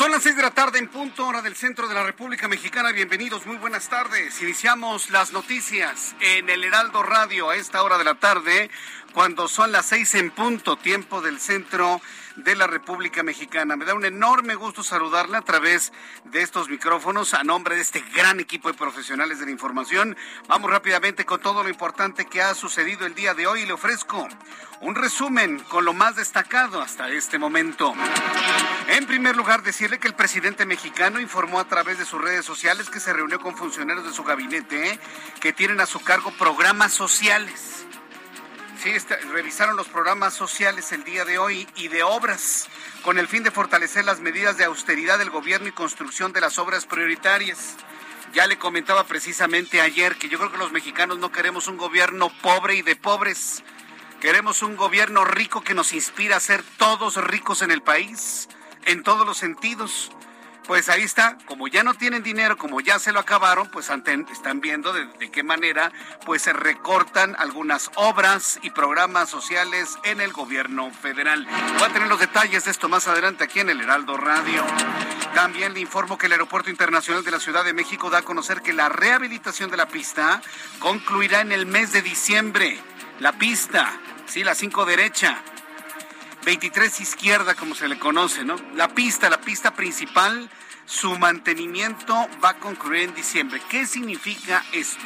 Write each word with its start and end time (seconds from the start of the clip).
Son 0.00 0.10
las 0.10 0.22
seis 0.22 0.34
de 0.34 0.40
la 0.40 0.52
tarde 0.52 0.78
en 0.78 0.88
punto, 0.88 1.26
hora 1.26 1.42
del 1.42 1.54
centro 1.54 1.86
de 1.86 1.94
la 1.94 2.02
República 2.02 2.48
Mexicana. 2.48 2.90
Bienvenidos, 2.90 3.44
muy 3.44 3.58
buenas 3.58 3.90
tardes. 3.90 4.40
Iniciamos 4.40 5.10
las 5.10 5.34
noticias 5.34 6.16
en 6.20 6.48
el 6.48 6.64
Heraldo 6.64 7.02
Radio 7.02 7.50
a 7.50 7.56
esta 7.56 7.82
hora 7.82 7.98
de 7.98 8.04
la 8.04 8.14
tarde, 8.14 8.70
cuando 9.12 9.46
son 9.46 9.72
las 9.72 9.84
seis 9.84 10.14
en 10.14 10.30
punto, 10.30 10.78
tiempo 10.78 11.20
del 11.20 11.38
centro 11.38 12.00
de 12.44 12.56
la 12.56 12.66
República 12.66 13.22
Mexicana. 13.22 13.76
Me 13.76 13.84
da 13.84 13.94
un 13.94 14.04
enorme 14.04 14.54
gusto 14.54 14.82
saludarla 14.82 15.38
a 15.38 15.42
través 15.42 15.92
de 16.24 16.42
estos 16.42 16.68
micrófonos 16.68 17.34
a 17.34 17.44
nombre 17.44 17.74
de 17.74 17.82
este 17.82 18.02
gran 18.14 18.40
equipo 18.40 18.68
de 18.68 18.78
profesionales 18.78 19.38
de 19.38 19.46
la 19.46 19.50
información. 19.50 20.16
Vamos 20.48 20.70
rápidamente 20.70 21.24
con 21.24 21.40
todo 21.40 21.62
lo 21.62 21.68
importante 21.68 22.26
que 22.26 22.42
ha 22.42 22.54
sucedido 22.54 23.06
el 23.06 23.14
día 23.14 23.34
de 23.34 23.46
hoy 23.46 23.62
y 23.62 23.66
le 23.66 23.72
ofrezco 23.72 24.26
un 24.80 24.94
resumen 24.94 25.60
con 25.68 25.84
lo 25.84 25.92
más 25.92 26.16
destacado 26.16 26.80
hasta 26.80 27.10
este 27.10 27.38
momento. 27.38 27.92
En 28.88 29.06
primer 29.06 29.36
lugar, 29.36 29.62
decirle 29.62 29.98
que 29.98 30.08
el 30.08 30.14
presidente 30.14 30.64
mexicano 30.64 31.20
informó 31.20 31.60
a 31.60 31.68
través 31.68 31.98
de 31.98 32.06
sus 32.06 32.20
redes 32.20 32.44
sociales 32.44 32.88
que 32.88 33.00
se 33.00 33.12
reunió 33.12 33.38
con 33.40 33.56
funcionarios 33.56 34.06
de 34.06 34.12
su 34.12 34.24
gabinete 34.24 34.98
que 35.40 35.52
tienen 35.52 35.80
a 35.80 35.86
su 35.86 36.00
cargo 36.00 36.32
programas 36.38 36.92
sociales. 36.92 37.86
Sí, 38.82 38.94
revisaron 39.34 39.76
los 39.76 39.88
programas 39.88 40.32
sociales 40.32 40.90
el 40.92 41.04
día 41.04 41.26
de 41.26 41.36
hoy 41.36 41.68
y 41.76 41.88
de 41.88 42.02
obras 42.02 42.66
con 43.02 43.18
el 43.18 43.28
fin 43.28 43.42
de 43.42 43.50
fortalecer 43.50 44.06
las 44.06 44.20
medidas 44.20 44.56
de 44.56 44.64
austeridad 44.64 45.18
del 45.18 45.28
gobierno 45.28 45.68
y 45.68 45.72
construcción 45.72 46.32
de 46.32 46.40
las 46.40 46.58
obras 46.58 46.86
prioritarias. 46.86 47.76
Ya 48.32 48.46
le 48.46 48.58
comentaba 48.58 49.04
precisamente 49.04 49.82
ayer 49.82 50.16
que 50.16 50.30
yo 50.30 50.38
creo 50.38 50.50
que 50.50 50.56
los 50.56 50.72
mexicanos 50.72 51.18
no 51.18 51.30
queremos 51.30 51.68
un 51.68 51.76
gobierno 51.76 52.32
pobre 52.40 52.76
y 52.76 52.80
de 52.80 52.96
pobres. 52.96 53.62
Queremos 54.18 54.62
un 54.62 54.76
gobierno 54.76 55.26
rico 55.26 55.60
que 55.60 55.74
nos 55.74 55.92
inspira 55.92 56.36
a 56.36 56.40
ser 56.40 56.62
todos 56.78 57.22
ricos 57.22 57.60
en 57.60 57.72
el 57.72 57.82
país, 57.82 58.48
en 58.86 59.02
todos 59.02 59.26
los 59.26 59.36
sentidos. 59.36 60.10
Pues 60.66 60.88
ahí 60.88 61.02
está, 61.02 61.36
como 61.46 61.66
ya 61.68 61.82
no 61.82 61.94
tienen 61.94 62.22
dinero, 62.22 62.56
como 62.56 62.80
ya 62.80 62.98
se 62.98 63.12
lo 63.12 63.18
acabaron, 63.18 63.68
pues 63.70 63.90
están 63.90 64.60
viendo 64.60 64.92
de, 64.92 65.06
de 65.18 65.30
qué 65.30 65.42
manera 65.42 65.90
pues 66.24 66.42
se 66.42 66.52
recortan 66.52 67.34
algunas 67.38 67.90
obras 67.96 68.58
y 68.62 68.70
programas 68.70 69.28
sociales 69.28 69.98
en 70.04 70.20
el 70.20 70.32
gobierno 70.32 70.90
federal. 70.90 71.46
Voy 71.78 71.88
a 71.88 71.92
tener 71.92 72.08
los 72.08 72.20
detalles 72.20 72.64
de 72.64 72.70
esto 72.70 72.88
más 72.88 73.08
adelante 73.08 73.44
aquí 73.44 73.60
en 73.60 73.70
el 73.70 73.80
Heraldo 73.80 74.16
Radio. 74.16 74.64
También 75.34 75.74
le 75.74 75.80
informo 75.80 76.18
que 76.18 76.26
el 76.26 76.32
Aeropuerto 76.32 76.70
Internacional 76.70 77.24
de 77.24 77.30
la 77.30 77.40
Ciudad 77.40 77.64
de 77.64 77.72
México 77.72 78.10
da 78.10 78.18
a 78.18 78.22
conocer 78.22 78.62
que 78.62 78.72
la 78.72 78.88
rehabilitación 78.88 79.70
de 79.70 79.76
la 79.76 79.86
pista 79.86 80.42
concluirá 80.78 81.40
en 81.40 81.52
el 81.52 81.66
mes 81.66 81.92
de 81.92 82.02
diciembre. 82.02 82.78
La 83.20 83.32
pista, 83.32 83.92
sí, 84.26 84.44
la 84.44 84.54
5 84.54 84.84
derecha. 84.84 85.42
23 86.44 87.00
izquierda, 87.00 87.54
como 87.54 87.74
se 87.74 87.88
le 87.88 87.98
conoce, 87.98 88.44
¿no? 88.44 88.56
La 88.74 88.88
pista, 88.88 89.28
la 89.28 89.40
pista 89.40 89.74
principal, 89.74 90.50
su 90.86 91.18
mantenimiento 91.18 92.14
va 92.42 92.50
a 92.50 92.58
concluir 92.58 93.02
en 93.02 93.14
diciembre. 93.14 93.60
¿Qué 93.68 93.86
significa 93.86 94.64
esto? 94.72 95.04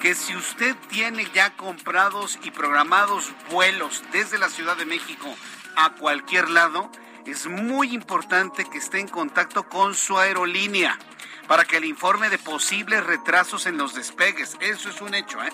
Que 0.00 0.14
si 0.14 0.34
usted 0.36 0.76
tiene 0.88 1.28
ya 1.34 1.56
comprados 1.56 2.38
y 2.42 2.50
programados 2.50 3.32
vuelos 3.50 4.02
desde 4.12 4.38
la 4.38 4.48
Ciudad 4.48 4.76
de 4.76 4.86
México 4.86 5.34
a 5.76 5.94
cualquier 5.94 6.48
lado, 6.50 6.90
es 7.26 7.46
muy 7.46 7.94
importante 7.94 8.64
que 8.64 8.78
esté 8.78 9.00
en 9.00 9.08
contacto 9.08 9.68
con 9.68 9.94
su 9.94 10.18
aerolínea 10.18 10.98
para 11.46 11.64
que 11.64 11.80
le 11.80 11.86
informe 11.86 12.30
de 12.30 12.38
posibles 12.38 13.04
retrasos 13.04 13.66
en 13.66 13.76
los 13.76 13.94
despegues. 13.94 14.56
Eso 14.60 14.88
es 14.88 15.00
un 15.00 15.14
hecho, 15.14 15.42
¿eh? 15.42 15.52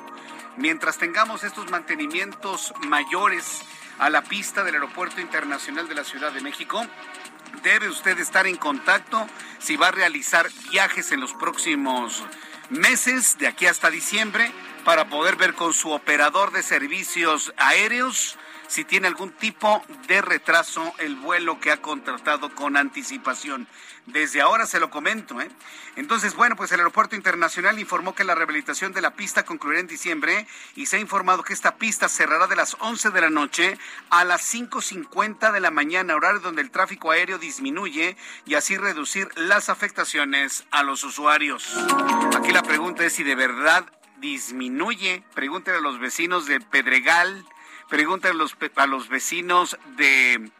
Mientras 0.56 0.98
tengamos 0.98 1.44
estos 1.44 1.70
mantenimientos 1.70 2.72
mayores 2.86 3.62
a 3.98 4.10
la 4.10 4.22
pista 4.22 4.64
del 4.64 4.74
Aeropuerto 4.74 5.20
Internacional 5.20 5.88
de 5.88 5.94
la 5.94 6.04
Ciudad 6.04 6.32
de 6.32 6.40
México, 6.40 6.86
debe 7.62 7.88
usted 7.88 8.18
estar 8.18 8.46
en 8.46 8.56
contacto 8.56 9.26
si 9.58 9.76
va 9.76 9.88
a 9.88 9.92
realizar 9.92 10.48
viajes 10.70 11.12
en 11.12 11.20
los 11.20 11.34
próximos 11.34 12.24
meses, 12.70 13.38
de 13.38 13.46
aquí 13.46 13.66
hasta 13.66 13.90
diciembre, 13.90 14.52
para 14.84 15.08
poder 15.08 15.36
ver 15.36 15.54
con 15.54 15.74
su 15.74 15.90
operador 15.90 16.52
de 16.52 16.62
servicios 16.62 17.52
aéreos 17.56 18.38
si 18.68 18.84
tiene 18.84 19.08
algún 19.08 19.32
tipo 19.32 19.82
de 20.06 20.22
retraso 20.22 20.94
el 20.98 21.16
vuelo 21.16 21.58
que 21.58 21.72
ha 21.72 21.82
contratado 21.82 22.54
con 22.54 22.76
anticipación. 22.76 23.66
Desde 24.06 24.40
ahora 24.40 24.66
se 24.66 24.80
lo 24.80 24.90
comento, 24.90 25.40
¿eh? 25.40 25.50
Entonces, 25.96 26.34
bueno, 26.34 26.56
pues 26.56 26.70
el 26.72 26.80
Aeropuerto 26.80 27.16
Internacional 27.16 27.78
informó 27.78 28.14
que 28.14 28.24
la 28.24 28.34
rehabilitación 28.34 28.92
de 28.92 29.00
la 29.02 29.14
pista 29.14 29.44
concluirá 29.44 29.80
en 29.80 29.86
diciembre 29.86 30.46
y 30.76 30.86
se 30.86 30.96
ha 30.96 31.00
informado 31.00 31.42
que 31.42 31.52
esta 31.52 31.76
pista 31.76 32.08
cerrará 32.08 32.46
de 32.46 32.56
las 32.56 32.76
11 32.80 33.10
de 33.10 33.20
la 33.20 33.30
noche 33.30 33.78
a 34.10 34.24
las 34.24 34.54
5.50 34.54 35.52
de 35.52 35.60
la 35.60 35.70
mañana, 35.70 36.14
horario 36.14 36.40
donde 36.40 36.62
el 36.62 36.70
tráfico 36.70 37.10
aéreo 37.10 37.38
disminuye 37.38 38.16
y 38.46 38.54
así 38.54 38.76
reducir 38.76 39.28
las 39.36 39.68
afectaciones 39.68 40.64
a 40.70 40.82
los 40.82 41.04
usuarios. 41.04 41.76
Aquí 42.36 42.52
la 42.52 42.62
pregunta 42.62 43.04
es 43.04 43.14
si 43.14 43.24
de 43.24 43.34
verdad 43.34 43.84
disminuye. 44.20 45.22
Pregúntele 45.34 45.78
a 45.78 45.80
los 45.80 45.98
vecinos 45.98 46.46
de 46.46 46.60
Pedregal, 46.60 47.44
pregúntale 47.88 48.34
a 48.34 48.36
los, 48.36 48.56
a 48.76 48.86
los 48.86 49.08
vecinos 49.08 49.78
de 49.96 50.50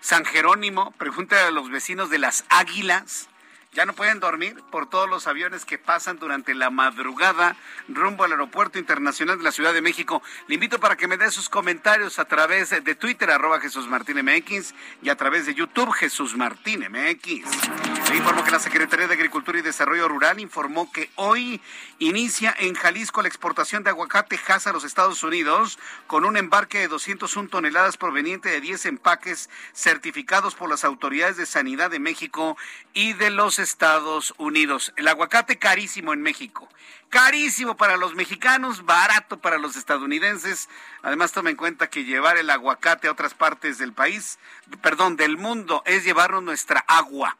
San 0.00 0.24
Jerónimo, 0.24 0.92
pregúntale 0.98 1.42
a 1.42 1.50
los 1.50 1.70
vecinos 1.70 2.10
de 2.10 2.18
las 2.18 2.44
Águilas. 2.48 3.28
Ya 3.72 3.84
no 3.84 3.92
pueden 3.92 4.20
dormir 4.20 4.56
por 4.70 4.88
todos 4.88 5.06
los 5.06 5.26
aviones 5.26 5.66
que 5.66 5.76
pasan 5.76 6.18
durante 6.18 6.54
la 6.54 6.70
madrugada 6.70 7.56
rumbo 7.88 8.24
al 8.24 8.32
Aeropuerto 8.32 8.78
Internacional 8.78 9.36
de 9.36 9.44
la 9.44 9.52
Ciudad 9.52 9.74
de 9.74 9.82
México. 9.82 10.22
Le 10.48 10.54
invito 10.54 10.80
para 10.80 10.96
que 10.96 11.06
me 11.06 11.18
dé 11.18 11.30
sus 11.30 11.50
comentarios 11.50 12.18
a 12.18 12.24
través 12.24 12.70
de 12.70 12.94
Twitter, 12.94 13.30
arroba 13.30 13.60
Jesús 13.60 13.86
Martín 13.86 14.16
MX, 14.24 14.72
y 15.02 15.10
a 15.10 15.16
través 15.16 15.44
de 15.44 15.54
YouTube, 15.54 15.92
Jesús 15.92 16.36
Martín 16.36 16.86
MX. 16.88 18.05
Le 18.08 18.18
informo 18.18 18.44
que 18.44 18.52
la 18.52 18.60
Secretaría 18.60 19.08
de 19.08 19.14
Agricultura 19.14 19.58
y 19.58 19.62
Desarrollo 19.62 20.08
Rural 20.08 20.38
informó 20.38 20.90
que 20.92 21.10
hoy 21.16 21.60
inicia 21.98 22.54
en 22.56 22.74
Jalisco 22.74 23.20
la 23.20 23.28
exportación 23.28 23.82
de 23.82 23.90
aguacate 23.90 24.38
Hass 24.46 24.68
a 24.68 24.72
los 24.72 24.84
Estados 24.84 25.24
Unidos 25.24 25.78
con 26.06 26.24
un 26.24 26.36
embarque 26.36 26.78
de 26.78 26.88
201 26.88 27.48
toneladas 27.48 27.96
proveniente 27.96 28.48
de 28.48 28.60
10 28.60 28.86
empaques 28.86 29.50
certificados 29.74 30.54
por 30.54 30.70
las 30.70 30.84
autoridades 30.84 31.36
de 31.36 31.46
sanidad 31.46 31.90
de 31.90 31.98
México 31.98 32.56
y 32.94 33.12
de 33.14 33.30
los 33.30 33.58
Estados 33.58 34.34
Unidos. 34.38 34.92
El 34.96 35.08
aguacate 35.08 35.58
carísimo 35.58 36.12
en 36.12 36.22
México. 36.22 36.68
Carísimo 37.08 37.76
para 37.76 37.96
los 37.96 38.14
mexicanos, 38.14 38.84
barato 38.84 39.38
para 39.38 39.58
los 39.58 39.76
estadounidenses. 39.76 40.68
Además, 41.02 41.32
toma 41.32 41.50
en 41.50 41.56
cuenta 41.56 41.88
que 41.88 42.04
llevar 42.04 42.36
el 42.36 42.50
aguacate 42.50 43.08
a 43.08 43.12
otras 43.12 43.34
partes 43.34 43.78
del 43.78 43.92
país, 43.92 44.38
perdón, 44.80 45.16
del 45.16 45.36
mundo, 45.36 45.82
es 45.86 46.04
llevarnos 46.04 46.42
nuestra 46.42 46.84
agua, 46.88 47.36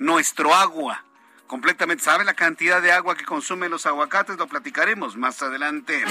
nuestro 0.00 0.54
agua 0.54 1.04
completamente. 1.50 2.04
¿Sabe 2.04 2.24
la 2.24 2.34
cantidad 2.34 2.80
de 2.80 2.92
agua 2.92 3.16
que 3.16 3.24
consumen 3.24 3.72
los 3.72 3.84
aguacates? 3.84 4.38
Lo 4.38 4.46
platicaremos 4.46 5.16
más 5.16 5.42
adelante. 5.42 6.04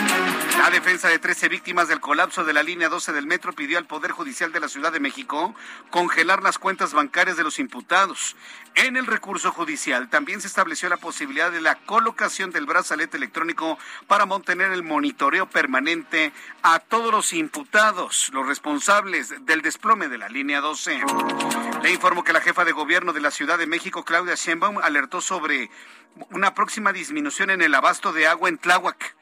La 0.57 0.69
defensa 0.69 1.07
de 1.07 1.17
13 1.17 1.47
víctimas 1.47 1.87
del 1.87 2.01
colapso 2.01 2.43
de 2.43 2.51
la 2.51 2.61
línea 2.61 2.89
12 2.89 3.13
del 3.13 3.25
metro 3.25 3.53
pidió 3.53 3.77
al 3.77 3.85
Poder 3.85 4.11
Judicial 4.11 4.51
de 4.51 4.59
la 4.59 4.67
Ciudad 4.67 4.91
de 4.91 4.99
México 4.99 5.55
congelar 5.91 6.43
las 6.43 6.59
cuentas 6.59 6.93
bancarias 6.93 7.37
de 7.37 7.45
los 7.45 7.57
imputados. 7.57 8.35
En 8.75 8.97
el 8.97 9.07
recurso 9.07 9.51
judicial 9.51 10.09
también 10.09 10.41
se 10.41 10.47
estableció 10.47 10.89
la 10.89 10.97
posibilidad 10.97 11.51
de 11.51 11.61
la 11.61 11.75
colocación 11.75 12.51
del 12.51 12.65
brazalete 12.65 13.17
electrónico 13.17 13.79
para 14.07 14.25
mantener 14.25 14.71
el 14.71 14.83
monitoreo 14.83 15.49
permanente 15.49 16.33
a 16.63 16.79
todos 16.79 17.11
los 17.11 17.31
imputados, 17.31 18.29
los 18.33 18.45
responsables 18.45 19.33
del 19.45 19.61
desplome 19.61 20.09
de 20.09 20.17
la 20.17 20.27
línea 20.27 20.59
12. 20.59 20.99
Le 21.81 21.91
informo 21.91 22.23
que 22.25 22.33
la 22.33 22.41
jefa 22.41 22.65
de 22.65 22.73
gobierno 22.73 23.13
de 23.13 23.21
la 23.21 23.31
Ciudad 23.31 23.57
de 23.57 23.67
México, 23.67 24.03
Claudia 24.03 24.35
Sheinbaum, 24.35 24.79
alertó 24.79 25.21
sobre 25.29 25.69
una 26.31 26.55
próxima 26.55 26.91
disminución 26.91 27.51
en 27.51 27.61
el 27.61 27.75
abasto 27.75 28.11
de 28.11 28.25
agua 28.25 28.49
en 28.49 28.57
Tláhuac. 28.57 29.15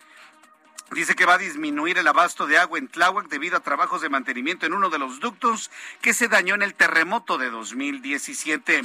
Dice 0.91 1.15
que 1.15 1.25
va 1.25 1.33
a 1.33 1.37
disminuir 1.37 1.97
el 1.97 2.07
abasto 2.07 2.47
de 2.47 2.57
agua 2.57 2.79
en 2.79 2.87
Tláhuac 2.87 3.27
debido 3.27 3.57
a 3.57 3.59
trabajos 3.59 4.01
de 4.01 4.07
mantenimiento 4.07 4.65
en 4.65 4.71
uno 4.71 4.89
de 4.89 4.99
los 4.99 5.19
ductos 5.19 5.69
que 6.01 6.13
se 6.13 6.29
dañó 6.29 6.55
en 6.55 6.61
el 6.61 6.75
terremoto 6.75 7.37
de 7.37 7.49
2017. 7.49 8.83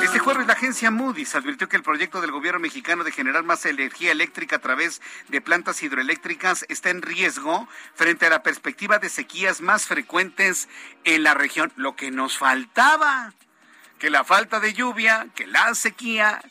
Este 0.00 0.20
jueves 0.20 0.46
la 0.46 0.52
agencia 0.52 0.92
Moody's 0.92 1.34
advirtió 1.34 1.68
que 1.68 1.76
el 1.76 1.82
proyecto 1.82 2.20
del 2.20 2.30
gobierno 2.30 2.60
mexicano 2.60 3.02
de 3.02 3.10
generar 3.10 3.42
más 3.42 3.66
energía 3.66 4.12
eléctrica 4.12 4.56
a 4.56 4.60
través 4.60 5.02
de 5.26 5.40
plantas 5.40 5.82
hidroeléctricas 5.82 6.64
está 6.68 6.90
en 6.90 7.02
riesgo 7.02 7.66
frente 7.96 8.26
a 8.26 8.30
la 8.30 8.44
perspectiva 8.44 9.00
de 9.00 9.08
sequías 9.08 9.60
más 9.60 9.86
frecuentes 9.86 10.68
en 11.02 11.24
la 11.24 11.34
región. 11.34 11.72
Lo 11.74 11.96
que 11.96 12.12
nos 12.12 12.38
faltaba, 12.38 13.34
que 14.04 14.10
la 14.10 14.22
falta 14.22 14.60
de 14.60 14.74
lluvia, 14.74 15.28
que 15.34 15.46
la 15.46 15.74
sequía 15.74 16.42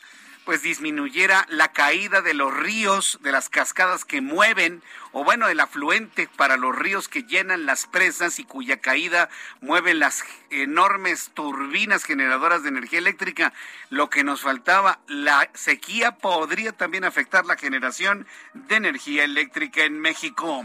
pues 0.44 0.62
disminuyera 0.62 1.46
la 1.48 1.68
caída 1.68 2.20
de 2.20 2.34
los 2.34 2.52
ríos, 2.52 3.20
de 3.22 3.30
las 3.30 3.48
cascadas 3.48 4.04
que 4.04 4.20
mueven, 4.20 4.82
o 5.12 5.22
bueno, 5.22 5.46
el 5.46 5.60
afluente 5.60 6.28
para 6.36 6.56
los 6.56 6.74
ríos 6.74 7.06
que 7.06 7.22
llenan 7.22 7.64
las 7.64 7.86
presas 7.86 8.40
y 8.40 8.44
cuya 8.44 8.78
caída 8.78 9.28
mueven 9.60 10.00
las 10.00 10.24
enormes 10.50 11.30
turbinas 11.32 12.02
generadoras 12.02 12.64
de 12.64 12.70
energía 12.70 12.98
eléctrica. 12.98 13.52
Lo 13.88 14.10
que 14.10 14.24
nos 14.24 14.40
faltaba, 14.40 14.98
la 15.06 15.48
sequía 15.54 16.16
podría 16.16 16.72
también 16.72 17.04
afectar 17.04 17.46
la 17.46 17.56
generación 17.56 18.26
de 18.54 18.74
energía 18.74 19.22
eléctrica 19.22 19.84
en 19.84 20.00
México. 20.00 20.64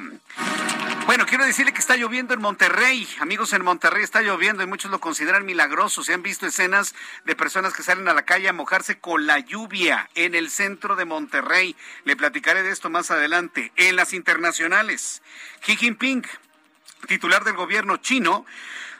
Bueno, 1.10 1.26
quiero 1.26 1.44
decirle 1.44 1.74
que 1.74 1.80
está 1.80 1.96
lloviendo 1.98 2.36
en 2.36 2.40
Monterrey. 2.40 3.10
Amigos, 3.20 3.54
en 3.54 3.64
Monterrey 3.64 4.04
está 4.04 4.22
lloviendo 4.22 4.62
y 4.62 4.68
muchos 4.68 4.92
lo 4.92 5.00
consideran 5.00 5.44
milagroso. 5.44 6.04
Se 6.04 6.14
han 6.14 6.22
visto 6.22 6.46
escenas 6.46 6.94
de 7.26 7.36
personas 7.36 7.74
que 7.74 7.82
salen 7.82 8.08
a 8.10 8.14
la 8.14 8.26
calle 8.26 8.48
a 8.48 8.54
mojarse 8.54 9.00
con 9.00 9.26
la 9.26 9.40
lluvia 9.40 10.08
en 10.14 10.36
el 10.36 10.52
centro 10.52 10.96
de 10.96 11.06
Monterrey. 11.06 11.76
Le 12.04 12.16
platicaré 12.16 12.62
de 12.62 12.70
esto 12.70 12.92
más 12.92 13.10
adelante. 13.10 13.72
En 13.76 13.96
las 13.96 14.14
internacionales, 14.14 15.24
Xi 15.62 15.78
Jinping, 15.78 16.28
titular 17.08 17.44
del 17.44 17.56
gobierno 17.56 17.98
chino, 17.98 18.46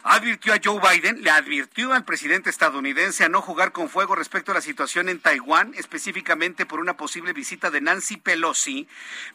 advirtió 0.04 0.54
a 0.54 0.60
Joe 0.64 0.80
Biden, 0.80 1.24
le 1.24 1.30
advirtió 1.30 1.94
al 1.94 2.06
presidente 2.06 2.50
estadounidense 2.50 3.24
a 3.26 3.30
no 3.30 3.42
jugar 3.42 3.72
con 3.72 3.90
fuego 3.90 4.16
respecto 4.16 4.52
a 4.52 4.56
la 4.56 4.62
situación 4.62 5.10
en 5.10 5.20
Taiwán, 5.20 5.74
específicamente 5.76 6.66
por 6.66 6.80
una 6.80 6.96
posible 6.96 7.34
visita 7.34 7.70
de 7.70 7.82
Nancy 7.82 8.18
Pelosi, 8.18 8.88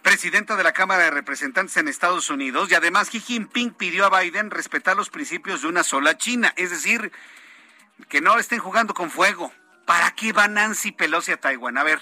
presidenta 0.02 0.56
de 0.56 0.62
la 0.62 0.72
Cámara 0.72 1.04
de 1.04 1.10
Representantes 1.10 1.76
en 1.76 1.88
Estados 1.88 2.30
Unidos, 2.30 2.70
y 2.70 2.74
además 2.74 3.10
Xi 3.10 3.20
Jinping 3.20 3.74
pidió 3.74 4.06
a 4.06 4.20
Biden 4.20 4.50
respetar 4.50 4.96
los 4.96 5.10
principios 5.10 5.62
de 5.62 5.68
una 5.68 5.84
sola 5.84 6.16
China, 6.16 6.52
es 6.56 6.70
decir, 6.70 7.12
que 8.08 8.20
no 8.20 8.38
estén 8.38 8.58
jugando 8.58 8.94
con 8.94 9.10
fuego. 9.10 9.52
¿Para 9.86 10.12
qué 10.12 10.32
va 10.32 10.48
Nancy 10.48 10.92
Pelosi 10.92 11.32
a 11.32 11.36
Taiwán? 11.36 11.76
A 11.76 11.82
ver, 11.82 12.00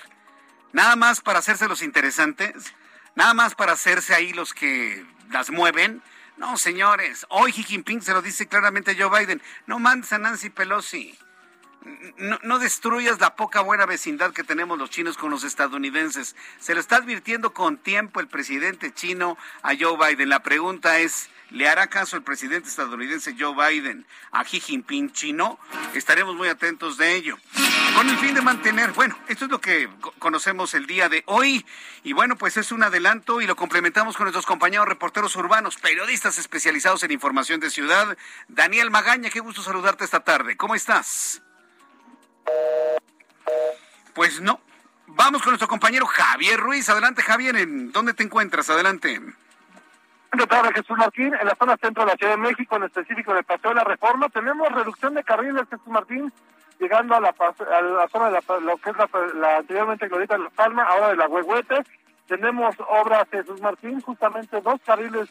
nada 0.73 0.95
más 0.95 1.21
para 1.21 1.41
hacerse 1.41 1.67
los 1.67 1.83
interesantes, 1.83 2.75
nada 3.17 3.35
más 3.35 3.57
para 3.57 3.73
hacerse 3.73 4.15
ahí 4.15 4.33
los 4.33 4.55
que 4.55 5.05
las 5.31 5.51
mueven 5.51 6.01
no, 6.37 6.57
señores, 6.57 7.27
hoy 7.29 7.53
Xi 7.53 7.63
Jinping 7.63 8.03
se 8.03 8.13
lo 8.13 8.23
dice 8.23 8.47
claramente 8.47 8.93
a 8.93 8.95
Joe 8.97 9.21
Biden, 9.21 9.43
no 9.67 9.79
mandes 9.79 10.13
a 10.13 10.19
Nancy 10.19 10.51
Pelosi. 10.51 11.17
No, 12.17 12.39
no, 12.45 12.61
destruyas 12.61 13.19
la 13.19 13.35
poca 13.35 13.61
buena 13.61 13.87
vecindad 13.87 14.33
que 14.33 14.45
tenemos 14.45 14.79
los 14.79 14.91
chinos 14.91 15.17
con 15.17 15.33
los 15.33 15.43
estadounidenses. 15.43 16.37
Se 16.61 16.75
lo 16.75 16.81
está 16.81 16.97
advirtiendo 16.97 17.53
con 17.53 17.77
tiempo 17.77 18.21
el 18.21 18.29
presidente 18.29 18.95
chino 18.95 19.37
a 19.63 19.73
Joe 19.79 19.97
Biden. 19.97 20.29
La 20.29 20.45
pregunta 20.45 21.01
es, 21.01 21.29
¿Le 21.53 21.69
hará 21.69 21.87
caso 21.89 22.17
el 22.17 22.23
presidente 22.23 22.71
estadounidense 22.71 23.37
Joe 23.39 23.55
Biden 23.55 24.07
a 24.31 24.43
Xi 24.43 24.59
Jinping 24.59 25.13
chino? 25.13 25.59
Estaremos 25.93 26.35
muy 26.35 26.49
atentos 26.49 26.97
de 26.97 27.15
ello. 27.15 27.37
Con 27.97 28.09
el 28.09 28.17
fin 28.19 28.35
de 28.35 28.41
mantener, 28.41 28.93
bueno, 28.93 29.17
esto 29.29 29.45
es 29.45 29.51
lo 29.51 29.61
que 29.61 29.89
conocemos 30.19 30.75
el 30.75 30.87
día 30.87 31.09
de 31.09 31.23
hoy. 31.27 31.65
Y 32.03 32.13
bueno, 32.13 32.37
pues 32.37 32.57
es 32.57 32.73
un 32.73 32.83
adelanto 32.83 33.41
y 33.41 33.47
lo 33.47 33.57
complementamos 33.57 34.17
con 34.17 34.25
nuestros 34.25 34.47
compañeros 34.47 34.89
reporteros 34.89 35.37
urbanos, 35.37 35.77
periodistas 35.77 36.39
especializados 36.39 37.03
en 37.03 37.13
información 37.13 37.61
de 37.61 37.71
ciudad. 37.71 38.17
Daniel 38.49 38.91
Magaña, 38.91 39.31
qué 39.31 39.41
gusto 39.41 39.63
saludarte 39.63 40.05
esta 40.05 40.21
tarde. 40.21 40.57
¿Cómo 40.57 40.75
estás? 40.75 41.43
Pues 44.15 44.41
no. 44.41 44.61
Vamos 45.07 45.43
con 45.43 45.51
nuestro 45.51 45.69
compañero 45.69 46.07
Javier 46.07 46.59
Ruiz. 46.59 46.89
Adelante, 46.89 47.23
Javier. 47.23 47.57
¿En 47.57 47.93
dónde 47.93 48.15
te 48.15 48.23
encuentras? 48.23 48.71
Adelante 48.71 49.21
tarde, 50.47 50.73
Jesús 50.75 50.97
Martín, 50.97 51.35
en 51.35 51.47
la 51.47 51.55
zona 51.55 51.77
centro 51.77 52.05
de 52.05 52.11
la 52.11 52.17
Ciudad 52.17 52.33
de 52.33 52.39
México, 52.39 52.77
en 52.77 52.85
específico 52.85 53.35
del 53.35 53.45
Paseo 53.45 53.71
de 53.71 53.77
la 53.77 53.85
Reforma, 53.85 54.29
tenemos 54.29 54.71
reducción 54.73 55.15
de 55.15 55.25
carriles, 55.25 55.69
Jesús 55.71 55.87
Martín, 55.87 56.33
llegando 56.79 57.15
a 57.15 57.21
la, 57.21 57.29
a 57.29 58.09
zona 58.09 58.27
de 58.27 58.33
la, 58.33 58.61
lo 58.61 58.77
que 58.77 58.91
es 58.91 58.97
la, 59.35 59.57
anteriormente 59.59 60.09
Glorita 60.09 60.37
de 60.37 60.45
la 60.45 60.51
Palma, 60.51 60.85
ahora 60.85 61.09
de 61.09 61.17
la 61.17 61.29
Huehuete. 61.29 61.83
Tenemos 62.27 62.75
obras, 62.89 63.29
Jesús 63.31 63.61
Martín, 63.61 64.01
justamente 64.01 64.61
dos 64.61 64.81
carriles, 64.85 65.29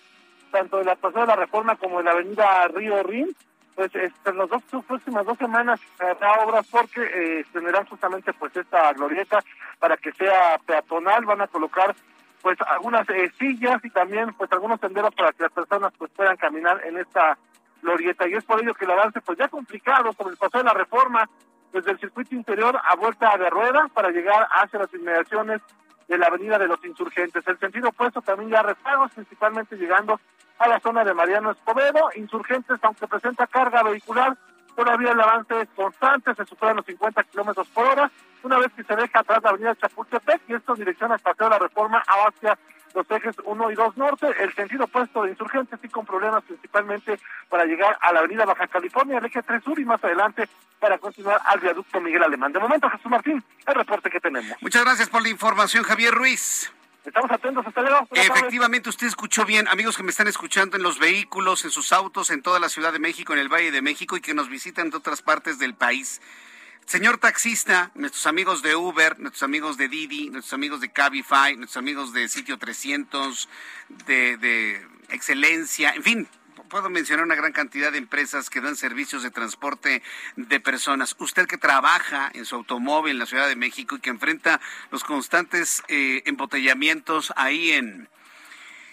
tanto 0.52 0.78
de 0.78 0.86
la 0.86 0.96
Paseo 0.96 1.22
de 1.22 1.28
la 1.28 1.36
Reforma 1.36 1.76
como 1.76 2.00
de 2.00 2.04
la 2.04 2.12
avenida 2.12 2.68
Río 2.68 3.02
Rin. 3.04 3.36
Pues 3.76 3.96
este, 3.96 4.30
en 4.30 4.38
las 4.38 4.50
dos 4.50 4.62
próximas 4.86 5.26
dos 5.26 5.38
semanas 5.38 5.80
habrá 5.98 6.44
obras 6.44 6.68
porque 6.70 7.02
eh, 7.02 7.46
tendrán 7.54 7.86
justamente 7.86 8.34
pues 8.34 8.56
esta 8.56 8.92
glorieta 8.94 9.42
para 9.80 9.96
que 9.96 10.12
sea 10.12 10.60
peatonal, 10.66 11.26
van 11.26 11.42
a 11.42 11.48
colocar 11.48 11.96
pues 12.42 12.58
algunas 12.68 13.08
eh, 13.10 13.32
sillas 13.40 13.84
y 13.84 13.90
también 13.90 14.34
pues 14.34 14.52
algunos 14.52 14.80
senderos 14.80 15.14
para 15.16 15.32
que 15.32 15.44
las 15.44 15.52
personas 15.54 15.94
pues 15.98 16.12
puedan 16.12 16.36
caminar 16.38 16.82
en 16.86 16.98
esta 16.98 17.38
y 17.84 18.34
es 18.36 18.46
por 18.46 18.62
ello 18.62 18.74
que 18.74 18.86
el 18.86 18.92
avance 18.92 19.22
pues 19.22 19.38
ya 19.38 19.48
complicado 19.48 20.14
sobre 20.14 20.32
el 20.32 20.38
paso 20.38 20.58
de 20.58 20.64
la 20.64 20.74
reforma 20.74 21.28
desde 21.74 21.92
el 21.92 22.00
circuito 22.00 22.36
interior 22.36 22.80
a 22.84 22.96
vuelta 22.96 23.36
de 23.38 23.50
rueda 23.50 23.88
para 23.94 24.10
llegar 24.10 24.48
hacia 24.52 24.80
las 24.80 24.94
inmediaciones 24.94 25.62
de 26.08 26.18
la 26.18 26.28
avenida 26.28 26.58
de 26.58 26.68
los 26.68 26.84
insurgentes. 26.84 27.48
El 27.48 27.58
sentido 27.58 27.90
opuesto 27.90 28.22
también 28.22 28.52
ya 28.52 28.62
rezagos, 28.62 29.12
principalmente 29.14 29.78
llegando 29.78 30.20
a 30.60 30.68
la 30.68 30.80
zona 30.80 31.04
de 31.04 31.14
Mariano 31.14 31.52
Escobedo. 31.52 32.10
Insurgentes, 32.16 32.78
aunque 32.82 33.08
presenta 33.08 33.48
carga 33.48 33.84
vehicular, 33.84 34.38
todavía 34.76 35.12
el 35.12 35.22
avance 35.22 35.62
es 35.62 35.70
constante, 35.76 36.36
se 36.36 36.46
superan 36.46 36.78
los 36.78 36.86
50 36.86 37.24
kilómetros 37.24 37.68
por 37.70 37.86
hora 37.86 38.12
una 38.44 38.58
vez 38.58 38.72
que 38.74 38.84
se 38.84 38.96
deja 38.96 39.20
atrás 39.20 39.44
la 39.44 39.50
avenida 39.52 39.76
Chapultepec 39.76 40.42
y 40.48 40.54
esto 40.54 40.74
en 40.74 40.80
dirección 40.80 41.12
al 41.12 41.20
Paseo 41.20 41.48
de 41.48 41.52
la 41.52 41.60
Reforma 41.60 42.04
hacia 42.08 42.58
los 42.94 43.10
ejes 43.10 43.36
1 43.44 43.72
y 43.72 43.76
2 43.76 43.98
norte, 43.98 44.28
el 44.40 44.54
sentido 44.54 44.86
opuesto 44.86 45.24
de 45.24 45.32
insurgentes 45.32 45.80
y 45.84 45.90
con 45.90 46.06
problemas 46.06 46.44
principalmente 46.44 47.20
para 47.50 47.66
llegar 47.66 47.98
a 48.02 48.14
la 48.14 48.20
avenida 48.20 48.46
Baja 48.46 48.68
California, 48.68 49.18
el 49.18 49.26
eje 49.26 49.42
3 49.42 49.64
sur 49.64 49.80
y 49.80 49.86
más 49.86 50.04
adelante 50.04 50.48
para 50.80 50.98
continuar 50.98 51.40
al 51.46 51.60
viaducto 51.60 52.02
Miguel 52.02 52.24
Alemán. 52.24 52.52
De 52.52 52.60
momento, 52.60 52.90
Jesús 52.90 53.10
Martín, 53.10 53.44
el 53.66 53.76
reporte 53.76 54.10
que 54.10 54.20
tenemos. 54.20 54.58
Muchas 54.62 54.84
gracias 54.84 55.10
por 55.10 55.22
la 55.22 55.30
información, 55.30 55.84
Javier 55.84 56.14
Ruiz. 56.14 56.72
Estamos 57.06 57.32
atentos, 57.32 57.66
hasta 57.66 57.82
luego. 57.82 58.08
Efectivamente, 58.12 58.90
usted 58.90 59.08
escuchó 59.08 59.44
bien, 59.46 59.68
amigos 59.68 59.98
que 59.98 60.04
me 60.04 60.12
están 60.12 60.28
escuchando 60.28 60.78
en 60.78 60.84
los 60.84 61.00
vehículos, 61.00 61.66
en 61.66 61.72
sus 61.72 61.94
autos, 61.94 62.30
en 62.30 62.44
toda 62.44 62.60
la 62.60 62.70
Ciudad 62.70 62.94
de 62.94 63.00
México, 63.00 63.34
en 63.34 63.40
el 63.40 63.50
Valle 63.50 63.72
de 63.72 63.82
México 63.82 64.18
y 64.18 64.22
que 64.22 64.36
nos 64.36 64.50
visitan 64.50 64.92
de 64.92 64.98
otras 64.98 65.22
partes 65.24 65.58
del 65.58 65.74
país. 65.74 66.22
Señor 66.86 67.18
taxista, 67.20 67.92
nuestros 67.96 68.28
amigos 68.28 68.62
de 68.62 68.76
Uber, 68.76 69.20
nuestros 69.20 69.44
amigos 69.44 69.78
de 69.78 69.88
Didi, 69.88 70.30
nuestros 70.30 70.54
amigos 70.54 70.82
de 70.82 70.90
Cabify, 70.90 71.56
nuestros 71.56 71.78
amigos 71.78 72.12
de 72.12 72.28
Sitio 72.28 72.58
300, 72.58 73.48
de, 74.08 74.38
de 74.38 74.86
Excelencia, 75.10 75.92
en 75.92 76.04
fin, 76.04 76.28
puedo 76.72 76.90
mencionar 76.90 77.26
una 77.26 77.36
gran 77.36 77.52
cantidad 77.52 77.92
de 77.92 77.98
empresas 77.98 78.50
que 78.50 78.62
dan 78.62 78.78
servicios 78.78 79.24
de 79.24 79.30
transporte 79.30 80.02
de 80.38 80.60
personas. 80.62 81.16
Usted 81.20 81.46
que 81.46 81.58
trabaja 81.58 82.32
en 82.34 82.46
su 82.46 82.56
automóvil 82.56 83.12
en 83.12 83.20
la 83.20 83.26
Ciudad 83.26 83.48
de 83.48 83.58
México 83.58 83.98
y 83.98 84.00
que 84.00 84.10
enfrenta 84.10 84.62
los 84.90 85.04
constantes 85.04 85.84
eh, 85.90 86.24
embotellamientos 86.26 87.34
ahí 87.36 87.74
en, 87.74 88.08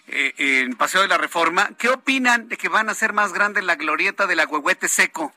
eh, 0.09 0.35
en 0.38 0.75
Paseo 0.75 1.02
de 1.02 1.09
la 1.09 1.18
Reforma, 1.18 1.71
¿qué 1.78 1.88
opinan 1.88 2.49
de 2.49 2.57
que 2.57 2.68
van 2.68 2.88
a 2.88 2.95
ser 2.95 3.12
más 3.12 3.33
grande 3.33 3.62
la 3.62 3.76
glorieta 3.76 4.26
de 4.26 4.35
la 4.35 4.47
Huehuete 4.47 4.88
Seco? 4.88 5.33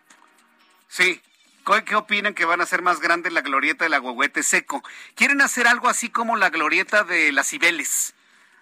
Sí, 0.87 1.21
¿Qué 1.85 1.95
opinan 1.95 2.33
que 2.33 2.45
van 2.45 2.61
a 2.61 2.65
ser 2.65 2.81
más 2.81 2.99
grande 2.99 3.29
la 3.29 3.41
glorieta 3.41 3.85
de 3.85 3.89
la 3.89 4.01
Huehuete 4.01 4.43
Seco? 4.43 4.83
Quieren 5.15 5.41
hacer 5.41 5.67
algo 5.67 5.89
así 5.89 6.09
como 6.09 6.35
la 6.35 6.49
glorieta 6.49 7.03
de 7.03 7.31
las 7.31 7.49
Cibeles, 7.49 8.15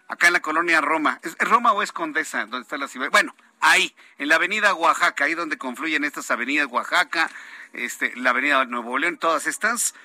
acá 0.07 0.27
en 0.27 0.33
la 0.33 0.41
colonia 0.41 0.81
Roma. 0.81 1.19
¿Es 1.23 1.37
Roma 1.37 1.71
o 1.71 1.81
es 1.81 1.91
Condesa? 1.91 2.39
¿Dónde 2.41 2.61
está 2.61 2.77
la 2.77 2.87
Cibeles? 2.87 3.11
Bueno, 3.11 3.35
ahí, 3.61 3.95
en 4.17 4.27
la 4.27 4.35
avenida 4.35 4.73
Oaxaca, 4.73 5.25
ahí 5.25 5.33
donde 5.33 5.57
confluyen 5.57 6.03
estas 6.03 6.29
avenidas 6.29 6.67
Oaxaca, 6.67 7.29
este, 7.73 8.15
la 8.17 8.31
avenida 8.31 8.65
Nuevo 8.65 8.97
León, 8.97 9.17
todas 9.17 9.47
estas. 9.47 9.95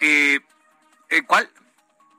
Eh, 0.00 0.40
eh, 1.08 1.22
¿Cuál? 1.22 1.50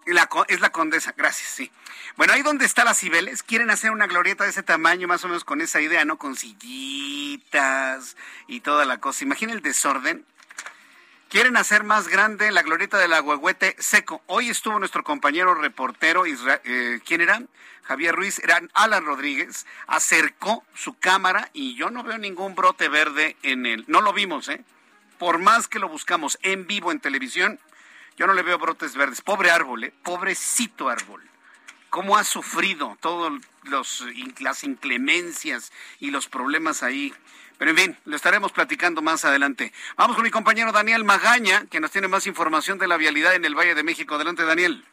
La, 0.06 0.30
es 0.48 0.60
la 0.60 0.72
condesa, 0.72 1.14
gracias, 1.18 1.50
sí. 1.50 1.72
Bueno, 2.16 2.34
ahí 2.34 2.44
donde 2.44 2.66
está 2.66 2.86
las 2.86 3.00
Cibeles, 3.00 3.42
quieren 3.42 3.72
hacer 3.72 3.92
una 3.92 4.06
glorieta 4.06 4.44
de 4.44 4.52
ese 4.52 4.62
tamaño, 4.62 5.08
más 5.08 5.24
o 5.24 5.28
menos 5.28 5.44
con 5.44 5.62
esa 5.62 5.82
idea, 5.82 6.06
¿no? 6.06 6.18
Con 6.18 6.36
sillitas 6.36 8.16
y 8.48 8.60
toda 8.60 8.86
la 8.86 9.00
cosa. 9.00 9.24
Imagina 9.24 9.52
el 9.52 9.62
desorden. 9.62 10.26
Quieren 11.30 11.58
hacer 11.58 11.84
más 11.84 12.08
grande 12.08 12.52
la 12.52 12.62
glorieta 12.62 13.00
del 13.00 13.14
agüehuete 13.14 13.76
seco. 13.80 14.22
Hoy 14.28 14.50
estuvo 14.50 14.78
nuestro 14.78 15.04
compañero 15.04 15.56
reportero, 15.56 16.24
eh, 16.26 17.00
¿quién 17.04 17.22
era? 17.22 17.42
Javier 17.84 18.16
Ruiz, 18.16 18.40
era 18.40 18.62
Alan 18.74 19.06
Rodríguez, 19.06 19.66
acercó 19.88 20.64
su 20.76 20.98
cámara 20.98 21.50
y 21.52 21.76
yo 21.76 21.90
no 21.90 22.04
veo 22.04 22.18
ningún 22.18 22.56
brote 22.56 22.90
verde 22.90 23.38
en 23.42 23.66
él. 23.66 23.86
No 23.88 24.02
lo 24.02 24.14
vimos, 24.14 24.50
¿eh? 24.50 24.64
Por 25.18 25.40
más 25.40 25.68
que 25.68 25.80
lo 25.80 25.90
buscamos 25.90 26.38
en 26.42 26.68
vivo 26.68 26.92
en 26.92 27.00
televisión, 27.00 27.60
yo 28.18 28.28
no 28.28 28.34
le 28.34 28.44
veo 28.44 28.58
brotes 28.58 28.96
verdes. 28.96 29.22
Pobre 29.22 29.52
árbol, 29.52 29.86
¿eh? 29.86 29.94
Pobrecito 30.04 30.90
árbol. 30.90 31.22
¿Cómo 31.90 32.18
ha 32.18 32.24
sufrido 32.24 32.98
todas 33.00 33.32
las 34.40 34.64
inclemencias 34.64 35.72
y 36.00 36.12
los 36.12 36.28
problemas 36.28 36.84
ahí? 36.84 37.14
Pero 37.58 37.72
en 37.72 37.78
fin, 37.78 37.98
lo 38.06 38.16
estaremos 38.16 38.52
platicando 38.52 39.02
más 39.02 39.24
adelante. 39.24 39.72
Vamos 39.96 40.16
con 40.16 40.24
mi 40.26 40.32
compañero 40.32 40.72
Daniel 40.74 41.06
Magaña, 41.06 41.66
que 41.72 41.80
nos 41.80 41.92
tiene 41.92 42.10
más 42.10 42.28
información 42.28 42.78
de 42.80 42.88
la 42.88 42.98
vialidad 42.98 43.36
en 43.36 43.46
el 43.46 43.56
Valle 43.56 43.76
de 43.76 43.84
México. 43.84 44.16
Adelante, 44.16 44.44
Daniel. 44.44 44.84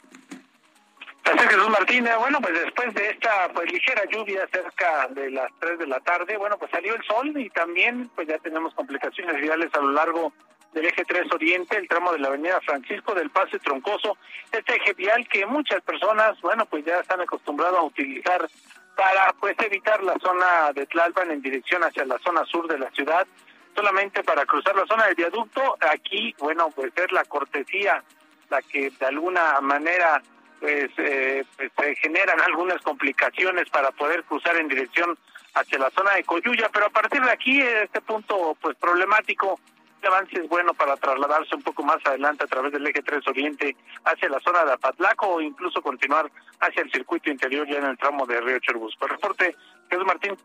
Gracias, 1.24 1.48
Jesús 1.50 1.68
Martínez. 1.70 2.16
Bueno, 2.18 2.40
pues 2.40 2.54
después 2.54 2.94
de 2.94 3.10
esta 3.10 3.48
pues 3.52 3.72
ligera 3.72 4.02
lluvia 4.10 4.46
cerca 4.52 5.08
de 5.08 5.30
las 5.30 5.50
3 5.60 5.78
de 5.78 5.86
la 5.86 6.00
tarde, 6.00 6.36
bueno, 6.36 6.58
pues 6.58 6.70
salió 6.70 6.94
el 6.94 7.02
sol 7.04 7.32
y 7.36 7.48
también 7.50 8.10
pues 8.14 8.28
ya 8.28 8.38
tenemos 8.38 8.74
complicaciones 8.74 9.40
viales 9.40 9.72
a 9.74 9.78
lo 9.78 9.92
largo 9.92 10.32
del 10.72 10.86
eje 10.86 11.04
3 11.04 11.32
Oriente, 11.32 11.76
el 11.76 11.88
tramo 11.88 12.12
de 12.12 12.18
la 12.18 12.28
avenida 12.28 12.60
Francisco 12.60 13.14
del 13.14 13.30
Pase 13.30 13.58
Troncoso, 13.58 14.16
este 14.50 14.76
eje 14.76 14.94
vial 14.94 15.26
que 15.28 15.46
muchas 15.46 15.82
personas, 15.82 16.40
bueno, 16.40 16.66
pues 16.66 16.84
ya 16.84 17.00
están 17.00 17.20
acostumbrados 17.20 17.78
a 17.78 17.82
utilizar 17.82 18.48
para 18.96 19.32
pues 19.40 19.56
evitar 19.60 20.02
la 20.02 20.18
zona 20.18 20.72
de 20.74 20.86
Tlalpan 20.86 21.30
en 21.30 21.42
dirección 21.42 21.82
hacia 21.82 22.04
la 22.04 22.18
zona 22.18 22.44
sur 22.44 22.68
de 22.68 22.78
la 22.78 22.90
ciudad, 22.90 23.26
solamente 23.74 24.22
para 24.22 24.44
cruzar 24.44 24.76
la 24.76 24.86
zona 24.86 25.06
del 25.06 25.14
viaducto, 25.14 25.76
aquí, 25.80 26.34
bueno, 26.38 26.70
pues 26.74 26.92
es 26.96 27.12
la 27.12 27.24
cortesía 27.24 28.02
la 28.50 28.60
que 28.62 28.90
de 28.90 29.06
alguna 29.06 29.60
manera 29.62 30.22
pues, 30.60 30.90
eh, 30.98 31.44
pues 31.56 31.72
se 31.76 31.96
generan 31.96 32.40
algunas 32.40 32.80
complicaciones 32.82 33.68
para 33.70 33.90
poder 33.90 34.22
cruzar 34.24 34.56
en 34.56 34.68
dirección 34.68 35.18
hacia 35.54 35.78
la 35.78 35.90
zona 35.90 36.12
de 36.12 36.24
Coyuya, 36.24 36.68
pero 36.72 36.86
a 36.86 36.90
partir 36.90 37.22
de 37.22 37.30
aquí, 37.30 37.60
este 37.60 38.00
punto 38.00 38.56
pues 38.60 38.76
problemático, 38.76 39.58
el 40.02 40.08
avance 40.08 40.40
es 40.40 40.48
bueno 40.48 40.74
para 40.74 40.96
trasladarse 40.96 41.54
un 41.54 41.62
poco 41.62 41.84
más 41.84 42.04
adelante 42.04 42.44
a 42.44 42.48
través 42.48 42.72
del 42.72 42.86
eje 42.86 43.02
3 43.02 43.26
Oriente 43.28 43.76
hacia 44.04 44.28
la 44.28 44.40
zona 44.40 44.64
de 44.64 44.72
Apatlaco 44.72 45.26
o 45.28 45.40
incluso 45.40 45.80
continuar 45.80 46.30
hacia 46.60 46.82
el 46.82 46.90
circuito 46.90 47.30
interior 47.30 47.66
ya 47.68 47.78
en 47.78 47.84
el 47.84 47.96
tramo 47.96 48.26
de 48.26 48.40
Río 48.40 48.58
Cherbusco. 48.58 49.06
Reporte, 49.06 49.56
Jesús 49.88 50.04
Martín. 50.04 50.36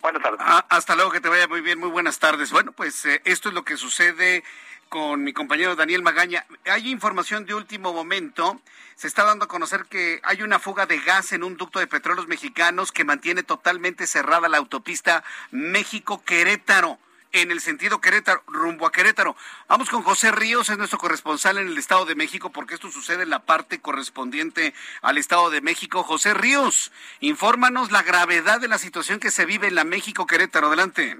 Buenas 0.00 0.22
tardes. 0.22 0.38
Ah, 0.40 0.64
hasta 0.68 0.94
luego, 0.94 1.10
que 1.10 1.20
te 1.20 1.28
vaya 1.28 1.48
muy 1.48 1.60
bien, 1.60 1.80
muy 1.80 1.90
buenas 1.90 2.20
tardes. 2.20 2.52
Bueno, 2.52 2.70
pues 2.70 3.04
eh, 3.04 3.20
esto 3.24 3.48
es 3.48 3.54
lo 3.54 3.64
que 3.64 3.76
sucede 3.76 4.44
con 4.88 5.24
mi 5.24 5.32
compañero 5.32 5.74
Daniel 5.74 6.04
Magaña. 6.04 6.46
Hay 6.66 6.88
información 6.88 7.46
de 7.46 7.54
último 7.54 7.92
momento. 7.92 8.60
Se 8.94 9.08
está 9.08 9.24
dando 9.24 9.46
a 9.46 9.48
conocer 9.48 9.86
que 9.86 10.20
hay 10.22 10.42
una 10.42 10.60
fuga 10.60 10.86
de 10.86 11.00
gas 11.00 11.32
en 11.32 11.42
un 11.42 11.56
ducto 11.56 11.80
de 11.80 11.88
petróleos 11.88 12.28
mexicanos 12.28 12.92
que 12.92 13.04
mantiene 13.04 13.42
totalmente 13.42 14.06
cerrada 14.06 14.48
la 14.48 14.58
autopista 14.58 15.24
México-Querétaro 15.50 16.98
en 17.32 17.50
el 17.50 17.60
sentido 17.60 18.00
Querétaro, 18.00 18.42
rumbo 18.46 18.86
a 18.86 18.92
Querétaro. 18.92 19.36
Vamos 19.68 19.90
con 19.90 20.02
José 20.02 20.32
Ríos, 20.32 20.68
es 20.68 20.78
nuestro 20.78 20.98
corresponsal 20.98 21.58
en 21.58 21.68
el 21.68 21.78
Estado 21.78 22.04
de 22.04 22.14
México, 22.14 22.50
porque 22.50 22.74
esto 22.74 22.90
sucede 22.90 23.22
en 23.22 23.30
la 23.30 23.40
parte 23.40 23.80
correspondiente 23.80 24.74
al 25.02 25.18
Estado 25.18 25.50
de 25.50 25.60
México. 25.60 26.02
José 26.02 26.34
Ríos, 26.34 26.92
infórmanos 27.20 27.92
la 27.92 28.02
gravedad 28.02 28.60
de 28.60 28.68
la 28.68 28.78
situación 28.78 29.20
que 29.20 29.30
se 29.30 29.44
vive 29.44 29.68
en 29.68 29.74
la 29.74 29.84
México-Querétaro. 29.84 30.68
Adelante. 30.68 31.16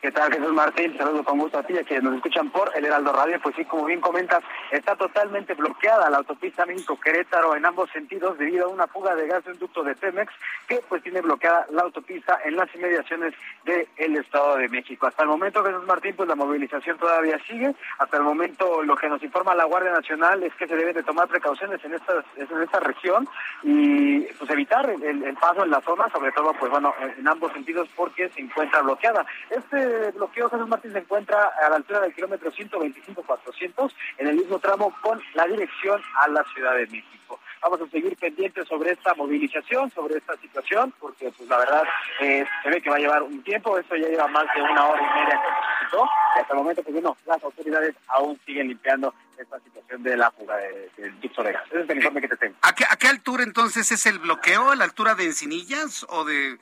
¿Qué 0.00 0.12
tal, 0.12 0.32
Jesús 0.32 0.52
Martín? 0.52 0.96
Saludos 0.96 1.26
con 1.26 1.40
gusto 1.40 1.58
a 1.58 1.64
ti, 1.64 1.76
a 1.76 1.82
quienes 1.82 2.04
nos 2.04 2.14
escuchan 2.14 2.48
por 2.50 2.70
el 2.76 2.84
Heraldo 2.84 3.12
Radio. 3.12 3.40
Pues 3.42 3.56
sí, 3.56 3.64
como 3.64 3.84
bien 3.84 4.00
comentas, 4.00 4.44
está 4.70 4.94
totalmente 4.94 5.54
bloqueada 5.54 6.08
la 6.08 6.18
autopista 6.18 6.64
México-Querétaro 6.64 7.56
en 7.56 7.66
ambos 7.66 7.90
sentidos 7.90 8.38
debido 8.38 8.66
a 8.66 8.68
una 8.68 8.86
fuga 8.86 9.16
de 9.16 9.26
gas 9.26 9.44
de 9.44 9.50
un 9.50 9.58
ducto 9.58 9.82
de 9.82 9.96
Pemex 9.96 10.32
que 10.68 10.80
pues 10.88 11.02
tiene 11.02 11.20
bloqueada 11.20 11.66
la 11.70 11.82
autopista 11.82 12.38
en 12.44 12.54
las 12.54 12.72
inmediaciones 12.76 13.34
del 13.64 14.16
Estado 14.16 14.58
de 14.58 14.68
México. 14.68 15.08
Hasta 15.08 15.24
el 15.24 15.30
momento, 15.30 15.64
Jesús 15.64 15.84
Martín, 15.84 16.14
pues 16.14 16.28
la 16.28 16.36
movilización 16.36 16.96
todavía 16.96 17.36
sigue. 17.48 17.74
Hasta 17.98 18.18
el 18.18 18.22
momento 18.22 18.84
lo 18.84 18.94
que 18.94 19.08
nos 19.08 19.20
informa 19.24 19.56
la 19.56 19.64
Guardia 19.64 19.90
Nacional 19.90 20.44
es 20.44 20.54
que 20.54 20.68
se 20.68 20.76
deben 20.76 20.94
de 20.94 21.02
tomar 21.02 21.26
precauciones 21.26 21.84
en 21.84 21.94
esta, 21.94 22.24
en 22.36 22.62
esta 22.62 22.78
región 22.78 23.28
y 23.64 24.20
pues 24.20 24.48
evitar 24.48 24.88
el, 24.88 25.34
paso 25.40 25.64
en 25.64 25.72
la 25.72 25.80
zona, 25.80 26.08
sobre 26.10 26.30
todo 26.30 26.52
pues 26.54 26.70
bueno, 26.70 26.94
en 27.18 27.26
ambos 27.26 27.52
sentidos 27.52 27.88
porque 27.96 28.28
se 28.28 28.42
encuentra 28.42 28.82
bloqueada. 28.82 29.26
Este 29.50 29.87
bloqueo 30.14 30.48
Jesús 30.50 30.68
Martín 30.68 30.92
se 30.92 30.98
encuentra 30.98 31.52
a 31.64 31.70
la 31.70 31.76
altura 31.76 32.00
del 32.00 32.14
kilómetro 32.14 32.50
125-400 32.52 33.92
en 34.18 34.28
el 34.28 34.36
mismo 34.36 34.58
tramo 34.58 34.94
con 35.02 35.20
la 35.34 35.46
dirección 35.46 36.00
a 36.22 36.28
la 36.28 36.44
Ciudad 36.54 36.74
de 36.74 36.86
México. 36.86 37.38
Vamos 37.60 37.80
a 37.80 37.90
seguir 37.90 38.16
pendientes 38.16 38.68
sobre 38.68 38.92
esta 38.92 39.14
movilización, 39.14 39.90
sobre 39.90 40.18
esta 40.18 40.36
situación, 40.36 40.94
porque 41.00 41.32
pues 41.36 41.48
la 41.48 41.58
verdad 41.58 41.82
eh, 42.20 42.46
se 42.62 42.70
ve 42.70 42.80
que 42.80 42.90
va 42.90 42.96
a 42.96 43.00
llevar 43.00 43.22
un 43.22 43.42
tiempo, 43.42 43.76
esto 43.78 43.96
ya 43.96 44.08
lleva 44.08 44.28
más 44.28 44.44
de 44.54 44.62
una 44.62 44.86
hora 44.86 45.02
y 45.02 45.20
media 45.20 45.42
que 45.42 45.90
se 45.90 45.96
y 45.96 46.40
hasta 46.40 46.52
el 46.52 46.58
momento 46.58 46.82
pues 46.82 46.94
bueno, 46.94 47.16
las 47.26 47.42
autoridades 47.42 47.96
aún 48.08 48.38
siguen 48.46 48.68
limpiando 48.68 49.12
esta 49.36 49.58
situación 49.60 50.02
de 50.02 50.16
la 50.16 50.30
fuga 50.30 50.56
del 50.56 51.20
de 51.20 51.52
gas. 51.52 51.64
Ese 51.66 51.80
es 51.80 51.90
el 51.90 51.96
informe 51.96 52.20
que 52.20 52.28
te 52.28 52.36
tengo. 52.36 52.56
¿A 52.62 52.74
qué, 52.74 52.84
¿A 52.88 52.96
qué 52.96 53.08
altura 53.08 53.42
entonces 53.42 53.90
es 53.90 54.06
el 54.06 54.18
bloqueo? 54.18 54.70
¿A 54.70 54.76
la 54.76 54.84
altura 54.84 55.14
de 55.14 55.24
Encinillas 55.24 56.06
o 56.08 56.24
de... 56.24 56.52
Eh, 56.52 56.58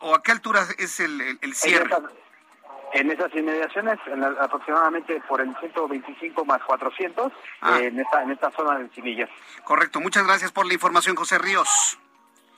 ¿O 0.00 0.14
a 0.14 0.22
qué 0.22 0.32
altura 0.32 0.66
es 0.78 1.00
el, 1.00 1.38
el, 1.40 1.54
cierre? 1.54 1.88
En 2.96 3.10
esas 3.10 3.34
inmediaciones, 3.34 3.98
aproximadamente 4.40 5.20
por 5.28 5.40
el 5.40 5.54
125 5.58 6.44
más 6.44 6.62
400, 6.62 7.32
ah. 7.60 7.78
en, 7.80 8.00
esta, 8.00 8.22
en 8.22 8.30
esta 8.30 8.50
zona 8.52 8.78
de 8.78 8.84
Encimillas. 8.84 9.28
Correcto, 9.64 10.00
muchas 10.00 10.26
gracias 10.26 10.50
por 10.50 10.66
la 10.66 10.74
información, 10.74 11.14
José 11.14 11.38
Ríos. 11.38 11.98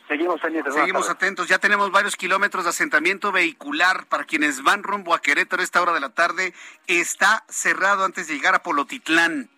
Seguimos 0.07 0.41
pendientes. 0.41 0.73
Seguimos 0.73 1.11
atentos. 1.11 1.49
Ya 1.49 1.59
tenemos 1.59 1.91
varios 1.91 2.17
kilómetros 2.17 2.65
de 2.65 2.71
asentamiento 2.71 3.31
vehicular 3.31 4.07
para 4.07 4.25
quienes 4.25 4.63
van 4.63 4.83
rumbo 4.83 5.13
a 5.13 5.21
Querétaro 5.21 5.61
a 5.61 5.65
esta 5.65 5.83
hora 5.83 5.93
de 5.93 6.01
la 6.01 6.09
tarde. 6.09 6.55
Está 6.87 7.45
cerrado 7.49 8.07
antes 8.07 8.27
de 8.27 8.35
llegar 8.35 8.55
a 8.55 8.63
Polotitlán. 8.63 9.51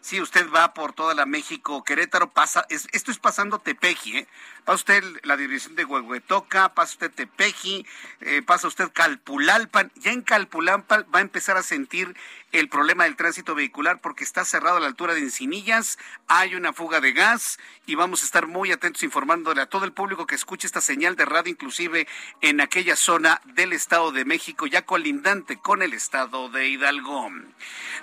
Si 0.00 0.20
usted 0.20 0.46
va 0.50 0.72
por 0.72 0.92
toda 0.92 1.12
la 1.14 1.26
México, 1.26 1.82
Querétaro, 1.84 2.30
pasa, 2.30 2.64
esto 2.68 3.10
es 3.10 3.18
pasando 3.18 3.58
Tepeji, 3.58 4.18
¿eh? 4.18 4.28
Pasa 4.68 4.80
usted 4.80 5.04
la 5.22 5.38
dirección 5.38 5.76
de 5.76 5.86
Huehuetoca, 5.86 6.74
pasa 6.74 6.92
usted 6.92 7.10
Tepeji, 7.10 7.86
eh, 8.20 8.42
pasa 8.42 8.68
usted 8.68 8.90
Calpulalpan. 8.92 9.90
Ya 9.94 10.12
en 10.12 10.20
Calpulalpan 10.20 11.06
va 11.14 11.20
a 11.20 11.22
empezar 11.22 11.56
a 11.56 11.62
sentir 11.62 12.14
el 12.52 12.68
problema 12.68 13.04
del 13.04 13.16
tránsito 13.16 13.54
vehicular 13.54 14.00
porque 14.00 14.24
está 14.24 14.44
cerrado 14.44 14.76
a 14.76 14.80
la 14.80 14.86
altura 14.86 15.14
de 15.14 15.20
Encinillas, 15.20 15.98
hay 16.28 16.54
una 16.54 16.72
fuga 16.72 17.00
de 17.00 17.12
gas 17.12 17.58
y 17.86 17.94
vamos 17.94 18.22
a 18.22 18.24
estar 18.24 18.46
muy 18.46 18.72
atentos 18.72 19.02
informándole 19.02 19.60
a 19.60 19.66
todo 19.66 19.84
el 19.84 19.92
público 19.92 20.26
que 20.26 20.34
escuche 20.34 20.66
esta 20.66 20.80
señal 20.80 21.16
de 21.16 21.24
radio, 21.24 21.50
inclusive 21.50 22.06
en 22.40 22.60
aquella 22.60 22.96
zona 22.96 23.40
del 23.44 23.72
Estado 23.72 24.12
de 24.12 24.24
México, 24.24 24.66
ya 24.66 24.82
colindante 24.82 25.58
con 25.58 25.82
el 25.82 25.92
Estado 25.92 26.48
de 26.48 26.68
Hidalgo. 26.68 27.30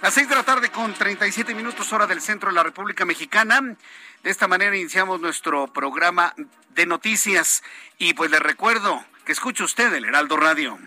Las 0.01 0.13
seis 0.13 0.29
de 0.29 0.35
la 0.35 0.43
tarde 0.43 0.69
con 0.69 0.93
37 0.93 1.55
minutos 1.55 1.91
hora 1.93 2.07
del 2.07 2.21
centro 2.21 2.49
de 2.49 2.55
la 2.55 2.63
República 2.63 3.05
Mexicana. 3.05 3.75
De 4.25 4.31
esta 4.31 4.47
manera 4.47 4.75
iniciamos 4.75 5.21
nuestro 5.21 5.67
programa 5.67 6.33
de 6.69 6.87
noticias 6.87 7.61
y 7.99 8.15
pues 8.15 8.31
le 8.31 8.39
recuerdo 8.39 9.05
que 9.23 9.31
escuche 9.31 9.63
usted 9.63 9.93
el 9.93 10.03
Heraldo 10.03 10.35
Radio. 10.35 10.79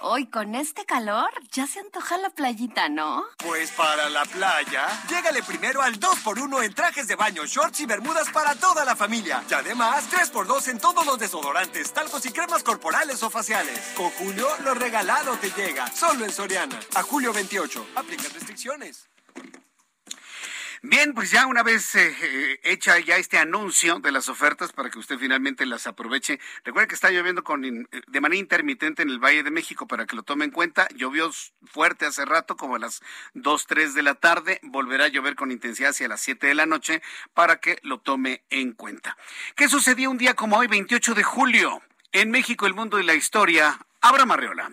Hoy 0.00 0.26
con 0.26 0.54
este 0.54 0.86
calor 0.86 1.28
ya 1.52 1.66
se 1.66 1.80
antoja 1.80 2.16
la 2.16 2.30
playita, 2.30 2.88
¿no? 2.88 3.26
Pues 3.36 3.72
para 3.72 4.08
la 4.08 4.24
playa, 4.24 4.88
llégale 5.10 5.42
primero 5.42 5.82
al 5.82 6.00
2x1 6.00 6.64
en 6.64 6.72
trajes 6.72 7.06
de 7.08 7.14
baño, 7.14 7.44
shorts 7.44 7.80
y 7.80 7.84
bermudas 7.84 8.30
para 8.30 8.54
toda 8.54 8.86
la 8.86 8.96
familia. 8.96 9.44
Y 9.46 9.52
además, 9.52 10.10
3x2 10.10 10.68
en 10.68 10.78
todos 10.78 11.04
los 11.04 11.18
desodorantes, 11.18 11.92
talcos 11.92 12.24
y 12.24 12.32
cremas 12.32 12.62
corporales 12.62 13.22
o 13.22 13.28
faciales. 13.28 13.92
Con 13.94 14.08
Julio, 14.12 14.48
lo 14.64 14.72
regalado 14.72 15.36
te 15.36 15.50
llega, 15.50 15.88
solo 15.88 16.24
en 16.24 16.32
Soriana. 16.32 16.80
A 16.94 17.02
julio 17.02 17.34
28, 17.34 17.88
aplica 17.96 18.22
restricciones. 18.32 19.10
Bien, 20.82 21.12
pues 21.12 21.30
ya 21.30 21.46
una 21.46 21.62
vez 21.62 21.94
eh, 21.94 22.16
eh, 22.22 22.60
hecha 22.64 22.98
ya 23.00 23.18
este 23.18 23.36
anuncio 23.36 23.98
de 23.98 24.12
las 24.12 24.30
ofertas 24.30 24.72
para 24.72 24.88
que 24.88 24.98
usted 24.98 25.18
finalmente 25.18 25.66
las 25.66 25.86
aproveche. 25.86 26.40
Recuerde 26.64 26.88
que 26.88 26.94
está 26.94 27.10
lloviendo 27.10 27.44
con 27.44 27.60
de 27.60 28.20
manera 28.20 28.40
intermitente 28.40 29.02
en 29.02 29.10
el 29.10 29.18
Valle 29.18 29.42
de 29.42 29.50
México 29.50 29.86
para 29.86 30.06
que 30.06 30.16
lo 30.16 30.22
tome 30.22 30.46
en 30.46 30.50
cuenta. 30.50 30.88
Llovió 30.94 31.30
fuerte 31.66 32.06
hace 32.06 32.24
rato, 32.24 32.56
como 32.56 32.76
a 32.76 32.78
las 32.78 33.02
2, 33.34 33.66
3 33.66 33.92
de 33.92 34.02
la 34.02 34.14
tarde. 34.14 34.58
Volverá 34.62 35.04
a 35.04 35.08
llover 35.08 35.34
con 35.34 35.52
intensidad 35.52 35.90
hacia 35.90 36.08
las 36.08 36.22
7 36.22 36.46
de 36.46 36.54
la 36.54 36.64
noche 36.64 37.02
para 37.34 37.60
que 37.60 37.78
lo 37.82 38.00
tome 38.00 38.44
en 38.48 38.72
cuenta. 38.72 39.18
¿Qué 39.56 39.68
sucedió 39.68 40.10
un 40.10 40.16
día 40.16 40.32
como 40.32 40.56
hoy, 40.56 40.66
28 40.66 41.12
de 41.12 41.22
julio? 41.22 41.82
En 42.12 42.30
México, 42.30 42.66
el 42.66 42.72
mundo 42.72 42.98
y 42.98 43.04
la 43.04 43.14
historia. 43.14 43.78
Abra 44.00 44.24
Marreola. 44.24 44.70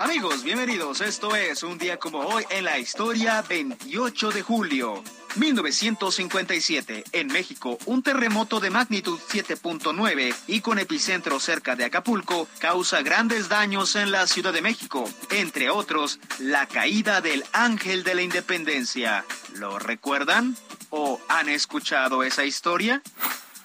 Amigos, 0.00 0.44
bienvenidos. 0.44 1.00
Esto 1.00 1.34
es 1.34 1.64
un 1.64 1.76
día 1.76 1.96
como 1.96 2.20
hoy 2.20 2.44
en 2.50 2.64
la 2.64 2.78
historia 2.78 3.42
28 3.42 4.30
de 4.30 4.42
julio. 4.42 5.02
1957. 5.34 7.02
En 7.10 7.26
México, 7.26 7.78
un 7.84 8.04
terremoto 8.04 8.60
de 8.60 8.70
magnitud 8.70 9.18
7.9 9.18 10.36
y 10.46 10.60
con 10.60 10.78
epicentro 10.78 11.40
cerca 11.40 11.74
de 11.74 11.84
Acapulco 11.84 12.46
causa 12.60 13.02
grandes 13.02 13.48
daños 13.48 13.96
en 13.96 14.12
la 14.12 14.28
Ciudad 14.28 14.52
de 14.52 14.62
México. 14.62 15.04
Entre 15.30 15.68
otros, 15.68 16.20
la 16.38 16.66
caída 16.66 17.20
del 17.20 17.44
Ángel 17.52 18.04
de 18.04 18.14
la 18.14 18.22
Independencia. 18.22 19.24
¿Lo 19.54 19.80
recuerdan? 19.80 20.56
¿O 20.90 21.20
han 21.28 21.48
escuchado 21.48 22.22
esa 22.22 22.44
historia? 22.44 23.02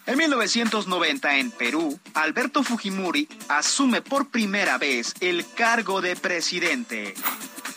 En 0.05 0.17
1990, 0.17 1.37
en 1.37 1.51
Perú, 1.51 1.97
Alberto 2.13 2.61
Fujimori 2.61 3.29
asume 3.47 4.01
por 4.01 4.27
primera 4.27 4.77
vez 4.77 5.13
el 5.21 5.45
cargo 5.53 6.01
de 6.01 6.17
presidente. 6.17 7.13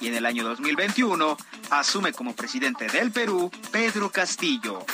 Y 0.00 0.08
en 0.08 0.14
el 0.14 0.26
año 0.26 0.42
2021, 0.42 1.36
asume 1.70 2.12
como 2.12 2.34
presidente 2.34 2.88
del 2.88 3.12
Perú 3.12 3.50
Pedro 3.70 4.10
Castillo. 4.10 4.84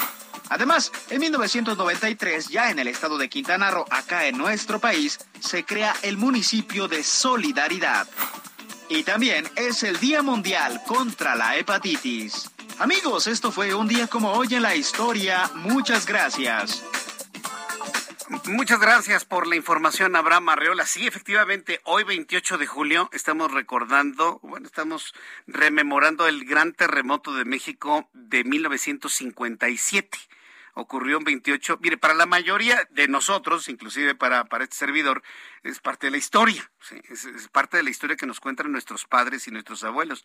Además, 0.50 0.92
en 1.08 1.20
1993, 1.20 2.48
ya 2.48 2.70
en 2.70 2.78
el 2.78 2.88
estado 2.88 3.16
de 3.16 3.30
Quintana 3.30 3.70
Roo, 3.70 3.86
acá 3.90 4.26
en 4.26 4.36
nuestro 4.36 4.78
país, 4.78 5.18
se 5.40 5.64
crea 5.64 5.96
el 6.02 6.18
municipio 6.18 6.86
de 6.86 7.02
Solidaridad. 7.02 8.06
Y 8.90 9.04
también 9.04 9.48
es 9.56 9.82
el 9.84 9.98
Día 9.98 10.20
Mundial 10.20 10.82
contra 10.86 11.34
la 11.34 11.56
Hepatitis. 11.56 12.50
Amigos, 12.78 13.26
esto 13.26 13.50
fue 13.50 13.74
un 13.74 13.88
día 13.88 14.06
como 14.06 14.32
hoy 14.32 14.54
en 14.54 14.62
la 14.62 14.76
historia. 14.76 15.50
Muchas 15.54 16.04
gracias. 16.04 16.82
Muchas 18.46 18.80
gracias 18.80 19.26
por 19.26 19.46
la 19.46 19.56
información, 19.56 20.16
Abraham 20.16 20.48
Arreola. 20.48 20.86
Sí, 20.86 21.06
efectivamente, 21.06 21.80
hoy 21.84 22.02
28 22.04 22.56
de 22.56 22.66
julio 22.66 23.10
estamos 23.12 23.52
recordando, 23.52 24.40
bueno, 24.42 24.66
estamos 24.66 25.14
rememorando 25.46 26.26
el 26.26 26.46
gran 26.46 26.72
terremoto 26.72 27.34
de 27.34 27.44
México 27.44 28.08
de 28.14 28.44
1957. 28.44 30.18
Ocurrió 30.74 31.18
en 31.18 31.24
28. 31.24 31.78
Mire, 31.82 31.98
para 31.98 32.14
la 32.14 32.24
mayoría 32.24 32.88
de 32.90 33.06
nosotros, 33.06 33.68
inclusive 33.68 34.14
para, 34.14 34.44
para 34.46 34.64
este 34.64 34.76
servidor, 34.76 35.22
es 35.62 35.80
parte 35.80 36.06
de 36.06 36.12
la 36.12 36.16
historia. 36.16 36.70
es, 37.10 37.26
es 37.26 37.48
parte 37.48 37.76
de 37.76 37.82
la 37.82 37.90
historia 37.90 38.16
que 38.16 38.26
nos 38.26 38.40
cuentan 38.40 38.72
nuestros 38.72 39.04
padres 39.04 39.46
y 39.46 39.50
nuestros 39.50 39.84
abuelos. 39.84 40.24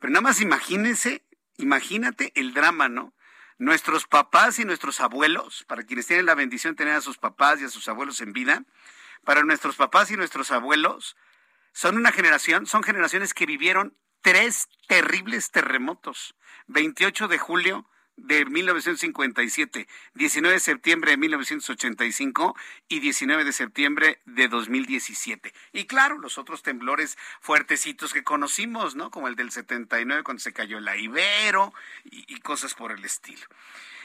Pero 0.00 0.10
nada 0.12 0.22
más 0.22 0.40
imagínense, 0.40 1.22
imagínate 1.58 2.32
el 2.36 2.54
drama, 2.54 2.88
¿no? 2.88 3.12
Nuestros 3.58 4.06
papás 4.06 4.58
y 4.58 4.64
nuestros 4.64 5.00
abuelos, 5.00 5.64
para 5.68 5.84
quienes 5.84 6.06
tienen 6.06 6.26
la 6.26 6.34
bendición 6.34 6.74
de 6.74 6.78
tener 6.78 6.94
a 6.94 7.00
sus 7.00 7.18
papás 7.18 7.60
y 7.60 7.64
a 7.64 7.68
sus 7.68 7.88
abuelos 7.88 8.20
en 8.20 8.32
vida, 8.32 8.64
para 9.24 9.42
nuestros 9.42 9.76
papás 9.76 10.10
y 10.10 10.16
nuestros 10.16 10.50
abuelos, 10.50 11.16
son 11.72 11.96
una 11.96 12.12
generación, 12.12 12.66
son 12.66 12.82
generaciones 12.82 13.34
que 13.34 13.46
vivieron 13.46 13.96
tres 14.20 14.68
terribles 14.88 15.50
terremotos. 15.50 16.34
28 16.66 17.28
de 17.28 17.38
julio 17.38 17.86
de 18.16 18.44
1957, 18.44 19.88
19 20.14 20.54
de 20.54 20.60
septiembre 20.60 21.10
de 21.12 21.16
1985 21.16 22.56
y 22.88 23.00
19 23.00 23.44
de 23.44 23.52
septiembre 23.52 24.20
de 24.24 24.48
2017. 24.48 25.52
Y 25.72 25.86
claro, 25.86 26.18
los 26.18 26.38
otros 26.38 26.62
temblores 26.62 27.18
fuertecitos 27.40 28.12
que 28.12 28.24
conocimos, 28.24 28.94
¿no? 28.94 29.10
Como 29.10 29.28
el 29.28 29.36
del 29.36 29.50
79 29.50 30.22
cuando 30.22 30.40
se 30.40 30.52
cayó 30.52 30.80
la 30.80 30.96
Ibero 30.96 31.72
y, 32.04 32.38
cosas 32.40 32.74
por 32.74 32.92
el 32.92 33.04
estilo. 33.04 33.46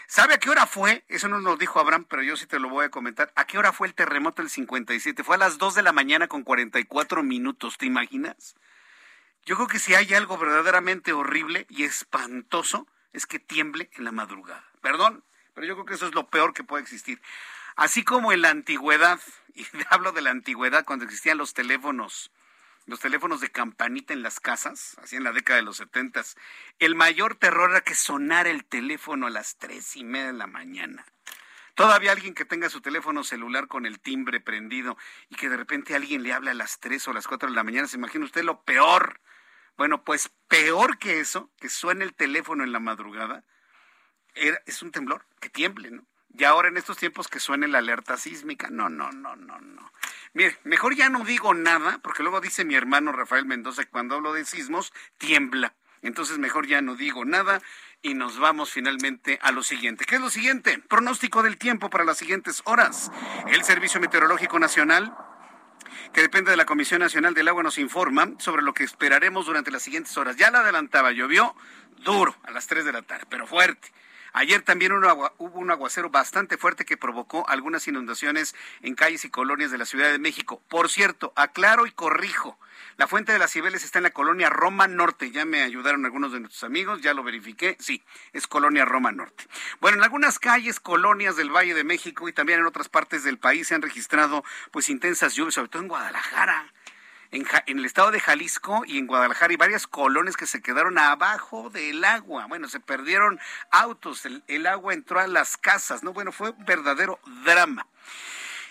¿Sabe 0.08 0.34
a 0.34 0.38
qué 0.39 0.50
hora 0.50 0.66
fue? 0.66 1.04
Eso 1.08 1.28
no 1.28 1.39
nos 1.39 1.60
dijo 1.60 1.80
Abraham, 1.80 2.06
pero 2.10 2.24
yo 2.24 2.36
sí 2.36 2.48
te 2.48 2.58
lo 2.58 2.70
voy 2.70 2.86
a 2.86 2.89
comentar. 2.89 3.32
¿A 3.36 3.46
qué 3.46 3.58
hora 3.58 3.74
fue 3.74 3.88
el 3.88 3.94
terremoto 3.94 4.42
del 4.42 4.50
57? 4.50 5.24
Fue 5.24 5.36
a 5.36 5.38
las 5.38 5.58
2 5.58 5.75
de 5.75 5.84
la 5.84 5.92
mañana 5.92 6.28
con 6.28 6.44
44 6.44 7.22
minutos, 7.22 7.78
¿te 7.78 7.86
imaginas? 7.86 8.56
Yo 9.46 9.56
creo 9.56 9.68
que 9.68 9.80
si 9.80 9.94
hay 9.94 10.13
algo 10.13 10.38
verdaderamente 10.38 11.13
horrible 11.13 11.66
y 11.70 11.84
espantoso, 11.84 12.88
es 13.13 13.25
que 13.25 13.39
tiemble 13.39 13.89
en 13.94 14.04
la 14.04 14.12
madrugada. 14.12 14.63
Perdón, 14.82 15.24
pero 15.54 15.68
yo 15.68 15.75
creo 15.75 15.86
que 15.86 15.94
eso 15.96 16.08
es 16.08 16.16
lo 16.16 16.28
peor 16.28 16.54
que 16.54 16.63
puede 16.63 16.84
existir. 16.84 17.22
Así 17.75 18.04
como 18.04 18.32
en 18.32 18.42
la 18.42 18.50
antigüedad, 18.50 19.20
y 19.56 19.66
hablo 19.89 20.12
de 20.12 20.22
la 20.22 20.32
antigüedad 20.32 20.86
cuando 20.86 21.06
existían 21.06 21.38
los 21.38 21.54
teléfonos, 21.54 22.32
los 22.86 23.00
teléfonos 23.00 23.39
de 23.42 23.51
campanita 23.51 24.13
en 24.13 24.24
las 24.24 24.39
casas, 24.39 24.98
así 25.01 25.16
en 25.16 25.24
la 25.24 25.32
década 25.32 25.57
de 25.57 25.64
los 25.64 25.77
setentas, 25.77 26.36
el 26.79 26.96
mayor 26.96 27.36
terror 27.36 27.72
era 27.72 27.81
que 27.81 27.96
sonara 27.96 28.50
el 28.50 28.66
teléfono 28.66 29.27
a 29.27 29.29
las 29.29 29.57
tres 29.57 29.96
y 29.96 30.03
media 30.03 30.27
de 30.27 30.33
la 30.33 30.48
mañana. 30.48 31.05
Todavía 31.75 32.12
alguien 32.12 32.33
que 32.33 32.44
tenga 32.44 32.70
su 32.70 32.81
teléfono 32.81 33.24
celular 33.24 33.68
con 33.68 33.86
el 33.86 34.00
timbre 34.00 34.42
prendido 34.42 34.98
y 35.29 35.36
que 35.36 35.48
de 35.48 35.55
repente 35.55 35.96
alguien 35.96 36.24
le 36.24 36.33
habla 36.33 36.51
a 36.51 36.55
las 36.55 36.79
tres 36.79 37.07
o 37.07 37.14
las 37.14 37.27
cuatro 37.27 37.48
de 37.48 37.55
la 37.55 37.64
mañana, 37.64 37.88
se 37.88 37.96
imagina 37.96 38.25
usted 38.25 38.44
lo 38.44 38.64
peor 38.64 39.22
bueno, 39.79 40.03
pues 40.03 40.29
peor 40.50 40.98
que 40.98 41.22
eso, 41.22 41.50
que 41.57 41.70
suene 41.70 42.03
el 42.03 42.13
teléfono 42.13 42.65
en 42.65 42.74
la 42.74 42.81
madrugada, 42.81 43.46
es 44.35 44.81
un 44.81 44.92
temblor, 44.92 45.25
que 45.39 45.50
tiemble, 45.50 45.89
¿no? 45.89 46.05
Y 46.37 46.44
ahora 46.44 46.68
en 46.68 46.75
estos 46.75 46.98
tiempos 46.98 47.29
que 47.29 47.39
suene 47.39 47.65
la 47.70 47.77
alerta 47.77 48.18
sísmica. 48.18 48.68
No, 48.70 48.89
no, 48.89 49.09
no, 49.13 49.37
no, 49.37 49.57
no. 49.61 49.92
Mire, 50.33 50.57
mejor 50.65 50.96
ya 50.96 51.07
no 51.07 51.24
digo 51.24 51.53
nada, 51.53 52.00
porque 52.00 52.24
luego 52.24 52.42
dice 52.42 52.65
mi 52.65 52.75
hermano 52.75 53.13
Rafael 53.13 53.46
Mendoza 53.46 53.85
que 53.85 53.89
cuando 53.89 54.15
hablo 54.15 54.33
de 54.33 54.44
sismos, 54.44 54.92
tiembla. 55.18 55.74
Entonces 56.01 56.39
mejor 56.39 56.68
ya 56.68 56.81
no 56.81 56.96
digo 56.96 57.24
nada 57.24 57.61
y 58.01 58.15
nos 58.15 58.37
vamos 58.37 58.72
finalmente 58.72 59.39
a 59.42 59.53
lo 59.53 59.63
siguiente. 59.63 60.03
¿Qué 60.03 60.15
es 60.15 60.22
lo 60.22 60.29
siguiente? 60.29 60.79
Pronóstico 60.89 61.42
del 61.42 61.57
tiempo 61.57 61.89
para 61.89 62.03
las 62.03 62.18
siguientes 62.18 62.61
horas. 62.65 63.13
El 63.48 63.63
Servicio 63.63 64.01
Meteorológico 64.01 64.59
Nacional 64.59 65.15
que 66.14 66.22
depende 66.22 66.52
de 66.52 66.58
la 66.58 66.66
Comisión 66.66 67.00
Nacional 67.00 67.34
del 67.34 67.48
Agua, 67.48 67.64
nos 67.64 67.78
informa 67.78 68.34
sobre 68.40 68.62
lo 68.62 68.74
que 68.74 68.84
esperaremos 68.84 69.46
durante 69.46 69.72
las 69.72 69.84
siguientes 69.84 70.16
horas. 70.18 70.36
Ya 70.38 70.52
la 70.52 70.60
adelantaba, 70.60 71.12
llovió 71.12 71.56
duro 72.04 72.36
a 72.44 72.52
las 72.52 72.68
3 72.68 72.86
de 72.86 72.94
la 72.94 73.02
tarde, 73.02 73.25
pero 73.30 73.48
fuerte. 73.48 73.92
Ayer 74.33 74.61
también 74.61 74.92
hubo 74.94 75.31
un 75.37 75.72
aguacero 75.72 76.09
bastante 76.09 76.57
fuerte 76.57 76.85
que 76.85 76.98
provocó 76.98 77.48
algunas 77.50 77.87
inundaciones 77.87 78.55
en 78.81 78.96
calles 78.96 79.25
y 79.25 79.29
colonias 79.29 79.72
de 79.72 79.77
la 79.77 79.85
Ciudad 79.85 80.11
de 80.11 80.20
México. 80.20 80.61
Por 80.70 80.89
cierto, 80.89 81.33
aclaro 81.35 81.85
y 81.85 81.92
corrijo. 81.92 82.57
La 82.98 83.07
fuente 83.07 83.31
de 83.31 83.39
las 83.39 83.51
Cibeles 83.51 83.83
está 83.83 84.00
en 84.00 84.03
la 84.03 84.11
colonia 84.11 84.50
Roma 84.50 84.87
Norte. 84.87 85.31
Ya 85.31 85.46
me 85.46 85.63
ayudaron 85.63 86.05
algunos 86.05 86.31
de 86.31 86.39
nuestros 86.42 86.63
amigos, 86.63 87.01
ya 87.01 87.13
lo 87.13 87.24
verifiqué. 87.24 87.77
Sí, 87.79 88.03
es 88.33 88.48
colonia 88.48 88.85
Roma 88.85 89.11
Norte. 89.11 89.46
Bueno, 89.79 89.98
en 89.98 90.03
algunas 90.03 90.39
calles, 90.39 90.79
colonias 90.79 91.35
del 91.35 91.50
Valle 91.50 91.74
de 91.74 91.83
México 91.83 92.27
y 92.27 92.33
también 92.33 92.59
en 92.59 92.65
otras 92.65 92.89
partes 92.89 93.24
del 93.24 93.37
país 93.37 93.68
se 93.68 93.75
han 93.75 93.81
registrado 93.81 94.44
pues 94.72 94.89
intensas 94.89 95.33
lluvias, 95.35 95.55
sobre 95.55 95.70
todo 95.70 95.81
en 95.81 95.87
Guadalajara. 95.87 96.74
En, 97.31 97.46
el 97.68 97.85
estado 97.85 98.11
de 98.11 98.20
Jalisco 98.20 98.83
y 98.87 98.98
en 98.98 99.05
Guadalajara 99.05 99.51
hay 99.51 99.57
varias 99.57 99.85
colonias 99.85 100.35
que 100.35 100.48
se 100.48 100.61
quedaron 100.61 100.98
abajo 100.98 101.70
del 101.70 102.03
agua. 102.03 102.48
Bueno, 102.48 102.68
se 102.68 102.79
perdieron 102.79 103.39
autos, 103.70 104.25
el 104.25 104.68
agua 104.68 104.94
entró 104.94 105.20
a 105.20 105.27
las 105.27 105.57
casas, 105.57 106.03
¿no? 106.03 106.11
Bueno, 106.13 106.31
fue 106.31 106.50
un 106.50 106.65
verdadero 106.65 107.20
drama. 107.44 107.85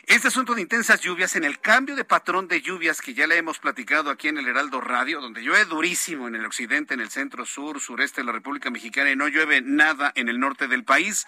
Este 0.09 0.29
asunto 0.29 0.55
de 0.55 0.63
intensas 0.63 1.03
lluvias, 1.03 1.37
en 1.37 1.45
el 1.45 1.61
cambio 1.61 1.95
de 1.95 2.03
patrón 2.03 2.49
de 2.49 2.63
lluvias 2.63 3.03
que 3.03 3.13
ya 3.13 3.27
le 3.27 3.37
hemos 3.37 3.59
platicado 3.59 4.09
aquí 4.09 4.29
en 4.29 4.39
el 4.39 4.49
Heraldo 4.49 4.81
Radio, 4.81 5.21
donde 5.21 5.43
llueve 5.43 5.67
durísimo 5.67 6.27
en 6.27 6.35
el 6.35 6.47
occidente, 6.47 6.95
en 6.95 7.01
el 7.01 7.11
centro, 7.11 7.45
sur, 7.45 7.79
sureste 7.79 8.23
de 8.23 8.25
la 8.25 8.33
República 8.33 8.71
Mexicana 8.71 9.11
y 9.11 9.17
no 9.17 9.29
llueve 9.29 9.61
nada 9.61 10.11
en 10.15 10.31
el 10.31 10.41
norte 10.41 10.67
del 10.67 10.83
país, 10.83 11.27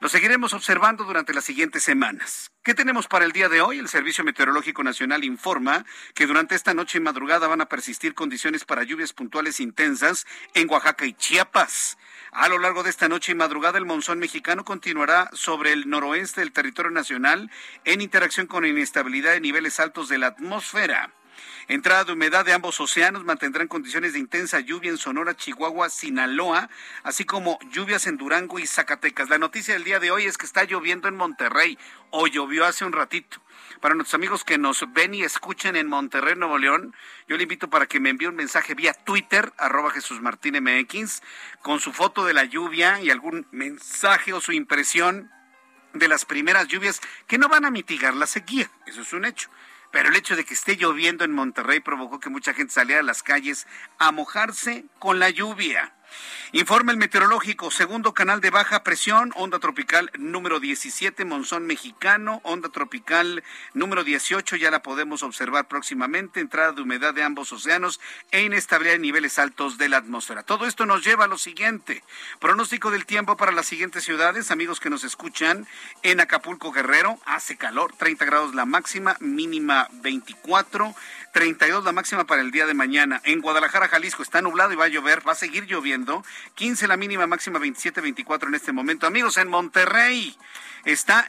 lo 0.00 0.08
seguiremos 0.08 0.54
observando 0.54 1.04
durante 1.04 1.34
las 1.34 1.44
siguientes 1.44 1.82
semanas. 1.82 2.50
¿Qué 2.64 2.72
tenemos 2.72 3.06
para 3.06 3.26
el 3.26 3.32
día 3.32 3.50
de 3.50 3.60
hoy? 3.60 3.78
El 3.78 3.88
Servicio 3.88 4.24
Meteorológico 4.24 4.82
Nacional 4.82 5.24
informa 5.24 5.84
que 6.14 6.26
durante 6.26 6.54
esta 6.54 6.72
noche 6.72 6.98
y 6.98 7.00
madrugada 7.02 7.46
van 7.48 7.60
a 7.60 7.68
persistir 7.68 8.14
condiciones 8.14 8.64
para 8.64 8.82
lluvias 8.82 9.12
puntuales 9.12 9.60
intensas 9.60 10.26
en 10.54 10.70
Oaxaca 10.70 11.04
y 11.04 11.12
Chiapas. 11.12 11.98
A 12.32 12.48
lo 12.48 12.58
largo 12.58 12.82
de 12.82 12.88
esta 12.88 13.08
noche 13.10 13.32
y 13.32 13.34
madrugada, 13.34 13.76
el 13.76 13.84
monzón 13.84 14.18
mexicano 14.18 14.64
continuará 14.64 15.28
sobre 15.34 15.72
el 15.72 15.90
noroeste 15.90 16.40
del 16.40 16.52
territorio 16.52 16.90
nacional 16.90 17.50
en 17.84 18.00
interacción 18.00 18.46
con 18.46 18.64
inestabilidad 18.64 19.32
de 19.32 19.40
niveles 19.40 19.80
altos 19.80 20.08
de 20.08 20.16
la 20.16 20.28
atmósfera. 20.28 21.12
Entrada 21.68 22.04
de 22.04 22.12
humedad 22.12 22.44
de 22.44 22.52
ambos 22.52 22.80
océanos 22.80 23.24
mantendrán 23.24 23.68
condiciones 23.68 24.12
de 24.12 24.18
intensa 24.18 24.60
lluvia 24.60 24.90
en 24.90 24.98
Sonora, 24.98 25.36
Chihuahua, 25.36 25.88
Sinaloa, 25.88 26.68
así 27.02 27.24
como 27.24 27.58
lluvias 27.70 28.06
en 28.06 28.16
Durango 28.16 28.58
y 28.58 28.66
Zacatecas. 28.66 29.28
La 29.28 29.38
noticia 29.38 29.74
del 29.74 29.84
día 29.84 30.00
de 30.00 30.10
hoy 30.10 30.24
es 30.24 30.36
que 30.36 30.46
está 30.46 30.64
lloviendo 30.64 31.08
en 31.08 31.16
Monterrey 31.16 31.78
o 32.10 32.26
llovió 32.26 32.64
hace 32.64 32.84
un 32.84 32.92
ratito. 32.92 33.40
Para 33.80 33.94
nuestros 33.94 34.14
amigos 34.14 34.44
que 34.44 34.58
nos 34.58 34.84
ven 34.92 35.14
y 35.14 35.22
escuchen 35.22 35.76
en 35.76 35.86
Monterrey, 35.86 36.34
Nuevo 36.34 36.58
León, 36.58 36.94
yo 37.28 37.36
le 37.36 37.44
invito 37.44 37.70
para 37.70 37.86
que 37.86 38.00
me 38.00 38.10
envíe 38.10 38.26
un 38.26 38.36
mensaje 38.36 38.74
vía 38.74 38.92
Twitter, 38.92 39.52
arroba 39.56 39.90
Jesús 39.90 40.20
Martín 40.20 40.62
MX, 40.62 41.22
con 41.62 41.80
su 41.80 41.92
foto 41.92 42.24
de 42.24 42.34
la 42.34 42.44
lluvia 42.44 43.00
y 43.00 43.10
algún 43.10 43.46
mensaje 43.52 44.32
o 44.32 44.40
su 44.40 44.52
impresión 44.52 45.30
de 45.94 46.08
las 46.08 46.24
primeras 46.24 46.68
lluvias 46.68 47.00
que 47.26 47.38
no 47.38 47.48
van 47.48 47.64
a 47.64 47.70
mitigar 47.70 48.14
la 48.14 48.26
sequía. 48.26 48.70
Eso 48.86 49.02
es 49.02 49.12
un 49.12 49.24
hecho. 49.24 49.50
Pero 49.90 50.08
el 50.08 50.16
hecho 50.16 50.36
de 50.36 50.44
que 50.44 50.54
esté 50.54 50.76
lloviendo 50.76 51.24
en 51.24 51.32
Monterrey 51.32 51.80
provocó 51.80 52.20
que 52.20 52.30
mucha 52.30 52.54
gente 52.54 52.72
saliera 52.72 53.00
a 53.00 53.04
las 53.04 53.22
calles 53.22 53.66
a 53.98 54.12
mojarse 54.12 54.84
con 54.98 55.18
la 55.18 55.30
lluvia. 55.30 55.94
Informe 56.52 56.92
el 56.92 56.98
meteorológico, 56.98 57.70
segundo 57.70 58.12
canal 58.14 58.40
de 58.40 58.50
baja 58.50 58.82
presión, 58.82 59.32
onda 59.36 59.58
tropical 59.60 60.10
número 60.18 60.58
17, 60.58 61.24
monzón 61.24 61.66
mexicano, 61.66 62.40
onda 62.42 62.68
tropical 62.70 63.44
número 63.72 64.02
18, 64.02 64.56
ya 64.56 64.70
la 64.70 64.82
podemos 64.82 65.22
observar 65.22 65.68
próximamente, 65.68 66.40
entrada 66.40 66.72
de 66.72 66.82
humedad 66.82 67.14
de 67.14 67.22
ambos 67.22 67.52
océanos 67.52 68.00
e 68.30 68.42
inestabilidad 68.42 68.96
en 68.96 69.02
niveles 69.02 69.38
altos 69.38 69.78
de 69.78 69.88
la 69.88 69.98
atmósfera. 69.98 70.42
Todo 70.42 70.66
esto 70.66 70.86
nos 70.86 71.04
lleva 71.04 71.24
a 71.24 71.28
lo 71.28 71.38
siguiente, 71.38 72.02
pronóstico 72.40 72.90
del 72.90 73.06
tiempo 73.06 73.36
para 73.36 73.52
las 73.52 73.66
siguientes 73.66 74.04
ciudades, 74.04 74.50
amigos 74.50 74.80
que 74.80 74.90
nos 74.90 75.04
escuchan, 75.04 75.66
en 76.02 76.20
Acapulco 76.20 76.72
Guerrero, 76.72 77.18
hace 77.26 77.56
calor, 77.56 77.92
30 77.96 78.24
grados 78.24 78.54
la 78.54 78.64
máxima, 78.64 79.16
mínima 79.20 79.88
24, 80.02 80.94
32 81.32 81.84
la 81.84 81.92
máxima 81.92 82.24
para 82.24 82.42
el 82.42 82.50
día 82.50 82.66
de 82.66 82.74
mañana. 82.74 83.20
En 83.24 83.40
Guadalajara, 83.40 83.88
Jalisco, 83.88 84.22
está 84.22 84.42
nublado 84.42 84.72
y 84.72 84.76
va 84.76 84.86
a 84.86 84.88
llover, 84.88 85.26
va 85.26 85.32
a 85.32 85.36
seguir 85.36 85.66
lloviendo. 85.66 85.99
15 86.54 86.88
la 86.88 86.96
mínima, 86.96 87.26
máxima 87.26 87.58
27, 87.58 88.00
24 88.00 88.48
en 88.48 88.54
este 88.54 88.72
momento. 88.72 89.06
Amigos, 89.06 89.36
en 89.36 89.48
Monterrey 89.48 90.36
está 90.84 91.28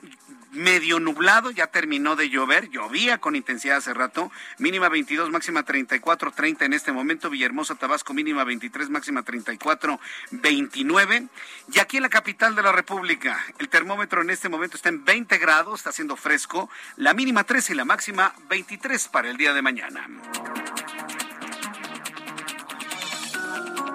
medio 0.51 0.99
nublado, 0.99 1.49
ya 1.51 1.67
terminó 1.67 2.15
de 2.15 2.29
llover, 2.29 2.69
llovía 2.69 3.19
con 3.19 3.36
intensidad 3.36 3.77
hace 3.77 3.93
rato, 3.93 4.31
mínima 4.57 4.89
22, 4.89 5.29
máxima 5.29 5.63
34, 5.63 6.31
30 6.31 6.65
en 6.65 6.73
este 6.73 6.91
momento, 6.91 7.29
Villahermosa, 7.29 7.75
Tabasco, 7.75 8.13
mínima 8.13 8.43
23, 8.43 8.89
máxima 8.89 9.23
34, 9.23 9.99
29. 10.31 11.27
Y 11.73 11.79
aquí 11.79 11.97
en 11.97 12.03
la 12.03 12.10
capital 12.10 12.55
de 12.55 12.63
la 12.63 12.71
República, 12.71 13.43
el 13.60 13.69
termómetro 13.69 14.21
en 14.21 14.29
este 14.29 14.49
momento 14.49 14.75
está 14.75 14.89
en 14.89 15.03
20 15.05 15.38
grados, 15.38 15.79
está 15.79 15.89
haciendo 15.91 16.17
fresco, 16.17 16.69
la 16.97 17.13
mínima 17.13 17.43
13 17.43 17.73
y 17.73 17.75
la 17.75 17.86
máxima 17.86 18.34
23 18.49 19.07
para 19.07 19.29
el 19.29 19.38
día 19.38 19.53
de 19.53 19.62
mañana. 19.62 20.07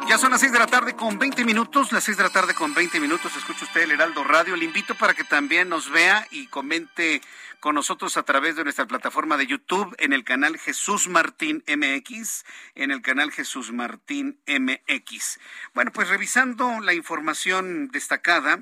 Ya 0.08 0.18
son 0.18 0.30
las 0.30 0.40
6 0.40 0.52
de 0.52 0.58
la 0.60 0.68
tarde 0.68 0.94
con 0.94 1.18
20 1.18 1.44
minutos, 1.44 1.90
las 1.90 2.04
6 2.04 2.16
de 2.16 2.22
la 2.22 2.30
tarde 2.30 2.54
con 2.54 2.72
20 2.74 3.00
minutos, 3.00 3.34
escucha 3.36 3.64
usted 3.64 3.82
el 3.82 3.90
Heraldo 3.90 4.22
Radio. 4.22 4.54
Le 4.54 4.64
invito 4.64 4.94
para 4.94 5.14
que 5.14 5.24
también 5.24 5.68
nos 5.68 5.90
vea 5.90 6.28
y 6.30 6.46
comente 6.46 7.20
con 7.58 7.74
nosotros 7.74 8.16
a 8.16 8.22
través 8.22 8.54
de 8.54 8.62
nuestra 8.62 8.86
plataforma 8.86 9.36
de 9.36 9.48
YouTube 9.48 9.96
en 9.98 10.12
el 10.12 10.22
canal 10.22 10.58
Jesús 10.58 11.08
Martín 11.08 11.64
MX, 11.66 12.44
en 12.76 12.92
el 12.92 13.02
canal 13.02 13.32
Jesús 13.32 13.72
Martín 13.72 14.38
MX. 14.46 15.40
Bueno, 15.74 15.90
pues 15.92 16.08
revisando 16.08 16.78
la 16.80 16.94
información 16.94 17.88
destacada, 17.88 18.60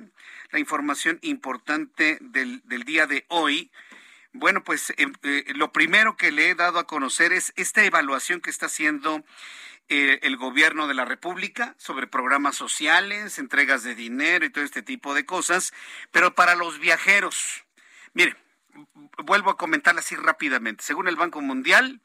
la 0.51 0.59
información 0.59 1.19
importante 1.21 2.17
del, 2.23 2.63
del 2.65 2.85
día 2.85 3.07
de 3.07 3.27
hoy, 3.29 3.71
bueno, 4.33 4.65
pues 4.65 4.91
eh, 4.97 5.07
eh, 5.23 5.45
lo 5.55 5.71
primero 5.73 6.17
que 6.17 6.33
le 6.33 6.51
he 6.51 6.55
dado 6.57 6.81
a 6.81 6.89
conocer 6.89 7.33
es 7.33 7.53
esta 7.55 7.85
evaluación 7.85 8.41
que 8.41 8.51
está 8.51 8.67
haciendo 8.67 9.23
eh, 9.89 10.21
el 10.23 10.37
gobierno 10.37 10.87
de 10.87 10.95
la 10.95 11.05
República 11.05 11.75
sobre 11.79 12.07
programas 12.07 12.57
sociales, 12.57 13.39
entregas 13.39 13.83
de 13.83 13.95
dinero 13.95 14.45
y 14.45 14.51
todo 14.51 14.65
este 14.65 14.83
tipo 14.83 15.15
de 15.15 15.27
cosas, 15.27 15.75
pero 16.11 16.35
para 16.35 16.55
los 16.55 16.79
viajeros, 16.79 17.65
mire, 18.15 18.37
vuelvo 19.25 19.51
a 19.51 19.57
comentarla 19.57 20.01
así 20.01 20.17
rápidamente. 20.17 20.83
Según 20.85 21.09
el 21.09 21.17
Banco 21.17 21.41
Mundial, 21.41 22.01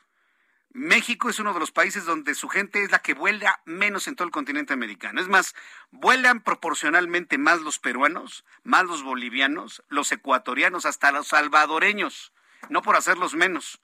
México 0.71 1.29
es 1.29 1.39
uno 1.39 1.53
de 1.53 1.59
los 1.59 1.71
países 1.71 2.05
donde 2.05 2.35
su 2.35 2.47
gente 2.47 2.83
es 2.83 2.91
la 2.91 2.99
que 2.99 3.15
vuela 3.15 3.61
menos 3.65 4.07
en 4.07 4.15
todo 4.15 4.25
el 4.25 4.31
continente 4.31 4.73
americano. 4.73 5.19
Es 5.19 5.27
más, 5.27 5.55
vuelan 5.89 6.41
proporcionalmente 6.41 7.37
más 7.37 7.61
los 7.61 7.79
peruanos, 7.79 8.45
más 8.63 8.83
los 8.85 9.03
bolivianos, 9.03 9.83
los 9.89 10.11
ecuatorianos, 10.11 10.85
hasta 10.85 11.11
los 11.11 11.29
salvadoreños. 11.29 12.33
No 12.69 12.81
por 12.81 12.97
hacerlos 12.97 13.33
menos, 13.33 13.81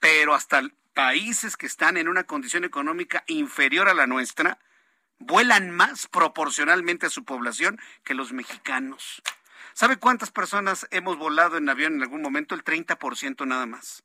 pero 0.00 0.34
hasta 0.34 0.62
países 0.94 1.56
que 1.56 1.66
están 1.66 1.96
en 1.96 2.08
una 2.08 2.24
condición 2.24 2.64
económica 2.64 3.24
inferior 3.26 3.88
a 3.88 3.94
la 3.94 4.06
nuestra 4.06 4.58
vuelan 5.18 5.70
más 5.70 6.06
proporcionalmente 6.06 7.06
a 7.06 7.10
su 7.10 7.24
población 7.24 7.80
que 8.04 8.14
los 8.14 8.32
mexicanos. 8.32 9.22
¿Sabe 9.74 9.96
cuántas 9.96 10.30
personas 10.30 10.86
hemos 10.90 11.18
volado 11.18 11.56
en 11.56 11.68
avión 11.68 11.94
en 11.94 12.02
algún 12.02 12.22
momento? 12.22 12.54
El 12.54 12.64
30% 12.64 13.46
nada 13.46 13.66
más. 13.66 14.04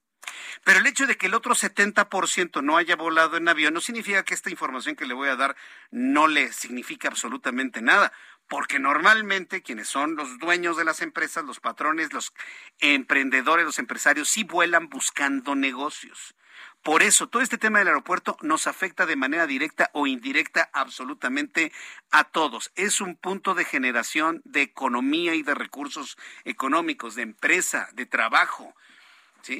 Pero 0.64 0.80
el 0.80 0.88
hecho 0.88 1.08
de 1.08 1.18
que 1.18 1.28
el 1.28 1.34
otro 1.34 1.56
70% 1.56 2.64
no 2.64 2.78
haya 2.78 2.96
volado 2.96 3.38
en 3.38 3.48
avión 3.48 3.74
no 3.74 3.82
significa 3.82 4.24
que 4.24 4.34
esta 4.34 4.50
información 4.50 4.96
que 4.96 5.06
le 5.06 5.14
voy 5.14 5.30
a 5.30 5.36
dar 5.36 5.56
no 5.92 6.28
le 6.28 6.52
significa 6.54 7.08
absolutamente 7.08 7.82
nada, 7.82 8.12
porque 8.48 8.80
normalmente 8.80 9.62
quienes 9.62 9.88
son 9.88 10.16
los 10.16 10.40
dueños 10.40 10.76
de 10.76 10.86
las 10.86 11.02
empresas, 11.02 11.46
los 11.46 11.60
patrones, 11.60 12.14
los 12.14 12.34
emprendedores, 12.80 13.66
los 13.66 13.80
empresarios, 13.80 14.30
sí 14.30 14.44
vuelan 14.44 14.90
buscando 14.90 15.56
negocios. 15.56 16.36
Por 16.84 17.04
eso, 17.04 17.28
todo 17.28 17.42
este 17.42 17.58
tema 17.58 17.80
del 17.80 17.90
aeropuerto 17.90 18.38
nos 18.42 18.66
afecta 18.66 19.06
de 19.06 19.18
manera 19.18 19.46
directa 19.48 19.90
o 19.94 20.08
indirecta 20.08 20.70
absolutamente 20.72 21.74
a 22.10 22.24
todos. 22.24 22.72
Es 22.76 23.02
un 23.02 23.18
punto 23.18 23.54
de 23.54 23.66
generación 23.66 24.42
de 24.46 24.62
economía 24.62 25.36
y 25.36 25.44
de 25.44 25.56
recursos 25.56 26.18
económicos, 26.46 27.16
de 27.16 27.24
empresa, 27.24 27.90
de 27.94 28.06
trabajo. 28.06 28.74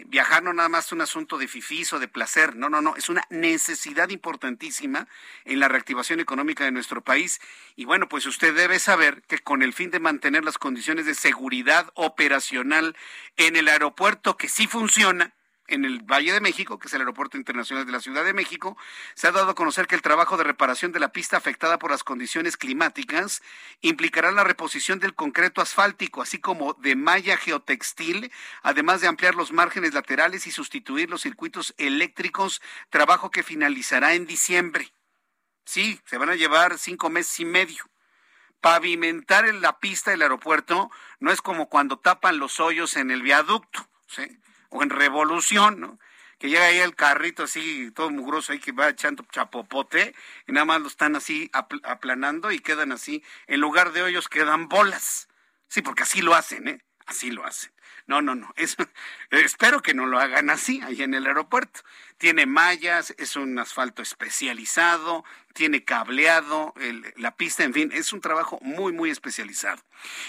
Viajar 0.08 0.44
no 0.44 0.54
nada 0.54 0.70
más 0.70 0.92
un 0.92 1.02
asunto 1.02 1.38
de 1.38 1.48
fifís 1.48 1.92
o 1.94 2.00
de 2.00 2.08
placer, 2.08 2.56
no, 2.56 2.70
no, 2.70 2.82
no, 2.82 2.96
es 2.96 3.10
una 3.10 3.24
necesidad 3.30 4.10
importantísima 4.10 5.08
en 5.46 5.60
la 5.60 5.68
reactivación 5.68 6.20
económica 6.20 6.64
de 6.64 6.72
nuestro 6.72 7.02
país. 7.02 7.42
Y 7.76 7.86
bueno, 7.86 8.08
pues 8.08 8.26
usted 8.28 8.54
debe 8.54 8.80
saber 8.80 9.24
que 9.24 9.40
con 9.40 9.62
el 9.62 9.74
fin 9.74 9.90
de 9.90 10.00
mantener 10.00 10.46
las 10.46 10.58
condiciones 10.58 11.06
de 11.06 11.16
seguridad 11.16 11.92
operacional 11.96 12.96
en 13.36 13.56
el 13.56 13.68
aeropuerto 13.68 14.38
que 14.38 14.50
sí 14.50 14.68
funciona, 14.68 15.34
en 15.70 15.86
el 15.86 16.02
Valle 16.02 16.34
de 16.34 16.42
México, 16.42 16.78
que 16.80 16.88
es 16.88 16.94
el 16.94 17.02
Aeropuerto 17.02 17.38
Internacional 17.38 17.86
de 17.86 17.92
la 17.92 18.00
Ciudad 18.00 18.26
de 18.26 18.34
México, 18.34 18.78
se 19.14 19.28
ha 19.28 19.32
dado 19.32 19.52
a 19.52 19.56
conocer 19.56 19.88
que 19.88 19.96
el 19.96 20.02
trabajo 20.02 20.38
de 20.38 20.44
reparación 20.44 20.92
de 20.92 21.00
la 21.00 21.12
pista 21.12 21.38
afectada 21.38 21.80
por 21.80 21.92
las 21.92 22.04
condiciones 22.04 22.58
climáticas 22.58 23.42
implicará 23.82 24.32
la 24.32 24.44
reposición 24.44 25.00
del 25.00 25.16
concreto 25.16 25.62
asfáltico, 25.62 26.22
así 26.22 26.40
como 26.40 26.74
de 26.74 26.96
malla 26.96 27.38
geotextil, 27.38 28.32
además 28.62 29.02
de 29.02 29.08
ampliar 29.08 29.36
los 29.36 29.52
márgenes 29.52 29.94
laterales 29.94 30.48
y 30.48 30.52
sustituir 30.52 31.10
los 31.10 31.22
circuitos 31.22 31.74
eléctricos, 31.78 32.62
trabajo 32.90 33.32
que 33.32 33.44
finalizará 33.44 34.14
en 34.14 34.26
diciembre. 34.26 34.92
Sí, 35.66 36.00
se 36.06 36.18
van 36.18 36.30
a 36.30 36.36
llevar 36.36 36.78
cinco 36.78 37.10
meses 37.10 37.40
y 37.40 37.46
medio 37.46 37.90
pavimentar 38.62 39.48
en 39.48 39.62
la 39.62 39.80
pista 39.80 40.12
del 40.12 40.22
aeropuerto 40.22 40.92
no 41.20 41.32
es 41.32 41.42
como 41.42 41.70
cuando 41.70 42.00
tapan 42.00 42.40
los 42.40 42.60
hoyos 42.60 42.96
en 42.96 43.12
el 43.12 43.22
viaducto. 43.22 43.88
¿sí? 44.08 44.24
O 44.70 44.84
en 44.84 44.90
Revolución, 44.90 45.80
¿no? 45.80 46.00
Que 46.38 46.50
llega 46.50 46.66
ahí 46.66 46.78
el 46.78 46.96
carrito 46.96 47.44
así, 47.44 47.92
todo 47.92 48.10
mugroso 48.10 48.54
ahí 48.54 48.60
que 48.60 48.72
va 48.72 48.90
echando 48.90 49.26
chapopote 49.30 50.16
y 50.48 50.54
nada 50.54 50.66
más 50.66 50.82
lo 50.82 50.88
están 50.88 51.16
así 51.16 51.52
aplanando 51.52 52.52
y 52.52 52.60
quedan 52.60 52.94
así, 52.94 53.24
en 53.48 53.60
lugar 53.60 53.92
de 53.92 54.04
hoyos 54.04 54.30
quedan 54.30 54.70
bolas. 54.70 55.28
Sí, 55.68 55.82
porque 55.82 56.04
así 56.04 56.22
lo 56.22 56.36
hacen, 56.36 56.68
¿eh? 56.68 56.82
Así 57.06 57.32
lo 57.32 57.46
hacen. 57.46 57.72
No, 58.08 58.22
no, 58.22 58.36
no. 58.36 58.54
Eso, 58.56 58.78
espero 59.32 59.82
que 59.82 59.94
no 59.94 60.06
lo 60.06 60.20
hagan 60.20 60.50
así 60.50 60.82
ahí 60.82 61.04
en 61.04 61.14
el 61.14 61.28
aeropuerto. 61.28 61.82
Tiene 62.20 62.46
mallas, 62.46 63.16
es 63.18 63.38
un 63.38 63.58
asfalto 63.60 64.02
especializado, 64.02 65.24
tiene 65.54 65.86
cableado, 65.86 66.74
la 67.16 67.38
pista, 67.38 67.64
en 67.64 67.74
fin, 67.74 67.92
es 67.94 68.12
un 68.12 68.20
trabajo 68.20 68.60
muy, 68.62 68.92
muy 68.92 69.10
especializado. 69.10 69.82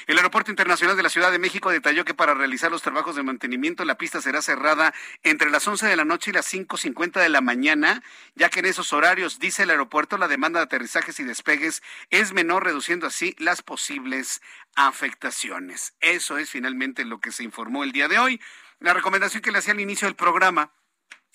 El 0.07 0.17
Aeropuerto 0.17 0.53
Internacional 0.53 0.97
de 0.97 1.03
la 1.03 1.09
Ciudad 1.09 1.33
de 1.33 1.41
México 1.41 1.69
detalló 1.69 2.05
que 2.05 2.15
para 2.15 2.33
realizar 2.33 2.71
los 2.71 2.83
trabajos 2.83 3.17
de 3.17 3.25
mantenimiento 3.25 3.85
la 3.85 3.99
pista 3.99 4.23
será 4.23 4.41
cerrada 4.41 4.95
entre 5.25 5.51
las 5.51 5.67
11 5.67 5.89
de 5.89 5.97
la 5.97 6.05
noche 6.05 6.31
y 6.31 6.35
las 6.35 6.53
5.50 6.55 7.21
de 7.21 7.29
la 7.29 7.41
mañana, 7.41 8.05
ya 8.37 8.51
que 8.51 8.61
en 8.61 8.67
esos 8.67 8.93
horarios, 8.93 9.41
dice 9.41 9.65
el 9.65 9.71
aeropuerto, 9.71 10.17
la 10.17 10.29
demanda 10.29 10.61
de 10.61 10.67
aterrizajes 10.67 11.19
y 11.19 11.25
despegues 11.25 11.83
es 12.11 12.33
menor, 12.33 12.63
reduciendo 12.63 13.09
así 13.09 13.35
las 13.39 13.63
posibles 13.63 14.43
afectaciones. 14.77 15.95
Eso 15.99 16.39
es 16.39 16.51
finalmente 16.51 17.05
lo 17.05 17.19
que 17.21 17.33
se 17.33 17.43
informó 17.43 17.83
el 17.83 17.91
día 17.91 18.07
de 18.07 18.21
hoy. 18.21 18.41
La 18.79 18.95
recomendación 18.95 19.43
que 19.43 19.51
le 19.51 19.59
hacía 19.59 19.73
al 19.73 19.81
inicio 19.81 20.07
del 20.07 20.15
programa 20.15 20.71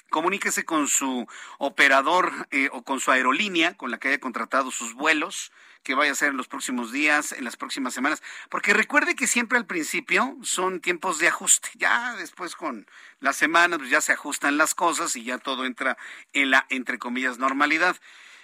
comuníquese 0.09 0.65
con 0.65 0.87
su 0.87 1.27
operador 1.57 2.31
eh, 2.51 2.69
o 2.71 2.83
con 2.83 2.99
su 2.99 3.11
aerolínea 3.11 3.75
con 3.75 3.91
la 3.91 3.97
que 3.97 4.09
haya 4.09 4.19
contratado 4.19 4.71
sus 4.71 4.93
vuelos 4.93 5.51
que 5.85 5.93
vaya 5.93 6.11
a 6.11 6.15
ser 6.15 6.29
en 6.29 6.37
los 6.37 6.47
próximos 6.47 6.91
días, 6.91 7.31
en 7.31 7.43
las 7.43 7.57
próximas 7.57 7.93
semanas, 7.93 8.23
porque 8.49 8.73
recuerde 8.73 9.15
que 9.15 9.27
siempre 9.27 9.59
al 9.59 9.67
principio 9.67 10.35
son 10.41 10.81
tiempos 10.81 11.19
de 11.19 11.27
ajuste, 11.27 11.69
ya 11.75 12.15
después 12.15 12.55
con 12.55 12.87
las 13.19 13.37
semanas 13.37 13.77
pues 13.77 13.91
ya 13.91 14.01
se 14.01 14.11
ajustan 14.11 14.57
las 14.57 14.73
cosas 14.73 15.15
y 15.15 15.23
ya 15.23 15.37
todo 15.37 15.63
entra 15.63 15.95
en 16.33 16.49
la 16.49 16.65
entre 16.69 16.97
comillas 16.97 17.37
normalidad. 17.37 17.95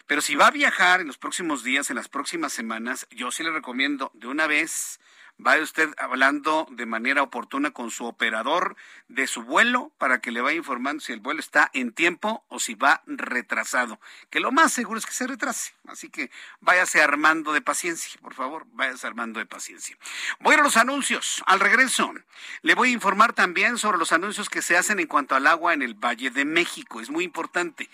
Pero 0.05 0.21
si 0.21 0.35
va 0.35 0.47
a 0.47 0.51
viajar 0.51 1.01
en 1.01 1.07
los 1.07 1.17
próximos 1.17 1.63
días, 1.63 1.89
en 1.89 1.95
las 1.95 2.09
próximas 2.09 2.53
semanas, 2.53 3.07
yo 3.09 3.31
sí 3.31 3.43
le 3.43 3.51
recomiendo 3.51 4.11
de 4.13 4.27
una 4.27 4.45
vez 4.45 4.99
vaya 5.41 5.63
usted 5.63 5.89
hablando 5.97 6.67
de 6.69 6.85
manera 6.85 7.23
oportuna 7.23 7.71
con 7.71 7.89
su 7.89 8.05
operador 8.05 8.75
de 9.07 9.25
su 9.25 9.41
vuelo 9.41 9.91
para 9.97 10.21
que 10.21 10.31
le 10.31 10.39
vaya 10.39 10.57
informando 10.57 11.01
si 11.01 11.13
el 11.13 11.19
vuelo 11.19 11.39
está 11.39 11.69
en 11.73 11.91
tiempo 11.91 12.45
o 12.47 12.59
si 12.59 12.75
va 12.75 13.01
retrasado. 13.07 13.99
Que 14.29 14.39
lo 14.39 14.51
más 14.51 14.71
seguro 14.71 14.99
es 14.99 15.05
que 15.05 15.13
se 15.13 15.25
retrase. 15.25 15.73
Así 15.87 16.09
que 16.09 16.29
váyase 16.59 17.01
armando 17.01 17.53
de 17.53 17.61
paciencia, 17.61 18.19
por 18.21 18.35
favor, 18.35 18.67
váyase 18.73 19.07
armando 19.07 19.39
de 19.39 19.47
paciencia. 19.47 19.97
Voy 20.39 20.55
a 20.55 20.61
los 20.61 20.77
anuncios. 20.77 21.43
Al 21.47 21.59
regreso, 21.59 22.13
le 22.61 22.75
voy 22.75 22.89
a 22.89 22.93
informar 22.93 23.33
también 23.33 23.79
sobre 23.79 23.97
los 23.97 24.11
anuncios 24.11 24.47
que 24.47 24.61
se 24.61 24.77
hacen 24.77 24.99
en 24.99 25.07
cuanto 25.07 25.35
al 25.35 25.47
agua 25.47 25.73
en 25.73 25.81
el 25.81 25.95
Valle 25.95 26.29
de 26.29 26.45
México. 26.45 27.01
Es 27.01 27.09
muy 27.09 27.23
importante. 27.23 27.89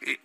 Eh, 0.00 0.20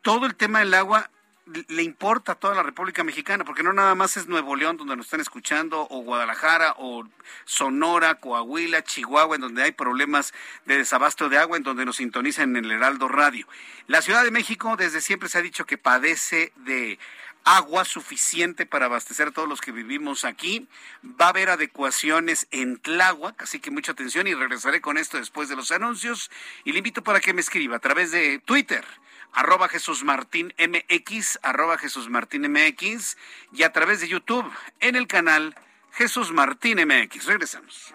todo 0.00 0.24
el 0.24 0.36
tema 0.36 0.60
del 0.60 0.72
agua 0.74 1.10
le 1.46 1.82
importa 1.82 2.32
a 2.32 2.34
toda 2.34 2.54
la 2.54 2.62
República 2.62 3.04
Mexicana, 3.04 3.44
porque 3.44 3.62
no 3.62 3.72
nada 3.72 3.94
más 3.94 4.16
es 4.16 4.26
Nuevo 4.26 4.56
León 4.56 4.76
donde 4.76 4.96
nos 4.96 5.06
están 5.06 5.20
escuchando, 5.20 5.86
o 5.90 6.00
Guadalajara, 6.00 6.74
o 6.78 7.04
Sonora, 7.44 8.14
Coahuila, 8.16 8.82
Chihuahua, 8.82 9.36
en 9.36 9.42
donde 9.42 9.62
hay 9.62 9.72
problemas 9.72 10.32
de 10.64 10.78
desabasto 10.78 11.28
de 11.28 11.38
agua, 11.38 11.56
en 11.56 11.62
donde 11.62 11.84
nos 11.84 11.96
sintonizan 11.96 12.56
en 12.56 12.64
el 12.64 12.72
Heraldo 12.72 13.08
Radio. 13.08 13.46
La 13.86 14.00
Ciudad 14.00 14.24
de 14.24 14.30
México 14.30 14.76
desde 14.76 15.00
siempre 15.00 15.28
se 15.28 15.38
ha 15.38 15.42
dicho 15.42 15.66
que 15.66 15.76
padece 15.76 16.52
de 16.56 16.98
agua 17.44 17.84
suficiente 17.84 18.64
para 18.64 18.86
abastecer 18.86 19.28
a 19.28 19.30
todos 19.30 19.48
los 19.48 19.60
que 19.60 19.70
vivimos 19.70 20.24
aquí. 20.24 20.66
Va 21.04 21.26
a 21.26 21.28
haber 21.28 21.50
adecuaciones 21.50 22.48
en 22.50 22.78
Tláhuac, 22.78 23.42
así 23.42 23.60
que 23.60 23.70
mucha 23.70 23.92
atención 23.92 24.26
y 24.26 24.34
regresaré 24.34 24.80
con 24.80 24.96
esto 24.96 25.18
después 25.18 25.50
de 25.50 25.56
los 25.56 25.70
anuncios. 25.70 26.30
Y 26.64 26.72
le 26.72 26.78
invito 26.78 27.04
para 27.04 27.20
que 27.20 27.34
me 27.34 27.42
escriba 27.42 27.76
a 27.76 27.80
través 27.80 28.10
de 28.10 28.38
Twitter 28.38 28.84
arroba 29.34 29.68
Jesús 29.68 30.04
Martín 30.04 30.54
MX, 30.58 31.40
arroba 31.42 31.76
Jesús 31.76 32.08
Martín 32.08 32.50
MX 32.50 33.16
y 33.52 33.64
a 33.64 33.72
través 33.72 34.00
de 34.00 34.08
YouTube 34.08 34.50
en 34.80 34.96
el 34.96 35.06
canal 35.06 35.54
Jesús 35.92 36.32
Martín 36.32 36.78
MX. 36.86 37.26
Regresamos. 37.26 37.94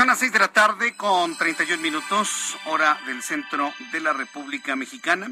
Son 0.00 0.06
las 0.06 0.18
seis 0.18 0.32
de 0.32 0.38
la 0.38 0.48
tarde 0.48 0.96
con 0.96 1.36
31 1.36 1.82
minutos, 1.82 2.56
hora 2.64 2.98
del 3.04 3.22
centro 3.22 3.70
de 3.92 4.00
la 4.00 4.14
República 4.14 4.74
Mexicana. 4.74 5.30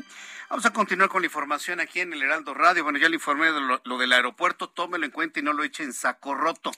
Vamos 0.51 0.65
a 0.65 0.73
continuar 0.73 1.11
con 1.11 1.21
la 1.21 1.27
información 1.27 1.79
aquí 1.79 2.01
en 2.01 2.11
el 2.15 2.23
Heraldo 2.23 2.55
Radio. 2.55 2.83
Bueno, 2.83 2.99
ya 2.99 3.11
le 3.11 3.17
informé 3.17 3.53
de 3.53 3.61
lo, 3.61 3.99
del 3.99 4.13
aeropuerto, 4.15 4.71
tómelo 4.71 5.05
en 5.05 5.11
cuenta 5.11 5.41
y 5.41 5.43
no 5.43 5.53
lo 5.53 5.63
eche 5.63 5.83
en 5.83 5.93
saco 5.93 6.35
roto. 6.35 6.73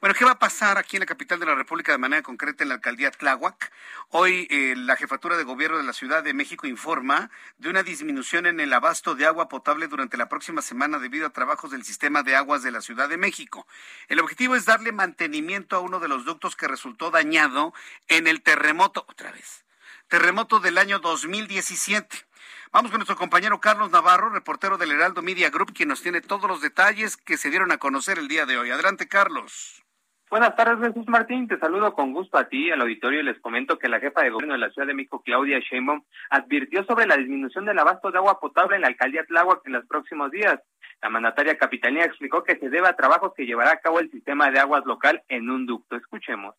Bueno, 0.00 0.14
¿qué 0.14 0.24
va 0.24 0.30
a 0.30 0.38
pasar 0.38 0.78
aquí 0.78 0.96
en 0.96 1.00
la 1.00 1.06
capital 1.06 1.38
de 1.38 1.44
la 1.44 1.54
República 1.54 1.92
de 1.92 1.98
manera 1.98 2.22
concreta 2.22 2.64
en 2.64 2.70
la 2.70 2.76
alcaldía 2.76 3.10
Tláhuac? 3.10 3.70
Hoy 4.08 4.48
eh, 4.50 4.72
la 4.78 4.96
jefatura 4.96 5.36
de 5.36 5.44
gobierno 5.44 5.76
de 5.76 5.82
la 5.82 5.92
Ciudad 5.92 6.24
de 6.24 6.32
México 6.32 6.66
informa 6.66 7.30
de 7.58 7.68
una 7.68 7.82
disminución 7.82 8.46
en 8.46 8.60
el 8.60 8.72
abasto 8.72 9.14
de 9.14 9.26
agua 9.26 9.46
potable 9.46 9.88
durante 9.88 10.16
la 10.16 10.30
próxima 10.30 10.62
semana 10.62 10.98
debido 10.98 11.26
a 11.26 11.30
trabajos 11.34 11.70
del 11.70 11.84
sistema 11.84 12.22
de 12.22 12.34
aguas 12.34 12.62
de 12.62 12.70
la 12.70 12.80
Ciudad 12.80 13.10
de 13.10 13.18
México. 13.18 13.66
El 14.08 14.20
objetivo 14.20 14.56
es 14.56 14.64
darle 14.64 14.90
mantenimiento 14.90 15.76
a 15.76 15.80
uno 15.80 16.00
de 16.00 16.08
los 16.08 16.24
ductos 16.24 16.56
que 16.56 16.66
resultó 16.66 17.10
dañado 17.10 17.74
en 18.08 18.26
el 18.26 18.40
terremoto, 18.40 19.04
otra 19.06 19.32
vez, 19.32 19.66
terremoto 20.08 20.60
del 20.60 20.78
año 20.78 20.98
2017. 20.98 22.31
Vamos 22.72 22.90
con 22.90 23.00
nuestro 23.00 23.16
compañero 23.16 23.60
Carlos 23.60 23.90
Navarro, 23.90 24.30
reportero 24.30 24.78
del 24.78 24.92
Heraldo 24.92 25.20
Media 25.20 25.50
Group, 25.50 25.74
quien 25.74 25.90
nos 25.90 26.00
tiene 26.00 26.22
todos 26.22 26.48
los 26.48 26.62
detalles 26.62 27.18
que 27.18 27.36
se 27.36 27.50
dieron 27.50 27.70
a 27.70 27.76
conocer 27.76 28.18
el 28.18 28.28
día 28.28 28.46
de 28.46 28.56
hoy. 28.56 28.70
Adelante, 28.70 29.06
Carlos. 29.06 29.84
Buenas 30.30 30.56
tardes, 30.56 30.78
Jesús 30.88 31.06
Martín. 31.06 31.46
Te 31.48 31.58
saludo 31.58 31.92
con 31.92 32.14
gusto 32.14 32.38
a 32.38 32.48
ti, 32.48 32.70
al 32.70 32.80
auditorio, 32.80 33.20
y 33.20 33.24
les 33.24 33.38
comento 33.42 33.78
que 33.78 33.90
la 33.90 34.00
jefa 34.00 34.22
de 34.22 34.30
gobierno 34.30 34.54
de 34.54 34.60
la 34.60 34.70
Ciudad 34.70 34.88
de 34.88 34.94
México, 34.94 35.20
Claudia 35.22 35.58
Sheinbaum, 35.58 36.02
advirtió 36.30 36.82
sobre 36.84 37.04
la 37.04 37.18
disminución 37.18 37.66
del 37.66 37.78
abasto 37.78 38.10
de 38.10 38.16
agua 38.16 38.40
potable 38.40 38.76
en 38.76 38.80
la 38.80 38.88
alcaldía 38.88 39.26
Tláhuac 39.26 39.60
en 39.66 39.74
los 39.74 39.84
próximos 39.84 40.30
días. 40.30 40.58
La 41.02 41.10
mandataria 41.10 41.58
capitalina 41.58 42.06
explicó 42.06 42.42
que 42.42 42.56
se 42.56 42.70
debe 42.70 42.88
a 42.88 42.96
trabajos 42.96 43.34
que 43.36 43.44
llevará 43.44 43.72
a 43.72 43.80
cabo 43.80 44.00
el 44.00 44.10
sistema 44.10 44.50
de 44.50 44.60
aguas 44.60 44.86
local 44.86 45.22
en 45.28 45.50
un 45.50 45.66
ducto. 45.66 45.96
Escuchemos 45.96 46.54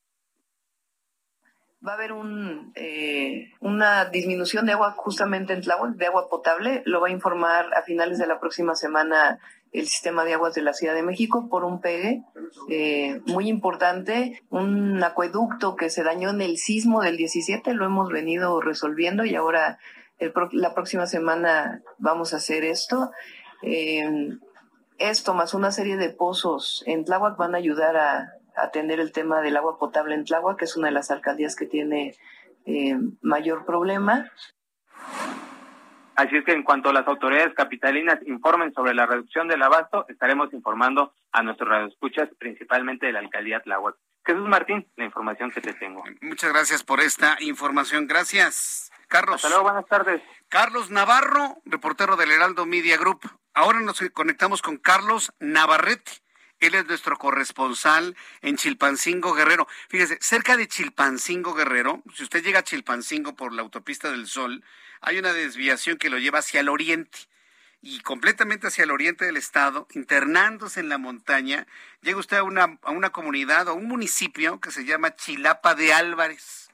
va 1.85 1.91
a 1.91 1.95
haber 1.95 2.13
un, 2.13 2.71
eh, 2.75 3.51
una 3.59 4.05
disminución 4.05 4.65
de 4.65 4.71
agua 4.71 4.91
justamente 4.91 5.53
en 5.53 5.61
Tláhuac, 5.61 5.95
de 5.95 6.05
agua 6.05 6.29
potable. 6.29 6.81
Lo 6.85 7.01
va 7.01 7.07
a 7.07 7.11
informar 7.11 7.73
a 7.73 7.83
finales 7.83 8.17
de 8.17 8.27
la 8.27 8.39
próxima 8.39 8.75
semana 8.75 9.39
el 9.73 9.87
sistema 9.87 10.23
de 10.23 10.33
aguas 10.33 10.53
de 10.53 10.61
la 10.61 10.73
Ciudad 10.73 10.93
de 10.93 11.03
México 11.03 11.49
por 11.49 11.65
un 11.65 11.81
pegue 11.81 12.23
eh, 12.69 13.21
muy 13.25 13.49
importante, 13.49 14.39
un 14.49 15.03
acueducto 15.03 15.75
que 15.75 15.89
se 15.89 16.03
dañó 16.03 16.29
en 16.29 16.41
el 16.41 16.57
sismo 16.57 17.01
del 17.01 17.17
17, 17.17 17.73
lo 17.73 17.85
hemos 17.85 18.09
venido 18.09 18.61
resolviendo 18.61 19.25
y 19.25 19.35
ahora 19.35 19.79
la 20.51 20.73
próxima 20.75 21.07
semana 21.07 21.81
vamos 21.97 22.33
a 22.33 22.37
hacer 22.37 22.63
esto. 22.63 23.09
Eh, 23.63 24.37
esto 24.99 25.33
más 25.33 25.55
una 25.55 25.71
serie 25.71 25.97
de 25.97 26.09
pozos 26.09 26.83
en 26.85 27.03
Tláhuac 27.03 27.35
van 27.35 27.55
a 27.55 27.57
ayudar 27.57 27.97
a, 27.97 28.27
atender 28.55 28.99
el 28.99 29.11
tema 29.11 29.41
del 29.41 29.57
agua 29.57 29.77
potable 29.77 30.15
en 30.15 30.25
Tláhuac, 30.25 30.57
que 30.57 30.65
es 30.65 30.75
una 30.75 30.87
de 30.87 30.93
las 30.93 31.11
alcaldías 31.11 31.55
que 31.55 31.65
tiene 31.65 32.15
eh, 32.65 32.97
mayor 33.21 33.65
problema. 33.65 34.29
Así 36.15 36.37
es 36.37 36.45
que 36.45 36.53
en 36.53 36.63
cuanto 36.63 36.93
las 36.93 37.07
autoridades 37.07 37.53
capitalinas 37.55 38.19
informen 38.27 38.71
sobre 38.73 38.93
la 38.93 39.05
reducción 39.05 39.47
del 39.47 39.63
abasto, 39.63 40.05
estaremos 40.09 40.53
informando 40.53 41.13
a 41.31 41.41
nuestros 41.41 41.69
radioescuchas, 41.69 42.29
principalmente 42.37 43.07
de 43.07 43.13
la 43.13 43.19
alcaldía 43.19 43.61
Tláhuac. 43.61 43.95
Jesús 44.25 44.47
Martín, 44.47 44.87
la 44.95 45.05
información 45.05 45.51
que 45.51 45.59
te 45.59 45.73
tengo. 45.73 46.03
Muchas 46.21 46.53
gracias 46.53 46.83
por 46.83 47.01
esta 47.01 47.35
información. 47.41 48.07
Gracias. 48.07 48.91
Carlos. 49.07 49.35
Hasta 49.35 49.49
luego, 49.49 49.63
buenas 49.63 49.85
tardes. 49.85 50.21
Carlos 50.47 50.89
Navarro, 50.89 51.57
reportero 51.65 52.15
del 52.15 52.31
Heraldo 52.31 52.65
Media 52.65 52.97
Group. 52.97 53.21
Ahora 53.53 53.81
nos 53.81 53.99
conectamos 54.13 54.61
con 54.61 54.77
Carlos 54.77 55.33
Navarrete. 55.39 56.22
Él 56.63 56.75
es 56.75 56.85
nuestro 56.85 57.17
corresponsal 57.17 58.15
en 58.41 58.55
Chilpancingo 58.55 59.33
Guerrero. 59.33 59.67
Fíjese, 59.89 60.17
cerca 60.21 60.55
de 60.55 60.69
Chilpancingo 60.69 61.53
Guerrero, 61.53 62.01
si 62.15 62.23
usted 62.23 62.41
llega 62.41 62.59
a 62.59 62.63
Chilpancingo 62.63 63.35
por 63.35 63.51
la 63.51 63.63
autopista 63.63 64.09
del 64.09 64.27
Sol, 64.27 64.63
hay 65.01 65.19
una 65.19 65.33
desviación 65.33 65.97
que 65.97 66.09
lo 66.09 66.19
lleva 66.19 66.39
hacia 66.39 66.61
el 66.61 66.69
oriente 66.69 67.19
y 67.81 67.99
completamente 67.99 68.67
hacia 68.67 68.85
el 68.85 68.91
oriente 68.91 69.25
del 69.25 69.35
estado, 69.35 69.89
internándose 69.93 70.79
en 70.79 70.87
la 70.87 70.97
montaña, 70.97 71.67
llega 72.01 72.17
usted 72.17 72.37
a 72.37 72.43
una, 72.43 72.79
a 72.83 72.91
una 72.91 73.09
comunidad 73.09 73.67
o 73.67 73.73
un 73.73 73.89
municipio 73.89 74.61
que 74.61 74.71
se 74.71 74.85
llama 74.85 75.17
Chilapa 75.17 75.75
de 75.75 75.91
Álvarez. 75.91 76.69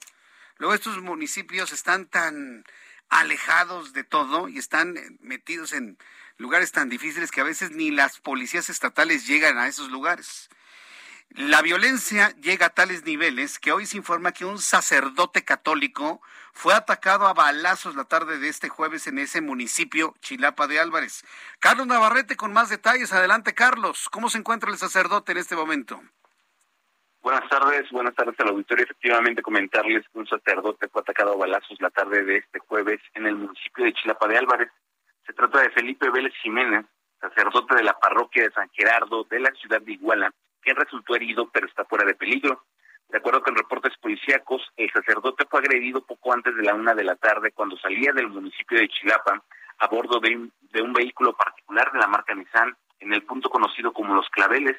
Luego 0.58 0.72
estos 0.72 1.02
municipios 1.02 1.72
están 1.72 2.06
tan 2.06 2.64
alejados 3.08 3.92
de 3.92 4.04
todo 4.04 4.48
y 4.48 4.58
están 4.58 4.94
metidos 5.18 5.72
en 5.72 5.98
lugares 6.40 6.72
tan 6.72 6.88
difíciles 6.88 7.30
que 7.30 7.42
a 7.42 7.44
veces 7.44 7.70
ni 7.70 7.90
las 7.90 8.18
policías 8.18 8.70
estatales 8.70 9.26
llegan 9.26 9.58
a 9.58 9.68
esos 9.68 9.90
lugares. 9.90 10.48
La 11.28 11.62
violencia 11.62 12.30
llega 12.40 12.66
a 12.66 12.70
tales 12.70 13.04
niveles 13.04 13.58
que 13.58 13.72
hoy 13.72 13.86
se 13.86 13.98
informa 13.98 14.32
que 14.32 14.46
un 14.46 14.58
sacerdote 14.58 15.44
católico 15.44 16.20
fue 16.52 16.74
atacado 16.74 17.28
a 17.28 17.34
balazos 17.34 17.94
la 17.94 18.04
tarde 18.04 18.38
de 18.38 18.48
este 18.48 18.68
jueves 18.68 19.06
en 19.06 19.18
ese 19.18 19.40
municipio, 19.40 20.14
Chilapa 20.20 20.66
de 20.66 20.80
Álvarez. 20.80 21.24
Carlos 21.60 21.86
Navarrete 21.86 22.36
con 22.36 22.52
más 22.52 22.70
detalles. 22.70 23.12
Adelante, 23.12 23.54
Carlos. 23.54 24.08
¿Cómo 24.10 24.30
se 24.30 24.38
encuentra 24.38 24.70
el 24.70 24.78
sacerdote 24.78 25.32
en 25.32 25.38
este 25.38 25.54
momento? 25.54 26.02
Buenas 27.22 27.48
tardes, 27.50 27.88
buenas 27.90 28.14
tardes 28.14 28.34
al 28.40 28.48
auditorio. 28.48 28.84
Efectivamente, 28.84 29.42
comentarles 29.42 30.08
que 30.08 30.18
un 30.18 30.26
sacerdote 30.26 30.88
fue 30.88 31.02
atacado 31.02 31.34
a 31.34 31.36
balazos 31.36 31.78
la 31.80 31.90
tarde 31.90 32.24
de 32.24 32.38
este 32.38 32.58
jueves 32.60 33.00
en 33.12 33.26
el 33.26 33.36
municipio 33.36 33.84
de 33.84 33.92
Chilapa 33.92 34.26
de 34.26 34.38
Álvarez. 34.38 34.70
Se 35.26 35.32
trata 35.32 35.60
de 35.60 35.70
Felipe 35.70 36.10
Vélez 36.10 36.34
Jiménez, 36.42 36.86
sacerdote 37.20 37.76
de 37.76 37.84
la 37.84 37.98
parroquia 37.98 38.44
de 38.44 38.52
San 38.52 38.68
Gerardo 38.70 39.24
de 39.24 39.40
la 39.40 39.50
ciudad 39.52 39.80
de 39.80 39.92
Iguala, 39.92 40.32
quien 40.60 40.76
resultó 40.76 41.14
herido 41.14 41.50
pero 41.50 41.66
está 41.66 41.84
fuera 41.84 42.04
de 42.04 42.14
peligro. 42.14 42.64
De 43.08 43.18
acuerdo 43.18 43.42
con 43.42 43.56
reportes 43.56 43.96
policíacos, 43.98 44.62
el 44.76 44.90
sacerdote 44.92 45.44
fue 45.46 45.60
agredido 45.60 46.00
poco 46.02 46.32
antes 46.32 46.54
de 46.54 46.62
la 46.62 46.74
una 46.74 46.94
de 46.94 47.04
la 47.04 47.16
tarde 47.16 47.52
cuando 47.52 47.76
salía 47.76 48.12
del 48.12 48.28
municipio 48.28 48.78
de 48.78 48.88
Chilapa 48.88 49.42
a 49.78 49.86
bordo 49.88 50.20
de 50.20 50.36
un, 50.36 50.52
de 50.72 50.82
un 50.82 50.92
vehículo 50.92 51.32
particular 51.32 51.90
de 51.92 51.98
la 51.98 52.06
marca 52.06 52.34
Nissan 52.34 52.76
en 53.00 53.12
el 53.12 53.22
punto 53.22 53.50
conocido 53.50 53.92
como 53.92 54.14
Los 54.14 54.28
Claveles. 54.28 54.76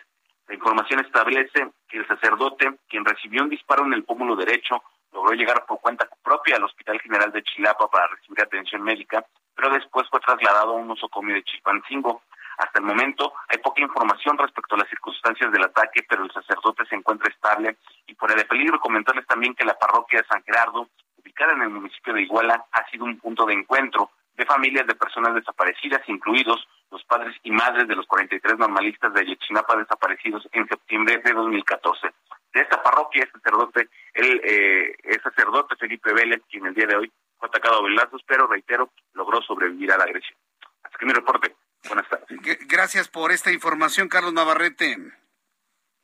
La 0.47 0.55
información 0.55 0.99
establece 1.01 1.71
que 1.89 1.97
el 1.97 2.07
sacerdote, 2.07 2.71
quien 2.87 3.03
recibió 3.03 3.43
un 3.43 3.49
disparo 3.49 3.85
en 3.85 3.93
el 3.93 4.03
pómulo 4.03 4.35
derecho, 4.35 4.81
logró 5.11 5.33
llegar 5.33 5.65
por 5.65 5.81
cuenta 5.81 6.07
propia 6.23 6.55
al 6.55 6.63
Hospital 6.63 6.99
General 7.01 7.31
de 7.31 7.43
Chilapa 7.43 7.89
para 7.89 8.07
recibir 8.07 8.41
atención 8.41 8.81
médica, 8.81 9.25
pero 9.55 9.73
después 9.73 10.07
fue 10.09 10.19
trasladado 10.19 10.71
a 10.71 10.75
un 10.75 10.87
nosocomio 10.87 11.35
de 11.35 11.43
Chilpancingo. 11.43 12.23
Hasta 12.57 12.79
el 12.79 12.85
momento 12.85 13.33
hay 13.47 13.57
poca 13.57 13.81
información 13.81 14.37
respecto 14.37 14.75
a 14.75 14.79
las 14.79 14.89
circunstancias 14.89 15.51
del 15.51 15.63
ataque, 15.63 16.03
pero 16.07 16.23
el 16.23 16.31
sacerdote 16.31 16.85
se 16.85 16.95
encuentra 16.95 17.31
estable 17.31 17.77
y 18.05 18.15
fuera 18.15 18.35
de 18.35 18.45
peligro. 18.45 18.79
Comentarles 18.79 19.25
también 19.25 19.55
que 19.55 19.65
la 19.65 19.77
parroquia 19.77 20.19
de 20.19 20.27
San 20.27 20.43
Gerardo, 20.43 20.87
ubicada 21.17 21.53
en 21.53 21.63
el 21.63 21.69
municipio 21.69 22.13
de 22.13 22.21
Iguala, 22.21 22.65
ha 22.71 22.89
sido 22.89 23.05
un 23.05 23.17
punto 23.17 23.45
de 23.45 23.53
encuentro 23.53 24.11
de 24.35 24.45
familias 24.45 24.87
de 24.87 24.95
personas 24.95 25.35
desaparecidas, 25.35 26.01
incluidos 26.07 26.67
los 26.89 27.03
padres 27.05 27.35
y 27.43 27.51
madres 27.51 27.87
de 27.87 27.95
los 27.95 28.05
43 28.05 28.57
normalistas 28.57 29.13
de 29.13 29.21
Ayotzinapa 29.21 29.77
desaparecidos 29.77 30.47
en 30.51 30.67
septiembre 30.67 31.17
de 31.23 31.33
2014. 31.33 32.11
De 32.53 32.61
esta 32.61 32.81
parroquia, 32.83 33.29
sacerdote, 33.31 33.87
eh, 34.13 34.95
el 35.03 35.21
sacerdote 35.21 35.75
Felipe 35.77 36.13
Vélez, 36.13 36.41
quien 36.49 36.65
el 36.65 36.73
día 36.73 36.87
de 36.87 36.97
hoy 36.97 37.11
fue 37.41 37.49
atacado 37.49 37.79
a 37.79 37.81
velazos, 37.81 38.21
pero 38.27 38.45
reitero, 38.45 38.93
logró 39.13 39.41
sobrevivir 39.41 39.91
a 39.91 39.97
la 39.97 40.03
agresión. 40.03 40.37
Así 40.83 40.95
que 40.99 41.05
mi 41.07 41.13
reporte. 41.13 41.55
Buenas 41.87 42.07
tardes. 42.07 42.27
Gracias 42.67 43.07
por 43.07 43.31
esta 43.31 43.51
información, 43.51 44.07
Carlos 44.07 44.31
Navarrete. 44.31 44.95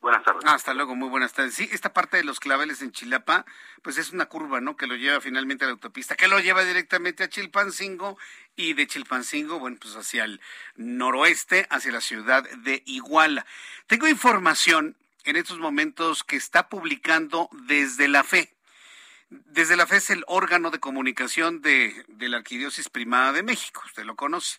Buenas 0.00 0.24
tardes. 0.24 0.44
hasta 0.46 0.74
luego, 0.74 0.96
muy 0.96 1.08
buenas 1.08 1.32
tardes. 1.32 1.54
Sí, 1.54 1.68
esta 1.72 1.92
parte 1.92 2.16
de 2.16 2.24
los 2.24 2.40
claveles 2.40 2.82
en 2.82 2.90
Chilapa, 2.90 3.44
pues 3.82 3.98
es 3.98 4.12
una 4.12 4.26
curva, 4.26 4.60
¿no? 4.60 4.76
Que 4.76 4.88
lo 4.88 4.96
lleva 4.96 5.20
finalmente 5.20 5.64
a 5.64 5.68
la 5.68 5.74
autopista, 5.74 6.16
que 6.16 6.28
lo 6.28 6.40
lleva 6.40 6.64
directamente 6.64 7.22
a 7.22 7.28
Chilpancingo 7.28 8.18
y 8.56 8.74
de 8.74 8.86
Chilpancingo, 8.88 9.60
bueno, 9.60 9.76
pues 9.80 9.94
hacia 9.94 10.24
el 10.24 10.40
noroeste, 10.74 11.66
hacia 11.70 11.92
la 11.92 12.00
ciudad 12.00 12.48
de 12.58 12.82
Iguala. 12.86 13.46
Tengo 13.86 14.08
información 14.08 14.96
en 15.24 15.36
estos 15.36 15.58
momentos 15.58 16.24
que 16.24 16.36
está 16.36 16.68
publicando 16.68 17.48
desde 17.52 18.08
la 18.08 18.24
fe. 18.24 18.57
Desde 19.30 19.76
la 19.76 19.86
fe 19.86 19.96
es 19.96 20.10
el 20.10 20.24
órgano 20.26 20.70
de 20.70 20.80
comunicación 20.80 21.60
de, 21.60 22.04
la 22.18 22.38
Arquidiócesis 22.38 22.88
Primada 22.88 23.32
de 23.32 23.42
México, 23.42 23.82
usted 23.84 24.04
lo 24.04 24.16
conoce. 24.16 24.58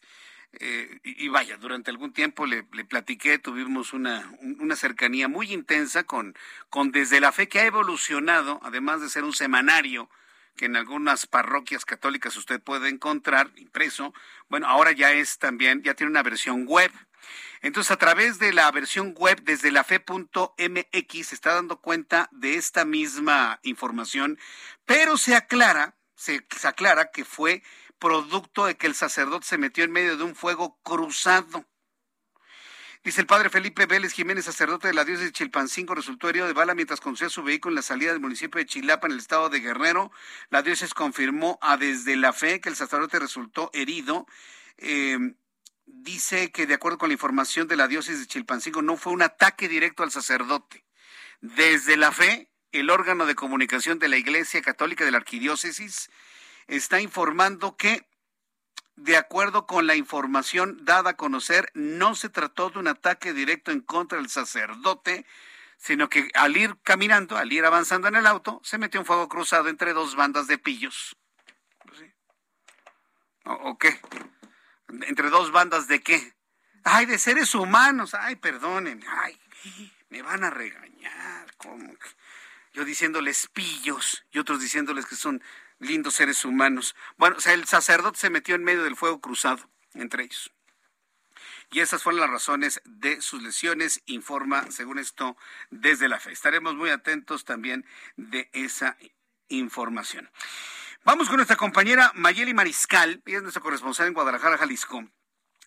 Eh, 0.54 1.00
y, 1.04 1.28
vaya, 1.28 1.58
durante 1.58 1.92
algún 1.92 2.12
tiempo 2.12 2.46
le, 2.46 2.64
platiqué, 2.64 3.38
tuvimos 3.38 3.94
una, 3.94 4.32
cercanía 4.76 5.28
muy 5.28 5.54
intensa 5.54 6.04
con 6.04 6.36
Desde 6.92 7.20
la 7.20 7.32
Fe, 7.32 7.48
que 7.48 7.60
ha 7.60 7.66
evolucionado, 7.66 8.60
además 8.64 9.02
de 9.02 9.10
ser 9.10 9.24
un 9.24 9.34
semanario 9.34 10.10
que 10.60 10.66
en 10.66 10.76
algunas 10.76 11.26
parroquias 11.26 11.86
católicas 11.86 12.36
usted 12.36 12.62
puede 12.62 12.90
encontrar 12.90 13.50
impreso, 13.56 14.14
bueno, 14.50 14.68
ahora 14.68 14.92
ya 14.92 15.14
es 15.14 15.40
también, 15.40 15.84
ya 15.84 15.94
tiene 15.94 16.12
una 16.12 16.22
versión 16.22 16.66
web. 16.68 16.92
Entonces, 17.62 17.92
a 17.92 17.98
través 17.98 18.40
de 18.40 18.52
la 18.52 18.70
versión 18.70 19.14
web 19.18 19.42
desde 19.44 19.72
la 19.72 19.86
fe.mx 19.86 21.28
se 21.28 21.34
está 21.34 21.54
dando 21.54 21.80
cuenta 21.80 22.28
de 22.34 22.56
esta 22.56 22.84
misma 22.84 23.62
información, 23.64 24.38
pero 24.84 25.18
se 25.18 25.34
aclara, 25.34 25.96
se 26.16 26.44
aclara 26.64 27.10
que 27.10 27.24
fue 27.24 27.64
producto 27.98 28.66
de 28.66 28.76
que 28.76 28.88
el 28.88 28.96
sacerdote 28.96 29.48
se 29.48 29.58
metió 29.58 29.86
en 29.86 29.94
medio 29.94 30.18
de 30.18 30.26
un 30.26 30.36
fuego 30.36 30.78
cruzado. 30.84 31.66
Dice 33.02 33.22
el 33.22 33.28
padre 33.28 33.50
Felipe 33.50 33.86
Vélez 33.86 34.12
Jiménez, 34.12 34.44
sacerdote 34.44 34.90
de 34.90 34.94
la 34.94 35.06
diócesis 35.06 35.30
de 35.30 35.34
Chilpancingo, 35.34 35.96
resultó 35.96 36.28
herido 36.28 36.48
de 36.48 36.54
bala 36.54 36.76
mientras 36.76 37.00
conducía 37.00 37.30
su 37.30 37.42
vehículo 37.44 37.72
en 37.72 37.76
la 37.78 37.82
salida 37.82 38.12
del 38.12 38.20
municipio 38.20 38.60
de 38.60 38.66
Chilapa, 38.66 39.08
en 39.08 39.14
el 39.14 39.20
estado 39.20 39.50
de 39.50 39.62
Guerrero. 39.62 40.12
La 40.50 40.64
diócesis 40.64 40.94
confirmó 40.94 41.58
a 41.62 41.78
desde 41.78 42.18
la 42.18 42.34
fe 42.34 42.60
que 42.60 42.68
el 42.68 42.76
sacerdote 42.76 43.18
resultó 43.18 43.70
herido. 43.74 44.28
Em, 44.78 45.36
dice 45.86 46.52
que 46.52 46.68
de 46.68 46.74
acuerdo 46.74 46.98
con 46.98 47.08
la 47.08 47.14
información 47.14 47.70
de 47.70 47.78
la 47.78 47.88
diócesis 47.88 48.20
de 48.20 48.28
Chilpancingo, 48.28 48.82
no 48.82 48.98
fue 48.98 49.14
un 49.14 49.22
ataque 49.22 49.70
directo 49.70 50.04
al 50.04 50.12
sacerdote. 50.12 50.84
Desde 51.40 51.96
la 51.96 52.12
fe, 52.12 52.52
el 52.74 52.90
órgano 52.90 53.26
de 53.26 53.36
comunicación 53.36 54.00
de 54.00 54.10
la 54.10 54.18
Iglesia 54.18 54.62
Católica 54.62 55.06
de 55.06 55.12
la 55.12 55.20
Arquidiócesis 55.20 56.10
está 56.68 57.00
informando 57.00 57.78
que, 57.78 58.09
de 59.00 59.18
acuerdo 59.18 59.66
con 59.66 59.88
la 59.88 59.96
información 59.96 60.84
dada 60.84 61.12
a 61.12 61.16
conocer, 61.16 61.72
no 61.74 62.16
se 62.16 62.30
trató 62.30 62.70
de 62.70 62.80
un 62.80 62.88
ataque 62.88 63.34
directo 63.34 63.72
en 63.72 63.80
contra 63.82 64.18
del 64.18 64.30
sacerdote, 64.30 65.26
sino 65.78 66.10
que 66.10 66.30
al 66.34 66.58
ir 66.58 66.76
caminando, 66.84 67.38
al 67.38 67.52
ir 67.52 67.66
avanzando 67.66 68.10
en 68.10 68.16
el 68.16 68.28
auto, 68.28 68.60
se 68.64 68.78
metió 68.78 69.00
un 69.00 69.06
fuego 69.06 69.30
cruzado 69.30 69.70
entre 69.70 69.94
dos 69.94 70.16
bandas 70.16 70.48
de 70.48 70.58
pillos. 70.58 71.16
¿O, 73.46 73.78
qué? 73.78 74.00
¿Entre 75.08 75.30
dos 75.30 75.52
bandas 75.52 75.88
de 75.88 76.02
qué? 76.02 76.36
Ay, 76.84 77.06
de 77.06 77.18
seres 77.18 77.56
humanos. 77.56 78.14
Ay, 78.14 78.36
perdonen. 78.36 79.04
Ay, 79.08 79.40
me 80.10 80.22
van 80.22 80.44
a 80.44 80.50
regañar. 80.50 81.56
¿Cómo? 81.58 81.96
Yo 82.74 82.86
diciéndoles 82.86 83.48
pillos 83.48 84.26
y 84.32 84.40
otros 84.40 84.60
diciéndoles 84.60 85.06
que 85.06 85.16
son 85.16 85.42
lindos 85.80 86.16
seres 86.16 86.46
humanos. 86.46 86.96
Bueno, 87.18 87.38
o 87.38 87.42
sea, 87.42 87.54
el 87.54 87.66
sacerdote 87.66 88.20
se 88.20 88.30
metió 88.30 88.56
en 88.56 88.64
medio 88.64 88.84
del 88.84 88.96
fuego 88.96 89.20
cruzado 89.20 89.70
entre 89.94 90.24
ellos. 90.24 90.52
Y 91.72 91.82
esas 91.82 92.02
fueron 92.02 92.22
las 92.22 92.30
razones 92.30 92.82
de 92.86 93.22
sus 93.22 93.44
lesiones, 93.44 94.02
informa, 94.06 94.72
según 94.72 94.98
esto, 94.98 95.38
desde 95.70 96.10
la 96.10 96.20
fe. 96.20 96.32
Estaremos 96.32 96.76
muy 96.76 96.90
atentos 96.90 97.46
también 97.46 97.86
de 98.18 98.50
esa 98.54 98.98
información. 99.50 100.30
Vamos 101.04 101.28
con 101.28 101.38
nuestra 101.38 101.58
compañera 101.58 102.12
Mayeli 102.16 102.54
Mariscal, 102.54 103.22
ella 103.26 103.38
es 103.38 103.44
nuestra 103.44 103.62
corresponsal 103.62 104.08
en 104.08 104.14
Guadalajara, 104.14 104.58
Jalisco. 104.58 105.08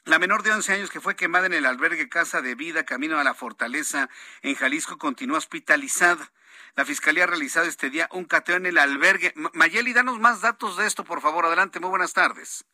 La 0.04 0.18
menor 0.18 0.42
de 0.42 0.50
11 0.50 0.72
años 0.72 0.90
que 0.90 1.00
fue 1.00 1.14
quemada 1.14 1.46
en 1.46 1.52
el 1.52 1.64
albergue 1.64 2.08
Casa 2.08 2.42
de 2.42 2.56
Vida, 2.56 2.84
camino 2.84 3.20
a 3.20 3.24
la 3.24 3.34
Fortaleza, 3.34 4.10
en 4.42 4.56
Jalisco, 4.56 4.98
continúa 4.98 5.38
hospitalizada. 5.38 6.32
La 6.74 6.86
Fiscalía 6.86 7.24
ha 7.24 7.26
realizado 7.26 7.66
este 7.66 7.90
día 7.90 8.08
un 8.12 8.24
cateo 8.24 8.56
en 8.56 8.66
el 8.66 8.78
albergue. 8.78 9.34
Mayeli, 9.52 9.92
danos 9.92 10.18
más 10.18 10.40
datos 10.40 10.78
de 10.78 10.86
esto, 10.86 11.04
por 11.04 11.20
favor. 11.20 11.44
Adelante, 11.44 11.80
muy 11.80 11.90
buenas 11.90 12.14
tardes. 12.14 12.64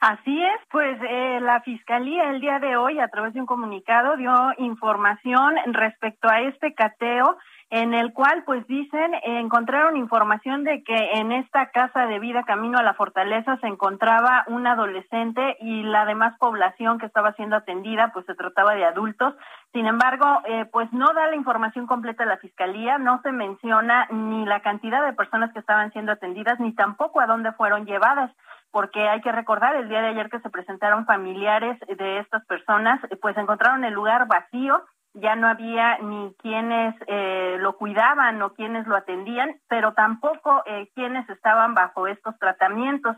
Así 0.00 0.42
es, 0.42 0.60
pues 0.70 0.98
eh, 1.08 1.38
la 1.40 1.62
Fiscalía 1.62 2.30
el 2.30 2.40
día 2.42 2.58
de 2.58 2.76
hoy, 2.76 3.00
a 3.00 3.08
través 3.08 3.32
de 3.32 3.40
un 3.40 3.46
comunicado, 3.46 4.18
dio 4.18 4.34
información 4.58 5.54
respecto 5.72 6.28
a 6.28 6.42
este 6.42 6.74
cateo 6.74 7.38
en 7.70 7.94
el 7.94 8.12
cual 8.12 8.44
pues 8.44 8.66
dicen 8.66 9.14
encontraron 9.22 9.96
información 9.96 10.64
de 10.64 10.82
que 10.84 11.12
en 11.14 11.32
esta 11.32 11.70
casa 11.70 12.06
de 12.06 12.18
vida 12.18 12.44
camino 12.44 12.78
a 12.78 12.82
la 12.82 12.94
fortaleza 12.94 13.56
se 13.58 13.66
encontraba 13.66 14.44
un 14.48 14.66
adolescente 14.66 15.56
y 15.60 15.82
la 15.82 16.04
demás 16.04 16.36
población 16.38 16.98
que 16.98 17.06
estaba 17.06 17.32
siendo 17.32 17.56
atendida 17.56 18.10
pues 18.12 18.26
se 18.26 18.34
trataba 18.34 18.74
de 18.74 18.84
adultos. 18.84 19.34
Sin 19.72 19.86
embargo, 19.86 20.42
eh, 20.46 20.66
pues 20.70 20.92
no 20.92 21.12
da 21.14 21.26
la 21.28 21.36
información 21.36 21.86
completa 21.86 22.24
la 22.24 22.36
fiscalía, 22.36 22.98
no 22.98 23.20
se 23.22 23.32
menciona 23.32 24.06
ni 24.10 24.44
la 24.44 24.60
cantidad 24.60 25.04
de 25.04 25.12
personas 25.12 25.52
que 25.52 25.58
estaban 25.58 25.90
siendo 25.92 26.12
atendidas 26.12 26.60
ni 26.60 26.74
tampoco 26.74 27.20
a 27.20 27.26
dónde 27.26 27.52
fueron 27.52 27.86
llevadas 27.86 28.30
porque 28.70 29.08
hay 29.08 29.20
que 29.20 29.30
recordar 29.30 29.76
el 29.76 29.88
día 29.88 30.00
de 30.00 30.08
ayer 30.08 30.28
que 30.28 30.40
se 30.40 30.50
presentaron 30.50 31.06
familiares 31.06 31.78
de 31.86 32.18
estas 32.18 32.44
personas, 32.46 33.00
pues 33.22 33.36
encontraron 33.36 33.84
el 33.84 33.94
lugar 33.94 34.26
vacío 34.26 34.82
ya 35.14 35.36
no 35.36 35.48
había 35.48 35.98
ni 35.98 36.34
quienes 36.38 36.94
eh, 37.06 37.56
lo 37.60 37.76
cuidaban 37.76 38.42
o 38.42 38.52
quienes 38.52 38.86
lo 38.86 38.96
atendían, 38.96 39.60
pero 39.68 39.94
tampoco 39.94 40.62
eh, 40.66 40.90
quienes 40.94 41.28
estaban 41.30 41.74
bajo 41.74 42.06
estos 42.06 42.36
tratamientos. 42.38 43.16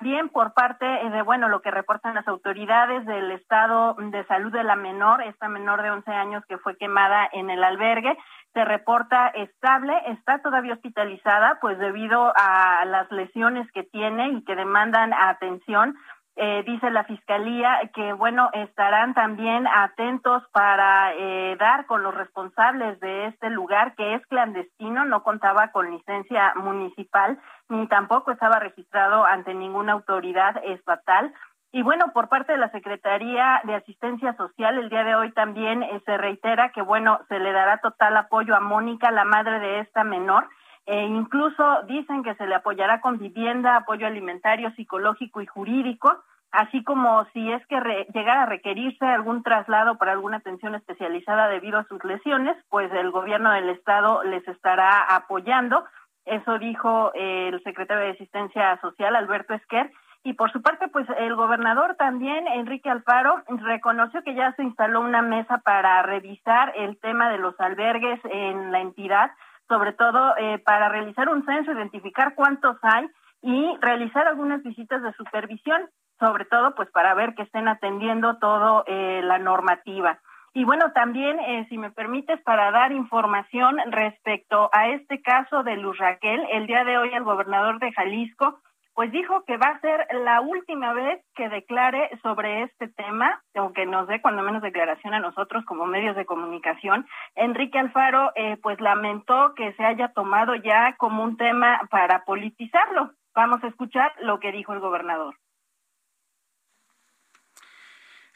Bien, 0.00 0.30
por 0.30 0.52
parte 0.52 0.84
de, 0.84 1.22
bueno, 1.22 1.48
lo 1.48 1.62
que 1.62 1.70
reportan 1.70 2.16
las 2.16 2.26
autoridades 2.26 3.06
del 3.06 3.30
estado 3.30 3.94
de 3.94 4.24
salud 4.24 4.50
de 4.50 4.64
la 4.64 4.74
menor, 4.74 5.22
esta 5.22 5.48
menor 5.48 5.80
de 5.82 5.92
11 5.92 6.10
años 6.10 6.44
que 6.48 6.58
fue 6.58 6.76
quemada 6.76 7.28
en 7.32 7.50
el 7.50 7.62
albergue, 7.62 8.18
se 8.52 8.64
reporta 8.64 9.28
estable, 9.28 9.94
está 10.06 10.42
todavía 10.42 10.72
hospitalizada, 10.72 11.58
pues 11.60 11.78
debido 11.78 12.32
a 12.34 12.84
las 12.84 13.12
lesiones 13.12 13.70
que 13.70 13.84
tiene 13.84 14.30
y 14.30 14.42
que 14.42 14.56
demandan 14.56 15.12
atención, 15.12 15.94
eh, 16.34 16.62
dice 16.64 16.90
la 16.90 17.04
fiscalía 17.04 17.78
que 17.94 18.14
bueno 18.14 18.48
estarán 18.54 19.12
también 19.12 19.66
atentos 19.66 20.42
para 20.52 21.12
eh, 21.14 21.56
dar 21.58 21.84
con 21.84 22.02
los 22.02 22.14
responsables 22.14 22.98
de 23.00 23.26
este 23.26 23.50
lugar 23.50 23.94
que 23.96 24.14
es 24.14 24.26
clandestino 24.28 25.04
no 25.04 25.22
contaba 25.22 25.72
con 25.72 25.90
licencia 25.90 26.54
municipal 26.56 27.38
ni 27.68 27.86
tampoco 27.86 28.30
estaba 28.30 28.58
registrado 28.60 29.26
ante 29.26 29.52
ninguna 29.52 29.92
autoridad 29.92 30.56
estatal. 30.64 31.34
Y 31.70 31.82
bueno 31.82 32.12
por 32.14 32.30
parte 32.30 32.52
de 32.52 32.58
la 32.58 32.70
secretaría 32.70 33.60
de 33.64 33.74
asistencia 33.74 34.34
social 34.36 34.78
el 34.78 34.88
día 34.88 35.04
de 35.04 35.14
hoy 35.14 35.32
también 35.32 35.82
eh, 35.82 36.00
se 36.06 36.16
reitera 36.16 36.70
que 36.70 36.80
bueno 36.80 37.20
se 37.28 37.38
le 37.40 37.52
dará 37.52 37.76
total 37.78 38.16
apoyo 38.16 38.56
a 38.56 38.60
Mónica 38.60 39.10
la 39.10 39.24
madre 39.24 39.60
de 39.60 39.80
esta 39.80 40.02
menor 40.02 40.48
e 40.86 41.00
incluso 41.04 41.82
dicen 41.86 42.22
que 42.22 42.34
se 42.34 42.46
le 42.46 42.56
apoyará 42.56 43.00
con 43.00 43.18
vivienda, 43.18 43.76
apoyo 43.76 44.06
alimentario, 44.06 44.72
psicológico 44.72 45.40
y 45.40 45.46
jurídico, 45.46 46.22
así 46.50 46.82
como 46.82 47.24
si 47.32 47.52
es 47.52 47.64
que 47.66 47.76
llegara 48.12 48.42
a 48.42 48.46
requerirse 48.46 49.06
algún 49.06 49.42
traslado 49.42 49.96
para 49.96 50.12
alguna 50.12 50.38
atención 50.38 50.74
especializada 50.74 51.48
debido 51.48 51.78
a 51.78 51.84
sus 51.84 52.02
lesiones, 52.04 52.56
pues 52.68 52.92
el 52.92 53.10
gobierno 53.10 53.50
del 53.52 53.68
estado 53.70 54.22
les 54.24 54.46
estará 54.48 55.02
apoyando. 55.14 55.84
Eso 56.24 56.58
dijo 56.58 57.12
eh, 57.14 57.50
el 57.52 57.62
secretario 57.62 58.04
de 58.04 58.12
Asistencia 58.12 58.78
Social, 58.80 59.16
Alberto 59.16 59.54
Esquer. 59.54 59.90
Y 60.24 60.34
por 60.34 60.52
su 60.52 60.62
parte, 60.62 60.86
pues 60.86 61.04
el 61.18 61.34
gobernador 61.34 61.96
también, 61.96 62.46
Enrique 62.46 62.88
Alfaro, 62.88 63.42
reconoció 63.48 64.22
que 64.22 64.34
ya 64.34 64.52
se 64.52 64.62
instaló 64.62 65.00
una 65.00 65.20
mesa 65.20 65.58
para 65.58 66.00
revisar 66.02 66.72
el 66.76 66.96
tema 66.98 67.28
de 67.28 67.38
los 67.38 67.58
albergues 67.58 68.20
en 68.24 68.70
la 68.70 68.80
entidad 68.80 69.32
sobre 69.68 69.92
todo 69.92 70.36
eh, 70.36 70.58
para 70.58 70.88
realizar 70.88 71.28
un 71.28 71.44
censo, 71.44 71.72
identificar 71.72 72.34
cuántos 72.34 72.76
hay 72.82 73.08
y 73.42 73.76
realizar 73.80 74.26
algunas 74.26 74.62
visitas 74.62 75.02
de 75.02 75.12
supervisión, 75.14 75.88
sobre 76.18 76.44
todo 76.44 76.74
pues 76.74 76.90
para 76.90 77.14
ver 77.14 77.34
que 77.34 77.42
estén 77.42 77.68
atendiendo 77.68 78.38
todo 78.38 78.84
eh, 78.86 79.20
la 79.24 79.38
normativa. 79.38 80.18
Y 80.54 80.64
bueno, 80.64 80.92
también, 80.92 81.40
eh, 81.40 81.66
si 81.70 81.78
me 81.78 81.90
permites, 81.90 82.40
para 82.42 82.70
dar 82.70 82.92
información 82.92 83.78
respecto 83.86 84.68
a 84.72 84.88
este 84.88 85.22
caso 85.22 85.62
de 85.62 85.76
Luz 85.76 85.96
Raquel, 85.96 86.46
el 86.52 86.66
día 86.66 86.84
de 86.84 86.98
hoy 86.98 87.10
el 87.14 87.24
gobernador 87.24 87.78
de 87.78 87.92
Jalisco 87.92 88.60
pues 88.94 89.10
dijo 89.10 89.44
que 89.46 89.56
va 89.56 89.68
a 89.68 89.80
ser 89.80 90.06
la 90.24 90.40
última 90.40 90.92
vez 90.92 91.24
que 91.34 91.48
declare 91.48 92.10
sobre 92.22 92.64
este 92.64 92.88
tema, 92.88 93.42
aunque 93.54 93.86
nos 93.86 94.06
dé 94.06 94.20
cuando 94.20 94.42
menos 94.42 94.62
declaración 94.62 95.14
a 95.14 95.20
nosotros 95.20 95.64
como 95.64 95.86
medios 95.86 96.14
de 96.14 96.26
comunicación. 96.26 97.06
Enrique 97.34 97.78
Alfaro, 97.78 98.32
eh, 98.34 98.58
pues 98.62 98.80
lamentó 98.80 99.54
que 99.54 99.72
se 99.74 99.84
haya 99.84 100.08
tomado 100.08 100.54
ya 100.56 100.96
como 100.98 101.22
un 101.22 101.36
tema 101.36 101.80
para 101.90 102.24
politizarlo. 102.24 103.12
Vamos 103.34 103.64
a 103.64 103.68
escuchar 103.68 104.12
lo 104.20 104.40
que 104.40 104.52
dijo 104.52 104.74
el 104.74 104.80
gobernador. 104.80 105.36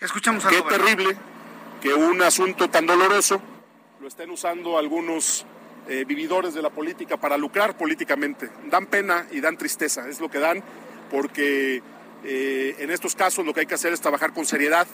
Escuchamos 0.00 0.44
al 0.46 0.52
Qué 0.52 0.62
terrible 0.62 1.16
que 1.82 1.92
un 1.92 2.22
asunto 2.22 2.68
tan 2.68 2.86
doloroso 2.86 3.42
lo 4.00 4.08
estén 4.08 4.30
usando 4.30 4.78
algunos 4.78 5.46
eh, 5.88 6.04
vividores 6.04 6.52
de 6.52 6.62
la 6.62 6.70
política 6.70 7.16
para 7.16 7.36
lucrar 7.36 7.76
políticamente. 7.76 8.50
Dan 8.68 8.86
pena 8.86 9.26
y 9.30 9.40
dan 9.40 9.56
tristeza, 9.56 10.08
es 10.08 10.20
lo 10.20 10.28
que 10.28 10.40
dan, 10.40 10.62
porque 11.10 11.80
eh, 12.24 12.76
en 12.78 12.90
estos 12.90 13.14
casos 13.14 13.46
lo 13.46 13.54
que 13.54 13.60
hay 13.60 13.66
que 13.66 13.76
hacer 13.76 13.92
es 13.92 14.00
trabajar 14.00 14.32
con 14.32 14.44
seriedad, 14.46 14.86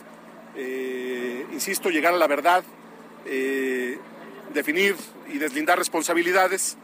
eh, 0.55 1.47
insisto, 1.51 1.89
llegar 1.89 2.13
a 2.13 2.19
la 2.19 2.27
verdad, 2.27 2.63
definir 4.53 4.97
y 5.33 5.39
deslindar 5.39 5.79
responsabilidades 5.79 6.77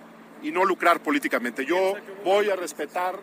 y 0.42 0.52
no 0.52 0.64
lucrar 0.64 1.02
políticamente. 1.02 1.66
Yo 1.66 1.94
voy 2.24 2.48
a 2.48 2.56
respetar 2.56 3.18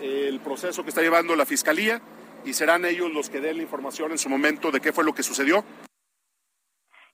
el 0.00 0.40
proceso 0.40 0.82
que 0.82 0.88
está 0.88 1.02
llevando 1.02 1.36
la 1.36 1.46
Fiscalía 1.46 2.00
y 2.44 2.54
serán 2.54 2.84
ellos 2.86 3.12
los 3.12 3.28
que 3.30 3.40
den 3.40 3.58
la 3.58 3.62
información 3.62 4.12
en 4.12 4.18
su 4.18 4.28
momento 4.28 4.70
de 4.70 4.80
qué 4.80 4.92
fue 4.92 5.04
lo 5.04 5.14
que 5.14 5.22
sucedió. 5.22 5.64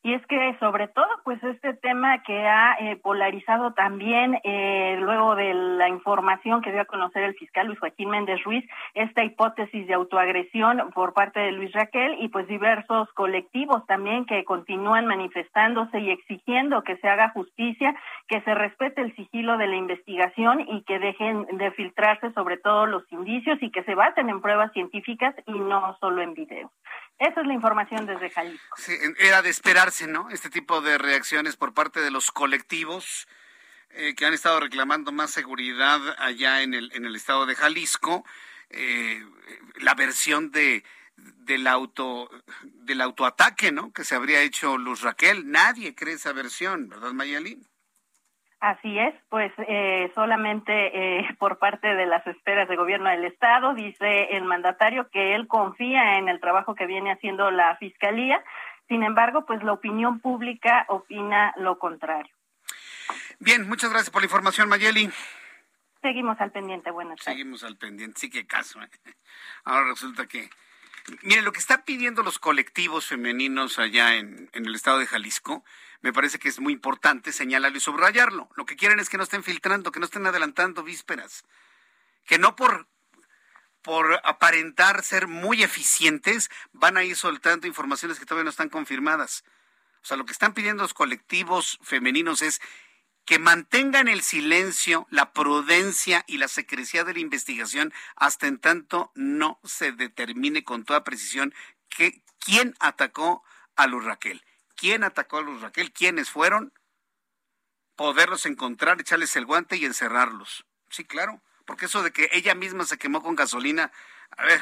Y 0.04 0.12
es 0.12 0.26
que 0.26 0.54
sobre 0.60 0.86
todo, 0.88 1.08
pues 1.24 1.42
este 1.42 1.72
tema 1.72 2.22
que 2.24 2.46
ha 2.46 2.76
eh, 2.78 2.96
polarizado 2.96 3.72
también 3.72 4.38
eh, 4.44 4.98
luego 5.00 5.34
de 5.34 5.54
la 5.54 5.88
información 5.88 6.60
que 6.60 6.72
dio 6.72 6.82
a 6.82 6.84
conocer 6.84 7.22
el 7.22 7.34
fiscal 7.36 7.68
Luis 7.68 7.78
Joaquín 7.78 8.10
Méndez 8.10 8.44
Ruiz, 8.44 8.68
esta 8.92 9.24
hipótesis 9.24 9.86
de 9.86 9.94
autoagresión 9.94 10.90
por 10.94 11.14
parte 11.14 11.40
de 11.40 11.52
Luis 11.52 11.72
Raquel 11.72 12.18
y 12.20 12.28
pues 12.28 12.46
diversos 12.48 13.10
colectivos 13.14 13.86
también 13.86 14.26
que 14.26 14.44
continúan 14.44 15.06
manifestándose 15.06 15.98
y 16.00 16.10
exigiendo 16.10 16.84
que 16.84 16.98
se 16.98 17.08
haga 17.08 17.30
justicia, 17.30 17.96
que 18.28 18.42
se 18.42 18.54
respete 18.54 19.00
el 19.00 19.16
sigilo 19.16 19.56
de 19.56 19.68
la 19.68 19.76
investigación 19.76 20.60
y 20.68 20.82
que 20.82 20.98
dejen 20.98 21.46
de 21.46 21.70
filtrarse 21.70 22.30
sobre 22.34 22.58
todo 22.58 22.84
los 22.84 23.10
indicios 23.10 23.56
y 23.62 23.70
que 23.70 23.84
se 23.84 23.94
basen 23.94 24.28
en 24.28 24.42
pruebas 24.42 24.70
científicas 24.72 25.34
y 25.46 25.52
no 25.52 25.96
solo 25.98 26.20
en 26.20 26.34
videos. 26.34 26.70
Esa 27.18 27.40
es 27.40 27.46
la 27.46 27.54
información 27.54 28.06
desde 28.06 28.30
Jalisco. 28.30 28.76
Era 29.18 29.42
de 29.42 29.50
esperarse, 29.50 30.06
¿no? 30.06 30.30
Este 30.30 30.50
tipo 30.50 30.80
de 30.80 30.98
reacciones 30.98 31.56
por 31.56 31.72
parte 31.72 32.00
de 32.00 32.10
los 32.10 32.30
colectivos 32.30 33.28
eh, 33.90 34.14
que 34.16 34.26
han 34.26 34.34
estado 34.34 34.58
reclamando 34.60 35.12
más 35.12 35.30
seguridad 35.30 36.00
allá 36.18 36.62
en 36.62 36.74
el, 36.74 36.90
en 36.92 37.04
el 37.04 37.14
estado 37.14 37.46
de 37.46 37.54
Jalisco. 37.54 38.24
Eh, 38.70 39.24
la 39.76 39.94
versión 39.94 40.50
de 40.50 40.84
del 41.16 41.66
auto 41.68 42.28
del 42.64 43.00
autoataque, 43.00 43.70
¿no? 43.70 43.92
Que 43.92 44.04
se 44.04 44.16
habría 44.16 44.42
hecho 44.42 44.78
Luz 44.78 45.02
Raquel. 45.02 45.48
Nadie 45.50 45.94
cree 45.94 46.14
esa 46.14 46.32
versión, 46.32 46.88
¿verdad, 46.88 47.12
Mayalín? 47.12 47.64
Así 48.64 48.98
es, 48.98 49.14
pues 49.28 49.52
eh, 49.68 50.10
solamente 50.14 50.72
eh, 50.72 51.28
por 51.38 51.58
parte 51.58 51.86
de 51.86 52.06
las 52.06 52.26
esperas 52.26 52.66
de 52.66 52.76
gobierno 52.76 53.10
del 53.10 53.26
Estado, 53.26 53.74
dice 53.74 54.28
el 54.30 54.44
mandatario 54.44 55.10
que 55.10 55.34
él 55.34 55.46
confía 55.48 56.16
en 56.16 56.30
el 56.30 56.40
trabajo 56.40 56.74
que 56.74 56.86
viene 56.86 57.12
haciendo 57.12 57.50
la 57.50 57.76
Fiscalía, 57.76 58.42
sin 58.88 59.02
embargo, 59.02 59.44
pues 59.44 59.62
la 59.62 59.72
opinión 59.74 60.18
pública 60.18 60.86
opina 60.88 61.52
lo 61.58 61.78
contrario. 61.78 62.34
Bien, 63.38 63.68
muchas 63.68 63.90
gracias 63.90 64.08
por 64.08 64.22
la 64.22 64.26
información, 64.26 64.70
Mayeli. 64.70 65.10
Seguimos 66.00 66.40
al 66.40 66.50
pendiente, 66.50 66.90
buenas 66.90 67.18
tardes. 67.18 67.36
Seguimos 67.36 67.64
al 67.64 67.76
pendiente, 67.76 68.18
sí 68.18 68.30
que 68.30 68.46
caso. 68.46 68.80
¿eh? 68.80 68.88
Ahora 69.64 69.88
resulta 69.90 70.24
que, 70.24 70.48
miren, 71.22 71.44
lo 71.44 71.52
que 71.52 71.60
están 71.60 71.82
pidiendo 71.84 72.22
los 72.22 72.38
colectivos 72.38 73.06
femeninos 73.08 73.78
allá 73.78 74.14
en, 74.16 74.48
en 74.54 74.64
el 74.64 74.74
estado 74.74 75.00
de 75.00 75.06
Jalisco, 75.06 75.64
me 76.04 76.12
parece 76.12 76.38
que 76.38 76.50
es 76.50 76.60
muy 76.60 76.74
importante 76.74 77.32
señalarlo 77.32 77.78
y 77.78 77.80
subrayarlo. 77.80 78.50
Lo 78.56 78.66
que 78.66 78.76
quieren 78.76 79.00
es 79.00 79.08
que 79.08 79.16
no 79.16 79.22
estén 79.22 79.42
filtrando, 79.42 79.90
que 79.90 80.00
no 80.00 80.04
estén 80.04 80.26
adelantando 80.26 80.82
vísperas, 80.82 81.44
que 82.26 82.38
no 82.38 82.54
por 82.54 82.86
por 83.80 84.20
aparentar 84.24 85.02
ser 85.02 85.28
muy 85.28 85.62
eficientes, 85.62 86.50
van 86.72 86.98
a 86.98 87.04
ir 87.04 87.16
soltando 87.16 87.66
informaciones 87.66 88.18
que 88.18 88.26
todavía 88.26 88.44
no 88.44 88.50
están 88.50 88.68
confirmadas. 88.68 89.44
O 90.02 90.06
sea, 90.06 90.18
lo 90.18 90.26
que 90.26 90.32
están 90.32 90.52
pidiendo 90.52 90.82
los 90.82 90.92
colectivos 90.92 91.78
femeninos 91.82 92.42
es 92.42 92.60
que 93.24 93.38
mantengan 93.38 94.08
el 94.08 94.22
silencio, 94.22 95.06
la 95.10 95.32
prudencia 95.32 96.24
y 96.26 96.36
la 96.36 96.48
secrecía 96.48 97.04
de 97.04 97.14
la 97.14 97.20
investigación 97.20 97.94
hasta 98.14 98.46
en 98.46 98.58
tanto 98.58 99.10
no 99.14 99.58
se 99.64 99.92
determine 99.92 100.64
con 100.64 100.84
toda 100.84 101.04
precisión 101.04 101.54
quién 102.38 102.74
atacó 102.78 103.42
a 103.76 103.86
Luz 103.86 104.04
Raquel 104.04 104.42
quién 104.76 105.04
atacó 105.04 105.38
a 105.38 105.42
los 105.42 105.60
Raquel, 105.60 105.92
quiénes 105.92 106.30
fueron, 106.30 106.72
poderlos 107.96 108.46
encontrar, 108.46 109.00
echarles 109.00 109.36
el 109.36 109.46
guante 109.46 109.76
y 109.76 109.84
encerrarlos. 109.84 110.64
Sí, 110.90 111.04
claro, 111.04 111.42
porque 111.64 111.86
eso 111.86 112.02
de 112.02 112.12
que 112.12 112.28
ella 112.32 112.54
misma 112.54 112.84
se 112.84 112.98
quemó 112.98 113.22
con 113.22 113.36
gasolina, 113.36 113.92
a 114.36 114.44
ver, 114.44 114.60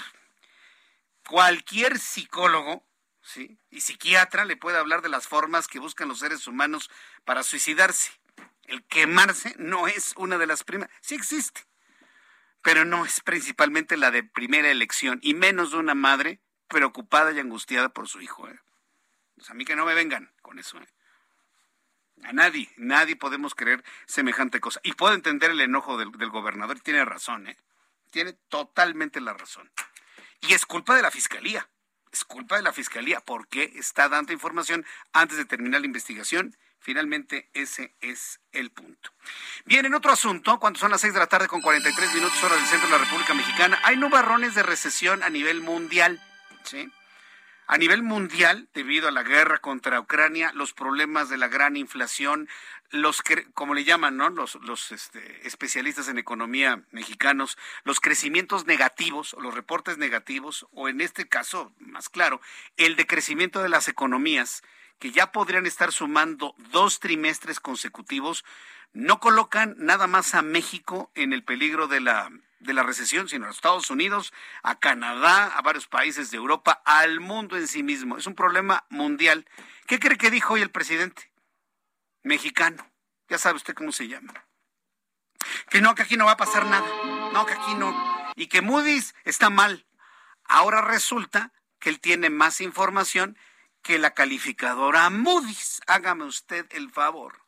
cualquier 1.25 1.99
psicólogo 1.99 2.85
¿sí? 3.23 3.59
Y 3.71 3.81
psiquiatra 3.81 4.45
le 4.45 4.57
puede 4.57 4.79
hablar 4.79 5.03
de 5.03 5.09
las 5.09 5.27
formas 5.27 5.69
que 5.69 5.79
buscan 5.79 6.09
los 6.09 6.19
seres 6.19 6.47
humanos 6.47 6.91
para 7.25 7.43
suicidarse. 7.43 8.13
El 8.65 8.85
quemarse 8.85 9.55
no 9.59 9.89
es 9.89 10.13
una 10.17 10.39
de 10.39 10.47
las 10.47 10.65
primeras, 10.65 10.93
sí 11.01 11.15
existe, 11.15 11.63
pero 12.63 12.85
no 12.85 13.05
es 13.05 13.21
principalmente 13.21 13.97
la 13.97 14.11
de 14.11 14.23
primera 14.23 14.71
elección, 14.71 15.19
y 15.23 15.35
menos 15.35 15.73
de 15.73 15.79
una 15.79 15.95
madre 15.95 16.41
preocupada 16.69 17.33
y 17.33 17.41
angustiada 17.41 17.89
por 17.89 18.09
su 18.09 18.21
hijo. 18.21 18.49
¿eh? 18.49 18.61
Pues 19.37 19.51
a 19.51 19.55
mí 19.55 19.65
que 19.65 19.77
no 19.77 19.85
me 19.85 19.95
vengan 19.95 20.33
con 20.43 20.59
eso. 20.59 20.79
¿eh? 20.79 20.89
A 22.25 22.33
nadie, 22.33 22.71
nadie 22.77 23.17
podemos 23.17 23.55
creer 23.55 23.83
semejante 24.07 24.61
cosa. 24.61 24.81
Y 24.83 24.93
puedo 24.93 25.15
entender 25.15 25.51
el 25.51 25.61
enojo 25.61 25.99
del, 25.99 26.13
del 26.13 26.31
gobernador, 26.31 26.81
tiene 26.81 27.05
razón, 27.05 27.49
¿eh? 27.49 27.57
tiene 28.11 28.35
totalmente 28.49 29.21
la 29.21 29.33
razón. 29.33 29.71
Y 30.41 30.55
es 30.55 30.67
culpa 30.67 30.95
de 30.95 31.03
la 31.03 31.11
fiscalía, 31.11 31.69
es 32.13 32.25
culpa 32.25 32.57
de 32.57 32.63
la 32.63 32.73
fiscalía, 32.73 33.21
porque 33.21 33.73
está 33.77 34.09
dando 34.09 34.33
información 34.33 34.85
antes 35.13 35.39
de 35.39 35.45
terminar 35.45 35.81
la 35.81 35.87
investigación. 35.87 36.57
Finalmente, 36.79 37.49
ese 37.55 37.95
es 38.01 38.41
el 38.51 38.71
punto. 38.71 39.13
Bien, 39.65 39.87
en 39.87 39.95
otro 39.95 40.13
asunto, 40.13 40.59
cuando 40.59 40.81
son 40.81 40.91
las 40.91 41.01
6 41.01 41.15
de 41.15 41.21
la 41.21 41.29
tarde 41.29 41.47
con 41.47 41.61
43 41.61 42.15
minutos 42.15 42.43
hora 42.43 42.57
del 42.57 42.67
centro 42.67 42.89
de 42.89 42.99
la 42.99 43.05
República 43.05 43.35
Mexicana, 43.35 43.79
hay 43.85 43.97
nubarrones 43.97 44.57
de 44.57 44.65
recesión 44.65 45.23
a 45.23 45.31
nivel 45.31 45.61
mundial. 45.61 46.21
¿sí? 46.65 46.91
A 47.67 47.79
nivel 47.79 48.03
mundial, 48.03 48.69
debido 48.75 49.09
a 49.09 49.13
la 49.13 49.23
guerra 49.23 49.59
contra 49.59 50.01
Ucrania, 50.01 50.53
los 50.55 50.73
problemas 50.73 51.29
de 51.29 51.39
la 51.39 51.49
gran 51.49 51.77
inflación, 51.77 52.49
los 52.91 53.23
como 53.55 53.75
le 53.75 53.85
llaman, 53.85 54.17
¿no? 54.17 54.29
Los, 54.31 54.57
los 54.57 54.93
este, 54.93 55.47
especialistas 55.47 56.09
en 56.09 56.19
economía 56.19 56.83
mexicanos, 56.91 57.57
los 57.85 58.01
crecimientos 58.01 58.67
negativos, 58.67 59.35
los 59.41 59.55
reportes 59.55 59.97
negativos, 59.97 60.67
o 60.73 60.89
en 60.89 61.01
este 61.01 61.29
caso, 61.29 61.73
más 61.79 62.09
claro, 62.09 62.41
el 62.77 62.97
decrecimiento 62.97 63.63
de 63.63 63.69
las 63.69 63.89
economías, 63.89 64.63
que 64.99 65.13
ya 65.13 65.33
podrían 65.33 65.67
estar 65.67 65.93
sumando 65.93 66.55
dos 66.71 67.01
trimestres 67.01 67.61
consecutivos, 67.61 68.45
no 68.93 69.21
colocan 69.21 69.75
nada 69.79 70.07
más 70.07 70.35
a 70.35 70.43
México 70.43 71.11
en 71.15 71.33
el 71.33 71.43
peligro 71.43 71.89
de 71.89 72.01
la 72.01 72.31
de 72.63 72.73
la 72.73 72.83
recesión, 72.83 73.29
sino 73.29 73.47
a 73.47 73.51
Estados 73.51 73.91
Unidos, 73.91 74.33
a 74.63 74.79
Canadá, 74.79 75.47
a 75.47 75.63
varios 75.63 75.87
países 75.87 76.31
de 76.31 76.37
Europa, 76.37 76.83
al 76.85 77.21
mundo 77.21 77.57
en 77.57 77.67
sí 77.67 77.83
mismo. 77.83 78.17
Es 78.17 78.27
un 78.27 78.35
problema 78.35 78.85
mundial. 78.89 79.47
¿Qué 79.87 79.99
cree 79.99 80.19
que 80.19 80.31
dijo 80.31 80.55
hoy 80.55 80.63
el 80.63 80.71
presidente? 80.71 81.33
Mexicano. 82.23 82.91
Ya 83.29 83.39
sabe 83.39 83.57
usted 83.57 83.75
cómo 83.75 83.93
se 83.93 84.09
llama. 84.09 84.33
Que 85.71 85.81
no, 85.81 85.95
que 85.95 86.03
aquí 86.03 86.17
no 86.17 86.27
va 86.27 86.33
a 86.33 86.37
pasar 86.37 86.67
nada. 86.67 86.87
No, 87.33 87.47
que 87.47 87.55
aquí 87.55 87.75
no. 87.75 87.95
Y 88.37 88.47
que 88.47 88.63
Moody's 88.63 89.15
está 89.25 89.51
mal. 89.51 89.87
Ahora 90.45 90.83
resulta 90.83 91.53
que 91.79 91.91
él 91.91 92.01
tiene 92.01 92.31
más 92.31 92.61
información 92.61 93.37
que 93.83 93.99
la 93.99 94.15
calificadora 94.15 95.11
Moody's. 95.11 95.81
Hágame 95.87 96.25
usted 96.25 96.67
el 96.71 96.91
favor. 96.91 97.43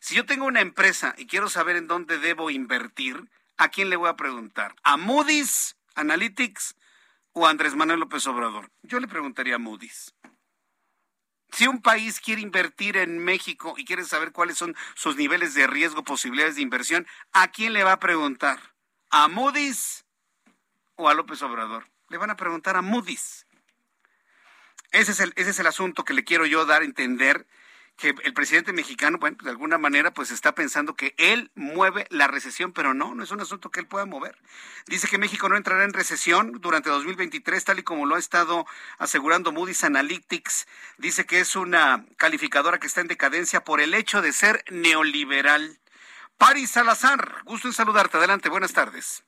Si 0.00 0.16
yo 0.16 0.26
tengo 0.26 0.46
una 0.46 0.60
empresa 0.60 1.14
y 1.16 1.26
quiero 1.26 1.48
saber 1.48 1.76
en 1.76 1.86
dónde 1.86 2.18
debo 2.18 2.50
invertir, 2.50 3.30
¿a 3.56 3.68
quién 3.68 3.90
le 3.90 3.96
voy 3.96 4.08
a 4.08 4.16
preguntar? 4.16 4.74
¿A 4.82 4.96
Moody's 4.96 5.76
Analytics 5.94 6.76
o 7.32 7.46
a 7.46 7.50
Andrés 7.50 7.74
Manuel 7.74 8.00
López 8.00 8.26
Obrador? 8.26 8.70
Yo 8.82 9.00
le 9.00 9.08
preguntaría 9.08 9.56
a 9.56 9.58
Moody's. 9.58 10.14
Si 11.52 11.66
un 11.66 11.82
país 11.82 12.18
quiere 12.18 12.40
invertir 12.40 12.96
en 12.96 13.18
México 13.18 13.74
y 13.76 13.84
quiere 13.84 14.04
saber 14.04 14.32
cuáles 14.32 14.56
son 14.56 14.74
sus 14.94 15.16
niveles 15.16 15.52
de 15.54 15.66
riesgo, 15.66 16.02
posibilidades 16.02 16.56
de 16.56 16.62
inversión, 16.62 17.06
¿a 17.32 17.48
quién 17.48 17.74
le 17.74 17.84
va 17.84 17.92
a 17.92 18.00
preguntar? 18.00 18.58
¿A 19.10 19.28
Moody's 19.28 20.06
o 20.96 21.10
a 21.10 21.14
López 21.14 21.42
Obrador? 21.42 21.90
Le 22.08 22.16
van 22.16 22.30
a 22.30 22.36
preguntar 22.36 22.76
a 22.76 22.82
Moody's. 22.82 23.46
Ese 24.92 25.12
es 25.12 25.20
el, 25.20 25.32
ese 25.36 25.50
es 25.50 25.58
el 25.58 25.66
asunto 25.66 26.04
que 26.04 26.14
le 26.14 26.24
quiero 26.24 26.46
yo 26.46 26.64
dar 26.64 26.82
a 26.82 26.86
entender 26.86 27.46
que 28.02 28.16
el 28.24 28.34
presidente 28.34 28.72
mexicano, 28.72 29.18
bueno, 29.18 29.36
de 29.44 29.50
alguna 29.50 29.78
manera, 29.78 30.12
pues 30.12 30.32
está 30.32 30.56
pensando 30.56 30.96
que 30.96 31.14
él 31.18 31.52
mueve 31.54 32.08
la 32.10 32.26
recesión, 32.26 32.72
pero 32.72 32.94
no, 32.94 33.14
no 33.14 33.22
es 33.22 33.30
un 33.30 33.40
asunto 33.40 33.70
que 33.70 33.78
él 33.78 33.86
pueda 33.86 34.06
mover. 34.06 34.36
Dice 34.88 35.06
que 35.06 35.18
México 35.18 35.48
no 35.48 35.56
entrará 35.56 35.84
en 35.84 35.92
recesión 35.92 36.58
durante 36.60 36.90
2023, 36.90 37.62
tal 37.64 37.78
y 37.78 37.84
como 37.84 38.04
lo 38.04 38.16
ha 38.16 38.18
estado 38.18 38.66
asegurando 38.98 39.52
Moody's 39.52 39.84
Analytics. 39.84 40.66
Dice 40.98 41.26
que 41.26 41.38
es 41.38 41.54
una 41.54 42.04
calificadora 42.16 42.80
que 42.80 42.88
está 42.88 43.02
en 43.02 43.06
decadencia 43.06 43.62
por 43.62 43.80
el 43.80 43.94
hecho 43.94 44.20
de 44.20 44.32
ser 44.32 44.64
neoliberal. 44.68 45.78
Paris 46.38 46.72
Salazar, 46.72 47.44
gusto 47.44 47.68
en 47.68 47.74
saludarte. 47.74 48.16
Adelante, 48.16 48.48
buenas 48.48 48.72
tardes. 48.72 49.22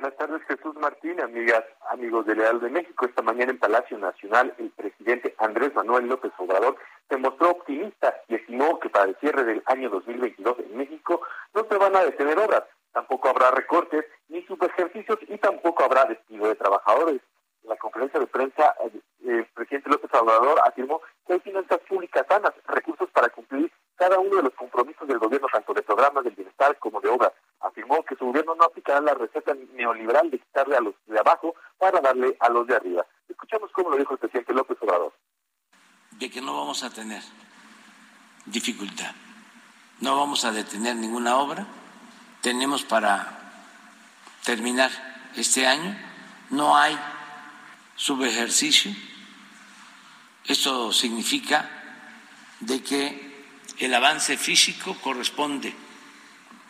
Buenas 0.00 0.16
tardes, 0.16 0.40
Jesús 0.48 0.74
Martín, 0.76 1.20
amigas, 1.20 1.62
amigos 1.90 2.24
de 2.24 2.34
Leal 2.34 2.58
de 2.58 2.70
México. 2.70 3.04
Esta 3.04 3.20
mañana 3.20 3.50
en 3.50 3.58
Palacio 3.58 3.98
Nacional, 3.98 4.54
el 4.56 4.70
presidente 4.70 5.34
Andrés 5.36 5.74
Manuel 5.74 6.06
López 6.06 6.32
Obrador 6.38 6.76
se 7.10 7.18
mostró 7.18 7.50
optimista 7.50 8.14
y 8.26 8.36
estimó 8.36 8.80
que 8.80 8.88
para 8.88 9.04
el 9.04 9.16
cierre 9.16 9.44
del 9.44 9.62
año 9.66 9.90
2022 9.90 10.56
en 10.60 10.78
México 10.78 11.20
no 11.52 11.66
se 11.68 11.76
van 11.76 11.94
a 11.96 12.04
detener 12.04 12.38
obras, 12.38 12.62
tampoco 12.94 13.28
habrá 13.28 13.50
recortes 13.50 14.06
ni 14.30 14.40
subejercicios 14.46 15.18
y 15.28 15.36
tampoco 15.36 15.84
habrá 15.84 16.06
despido 16.06 16.48
de 16.48 16.54
trabajadores. 16.54 17.20
En 17.62 17.68
la 17.68 17.76
conferencia 17.76 18.18
de 18.20 18.26
prensa, 18.26 18.74
el 19.22 19.44
presidente 19.52 19.90
López 19.90 20.10
Obrador 20.14 20.60
afirmó 20.64 21.02
que 21.26 21.34
hay 21.34 21.40
finanzas 21.40 21.78
públicas 21.86 22.24
sanas, 22.26 22.54
recursos 22.66 23.10
para 23.10 23.28
cumplir 23.28 23.70
cada 23.96 24.18
uno 24.18 24.36
de 24.36 24.44
los 24.44 24.54
compromisos 24.54 25.06
del 25.06 25.18
gobierno, 25.18 25.46
tanto 25.52 25.74
de 25.74 25.82
programas 25.82 26.24
del 26.24 26.34
bienestar 26.34 26.74
como 26.78 27.02
de 27.02 27.10
obras 27.10 27.32
afirmó 27.60 28.02
que 28.04 28.16
su 28.16 28.26
gobierno 28.26 28.54
no 28.54 28.64
aplicará 28.64 29.00
la 29.00 29.14
de 30.10 30.38
quitarle 30.38 30.76
a 30.76 30.80
los 30.80 30.94
de 31.06 31.18
abajo 31.18 31.54
para 31.78 32.00
darle 32.00 32.36
a 32.40 32.48
los 32.48 32.66
de 32.66 32.74
arriba. 32.74 33.06
Escuchamos 33.28 33.70
cómo 33.72 33.90
lo 33.90 33.96
dijo 33.96 34.14
el 34.14 34.18
presidente 34.18 34.52
López 34.52 34.76
Obrador. 34.80 35.12
De 36.12 36.28
que 36.28 36.40
no 36.40 36.56
vamos 36.56 36.82
a 36.82 36.90
tener 36.90 37.22
dificultad, 38.46 39.12
no 40.00 40.16
vamos 40.16 40.44
a 40.44 40.50
detener 40.50 40.96
ninguna 40.96 41.36
obra, 41.36 41.66
tenemos 42.42 42.82
para 42.82 43.38
terminar 44.44 44.90
este 45.36 45.66
año, 45.66 45.96
no 46.50 46.76
hay 46.76 46.98
subejercicio, 47.94 48.92
esto 50.44 50.92
significa 50.92 51.70
de 52.58 52.82
que 52.82 53.46
el 53.78 53.94
avance 53.94 54.36
físico 54.36 54.96
corresponde 55.00 55.72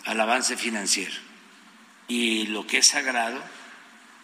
al 0.05 0.20
avance 0.20 0.57
financiero. 0.57 1.29
Y 2.11 2.48
lo 2.48 2.66
que 2.66 2.78
es 2.78 2.88
sagrado, 2.88 3.40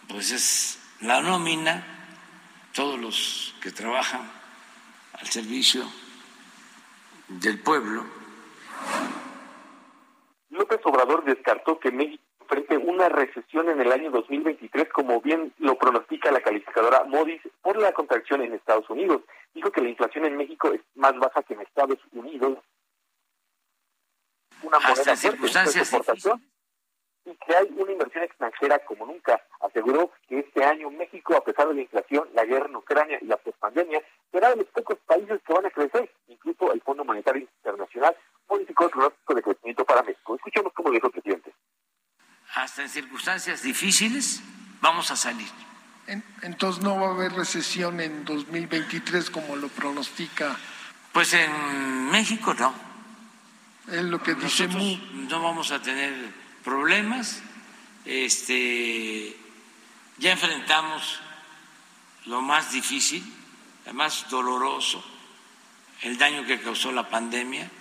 pues 0.09 0.31
es 0.31 0.77
la 0.99 1.21
nómina, 1.21 1.85
todos 2.75 2.99
los 2.99 3.55
que 3.61 3.71
trabajan 3.71 4.29
al 5.13 5.27
servicio 5.27 5.85
del 7.29 7.61
pueblo. 7.61 8.03
López 10.49 10.81
Obrador 10.83 11.23
descartó 11.23 11.79
que 11.79 11.91
México 11.91 12.21
enfrente 12.41 12.75
una 12.75 13.07
recesión 13.07 13.69
en 13.69 13.79
el 13.79 13.89
año 13.89 14.11
2023, 14.11 14.89
como 14.89 15.21
bien 15.21 15.53
lo 15.57 15.77
pronostica 15.77 16.29
la 16.29 16.41
calificadora 16.41 17.05
Moody's 17.05 17.41
por 17.61 17.77
la 17.77 17.93
contracción 17.93 18.41
en 18.41 18.53
Estados 18.53 18.89
Unidos. 18.89 19.21
Dijo 19.53 19.71
que 19.71 19.79
la 19.79 19.87
inflación 19.87 20.25
en 20.25 20.35
México 20.35 20.73
es 20.73 20.81
más 20.95 21.17
baja 21.17 21.41
que 21.43 21.53
en 21.53 21.61
Estados 21.61 21.99
Unidos 22.11 22.57
una 24.61 24.77
moneda 24.77 25.15
circunstancias 25.15 25.89
y 27.27 27.35
que 27.35 27.55
hay 27.55 27.67
una 27.75 27.91
inversión 27.91 28.23
extranjera 28.23 28.79
como 28.85 29.05
nunca. 29.05 29.41
Aseguró 29.59 30.11
que 30.27 30.39
este 30.39 30.63
año 30.63 30.89
México, 30.89 31.35
a 31.35 31.43
pesar 31.43 31.67
de 31.67 31.75
la 31.75 31.81
inflación, 31.81 32.27
la 32.33 32.45
guerra 32.45 32.67
en 32.67 32.75
Ucrania 32.75 33.19
y 33.21 33.25
la 33.25 33.37
pospandemia, 33.37 34.01
será 34.31 34.49
de 34.51 34.57
los 34.57 34.67
pocos 34.67 34.97
países 35.05 35.41
que 35.45 35.53
van 35.53 35.65
a 35.65 35.69
crecer. 35.69 36.09
Incluso 36.27 36.71
el 36.71 36.81
Fondo 36.81 37.03
Monetario 37.03 37.41
Internacional 37.41 38.15
modificó 38.47 38.85
el 38.85 38.91
pronóstico 38.91 39.35
de 39.35 39.41
crecimiento 39.41 39.85
para 39.85 40.03
México. 40.03 40.35
Escuchemos 40.35 40.71
cómo 40.73 40.91
dijo 40.91 41.07
el 41.07 41.13
presidente. 41.13 41.53
Hasta 42.55 42.83
en 42.83 42.89
circunstancias 42.89 43.61
difíciles 43.61 44.41
vamos 44.79 45.11
a 45.11 45.15
salir. 45.15 45.49
Entonces 46.41 46.81
no 46.81 46.95
va 46.95 47.07
a 47.07 47.11
haber 47.11 47.33
recesión 47.33 47.99
en 47.99 48.23
2023 48.23 49.29
como 49.29 49.57
lo 49.57 49.67
pronostica. 49.67 50.55
Pues 51.11 51.33
en 51.33 52.09
México 52.09 52.53
no 52.53 52.73
es 53.91 54.03
lo 54.03 54.21
que 54.21 54.35
dice 54.35 54.67
No 54.67 55.41
vamos 55.41 55.71
a 55.71 55.81
tener 55.81 56.13
problemas. 56.67 57.41
Este, 58.03 59.37
ya 60.17 60.31
enfrentamos 60.33 61.21
lo 62.25 62.41
más 62.41 62.73
difícil, 62.73 63.23
lo 63.85 63.93
más 63.93 64.29
doloroso, 64.29 65.01
el 66.01 66.17
daño 66.17 66.45
que 66.45 66.59
causó 66.59 66.91
la 66.91 67.09
pandemia, 67.09 67.71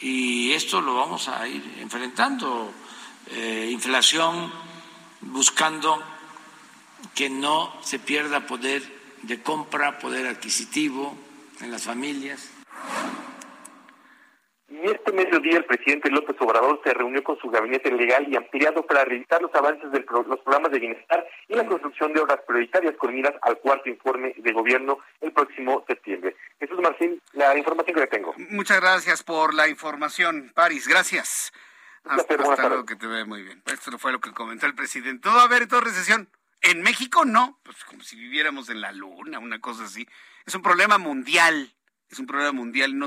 y 0.00 0.50
esto 0.50 0.80
lo 0.80 0.96
vamos 0.96 1.28
a 1.28 1.46
ir 1.46 1.62
enfrentando. 1.78 2.74
Eh, 3.28 3.68
inflación, 3.70 4.52
buscando 5.20 6.02
que 7.14 7.30
no 7.30 7.72
se 7.80 8.00
pierda 8.00 8.44
poder 8.44 8.82
de 9.22 9.40
compra, 9.40 10.00
poder 10.00 10.26
adquisitivo 10.26 11.16
en 11.60 11.70
las 11.70 11.84
familias 11.84 12.48
Y 14.70 14.86
este 14.88 15.10
mediodía 15.12 15.58
el 15.58 15.64
presidente 15.64 16.10
López 16.10 16.36
Obrador 16.38 16.80
se 16.84 16.94
reunió 16.94 17.24
con 17.24 17.36
su 17.40 17.50
gabinete 17.50 17.90
legal 17.90 18.24
y 18.28 18.36
ampliado 18.36 18.86
para 18.86 19.04
revisar 19.04 19.42
los 19.42 19.52
avances 19.52 19.90
de 19.90 19.98
los 20.08 20.40
programas 20.40 20.70
de 20.70 20.78
bienestar 20.78 21.26
y 21.48 21.54
la 21.54 21.66
construcción 21.66 22.12
de 22.12 22.20
obras 22.20 22.38
prioritarias 22.46 22.94
con 22.96 23.12
miras 23.12 23.34
al 23.42 23.58
cuarto 23.58 23.88
informe 23.88 24.32
de 24.36 24.52
gobierno 24.52 24.98
el 25.20 25.32
próximo 25.32 25.84
septiembre. 25.88 26.36
Jesús 26.60 26.78
Martín, 26.80 27.20
la 27.32 27.58
información 27.58 27.94
que 27.96 28.00
le 28.00 28.06
tengo. 28.06 28.32
Muchas 28.50 28.80
gracias 28.80 29.24
por 29.24 29.54
la 29.54 29.66
información, 29.68 30.52
París. 30.54 30.86
Gracias. 30.86 31.52
Hasta, 32.04 32.36
luego, 32.36 32.86
que 32.86 32.94
te 32.94 33.08
ve 33.08 33.24
muy 33.24 33.42
bien. 33.42 33.62
Esto 33.66 33.98
fue 33.98 34.12
lo 34.12 34.20
que 34.20 34.32
comentó 34.32 34.66
el 34.66 34.76
presidente. 34.76 35.22
Todo 35.22 35.34
va 35.34 35.42
a 35.42 35.46
haber 35.46 35.66
toda 35.66 35.82
recesión. 35.82 36.30
En 36.62 36.82
México 36.82 37.24
no, 37.24 37.58
pues 37.64 37.84
como 37.84 38.02
si 38.02 38.16
viviéramos 38.16 38.68
en 38.68 38.80
la 38.80 38.92
luna, 38.92 39.40
una 39.40 39.60
cosa 39.60 39.84
así. 39.84 40.06
Es 40.46 40.54
un 40.54 40.62
problema 40.62 40.98
mundial 40.98 41.74
es 42.10 42.18
un 42.18 42.26
problema 42.26 42.52
mundial. 42.52 42.98
No, 42.98 43.06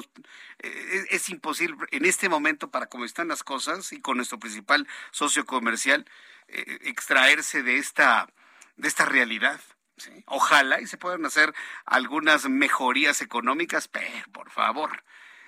eh, 0.59 1.05
es, 1.09 1.29
imposible 1.29 1.77
en 1.91 2.05
este 2.05 2.29
momento, 2.29 2.71
para 2.71 2.87
cómo 2.87 3.05
están 3.05 3.27
las 3.27 3.43
cosas 3.43 3.91
y 3.93 4.01
con 4.01 4.17
nuestro 4.17 4.39
principal 4.39 4.87
socio 5.11 5.45
comercial, 5.45 6.05
eh, 6.47 6.79
extraerse 6.83 7.63
de 7.63 7.77
esta, 7.77 8.27
de 8.77 8.87
esta 8.87 9.05
realidad. 9.05 9.59
Ojalá 10.25 10.81
y 10.81 10.87
se 10.87 10.97
puedan 10.97 11.25
hacer 11.25 11.53
algunas 11.85 12.49
mejorías 12.49 13.21
económicas, 13.21 13.87
pero 13.87 14.09
por 14.31 14.49
favor, 14.49 15.03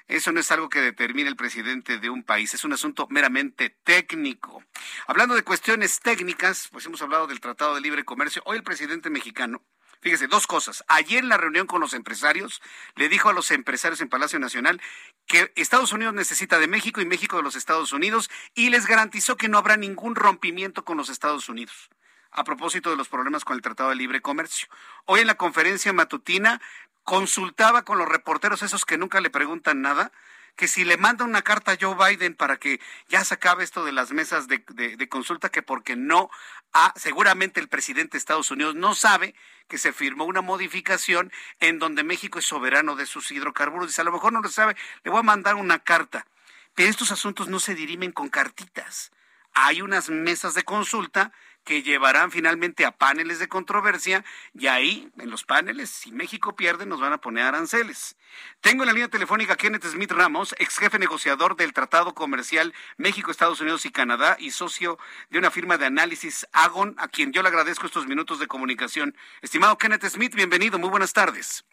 eso 0.07 0.31
no 0.31 0.39
es 0.39 0.51
algo 0.51 0.69
que 0.69 0.81
determine 0.81 1.27
el 1.27 1.35
presidente 1.35 1.97
de 1.97 2.09
un 2.11 2.23
país, 2.23 2.53
es 2.53 2.63
un 2.63 2.73
asunto 2.73 3.07
meramente 3.09 3.71
técnico. 3.83 4.63
Hablando 5.07 5.33
de 5.33 5.41
cuestiones 5.41 5.99
técnicas, 5.99 6.69
pues 6.71 6.85
hemos 6.85 7.01
hablado 7.01 7.25
del 7.25 7.39
Tratado 7.39 7.73
de 7.73 7.81
Libre 7.81 8.05
Comercio. 8.05 8.43
Hoy 8.45 8.57
el 8.57 8.63
presidente 8.63 9.09
mexicano 9.09 9.63
Fíjese, 10.05 10.27
dos 10.27 10.45
cosas. 10.45 10.83
Ayer 10.87 11.23
en 11.23 11.29
la 11.29 11.37
reunión 11.37 11.65
con 11.65 11.81
los 11.81 11.95
empresarios, 11.95 12.61
le 12.93 13.09
dijo 13.09 13.29
a 13.29 13.33
los 13.33 13.49
empresarios 13.49 14.01
en 14.01 14.07
Palacio 14.07 14.37
Nacional 14.37 14.79
que 15.25 15.51
Estados 15.55 15.93
Unidos 15.93 16.13
necesita 16.13 16.59
de 16.59 16.67
México 16.67 17.01
y 17.01 17.07
México 17.07 17.37
de 17.37 17.41
los 17.41 17.55
Estados 17.55 17.91
Unidos 17.91 18.29
y 18.53 18.69
les 18.69 18.85
garantizó 18.85 19.35
que 19.35 19.49
no 19.49 19.57
habrá 19.57 19.77
ningún 19.77 20.13
rompimiento 20.13 20.85
con 20.85 20.97
los 20.97 21.09
Estados 21.09 21.49
Unidos 21.49 21.89
a 22.29 22.43
propósito 22.43 22.91
de 22.91 22.97
los 22.97 23.09
problemas 23.09 23.43
con 23.45 23.55
el 23.55 23.63
Tratado 23.63 23.89
de 23.89 23.95
Libre 23.95 24.21
Comercio. 24.21 24.67
Hoy 25.05 25.21
en 25.21 25.27
la 25.27 25.37
conferencia 25.37 25.91
matutina 25.91 26.61
consultaba 27.03 27.81
con 27.81 27.97
los 27.97 28.07
reporteros 28.07 28.61
esos 28.61 28.85
que 28.85 28.99
nunca 28.99 29.21
le 29.21 29.31
preguntan 29.31 29.81
nada 29.81 30.11
que 30.55 30.67
si 30.67 30.85
le 30.85 30.97
manda 30.97 31.25
una 31.25 31.41
carta 31.41 31.73
a 31.73 31.77
Joe 31.79 31.95
Biden 31.95 32.33
para 32.33 32.57
que 32.57 32.79
ya 33.07 33.23
se 33.25 33.33
acabe 33.33 33.63
esto 33.63 33.83
de 33.83 33.91
las 33.91 34.11
mesas 34.11 34.47
de, 34.47 35.09
consulta, 35.09 35.49
que 35.49 35.61
porque 35.61 35.95
no 35.95 36.29
ha, 36.73 36.93
seguramente 36.95 37.59
el 37.59 37.67
presidente 37.67 38.13
de 38.13 38.19
Estados 38.19 38.51
Unidos 38.51 38.75
no 38.75 38.95
sabe 38.95 39.35
que 39.67 39.77
se 39.77 39.93
firmó 39.93 40.25
una 40.25 40.41
modificación 40.41 41.31
en 41.59 41.79
donde 41.79 42.03
México 42.03 42.39
es 42.39 42.45
soberano 42.45 42.95
de 42.95 43.05
sus 43.05 43.31
hidrocarburos. 43.31 43.87
Dice, 43.87 44.01
a 44.01 44.05
lo 44.05 44.11
mejor 44.11 44.31
no 44.31 44.41
lo 44.41 44.49
sabe, 44.49 44.75
le 45.03 45.11
voy 45.11 45.19
a 45.19 45.23
mandar 45.23 45.55
una 45.55 45.79
carta. 45.79 46.25
Pero 46.73 46.89
estos 46.89 47.11
asuntos 47.11 47.47
no 47.47 47.59
se 47.59 47.75
dirimen 47.75 48.11
con 48.11 48.29
cartitas. 48.29 49.11
Hay 49.53 49.81
unas 49.81 50.09
mesas 50.09 50.53
de 50.53 50.63
consulta 50.63 51.31
que 51.65 51.83
llevarán 51.83 52.31
finalmente 52.31 52.85
a 52.85 52.91
paneles 52.91 53.39
de 53.39 53.49
controversia 53.49 54.23
y 54.53 54.67
ahí, 54.67 55.11
en 55.17 55.29
los 55.29 55.43
paneles, 55.43 55.89
si 55.89 56.11
México 56.11 56.55
pierde, 56.55 56.85
nos 56.85 57.01
van 57.01 57.11
a 57.11 57.17
poner 57.17 57.43
aranceles. 57.43 58.15
Tengo 58.61 58.83
en 58.83 58.87
la 58.87 58.93
línea 58.93 59.09
telefónica 59.09 59.53
a 59.53 59.57
Kenneth 59.57 59.85
Smith 59.85 60.11
Ramos, 60.11 60.55
ex 60.59 60.77
jefe 60.77 60.99
negociador 60.99 61.55
del 61.55 61.73
Tratado 61.73 62.13
Comercial 62.13 62.73
México, 62.97 63.31
Estados 63.31 63.59
Unidos 63.59 63.85
y 63.85 63.91
Canadá 63.91 64.37
y 64.39 64.51
socio 64.51 64.97
de 65.29 65.39
una 65.39 65.51
firma 65.51 65.77
de 65.77 65.87
análisis 65.87 66.47
Agon, 66.53 66.95
a 66.97 67.07
quien 67.07 67.33
yo 67.33 67.41
le 67.41 67.49
agradezco 67.49 67.87
estos 67.87 68.07
minutos 68.07 68.39
de 68.39 68.47
comunicación. 68.47 69.17
Estimado 69.41 69.77
Kenneth 69.77 70.05
Smith, 70.05 70.35
bienvenido, 70.35 70.77
muy 70.77 70.89
buenas 70.89 71.13
tardes. 71.13 71.65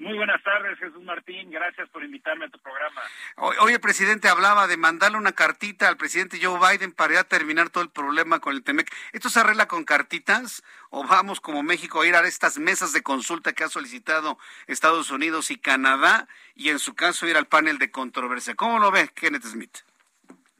Muy 0.00 0.16
buenas 0.16 0.42
tardes, 0.42 0.78
Jesús 0.78 1.02
Martín. 1.02 1.50
Gracias 1.50 1.86
por 1.90 2.02
invitarme 2.02 2.46
a 2.46 2.48
tu 2.48 2.58
programa. 2.58 3.02
Hoy, 3.36 3.74
el 3.74 3.80
presidente 3.80 4.30
hablaba 4.30 4.66
de 4.66 4.78
mandarle 4.78 5.18
una 5.18 5.32
cartita 5.32 5.88
al 5.88 5.98
presidente 5.98 6.38
Joe 6.42 6.58
Biden 6.58 6.92
para 6.92 7.14
ya 7.14 7.24
terminar 7.24 7.68
todo 7.68 7.84
el 7.84 7.90
problema 7.90 8.40
con 8.40 8.54
el 8.54 8.64
TEMEC. 8.64 8.90
¿Esto 9.12 9.28
se 9.28 9.40
arregla 9.40 9.68
con 9.68 9.84
cartitas 9.84 10.64
o 10.88 11.06
vamos 11.06 11.42
como 11.42 11.62
México 11.62 12.00
a 12.00 12.06
ir 12.06 12.14
a 12.14 12.26
estas 12.26 12.58
mesas 12.58 12.94
de 12.94 13.02
consulta 13.02 13.52
que 13.52 13.62
ha 13.62 13.68
solicitado 13.68 14.38
Estados 14.66 15.10
Unidos 15.10 15.50
y 15.50 15.58
Canadá 15.58 16.28
y 16.54 16.70
en 16.70 16.78
su 16.78 16.94
caso 16.94 17.28
ir 17.28 17.36
al 17.36 17.46
panel 17.46 17.76
de 17.76 17.90
controversia? 17.90 18.54
¿Cómo 18.54 18.78
lo 18.78 18.90
ve 18.90 19.10
Kenneth 19.14 19.44
Smith? 19.44 19.80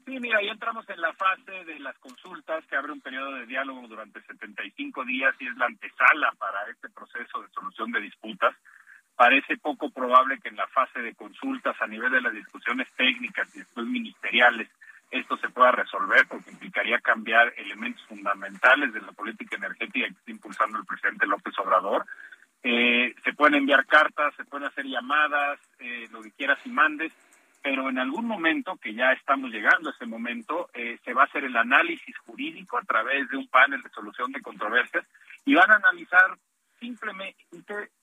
Sí, 0.04 0.20
mira, 0.20 0.42
ya 0.42 0.50
entramos 0.50 0.86
en 0.90 1.00
la 1.00 1.14
fase 1.14 1.64
de 1.64 1.78
las 1.78 1.96
consultas 2.00 2.62
que 2.66 2.76
abre 2.76 2.92
un 2.92 3.00
periodo 3.00 3.32
de 3.36 3.46
diálogo 3.46 3.88
durante 3.88 4.20
75 4.20 5.02
días 5.06 5.34
y 5.38 5.46
es 5.46 5.56
la 5.56 5.64
antesala 5.64 6.30
para 6.32 6.70
este 6.70 6.90
proceso 6.90 7.40
de 7.40 7.48
solución 7.54 7.90
de 7.90 8.00
disputas 8.00 8.54
parece 9.20 9.58
poco 9.58 9.90
probable 9.90 10.38
que 10.40 10.48
en 10.48 10.56
la 10.56 10.66
fase 10.68 10.98
de 11.02 11.14
consultas 11.14 11.76
a 11.82 11.86
nivel 11.86 12.10
de 12.10 12.22
las 12.22 12.32
discusiones 12.32 12.88
técnicas 12.96 13.54
y 13.54 13.58
después 13.58 13.86
ministeriales 13.86 14.66
esto 15.10 15.36
se 15.36 15.50
pueda 15.50 15.72
resolver 15.72 16.26
porque 16.26 16.50
implicaría 16.50 16.98
cambiar 17.00 17.52
elementos 17.58 18.02
fundamentales 18.06 18.94
de 18.94 19.02
la 19.02 19.12
política 19.12 19.56
energética 19.56 20.06
que 20.06 20.14
está 20.14 20.30
impulsando 20.30 20.78
el 20.78 20.86
presidente 20.86 21.26
López 21.26 21.52
Obrador. 21.58 22.06
Eh, 22.62 23.14
se 23.22 23.34
pueden 23.34 23.56
enviar 23.56 23.84
cartas, 23.84 24.32
se 24.38 24.44
pueden 24.46 24.68
hacer 24.68 24.86
llamadas, 24.86 25.60
eh, 25.80 26.08
lo 26.10 26.22
que 26.22 26.30
quieras 26.30 26.58
y 26.64 26.70
mandes, 26.70 27.12
pero 27.62 27.90
en 27.90 27.98
algún 27.98 28.24
momento, 28.26 28.78
que 28.80 28.94
ya 28.94 29.12
estamos 29.12 29.50
llegando 29.50 29.90
a 29.90 29.92
ese 29.92 30.06
momento, 30.06 30.70
eh, 30.72 30.98
se 31.04 31.12
va 31.12 31.24
a 31.24 31.26
hacer 31.26 31.44
el 31.44 31.58
análisis 31.58 32.16
jurídico 32.20 32.78
a 32.78 32.82
través 32.84 33.28
de 33.28 33.36
un 33.36 33.48
panel 33.48 33.82
de 33.82 33.90
solución 33.90 34.32
de 34.32 34.40
controversias 34.40 35.04
y 35.44 35.54
van 35.54 35.70
a 35.72 35.76
analizar 35.76 36.38
simplemente 36.80 37.36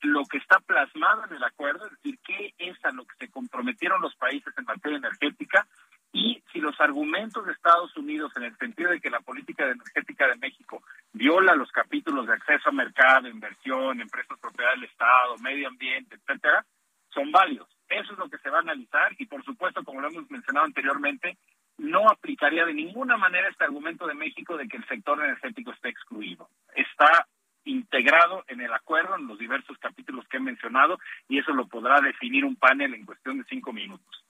lo 0.01 0.23
que 0.25 0.37
está 0.37 0.59
plasmado 0.59 1.25
en 1.25 1.33
el 1.35 1.43
acuerdo, 1.43 1.85
es 1.85 1.91
decir, 1.93 2.19
qué 2.25 2.53
es 2.57 2.77
a 2.85 2.91
lo 2.91 3.05
que 3.05 3.15
se 3.19 3.31
comprometieron 3.31 4.01
los 4.01 4.15
países 4.15 4.53
en 4.57 4.65
materia 4.65 4.97
energética 4.97 5.67
y 6.13 6.41
si 6.51 6.59
los 6.59 6.79
argumentos 6.79 7.45
de 7.45 7.51
Estados 7.51 7.95
Unidos 7.97 8.31
en 8.37 8.43
el 8.43 8.57
sentido 8.57 8.91
de 8.91 9.01
que 9.01 9.09
la 9.09 9.19
política 9.19 9.65
energética 9.65 10.27
de 10.27 10.37
México 10.37 10.81
viola 11.11 11.55
los 11.55 11.71
capítulos 11.71 12.27
de 12.27 12.33
acceso 12.33 12.69
a 12.69 12.71
mercado, 12.71 13.27
inversión, 13.27 13.99
empresas 13.99 14.39
propiedad 14.39 14.71
del 14.71 14.85
Estado, 14.85 15.37
medio 15.41 15.67
ambiente, 15.67 16.15
etcétera, 16.15 16.65
son 17.09 17.31
válidos. 17.31 17.67
Eso 17.89 18.13
es 18.13 18.19
lo 18.19 18.29
que 18.29 18.37
se 18.37 18.49
va 18.49 18.59
a 18.59 18.61
analizar 18.61 19.13
y 19.17 19.25
por 19.25 19.43
supuesto, 19.43 19.83
como 19.83 20.01
lo 20.01 20.09
hemos 20.09 20.29
mencionado 20.29 20.65
anteriormente, 20.65 21.37
no 21.77 22.09
aplicaría 22.09 22.65
de 22.65 22.73
ninguna 22.73 23.17
manera 23.17 23.49
este 23.49 23.63
argumento 23.63 24.07
de 24.07 24.15
México 24.15 24.57
de 24.57 24.67
que 24.67 24.77
el 24.77 24.87
sector 24.87 25.23
energético 25.23 25.71
esté 25.71 25.89
excluido. 25.89 26.49
Está 26.73 27.27
integrado 27.67 28.43
en 28.47 28.61
el 28.61 28.73
acuerdo, 28.73 29.15
en 29.15 29.27
los 29.27 29.37
diversos 29.37 29.77
capítulos 29.77 30.25
que 30.29 30.37
he 30.37 30.39
mencionado, 30.39 30.99
y 31.27 31.39
eso 31.39 31.53
lo 31.53 31.67
podrá 31.67 32.01
definir 32.01 32.45
un 32.45 32.55
panel 32.55 32.93
en 32.93 33.05
cuestión 33.05 33.37
de 33.37 33.45
cinco 33.49 33.73
minutos. 33.73 34.23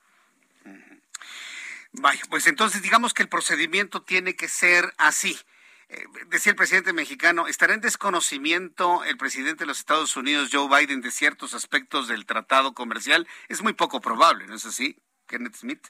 Vaya, 1.93 2.21
pues 2.29 2.47
entonces 2.47 2.81
digamos 2.81 3.13
que 3.13 3.23
el 3.23 3.29
procedimiento 3.29 4.01
tiene 4.01 4.35
que 4.35 4.47
ser 4.47 4.93
así. 4.97 5.37
Eh, 5.89 6.03
decía 6.27 6.51
el 6.51 6.57
presidente 6.57 6.91
mexicano, 6.91 7.47
¿estará 7.47 7.73
en 7.73 7.79
desconocimiento 7.79 9.05
el 9.05 9.17
presidente 9.17 9.63
de 9.63 9.67
los 9.67 9.79
Estados 9.79 10.17
Unidos, 10.17 10.49
Joe 10.51 10.67
Biden, 10.67 11.01
de 11.01 11.11
ciertos 11.11 11.53
aspectos 11.53 12.09
del 12.09 12.25
tratado 12.25 12.73
comercial? 12.73 13.25
Es 13.47 13.63
muy 13.63 13.73
poco 13.73 14.01
probable, 14.01 14.47
¿no 14.47 14.55
es 14.55 14.65
así, 14.65 14.99
Kenneth 15.27 15.55
Smith? 15.55 15.87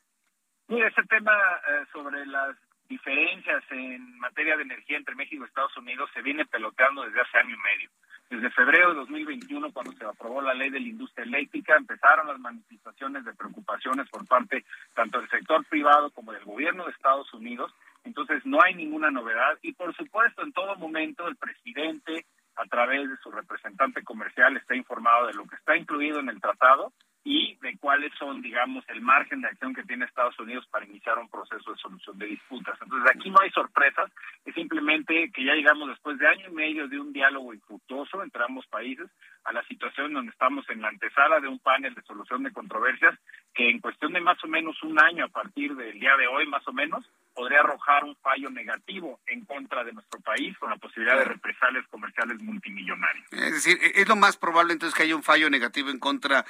Mira, 0.67 0.87
ese 0.87 1.01
tema 1.03 1.31
eh, 1.33 1.85
sobre 1.91 2.25
las 2.27 2.55
diferencias 2.87 3.63
en 3.71 4.17
materia 4.19 4.55
de 4.55 4.63
energía 4.63 4.97
entre 4.97 5.15
México 5.15 5.43
y 5.43 5.47
Estados 5.47 5.75
Unidos 5.77 6.09
se 6.13 6.21
viene 6.21 6.45
peloteando 6.45 7.03
desde 7.03 7.21
hace 7.21 7.37
año 7.37 7.55
y 7.55 7.59
medio. 7.59 7.89
Desde 8.29 8.51
febrero 8.51 8.89
de 8.89 8.95
2021, 8.95 9.71
cuando 9.71 9.93
se 9.93 10.03
aprobó 10.03 10.41
la 10.41 10.53
ley 10.53 10.69
de 10.69 10.81
la 10.81 10.87
industria 10.87 11.23
eléctrica, 11.23 11.77
empezaron 11.77 12.27
las 12.27 12.39
manifestaciones 12.39 13.23
de 13.23 13.33
preocupaciones 13.33 14.09
por 14.09 14.27
parte 14.27 14.65
tanto 14.93 15.19
del 15.19 15.29
sector 15.29 15.65
privado 15.65 16.11
como 16.11 16.33
del 16.33 16.43
gobierno 16.43 16.85
de 16.85 16.91
Estados 16.91 17.33
Unidos. 17.33 17.73
Entonces, 18.03 18.45
no 18.45 18.61
hay 18.61 18.75
ninguna 18.75 19.11
novedad 19.11 19.57
y, 19.61 19.73
por 19.73 19.95
supuesto, 19.95 20.43
en 20.43 20.51
todo 20.51 20.75
momento 20.75 21.27
el 21.27 21.37
presidente, 21.37 22.25
a 22.57 22.65
través 22.65 23.09
de 23.09 23.17
su 23.17 23.31
representante 23.31 24.03
comercial, 24.03 24.57
está 24.57 24.75
informado 24.75 25.27
de 25.27 25.33
lo 25.33 25.45
que 25.45 25.55
está 25.55 25.77
incluido 25.77 26.19
en 26.19 26.29
el 26.29 26.41
tratado 26.41 26.91
y 27.29 27.57
de 27.61 27.77
cuáles 27.77 28.13
son, 28.17 28.41
digamos, 28.41 28.85
el 28.87 29.01
margen 29.01 29.41
de 29.41 29.49
acción 29.49 29.75
que 29.75 29.83
tiene 29.83 30.05
Estados 30.05 30.39
Unidos 30.39 30.65
para 30.71 30.85
iniciar 30.85 31.19
un 31.19 31.27
proceso 31.27 31.73
de 31.73 31.77
solución 31.77 32.17
de 32.17 32.25
disputas. 32.25 32.79
Entonces, 32.81 33.11
aquí 33.13 33.29
no 33.29 33.35
hay 33.41 33.49
sorpresas, 33.49 34.09
es 34.45 34.55
simplemente 34.55 35.29
que 35.33 35.43
ya 35.43 35.53
llegamos 35.53 35.89
después 35.89 36.17
de 36.19 36.25
año 36.25 36.47
y 36.47 36.53
medio 36.53 36.87
de 36.87 36.97
un 36.97 37.11
diálogo 37.11 37.53
infructuoso 37.53 38.23
entre 38.23 38.45
ambos 38.45 38.65
países 38.67 39.09
a 39.43 39.51
la 39.51 39.61
situación 39.63 40.13
donde 40.13 40.31
estamos 40.31 40.69
en 40.69 40.81
la 40.81 40.87
antesala 40.87 41.41
de 41.41 41.49
un 41.49 41.59
panel 41.59 41.93
de 41.93 42.01
solución 42.03 42.43
de 42.43 42.53
controversias 42.53 43.19
que 43.53 43.69
en 43.69 43.81
cuestión 43.81 44.13
de 44.13 44.21
más 44.21 44.41
o 44.45 44.47
menos 44.47 44.81
un 44.83 44.97
año 44.97 45.25
a 45.25 45.29
partir 45.29 45.75
del 45.75 45.99
día 45.99 46.15
de 46.15 46.27
hoy, 46.27 46.47
más 46.47 46.65
o 46.65 46.71
menos, 46.71 47.05
podría 47.37 47.59
arrojar 47.59 48.03
un 48.03 48.15
fallo 48.15 48.49
negativo 48.49 49.19
en 49.27 49.45
contra 49.45 49.83
de 49.83 49.93
nuestro 49.93 50.19
país 50.21 50.57
con 50.57 50.71
la 50.71 50.77
posibilidad 50.77 51.19
de 51.19 51.25
represalias 51.25 51.85
comerciales 51.87 52.41
multimillonarias. 52.41 53.27
Es 53.31 53.53
decir, 53.53 53.77
es 53.93 54.07
lo 54.07 54.15
más 54.15 54.37
probable 54.37 54.73
entonces 54.73 54.97
que 54.97 55.03
haya 55.03 55.15
un 55.15 55.21
fallo 55.21 55.47
negativo 55.47 55.91
en 55.91 55.99
contra 55.99 56.45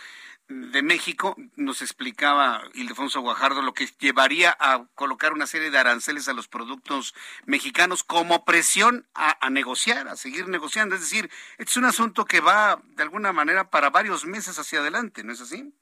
de 0.48 0.82
México, 0.82 1.36
nos 1.58 1.82
explicaba 1.82 2.64
Ildefonso 2.74 3.20
Guajardo, 3.20 3.62
lo 3.62 3.74
que 3.74 3.90
llevaría 4.00 4.56
a 4.58 4.86
colocar 4.96 5.34
una 5.34 5.46
serie 5.46 5.72
de 5.72 5.78
aranceles 5.78 6.30
a 6.30 6.34
los 6.34 6.48
productos 6.48 7.14
mexicanos 7.46 8.04
como 8.04 8.46
presión 8.46 9.06
a, 9.14 9.50
negociar, 9.50 10.08
a 10.08 10.16
seguir 10.16 10.48
negociando. 10.48 10.96
Es 10.96 11.02
decir, 11.02 11.30
este 11.58 11.72
es 11.72 11.78
un 11.78 11.84
asunto 11.84 12.24
que 12.24 12.40
va 12.40 12.82
de 12.96 13.04
alguna 13.04 13.34
manera 13.34 13.70
para 13.70 13.90
varios 13.90 14.26
meses 14.26 14.58
hacia 14.58 14.80
adelante, 14.80 15.26
¿no 15.26 15.34
es 15.34 15.42
así? 15.42 15.74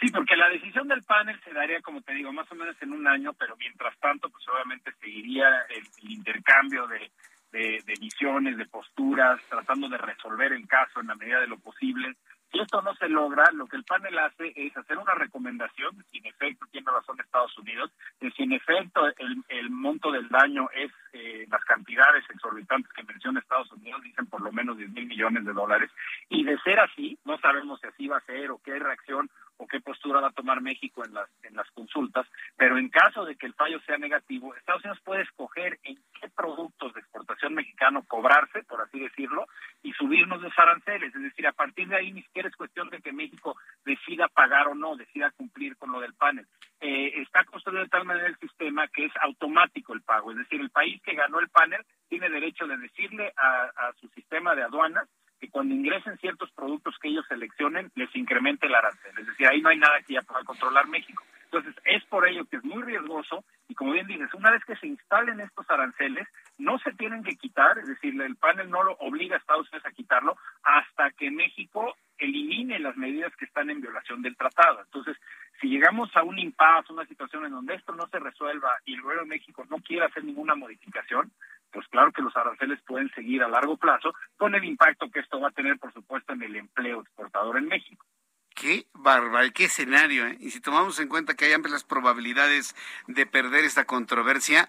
Sí, 0.00 0.10
porque 0.10 0.36
la 0.36 0.48
decisión 0.48 0.88
del 0.88 1.02
panel 1.02 1.40
se 1.44 1.52
daría, 1.52 1.80
como 1.80 2.02
te 2.02 2.14
digo, 2.14 2.32
más 2.32 2.50
o 2.50 2.54
menos 2.54 2.76
en 2.80 2.92
un 2.92 3.06
año, 3.06 3.32
pero 3.34 3.56
mientras 3.56 3.96
tanto, 3.98 4.28
pues 4.28 4.44
obviamente 4.48 4.92
seguiría 5.00 5.48
el, 5.68 5.84
intercambio 6.10 6.86
de, 6.88 7.10
de, 7.52 7.82
de 7.86 7.94
visiones, 8.00 8.56
de 8.56 8.66
posturas, 8.66 9.40
tratando 9.48 9.88
de 9.88 9.98
resolver 9.98 10.52
el 10.52 10.66
caso 10.66 11.00
en 11.00 11.06
la 11.06 11.14
medida 11.14 11.40
de 11.40 11.46
lo 11.46 11.58
posible. 11.58 12.16
Si 12.54 12.60
esto 12.60 12.80
no 12.82 12.94
se 12.94 13.08
logra, 13.08 13.50
lo 13.52 13.66
que 13.66 13.76
el 13.76 13.82
panel 13.82 14.16
hace 14.16 14.52
es 14.54 14.76
hacer 14.76 14.96
una 14.96 15.14
recomendación, 15.14 16.04
si 16.12 16.18
en 16.18 16.26
efecto 16.26 16.64
tiene 16.70 16.88
razón 16.88 17.18
Estados 17.18 17.58
Unidos, 17.58 17.90
de 18.20 18.30
si 18.30 18.44
en 18.44 18.52
efecto 18.52 19.08
el, 19.18 19.42
el 19.48 19.70
monto 19.70 20.12
del 20.12 20.28
daño 20.28 20.68
es 20.72 20.92
eh, 21.14 21.46
las 21.50 21.64
cantidades 21.64 22.24
exorbitantes 22.30 22.92
que 22.92 23.02
menciona 23.02 23.40
Estados 23.40 23.72
Unidos, 23.72 24.02
dicen 24.02 24.26
por 24.26 24.40
lo 24.40 24.52
menos 24.52 24.78
10 24.78 24.88
mil 24.92 25.06
millones 25.06 25.44
de 25.44 25.52
dólares, 25.52 25.90
y 26.28 26.44
de 26.44 26.56
ser 26.60 26.78
así, 26.78 27.18
no 27.24 27.38
sabemos 27.38 27.80
si 27.80 27.88
así 27.88 28.06
va 28.06 28.18
a 28.18 28.26
ser 28.26 28.52
o 28.52 28.60
qué 28.62 28.78
reacción 28.78 29.28
o 29.56 29.66
qué 29.66 29.80
postura 29.80 30.20
va 30.20 30.28
a 30.28 30.32
tomar 30.32 30.60
México 30.60 31.04
en 31.04 31.14
las 31.14 31.28
en 31.42 31.54
las 31.54 31.70
consultas, 31.70 32.26
pero 32.56 32.78
en 32.78 32.88
caso 32.88 33.24
de 33.24 33.36
que 33.36 33.46
el 33.46 33.54
fallo 33.54 33.80
sea 33.80 33.98
negativo, 33.98 34.54
Estados 34.54 34.84
Unidos 34.84 35.00
puede 35.04 35.22
escoger 35.22 35.78
en 35.84 35.96
qué 36.20 36.28
productos 36.30 36.92
de 36.94 37.00
exportación 37.00 37.54
mexicano 37.54 38.04
cobrarse, 38.08 38.62
por 38.64 38.80
así 38.80 38.98
decirlo, 38.98 39.46
y 39.82 39.92
subirnos 39.92 40.40
los 40.40 40.52
aranceles, 40.58 41.14
es 41.14 41.22
decir, 41.22 41.46
a 41.46 41.52
partir 41.52 41.88
de 41.88 41.96
ahí 41.96 42.12
ni 42.12 42.22
siquiera 42.22 42.48
es 42.48 42.56
cuestión 42.56 42.88
de 42.90 43.00
que 43.00 43.12
México 43.12 43.56
decida 43.84 44.28
pagar 44.28 44.68
o 44.68 44.74
no, 44.74 44.96
decida 44.96 45.30
cumplir 45.32 45.76
con 45.76 45.92
lo 45.92 46.00
del 46.00 46.14
panel. 46.14 46.46
Eh, 46.80 47.22
está 47.22 47.44
construido 47.44 47.82
de 47.82 47.88
tal 47.88 48.04
manera 48.04 48.26
el 48.26 48.38
sistema 48.38 48.88
que 48.88 49.06
es 49.06 49.12
automático 49.20 49.94
el 49.94 50.02
pago, 50.02 50.32
es 50.32 50.38
decir, 50.38 50.60
el 50.60 50.70
país 50.70 51.00
que 51.02 51.14
ganó 51.14 51.38
el 51.40 51.48
panel 51.48 51.84
tiene 52.08 52.28
derecho 52.28 52.66
de 52.66 52.76
decirle 52.76 53.32
a, 53.36 53.64
a 53.64 53.92
su 54.00 54.08
sistema 54.08 54.54
de 54.54 54.62
aduanas 54.62 55.08
que 55.44 55.50
cuando 55.50 55.74
ingresen 55.74 56.16
ciertos 56.18 56.50
productos 56.52 56.96
que 56.98 57.08
ellos 57.08 57.26
seleccionen, 57.28 57.90
les 57.96 58.14
incremente 58.16 58.66
el 58.66 58.74
arancel. 58.74 59.12
Es 59.18 59.26
decir, 59.26 59.46
ahí 59.46 59.60
no 59.60 59.68
hay 59.68 59.78
nada 59.78 60.00
que 60.06 60.14
ya 60.14 60.22
pueda 60.22 60.42
controlar 60.42 60.88
México. 60.88 61.22
Entonces, 61.44 61.74
es 61.84 62.02
por 62.06 62.26
ello 62.26 62.46
que 62.46 62.56
es 62.56 62.64
muy 62.64 62.82
riesgoso 62.82 63.44
y 63.68 63.74
como 63.74 63.92
bien 63.92 64.06
dices, 64.06 64.32
una 64.32 64.50
vez 64.50 64.64
que 64.64 64.74
se 64.76 64.86
instalen 64.86 65.40
estos 65.40 65.68
aranceles, 65.70 66.26
no 66.56 66.78
se 66.78 66.92
tienen 66.92 67.22
que 67.22 67.36
quitar, 67.36 67.78
es 67.78 67.86
decir, 67.86 68.18
el 68.20 68.36
panel 68.36 68.70
no 68.70 68.82
lo 68.82 68.92
obliga 68.94 69.36
a 69.36 69.38
Estados 69.38 69.68
Unidos 69.70 69.86
a 69.86 69.92
quitarlo 69.92 70.36
hasta 70.62 71.10
que 71.10 71.30
México 71.30 71.94
elimine 72.16 72.78
las 72.78 72.96
medidas 72.96 73.36
que 73.36 73.44
están 73.44 73.68
en 73.68 73.82
violación 73.82 74.22
del 74.22 74.36
tratado. 74.36 74.80
Entonces, 74.80 75.16
si 75.60 75.68
llegamos 75.68 76.10
a 76.16 76.22
un 76.22 76.38
impasse, 76.38 76.92
una 76.92 77.06
situación 77.06 77.44
en 77.44 77.52
donde 77.52 77.74
esto 77.74 77.94
no 77.94 78.06
se 78.08 78.18
resuelva 78.18 78.70
y 78.86 78.94
el 78.94 79.02
gobierno 79.02 79.24
de 79.24 79.30
México 79.36 79.64
no 79.68 79.76
quiere 79.76 80.06
hacer 80.06 80.24
ninguna 80.24 80.54
modificación, 80.54 81.30
pues 81.74 81.88
claro 81.88 82.12
que 82.12 82.22
los 82.22 82.34
aranceles 82.36 82.80
pueden 82.86 83.10
seguir 83.10 83.42
a 83.42 83.48
largo 83.48 83.76
plazo 83.76 84.14
con 84.36 84.54
el 84.54 84.64
impacto 84.64 85.10
que 85.10 85.18
esto 85.18 85.40
va 85.40 85.48
a 85.48 85.50
tener, 85.52 85.76
por 85.78 85.92
supuesto, 85.92 86.32
en 86.32 86.42
el 86.44 86.54
empleo 86.54 87.00
exportador 87.00 87.58
en 87.58 87.66
México. 87.66 88.06
Qué 88.54 88.86
bárbaro, 88.94 89.48
qué 89.52 89.64
escenario. 89.64 90.28
¿eh? 90.28 90.36
Y 90.38 90.52
si 90.52 90.60
tomamos 90.60 91.00
en 91.00 91.08
cuenta 91.08 91.34
que 91.34 91.46
hay 91.46 91.52
amplias 91.52 91.82
probabilidades 91.82 92.76
de 93.08 93.26
perder 93.26 93.64
esta 93.64 93.84
controversia, 93.84 94.68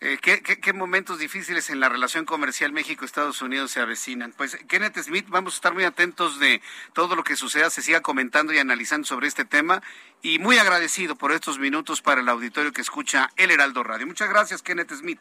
eh, 0.00 0.18
¿qué, 0.20 0.42
qué, 0.42 0.72
momentos 0.72 1.20
difíciles 1.20 1.70
en 1.70 1.78
la 1.78 1.88
relación 1.88 2.24
comercial 2.24 2.72
México-Estados 2.72 3.40
Unidos 3.40 3.70
se 3.70 3.80
avecinan? 3.80 4.32
Pues 4.36 4.56
Kenneth 4.68 4.98
Smith, 4.98 5.26
vamos 5.28 5.54
a 5.54 5.56
estar 5.56 5.72
muy 5.72 5.84
atentos 5.84 6.40
de 6.40 6.60
todo 6.92 7.14
lo 7.14 7.22
que 7.22 7.36
suceda, 7.36 7.70
se 7.70 7.80
siga 7.80 8.00
comentando 8.00 8.52
y 8.52 8.58
analizando 8.58 9.06
sobre 9.06 9.28
este 9.28 9.44
tema 9.44 9.80
y 10.20 10.40
muy 10.40 10.58
agradecido 10.58 11.14
por 11.14 11.30
estos 11.30 11.60
minutos 11.60 12.02
para 12.02 12.20
el 12.20 12.28
auditorio 12.28 12.72
que 12.72 12.80
escucha 12.80 13.30
El 13.36 13.52
Heraldo 13.52 13.84
Radio. 13.84 14.08
Muchas 14.08 14.28
gracias, 14.28 14.62
Kenneth 14.62 14.92
Smith. 14.92 15.20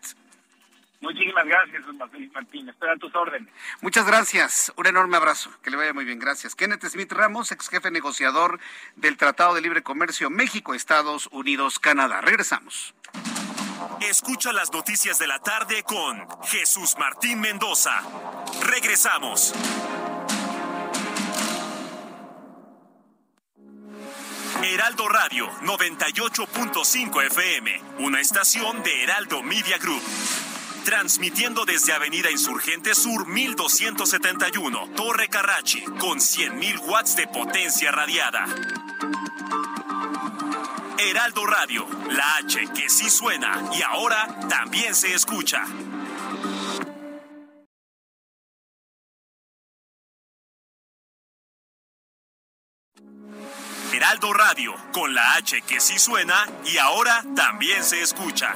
Muchísimas 1.03 1.45
gracias, 1.45 1.83
Martín. 2.33 2.69
Espera 2.69 2.95
tus 2.95 3.13
órdenes. 3.13 3.49
Muchas 3.81 4.07
gracias. 4.07 4.71
Un 4.77 4.87
enorme 4.87 5.17
abrazo. 5.17 5.51
Que 5.61 5.69
le 5.69 5.75
vaya 5.75 5.93
muy 5.93 6.05
bien. 6.05 6.17
Gracias. 6.17 6.55
Kenneth 6.55 6.85
Smith 6.85 7.11
Ramos, 7.11 7.51
ex 7.51 7.67
jefe 7.67 7.91
negociador 7.91 8.57
del 8.95 9.17
Tratado 9.17 9.53
de 9.53 9.59
Libre 9.59 9.83
Comercio 9.83 10.29
México, 10.29 10.73
Estados 10.73 11.27
Unidos, 11.31 11.77
Canadá. 11.77 12.21
Regresamos. 12.21 12.95
Escucha 13.99 14.53
las 14.53 14.71
noticias 14.71 15.19
de 15.19 15.27
la 15.27 15.39
tarde 15.39 15.83
con 15.83 16.25
Jesús 16.45 16.95
Martín 16.97 17.41
Mendoza. 17.41 18.01
Regresamos. 18.61 19.53
Heraldo 24.63 25.09
Radio 25.09 25.49
98.5 25.63 27.25
FM, 27.25 27.81
una 27.99 28.21
estación 28.21 28.81
de 28.83 29.03
Heraldo 29.03 29.43
Media 29.43 29.77
Group 29.77 30.01
transmitiendo 30.83 31.65
desde 31.65 31.93
Avenida 31.93 32.29
Insurgente 32.29 32.93
Sur 32.93 33.27
1271, 33.27 34.89
Torre 34.95 35.27
Carrachi, 35.29 35.83
con 35.99 36.19
100.000 36.19 36.79
watts 36.87 37.15
de 37.15 37.27
potencia 37.27 37.91
radiada. 37.91 38.45
Heraldo 40.97 41.45
Radio, 41.45 41.87
la 42.09 42.37
H 42.37 42.67
que 42.75 42.89
sí 42.89 43.09
suena 43.09 43.69
y 43.77 43.81
ahora 43.81 44.39
también 44.47 44.93
se 44.95 45.13
escucha. 45.13 45.65
Heraldo 53.93 54.33
Radio, 54.33 54.73
con 54.91 55.13
la 55.13 55.35
H 55.35 55.61
que 55.63 55.79
sí 55.79 55.99
suena 55.99 56.47
y 56.65 56.77
ahora 56.77 57.23
también 57.35 57.83
se 57.83 58.01
escucha. 58.01 58.55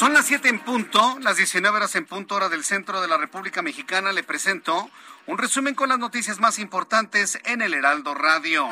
Son 0.00 0.14
las 0.14 0.24
7 0.24 0.48
en 0.48 0.60
punto, 0.60 1.18
las 1.20 1.36
19 1.36 1.76
horas 1.76 1.94
en 1.94 2.06
punto 2.06 2.34
hora 2.34 2.48
del 2.48 2.64
centro 2.64 3.02
de 3.02 3.06
la 3.06 3.18
República 3.18 3.60
Mexicana. 3.60 4.12
Le 4.12 4.22
presento 4.22 4.88
un 5.26 5.36
resumen 5.36 5.74
con 5.74 5.90
las 5.90 5.98
noticias 5.98 6.40
más 6.40 6.58
importantes 6.58 7.38
en 7.44 7.60
el 7.60 7.74
Heraldo 7.74 8.14
Radio. 8.14 8.66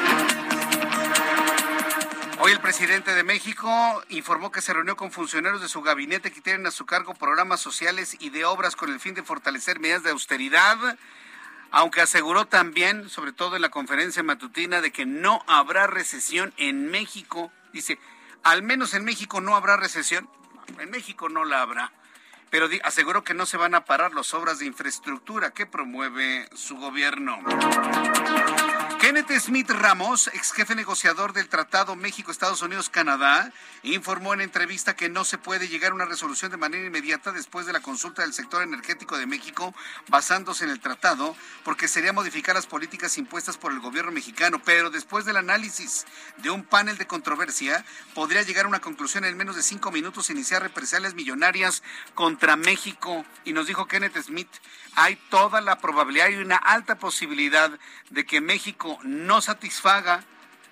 Hoy 2.40 2.52
el 2.52 2.60
presidente 2.60 3.14
de 3.14 3.24
México 3.24 4.02
informó 4.08 4.50
que 4.50 4.62
se 4.62 4.72
reunió 4.72 4.96
con 4.96 5.12
funcionarios 5.12 5.60
de 5.60 5.68
su 5.68 5.82
gabinete 5.82 6.32
que 6.32 6.40
tienen 6.40 6.66
a 6.66 6.70
su 6.70 6.86
cargo 6.86 7.12
programas 7.12 7.60
sociales 7.60 8.16
y 8.18 8.30
de 8.30 8.46
obras 8.46 8.74
con 8.74 8.90
el 8.90 8.98
fin 8.98 9.12
de 9.12 9.22
fortalecer 9.22 9.80
medidas 9.80 10.04
de 10.04 10.12
austeridad, 10.12 10.78
aunque 11.70 12.00
aseguró 12.00 12.46
también, 12.46 13.10
sobre 13.10 13.32
todo 13.32 13.54
en 13.54 13.60
la 13.60 13.68
conferencia 13.68 14.22
matutina, 14.22 14.80
de 14.80 14.92
que 14.92 15.04
no 15.04 15.44
habrá 15.46 15.88
recesión 15.88 16.54
en 16.56 16.90
México. 16.90 17.52
Dice, 17.74 17.98
al 18.44 18.62
menos 18.62 18.94
en 18.94 19.04
México 19.04 19.42
no 19.42 19.56
habrá 19.56 19.76
recesión. 19.76 20.26
En 20.78 20.90
México 20.90 21.28
no 21.28 21.44
la 21.44 21.62
habrá. 21.62 21.92
Pero 22.50 22.68
aseguro 22.82 23.24
que 23.24 23.34
no 23.34 23.46
se 23.46 23.56
van 23.56 23.74
a 23.74 23.84
parar 23.84 24.14
las 24.14 24.32
obras 24.32 24.58
de 24.58 24.66
infraestructura 24.66 25.50
que 25.50 25.66
promueve 25.66 26.48
su 26.54 26.76
gobierno. 26.76 27.38
Kenneth 29.08 29.40
Smith 29.40 29.70
Ramos, 29.70 30.28
ex 30.34 30.52
jefe 30.52 30.74
negociador 30.74 31.32
del 31.32 31.48
Tratado 31.48 31.96
México-Estados 31.96 32.60
Unidos-Canadá, 32.60 33.50
informó 33.82 34.34
en 34.34 34.42
entrevista 34.42 34.96
que 34.96 35.08
no 35.08 35.24
se 35.24 35.38
puede 35.38 35.66
llegar 35.66 35.92
a 35.92 35.94
una 35.94 36.04
resolución 36.04 36.50
de 36.50 36.58
manera 36.58 36.86
inmediata 36.86 37.32
después 37.32 37.64
de 37.64 37.72
la 37.72 37.80
consulta 37.80 38.20
del 38.20 38.34
sector 38.34 38.62
energético 38.62 39.16
de 39.16 39.24
México 39.24 39.74
basándose 40.08 40.64
en 40.64 40.70
el 40.70 40.80
tratado, 40.80 41.34
porque 41.64 41.88
sería 41.88 42.12
modificar 42.12 42.54
las 42.54 42.66
políticas 42.66 43.16
impuestas 43.16 43.56
por 43.56 43.72
el 43.72 43.80
gobierno 43.80 44.12
mexicano. 44.12 44.60
Pero 44.62 44.90
después 44.90 45.24
del 45.24 45.38
análisis 45.38 46.04
de 46.36 46.50
un 46.50 46.62
panel 46.62 46.98
de 46.98 47.06
controversia, 47.06 47.86
podría 48.12 48.42
llegar 48.42 48.66
a 48.66 48.68
una 48.68 48.80
conclusión 48.80 49.24
en 49.24 49.38
menos 49.38 49.56
de 49.56 49.62
cinco 49.62 49.90
minutos 49.90 50.28
e 50.28 50.34
iniciar 50.34 50.60
represalias 50.60 51.14
millonarias 51.14 51.82
contra 52.14 52.56
México. 52.56 53.24
Y 53.46 53.54
nos 53.54 53.68
dijo 53.68 53.88
Kenneth 53.88 54.20
Smith, 54.20 54.50
hay 54.96 55.16
toda 55.30 55.62
la 55.62 55.78
probabilidad, 55.78 56.26
hay 56.26 56.36
una 56.36 56.56
alta 56.56 56.98
posibilidad 56.98 57.70
de 58.10 58.26
que 58.26 58.42
México 58.42 58.97
no 59.02 59.40
satisfaga 59.40 60.24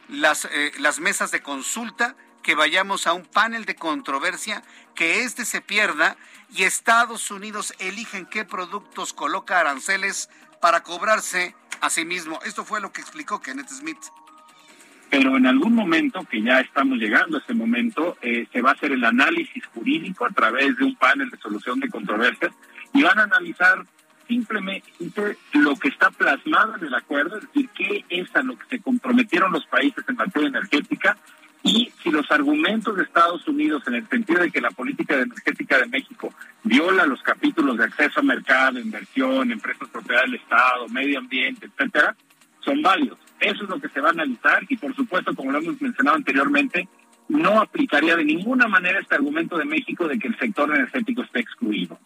las, 0.09 0.45
eh, 0.47 0.73
las 0.79 1.01
mesas 1.01 1.31
de 1.31 1.43
consulta, 1.43 2.17
que 2.43 2.55
vayamos 2.55 3.09
a 3.09 3.13
un 3.13 3.25
panel 3.25 3.65
de 3.65 3.75
controversia, 3.75 4.63
que 4.95 5.23
este 5.25 5.45
se 5.45 5.61
pierda 5.61 6.17
y 6.55 6.63
Estados 6.63 7.33
Unidos 7.33 7.75
eligen 7.81 8.25
qué 8.25 8.45
productos 8.45 9.13
coloca 9.13 9.59
aranceles 9.59 10.31
para 10.61 10.83
cobrarse 10.83 11.57
a 11.81 11.91
sí 11.91 12.05
mismo. 12.05 12.39
Esto 12.45 12.65
fue 12.65 12.81
lo 12.81 12.93
que 12.93 13.01
explicó 13.01 13.41
Kenneth 13.41 13.69
Smith. 13.69 13.99
Pero 15.11 15.37
en 15.37 15.47
algún 15.47 15.75
momento, 15.75 16.25
que 16.25 16.43
ya 16.43 16.61
estamos 16.61 16.99
llegando 16.99 17.39
a 17.39 17.41
ese 17.41 17.55
momento, 17.55 18.17
eh, 18.23 18.47
se 18.53 18.61
va 18.61 18.71
a 18.71 18.75
hacer 18.75 18.93
el 18.93 19.05
análisis 19.05 19.65
jurídico 19.67 20.25
a 20.25 20.31
través 20.31 20.77
de 20.77 20.85
un 20.85 20.97
panel 20.97 21.31
de 21.31 21.39
solución 21.39 21.79
de 21.81 21.89
controversias 21.89 22.53
y 22.93 23.03
van 23.03 23.19
a 23.19 23.25
analizar 23.25 23.85
simplemente 24.27 24.91
lo 25.53 25.77
que 25.77 25.89
está 25.89 26.11
plasmado 26.11 26.77
en 26.77 26.85
el 26.87 26.95
acuerdo, 26.95 27.39
es 27.39 27.47
decir, 27.47 27.69
qué 27.75 28.05
es 28.09 28.35
a 28.35 28.43
lo 28.43 28.59
que 28.59 28.67
se 28.69 28.81
comprometieron 28.81 29.53
los 29.53 29.67
países 29.67 30.05
en 30.09 30.17
materia 30.17 30.49
energética 30.49 31.17
y 31.63 31.93
si 32.01 32.11
los 32.11 32.31
argumentos 32.31 32.97
de 32.97 33.03
Estados 33.03 33.47
Unidos 33.49 33.83
en 33.89 33.95
el 33.95 34.09
sentido 34.09 34.41
de 34.41 34.53
que 34.53 34.61
la 34.61 34.71
política 34.71 35.17
energética 35.17 35.79
de 35.79 35.87
México 35.87 36.33
viola 36.63 37.07
los 37.07 37.23
capítulos 37.23 37.77
de 37.77 37.85
acceso 37.85 38.21
a 38.21 38.23
mercado, 38.23 38.79
inversión, 38.79 39.51
empresas 39.51 39.89
propiedad 39.89 40.23
del 40.23 40.37
Estado, 40.37 40.89
medio 40.89 41.19
ambiente, 41.19 41.67
etcétera, 41.67 42.15
son 42.65 42.83
válidos. 42.83 43.19
Eso 43.41 43.65
es 43.65 43.69
lo 43.69 43.81
que 43.81 43.89
se 43.89 44.01
va 44.01 44.09
a 44.09 44.13
analizar 44.13 44.65
y 44.69 44.77
por 44.77 44.95
supuesto, 44.95 45.35
como 45.35 45.53
lo 45.53 45.59
hemos 45.59 45.81
mencionado 45.81 46.17
anteriormente, 46.17 46.89
no 47.29 47.61
aplicaría 47.61 48.17
de 48.17 48.25
ninguna 48.25 48.69
manera 48.69 49.01
este 49.01 49.15
argumento 49.15 49.59
de 49.59 49.65
México 49.65 50.07
de 50.07 50.19
que 50.19 50.29
el 50.29 50.39
sector 50.39 50.75
energético 50.75 51.23
esté 51.23 51.41
excluido. 51.41 51.99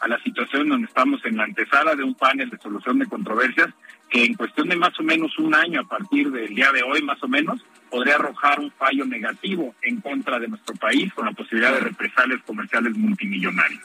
A 0.00 0.08
la 0.08 0.18
situación 0.22 0.68
donde 0.68 0.86
estamos 0.86 1.24
en 1.24 1.36
la 1.36 1.44
antesala 1.44 1.94
de 1.94 2.04
un 2.04 2.14
panel 2.14 2.50
de 2.50 2.58
solución 2.58 2.98
de 2.98 3.06
controversias 3.06 3.68
que 4.08 4.24
en 4.24 4.34
cuestión 4.34 4.68
de 4.68 4.76
más 4.76 4.98
o 4.98 5.02
menos 5.02 5.38
un 5.38 5.54
año 5.54 5.80
a 5.80 5.84
partir 5.84 6.30
del 6.30 6.54
día 6.54 6.72
de 6.72 6.82
hoy 6.82 7.00
más 7.02 7.22
o 7.22 7.28
menos 7.28 7.64
podría 7.90 8.16
arrojar 8.16 8.60
un 8.60 8.70
fallo 8.72 9.04
negativo 9.04 9.74
en 9.82 10.00
contra 10.00 10.38
de 10.38 10.48
nuestro 10.48 10.74
país 10.76 11.12
con 11.14 11.26
la 11.26 11.32
posibilidad 11.32 11.72
de 11.72 11.80
represalias 11.80 12.40
comerciales 12.46 12.96
multimillonarias. 12.96 13.82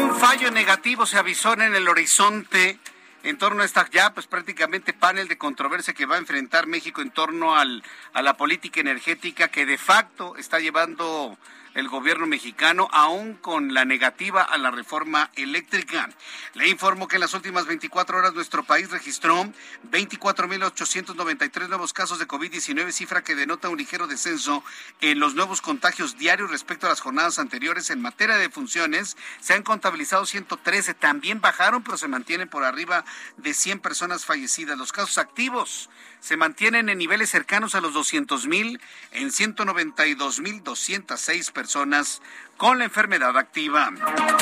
Un 0.00 0.14
fallo 0.16 0.50
negativo 0.50 1.06
se 1.06 1.18
avisó 1.18 1.54
en 1.54 1.74
el 1.74 1.88
horizonte 1.88 2.78
en 3.24 3.38
torno 3.38 3.62
a 3.62 3.64
esta 3.64 3.88
ya 3.90 4.12
pues 4.12 4.26
prácticamente 4.26 4.92
panel 4.92 5.28
de 5.28 5.38
controversia 5.38 5.94
que 5.94 6.06
va 6.06 6.16
a 6.16 6.18
enfrentar 6.18 6.66
México 6.66 7.00
en 7.00 7.10
torno 7.10 7.56
al, 7.56 7.82
a 8.12 8.22
la 8.22 8.36
política 8.36 8.80
energética 8.80 9.48
que 9.48 9.66
de 9.66 9.78
facto 9.78 10.36
está 10.36 10.60
llevando 10.60 11.36
el 11.74 11.88
gobierno 11.88 12.26
mexicano, 12.26 12.88
aún 12.92 13.34
con 13.34 13.74
la 13.74 13.84
negativa 13.84 14.42
a 14.42 14.56
la 14.58 14.70
reforma 14.70 15.30
eléctrica. 15.34 16.08
Le 16.54 16.68
informo 16.68 17.08
que 17.08 17.16
en 17.16 17.20
las 17.20 17.34
últimas 17.34 17.66
24 17.66 18.18
horas 18.18 18.34
nuestro 18.34 18.64
país 18.64 18.90
registró 18.90 19.44
24.893 19.90 21.68
nuevos 21.68 21.92
casos 21.92 22.18
de 22.18 22.28
COVID-19, 22.28 22.92
cifra 22.92 23.24
que 23.24 23.34
denota 23.34 23.68
un 23.68 23.78
ligero 23.78 24.06
descenso 24.06 24.62
en 25.00 25.18
los 25.18 25.34
nuevos 25.34 25.60
contagios 25.60 26.16
diarios 26.16 26.50
respecto 26.50 26.86
a 26.86 26.90
las 26.90 27.00
jornadas 27.00 27.38
anteriores. 27.38 27.90
En 27.90 28.00
materia 28.00 28.36
de 28.36 28.50
funciones, 28.50 29.16
se 29.40 29.54
han 29.54 29.62
contabilizado 29.62 30.26
113, 30.26 30.94
también 30.94 31.40
bajaron, 31.40 31.82
pero 31.82 31.96
se 31.96 32.08
mantienen 32.08 32.48
por 32.48 32.64
arriba 32.64 33.04
de 33.36 33.52
100 33.52 33.80
personas 33.80 34.24
fallecidas. 34.24 34.78
Los 34.78 34.92
casos 34.92 35.18
activos 35.18 35.90
se 36.24 36.38
mantienen 36.38 36.88
en 36.88 36.96
niveles 36.96 37.28
cercanos 37.28 37.74
a 37.74 37.82
los 37.82 37.92
200 37.92 38.46
mil 38.46 38.80
en 39.10 39.30
192 39.30 40.40
mil 40.40 40.64
206 40.64 41.50
personas 41.50 42.22
con 42.56 42.78
la 42.78 42.84
enfermedad 42.84 43.36
activa. 43.36 43.90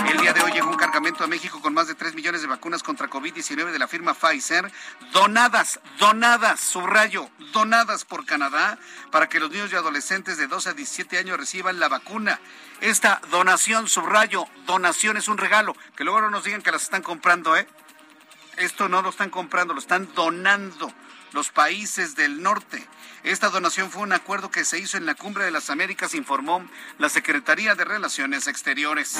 El 0.08 0.18
día 0.18 0.32
de 0.32 0.42
hoy 0.42 0.52
llegó 0.52 0.70
un 0.70 0.76
cargamento 0.76 1.24
a 1.24 1.26
México 1.26 1.60
con 1.60 1.74
más 1.74 1.88
de 1.88 1.96
3 1.96 2.14
millones 2.14 2.40
de 2.40 2.46
vacunas 2.46 2.84
contra 2.84 3.10
COVID-19 3.10 3.72
de 3.72 3.80
la 3.80 3.88
firma 3.88 4.14
Pfizer, 4.14 4.70
donadas, 5.12 5.80
donadas, 5.98 6.60
subrayo, 6.60 7.28
donadas 7.52 8.04
por 8.04 8.26
Canadá 8.26 8.78
para 9.10 9.28
que 9.28 9.40
los 9.40 9.50
niños 9.50 9.72
y 9.72 9.74
adolescentes 9.74 10.36
de 10.36 10.46
12 10.46 10.68
a 10.68 10.74
17 10.74 11.18
años 11.18 11.36
reciban 11.36 11.80
la 11.80 11.88
vacuna. 11.88 12.38
Esta 12.80 13.20
donación, 13.32 13.88
subrayo, 13.88 14.44
donación 14.66 15.16
es 15.16 15.26
un 15.26 15.36
regalo, 15.36 15.76
que 15.96 16.04
luego 16.04 16.20
no 16.20 16.30
nos 16.30 16.44
digan 16.44 16.62
que 16.62 16.70
las 16.70 16.84
están 16.84 17.02
comprando, 17.02 17.56
¿eh? 17.56 17.66
Esto 18.56 18.88
no 18.88 19.02
lo 19.02 19.08
están 19.08 19.30
comprando, 19.30 19.74
lo 19.74 19.80
están 19.80 20.14
donando 20.14 20.94
los 21.34 21.50
países 21.50 22.14
del 22.14 22.42
norte. 22.42 22.86
Esta 23.24 23.50
donación 23.50 23.90
fue 23.90 24.02
un 24.02 24.12
acuerdo 24.12 24.50
que 24.50 24.64
se 24.64 24.78
hizo 24.78 24.96
en 24.96 25.06
la 25.06 25.14
Cumbre 25.14 25.44
de 25.44 25.52
las 25.52 25.70
Américas, 25.70 26.14
informó 26.14 26.66
la 26.98 27.08
Secretaría 27.08 27.74
de 27.74 27.84
Relaciones 27.84 28.48
Exteriores. 28.48 29.16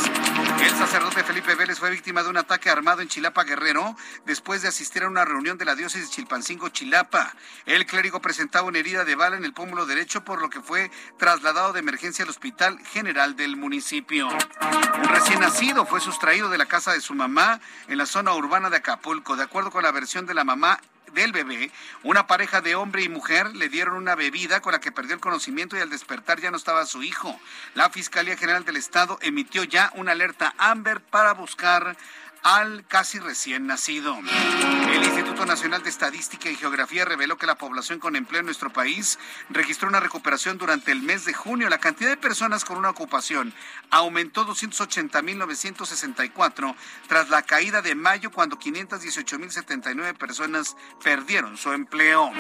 El 0.61 0.71
sacerdote 0.77 1.23
Felipe 1.23 1.55
Vélez 1.55 1.79
fue 1.79 1.91
víctima 1.91 2.23
de 2.23 2.29
un 2.29 2.37
ataque 2.37 2.69
armado 2.69 3.01
en 3.01 3.09
Chilapa 3.09 3.45
Guerrero 3.45 3.97
después 4.27 4.63
de 4.63 4.69
asistir 4.69 5.05
a 5.05 5.09
una 5.09 5.25
reunión 5.25 5.57
de 5.57 5.65
la 5.65 5.77
diócesis 5.77 6.11
Chilpancingo 6.11 6.69
Chilapa. 6.71 7.35
El 7.65 7.87
clérigo 7.87 8.21
presentaba 8.21 8.67
una 8.67 8.79
herida 8.79 9.05
de 9.05 9.15
bala 9.15 9.37
en 9.37 9.45
el 9.45 9.55
pómulo 9.55 9.87
derecho, 9.87 10.25
por 10.25 10.41
lo 10.41 10.51
que 10.51 10.61
fue 10.61 10.91
trasladado 11.19 11.73
de 11.73 11.81
emergencia 11.81 12.25
al 12.25 12.31
Hospital 12.31 12.79
General 12.87 13.37
del 13.37 13.57
municipio. 13.57 14.29
Un 14.29 15.09
recién 15.09 15.41
nacido 15.41 15.87
fue 15.87 16.01
sustraído 16.01 16.49
de 16.49 16.59
la 16.59 16.67
casa 16.67 16.93
de 16.93 17.01
su 17.01 17.15
mamá 17.15 17.61
en 17.87 17.99
la 17.99 18.07
zona 18.07 18.35
urbana 18.35 18.69
de 18.69 18.79
Acapulco. 18.79 19.37
De 19.37 19.45
acuerdo 19.45 19.71
con 19.71 19.85
la 19.85 19.93
versión 19.93 20.27
de 20.27 20.35
la 20.35 20.45
mamá, 20.45 20.81
del 21.13 21.33
bebé, 21.33 21.71
una 22.03 22.27
pareja 22.27 22.61
de 22.61 22.75
hombre 22.75 23.03
y 23.03 23.09
mujer 23.09 23.55
le 23.55 23.69
dieron 23.69 23.97
una 23.97 24.15
bebida 24.15 24.61
con 24.61 24.73
la 24.73 24.81
que 24.81 24.93
perdió 24.93 25.15
el 25.15 25.21
conocimiento 25.21 25.77
y 25.77 25.81
al 25.81 25.91
despertar 25.91 26.41
ya 26.41 26.51
no 26.51 26.57
estaba 26.57 26.87
su 26.87 27.03
hijo. 27.03 27.39
La 27.75 27.91
Fiscalía 27.91 28.37
General 28.37 28.65
del 28.65 28.77
Estado 28.77 29.19
emitió 29.23 29.65
ya 29.65 29.93
una 29.95 30.13
alerta 30.13 30.55
Amber 30.59 31.01
para 31.01 31.35
buscar 31.35 31.97
al 32.43 32.85
casi 32.87 33.19
recién 33.19 33.67
nacido. 33.67 34.19
El 34.19 35.05
Instituto 35.05 35.47
Nacional 35.47 35.83
de 35.83 35.89
Estadística 35.91 36.51
y 36.51 36.57
Geografía 36.57 37.05
reveló 37.05 37.37
que 37.37 37.47
la 37.47 37.55
población 37.57 38.01
con 38.01 38.17
empleo 38.17 38.41
en 38.41 38.47
nuestro 38.47 38.73
país 38.73 39.19
registró 39.49 39.89
una 39.89 40.01
recuperación 40.01 40.59
durante 40.59 40.91
el 40.93 41.03
mes 41.03 41.25
de 41.25 41.35
junio. 41.35 41.69
La 41.69 41.79
cantidad 41.79 42.11
de 42.11 42.17
personas 42.17 42.65
con 42.65 42.79
una 42.79 42.91
ocupación 42.91 43.55
aumentó 43.91 44.45
280.964 44.47 46.75
tras 47.09 47.31
la 47.31 47.43
caída 47.43 47.83
de 47.83 47.95
mayo 47.95 48.33
cuando 48.33 48.59
518.079 48.59 50.17
personas 50.17 50.77
perdieron 51.03 51.57
su 51.57 51.73
empleo. 51.73 52.31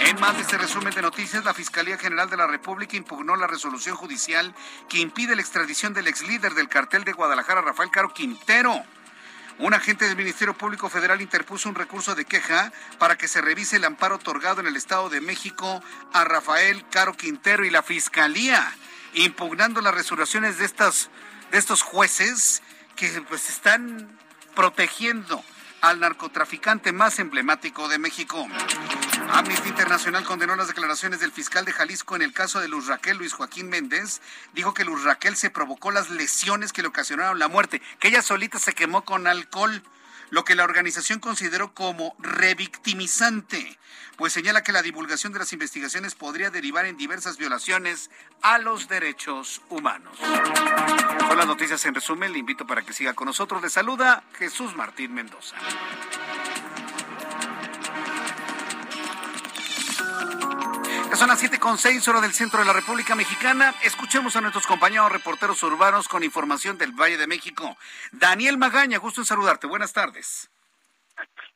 En 0.00 0.20
más 0.20 0.36
de 0.36 0.42
este 0.42 0.58
resumen 0.58 0.92
de 0.94 1.02
noticias, 1.02 1.44
la 1.44 1.54
Fiscalía 1.54 1.98
General 1.98 2.30
de 2.30 2.36
la 2.36 2.46
República 2.46 2.96
impugnó 2.96 3.34
la 3.36 3.46
resolución 3.46 3.96
judicial 3.96 4.54
que 4.88 4.98
impide 4.98 5.36
la 5.36 5.42
extradición 5.42 5.92
del 5.92 6.08
ex 6.08 6.22
líder 6.22 6.54
del 6.54 6.68
cartel 6.68 7.04
de 7.04 7.12
Guadalajara, 7.12 7.60
Rafael 7.60 7.90
Caro 7.90 8.14
Quintero. 8.14 8.82
Un 9.58 9.72
agente 9.72 10.06
del 10.06 10.16
Ministerio 10.16 10.54
Público 10.54 10.90
Federal 10.90 11.20
interpuso 11.20 11.68
un 11.68 11.76
recurso 11.76 12.14
de 12.14 12.24
queja 12.24 12.72
para 12.98 13.16
que 13.16 13.28
se 13.28 13.40
revise 13.40 13.76
el 13.76 13.84
amparo 13.84 14.16
otorgado 14.16 14.60
en 14.60 14.66
el 14.66 14.76
Estado 14.76 15.08
de 15.08 15.20
México 15.20 15.82
a 16.12 16.24
Rafael 16.24 16.84
Caro 16.90 17.14
Quintero 17.14 17.64
y 17.64 17.70
la 17.70 17.82
Fiscalía, 17.82 18.74
impugnando 19.14 19.80
las 19.80 19.94
resoluciones 19.94 20.58
de, 20.58 20.66
de 20.66 21.58
estos 21.58 21.82
jueces 21.82 22.62
que 22.96 23.08
pues 23.28 23.48
están 23.48 24.18
protegiendo 24.56 25.44
al 25.80 26.00
narcotraficante 26.00 26.92
más 26.92 27.20
emblemático 27.20 27.88
de 27.88 27.98
México. 27.98 28.48
Amnistía 29.30 29.68
Internacional 29.68 30.24
condenó 30.24 30.56
las 30.56 30.68
declaraciones 30.68 31.20
del 31.20 31.32
fiscal 31.32 31.64
de 31.64 31.72
Jalisco 31.72 32.16
en 32.16 32.22
el 32.22 32.32
caso 32.32 32.60
de 32.60 32.68
Luz 32.68 32.86
Raquel 32.86 33.16
Luis 33.16 33.32
Joaquín 33.32 33.68
Méndez. 33.68 34.20
Dijo 34.52 34.74
que 34.74 34.84
Luz 34.84 35.04
Raquel 35.04 35.36
se 35.36 35.50
provocó 35.50 35.90
las 35.90 36.10
lesiones 36.10 36.72
que 36.72 36.82
le 36.82 36.88
ocasionaron 36.88 37.38
la 37.38 37.48
muerte, 37.48 37.82
que 37.98 38.08
ella 38.08 38.22
solita 38.22 38.58
se 38.58 38.74
quemó 38.74 39.04
con 39.04 39.26
alcohol 39.26 39.82
lo 40.30 40.44
que 40.44 40.54
la 40.54 40.64
organización 40.64 41.20
consideró 41.20 41.74
como 41.74 42.16
revictimizante, 42.18 43.78
pues 44.16 44.32
señala 44.32 44.62
que 44.62 44.72
la 44.72 44.82
divulgación 44.82 45.32
de 45.32 45.38
las 45.38 45.52
investigaciones 45.52 46.14
podría 46.14 46.50
derivar 46.50 46.86
en 46.86 46.96
diversas 46.96 47.36
violaciones 47.36 48.10
a 48.42 48.58
los 48.58 48.88
derechos 48.88 49.62
humanos. 49.68 50.18
Son 50.18 51.36
las 51.36 51.46
noticias 51.46 51.84
en 51.84 51.94
resumen, 51.94 52.32
le 52.32 52.38
invito 52.38 52.66
para 52.66 52.82
que 52.82 52.92
siga 52.92 53.14
con 53.14 53.26
nosotros. 53.26 53.62
Le 53.62 53.70
saluda 53.70 54.24
Jesús 54.36 54.74
Martín 54.74 55.14
Mendoza. 55.14 55.56
Son 61.16 61.28
las 61.28 61.38
siete 61.38 61.60
con 61.60 61.78
seis 61.78 62.06
hora 62.08 62.20
del 62.20 62.32
centro 62.32 62.58
de 62.58 62.64
la 62.64 62.72
República 62.72 63.14
Mexicana. 63.14 63.72
Escuchemos 63.84 64.34
a 64.34 64.40
nuestros 64.40 64.66
compañeros 64.66 65.12
reporteros 65.12 65.62
urbanos 65.62 66.08
con 66.08 66.24
información 66.24 66.76
del 66.76 66.90
Valle 66.92 67.16
de 67.16 67.28
México. 67.28 67.76
Daniel 68.10 68.58
Magaña, 68.58 68.98
gusto 68.98 69.20
en 69.20 69.24
saludarte. 69.24 69.68
Buenas 69.68 69.92
tardes. 69.92 70.50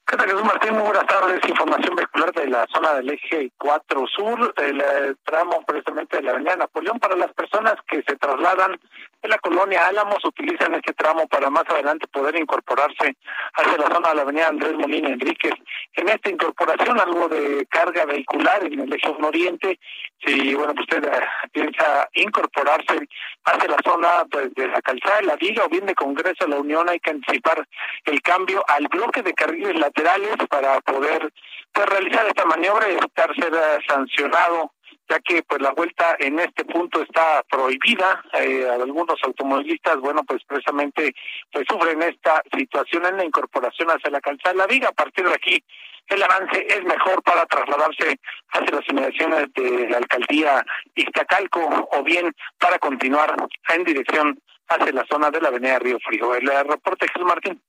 ¿Qué 0.06 0.16
tal, 0.16 0.26
Jesús 0.26 0.44
Martín? 0.44 0.74
Muy 0.74 0.84
buenas 0.84 1.06
tardes. 1.06 1.40
Información 1.48 1.96
vehicular 1.96 2.32
de 2.32 2.46
la 2.46 2.66
zona 2.72 2.94
del 2.94 3.10
eje 3.10 3.50
4 3.58 4.06
sur, 4.06 4.54
el 4.58 4.80
eh, 4.80 5.14
tramo 5.24 5.64
precisamente 5.66 6.18
de 6.18 6.22
la 6.22 6.30
avenida 6.30 6.56
Napoleón. 6.56 7.00
Para 7.00 7.16
las 7.16 7.32
personas 7.32 7.74
que 7.88 8.02
se 8.04 8.16
trasladan 8.16 8.78
de 9.22 9.28
la 9.28 9.38
colonia 9.38 9.86
Álamos, 9.86 10.24
utilizan 10.24 10.74
este 10.74 10.92
tramo 10.94 11.26
para 11.26 11.50
más 11.50 11.64
adelante 11.68 12.06
poder 12.08 12.36
incorporarse 12.36 13.16
hacia 13.54 13.78
la 13.78 13.92
zona 13.92 14.10
de 14.10 14.14
la 14.14 14.22
avenida 14.22 14.48
Andrés 14.48 14.74
Molina 14.74 15.08
Enríquez. 15.08 15.54
En 15.94 16.08
esta 16.08 16.30
incorporación, 16.30 17.00
algo 17.00 17.28
de 17.28 17.66
carga 17.66 18.04
vehicular 18.04 18.64
en 18.64 18.80
el 18.80 18.92
eje 18.92 19.08
oriente. 19.08 19.80
Si, 20.24 20.54
bueno, 20.54 20.74
pues 20.74 20.86
usted 20.88 21.04
eh, 21.04 21.26
piensa 21.52 22.08
incorporarse 22.14 23.08
hacia 23.44 23.68
la 23.68 23.78
zona 23.84 24.24
pues, 24.30 24.52
de 24.54 24.68
la 24.68 24.80
calzada 24.82 25.18
de 25.18 25.26
la 25.26 25.36
Viga 25.36 25.64
o 25.64 25.68
bien 25.68 25.86
de 25.86 25.94
Congreso 25.94 26.44
de 26.44 26.48
la 26.48 26.60
Unión, 26.60 26.88
hay 26.88 27.00
que 27.00 27.10
anticipar 27.10 27.66
el 28.04 28.20
cambio 28.22 28.64
al 28.68 28.86
bloque 28.88 29.22
de 29.22 29.34
carriles 29.34 29.78
laterales 29.78 30.36
para 30.48 30.80
poder 30.80 31.32
pues, 31.72 31.86
realizar 31.88 32.26
esta 32.26 32.44
maniobra 32.44 32.88
y 32.88 32.96
evitar 32.96 33.34
ser 33.34 33.52
eh, 33.52 33.78
sancionado 33.86 34.72
ya 35.08 35.20
que 35.20 35.42
pues 35.42 35.60
la 35.60 35.72
vuelta 35.72 36.16
en 36.18 36.38
este 36.38 36.64
punto 36.64 37.02
está 37.02 37.42
prohibida 37.50 38.22
eh, 38.34 38.68
algunos 38.70 39.16
automovilistas 39.22 39.96
bueno 39.98 40.22
pues 40.24 40.42
precisamente 40.46 41.14
pues 41.52 41.66
sufren 41.68 42.02
esta 42.02 42.42
situación 42.56 43.06
en 43.06 43.16
la 43.16 43.24
incorporación 43.24 43.88
hacia 43.90 44.10
la 44.10 44.20
calzada 44.20 44.52
de 44.52 44.58
la 44.58 44.66
viga 44.66 44.88
a 44.88 44.92
partir 44.92 45.26
de 45.26 45.34
aquí 45.34 45.64
el 46.08 46.22
avance 46.22 46.66
es 46.68 46.82
mejor 46.84 47.22
para 47.22 47.44
trasladarse 47.46 48.18
hacia 48.50 48.76
las 48.76 48.88
inmediaciones 48.88 49.52
de 49.54 49.88
la 49.90 49.98
alcaldía 49.98 50.64
Iztacalco 50.94 51.88
o 51.92 52.02
bien 52.02 52.34
para 52.58 52.78
continuar 52.78 53.36
en 53.68 53.84
dirección 53.84 54.40
hacia 54.68 54.92
la 54.92 55.04
zona 55.10 55.30
de 55.30 55.40
la 55.40 55.48
avenida 55.48 55.78
Río 55.78 55.98
Frío. 56.00 56.34
El 56.34 56.48
reporte 56.66 57.06
Jesús 57.08 57.26
Martín. 57.26 57.62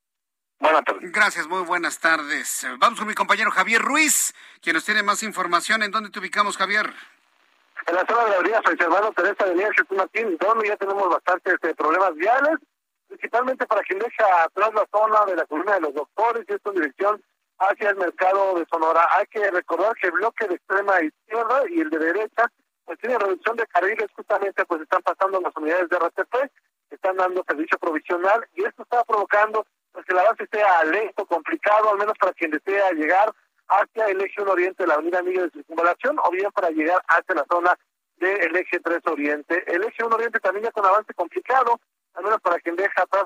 Buenas 0.59 0.83
tardes. 0.83 1.11
Gracias, 1.11 1.47
muy 1.47 1.63
buenas 1.63 1.99
tardes. 1.99 2.65
Vamos 2.77 2.99
con 2.99 3.07
mi 3.07 3.13
compañero 3.13 3.51
Javier 3.51 3.81
Ruiz, 3.81 4.33
quien 4.61 4.73
nos 4.73 4.85
tiene 4.85 5.03
más 5.03 5.23
información. 5.23 5.83
¿En 5.83 5.91
dónde 5.91 6.09
te 6.09 6.19
ubicamos, 6.19 6.57
Javier? 6.57 6.93
En 7.87 7.95
la 7.95 8.05
zona 8.05 8.23
de 8.25 8.29
la 8.29 8.35
avenida 8.35 8.61
San 8.63 8.77
Germano, 8.77 9.11
Teresa 9.13 9.45
de 9.45 9.55
Jesús 9.55 9.97
Martín, 9.97 10.37
donde 10.39 10.67
ya 10.67 10.77
tenemos 10.77 11.09
bastantes 11.09 11.53
este, 11.53 11.75
problemas 11.75 12.13
viales, 12.15 12.59
principalmente 13.07 13.65
para 13.65 13.81
quien 13.81 13.99
deja 13.99 14.43
atrás 14.43 14.71
la 14.73 14.85
zona 14.91 15.25
de 15.25 15.35
la 15.35 15.45
columna 15.45 15.75
de 15.75 15.81
los 15.81 15.93
doctores 15.93 16.45
y 16.47 16.53
esto 16.53 16.69
en 16.69 16.75
dirección 16.75 17.23
hacia 17.59 17.89
el 17.89 17.97
mercado 17.97 18.55
de 18.55 18.65
Sonora. 18.71 19.07
Hay 19.11 19.25
que 19.27 19.49
recordar 19.51 19.95
que 19.95 20.07
el 20.07 20.13
bloque 20.13 20.47
de 20.47 20.55
extrema 20.55 21.01
izquierda 21.01 21.63
y 21.69 21.81
el 21.81 21.89
de 21.89 21.99
derecha 21.99 22.51
pues 22.85 22.97
tiene 22.99 23.19
reducción 23.19 23.55
de 23.55 23.67
carriles, 23.67 24.07
justamente 24.15 24.65
pues 24.65 24.81
están 24.81 25.01
pasando 25.01 25.39
las 25.41 25.55
unidades 25.55 25.89
de 25.89 25.97
RTP, 25.97 26.35
están 26.89 27.17
dando 27.17 27.43
servicio 27.47 27.77
provisional 27.77 28.47
y 28.53 28.63
esto 28.63 28.83
está 28.83 29.03
provocando 29.03 29.65
pues, 29.91 30.05
que 30.05 30.13
la 30.13 30.23
base 30.23 30.47
sea 30.51 30.83
lento, 30.85 31.25
complicado, 31.25 31.91
al 31.91 31.97
menos 31.97 32.17
para 32.17 32.33
quien 32.33 32.51
desea 32.51 32.91
llegar 32.91 33.31
hacia 33.69 34.07
el 34.07 34.21
eje 34.21 34.41
1 34.41 34.51
oriente 34.51 34.83
de 34.83 34.87
la 34.87 34.95
avenida 34.95 35.21
Miguel 35.21 35.45
de 35.45 35.59
Circunvalación 35.59 36.19
o 36.19 36.31
bien 36.31 36.51
para 36.51 36.69
llegar 36.71 37.01
hacia 37.07 37.35
la 37.35 37.45
zona 37.49 37.77
del 38.17 38.55
eje 38.55 38.79
3 38.79 38.99
oriente. 39.05 39.63
El 39.67 39.83
eje 39.83 40.03
1 40.03 40.15
oriente 40.15 40.39
también 40.39 40.65
ya 40.65 40.71
con 40.71 40.85
avance 40.85 41.13
complicado, 41.13 41.79
al 42.15 42.23
menos 42.23 42.41
para 42.41 42.59
quien 42.59 42.75
deja 42.75 43.03
atrás 43.03 43.25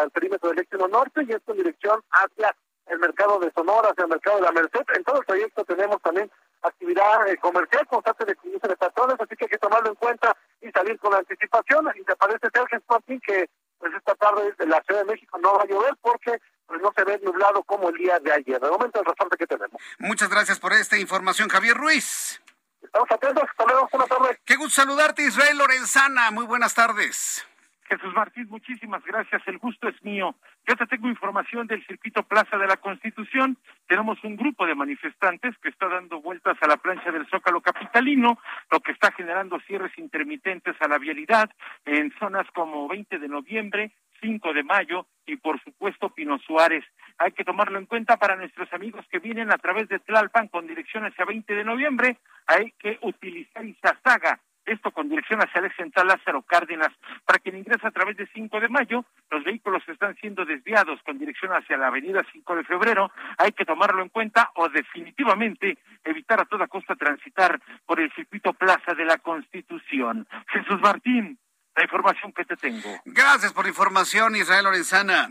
al 0.00 0.10
perímetro 0.10 0.50
del 0.50 0.60
eje 0.60 0.76
1 0.76 0.88
norte 0.88 1.22
y 1.26 1.32
esto 1.32 1.52
en 1.52 1.58
dirección 1.58 2.02
hacia 2.10 2.54
el 2.86 2.98
mercado 2.98 3.38
de 3.38 3.50
Sonora, 3.52 3.90
hacia 3.90 4.04
el 4.04 4.10
mercado 4.10 4.36
de 4.36 4.42
la 4.42 4.52
Merced. 4.52 4.84
En 4.94 5.04
todo 5.04 5.20
el 5.20 5.24
proyecto 5.24 5.64
tenemos 5.64 6.02
también 6.02 6.30
actividad 6.62 7.28
eh, 7.28 7.36
comercial 7.38 7.86
constante 7.86 8.24
de 8.24 8.36
cruce 8.36 8.68
de 8.68 8.76
patrones, 8.76 9.16
así 9.20 9.36
que 9.36 9.44
hay 9.44 9.50
que 9.50 9.58
tomarlo 9.58 9.90
en 9.90 9.94
cuenta 9.96 10.36
y 10.60 10.70
salir 10.70 10.98
con 10.98 11.14
anticipación. 11.14 11.90
Y 11.94 12.04
te 12.04 12.16
parece 12.16 12.48
ser, 12.52 12.82
Martín, 12.88 13.20
que 13.20 13.48
pues 13.78 13.92
esta 13.94 14.14
tarde 14.14 14.54
en 14.58 14.70
la 14.70 14.82
Ciudad 14.82 15.00
de 15.00 15.12
México 15.12 15.38
no 15.38 15.54
va 15.54 15.62
a 15.62 15.66
llover 15.66 15.94
porque 16.00 16.40
pues 16.66 16.80
no 16.80 16.92
se 16.96 17.04
ve 17.04 17.20
nublado 17.22 17.62
como 17.64 17.88
el 17.90 17.96
día 17.96 18.18
de 18.20 18.32
ayer. 18.32 18.60
De 18.60 18.70
momento 18.70 19.00
el 19.00 19.06
reporte 19.06 19.36
que 19.36 19.46
tenemos. 19.46 19.80
Muchas 19.98 20.28
gracias 20.28 20.58
por 20.58 20.72
esta 20.72 20.98
información, 20.98 21.48
Javier 21.48 21.76
Ruiz. 21.76 22.40
Estamos 22.82 23.10
atentos, 23.10 23.44
hasta 23.48 23.64
luego, 23.64 23.88
buenas 23.90 24.08
tardes. 24.08 24.40
Qué 24.44 24.56
gusto 24.56 24.82
saludarte, 24.82 25.22
Israel 25.22 25.58
Lorenzana. 25.58 26.30
Muy 26.30 26.44
buenas 26.44 26.74
tardes. 26.74 27.46
Jesús 27.88 28.14
Martín, 28.14 28.46
muchísimas 28.48 29.04
gracias. 29.04 29.42
El 29.46 29.58
gusto 29.58 29.88
es 29.88 30.02
mío. 30.02 30.34
Yo 30.66 30.76
te 30.76 30.86
tengo 30.86 31.08
información 31.08 31.66
del 31.66 31.84
circuito 31.86 32.22
Plaza 32.22 32.56
de 32.56 32.66
la 32.66 32.78
Constitución. 32.78 33.58
Tenemos 33.86 34.22
un 34.24 34.36
grupo 34.36 34.66
de 34.66 34.74
manifestantes 34.74 35.54
que 35.58 35.68
está 35.68 35.88
dando 35.88 36.20
vueltas 36.20 36.56
a 36.60 36.66
la 36.66 36.78
plancha 36.78 37.12
del 37.12 37.28
Zócalo 37.28 37.60
Capitalino, 37.60 38.38
lo 38.70 38.80
que 38.80 38.92
está 38.92 39.12
generando 39.12 39.60
cierres 39.66 39.96
intermitentes 39.98 40.74
a 40.80 40.88
la 40.88 40.98
vialidad 40.98 41.50
en 41.84 42.12
zonas 42.18 42.46
como 42.54 42.88
20 42.88 43.18
de 43.18 43.28
noviembre, 43.28 43.92
5 44.20 44.52
de 44.52 44.62
mayo 44.62 45.06
y 45.26 45.36
por 45.36 45.62
supuesto 45.62 46.10
Pino 46.10 46.38
Suárez. 46.38 46.84
Hay 47.18 47.32
que 47.32 47.44
tomarlo 47.44 47.78
en 47.78 47.86
cuenta 47.86 48.16
para 48.16 48.36
nuestros 48.36 48.72
amigos 48.72 49.06
que 49.10 49.18
vienen 49.18 49.52
a 49.52 49.58
través 49.58 49.88
de 49.88 49.98
Tlalpan 49.98 50.48
con 50.48 50.66
dirección 50.66 51.04
hacia 51.04 51.24
20 51.24 51.54
de 51.54 51.64
noviembre. 51.64 52.18
Hay 52.46 52.72
que 52.78 52.98
utilizar 53.02 53.64
Izazaga 53.64 54.40
esto 54.66 54.90
con 54.92 55.08
dirección 55.08 55.40
hacia 55.40 55.60
el 55.60 55.74
central 55.74 56.08
Lázaro 56.08 56.42
Cárdenas. 56.42 56.90
Para 57.26 57.38
quien 57.38 57.58
ingresa 57.58 57.88
a 57.88 57.90
través 57.90 58.16
de 58.16 58.26
5 58.26 58.60
de 58.60 58.68
mayo, 58.68 59.04
los 59.30 59.44
vehículos 59.44 59.82
están 59.88 60.16
siendo 60.16 60.44
desviados 60.44 61.00
con 61.02 61.18
dirección 61.18 61.52
hacia 61.52 61.76
la 61.76 61.88
avenida 61.88 62.22
5 62.32 62.56
de 62.56 62.64
febrero. 62.64 63.10
Hay 63.38 63.52
que 63.52 63.64
tomarlo 63.64 64.02
en 64.02 64.08
cuenta 64.08 64.50
o 64.54 64.68
definitivamente 64.68 65.78
evitar 66.04 66.40
a 66.40 66.46
toda 66.46 66.66
costa 66.66 66.96
transitar 66.96 67.60
por 67.86 68.00
el 68.00 68.12
circuito 68.12 68.52
Plaza 68.54 68.94
de 68.94 69.04
la 69.04 69.18
Constitución. 69.18 70.26
Jesús 70.48 70.80
Martín, 70.80 71.38
la 71.76 71.82
información 71.82 72.32
que 72.32 72.44
te 72.44 72.56
tengo. 72.56 73.00
Gracias 73.04 73.52
por 73.52 73.64
la 73.64 73.70
información, 73.70 74.36
Israel 74.36 74.64
Lorenzana. 74.64 75.28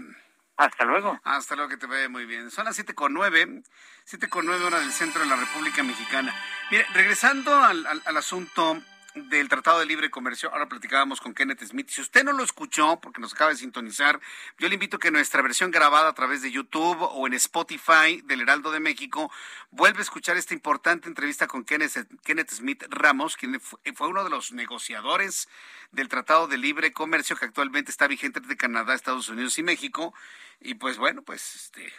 Hasta 0.57 0.85
luego. 0.85 1.19
Hasta 1.23 1.55
luego, 1.55 1.69
que 1.69 1.77
te 1.77 1.87
vaya 1.87 2.09
muy 2.09 2.25
bien. 2.25 2.51
Son 2.51 2.65
las 2.65 2.75
siete 2.75 2.93
con 2.93 3.13
nueve, 3.13 3.63
siete 4.05 4.29
con 4.29 4.45
nueve 4.45 4.63
hora 4.65 4.79
del 4.79 4.91
centro 4.91 5.21
de 5.21 5.27
la 5.27 5.35
República 5.35 5.81
Mexicana. 5.83 6.33
Mire, 6.69 6.85
regresando 6.93 7.55
al, 7.55 7.85
al 8.05 8.17
asunto 8.17 8.81
del 9.15 9.47
Tratado 9.47 9.79
de 9.79 9.85
Libre 9.85 10.09
Comercio. 10.09 10.51
Ahora 10.51 10.67
platicábamos 10.67 11.21
con 11.21 11.33
Kenneth 11.33 11.63
Smith. 11.63 11.89
Si 11.89 12.01
usted 12.01 12.23
no 12.23 12.31
lo 12.33 12.43
escuchó, 12.43 12.99
porque 12.99 13.21
nos 13.21 13.33
acaba 13.33 13.51
de 13.51 13.57
sintonizar, 13.57 14.19
yo 14.57 14.67
le 14.67 14.73
invito 14.73 14.97
a 14.97 14.99
que 14.99 15.11
nuestra 15.11 15.41
versión 15.41 15.71
grabada 15.71 16.09
a 16.09 16.13
través 16.13 16.41
de 16.41 16.51
YouTube 16.51 16.97
o 16.99 17.27
en 17.27 17.33
Spotify 17.33 18.21
del 18.25 18.41
Heraldo 18.41 18.71
de 18.71 18.79
México 18.79 19.31
vuelva 19.71 19.99
a 19.99 20.01
escuchar 20.01 20.37
esta 20.37 20.53
importante 20.53 21.07
entrevista 21.07 21.47
con 21.47 21.63
Kenneth, 21.63 22.07
Kenneth 22.23 22.51
Smith 22.51 22.83
Ramos, 22.89 23.37
quien 23.37 23.59
fue 23.61 24.07
uno 24.07 24.23
de 24.23 24.29
los 24.29 24.51
negociadores 24.51 25.47
del 25.91 26.09
Tratado 26.09 26.47
de 26.47 26.57
Libre 26.57 26.91
Comercio 26.91 27.35
que 27.35 27.45
actualmente 27.45 27.91
está 27.91 28.07
vigente 28.07 28.39
entre 28.39 28.57
Canadá, 28.57 28.95
Estados 28.95 29.29
Unidos 29.29 29.57
y 29.59 29.63
México. 29.63 30.13
Y 30.59 30.75
pues 30.75 30.97
bueno, 30.97 31.21
pues 31.21 31.55
este 31.55 31.93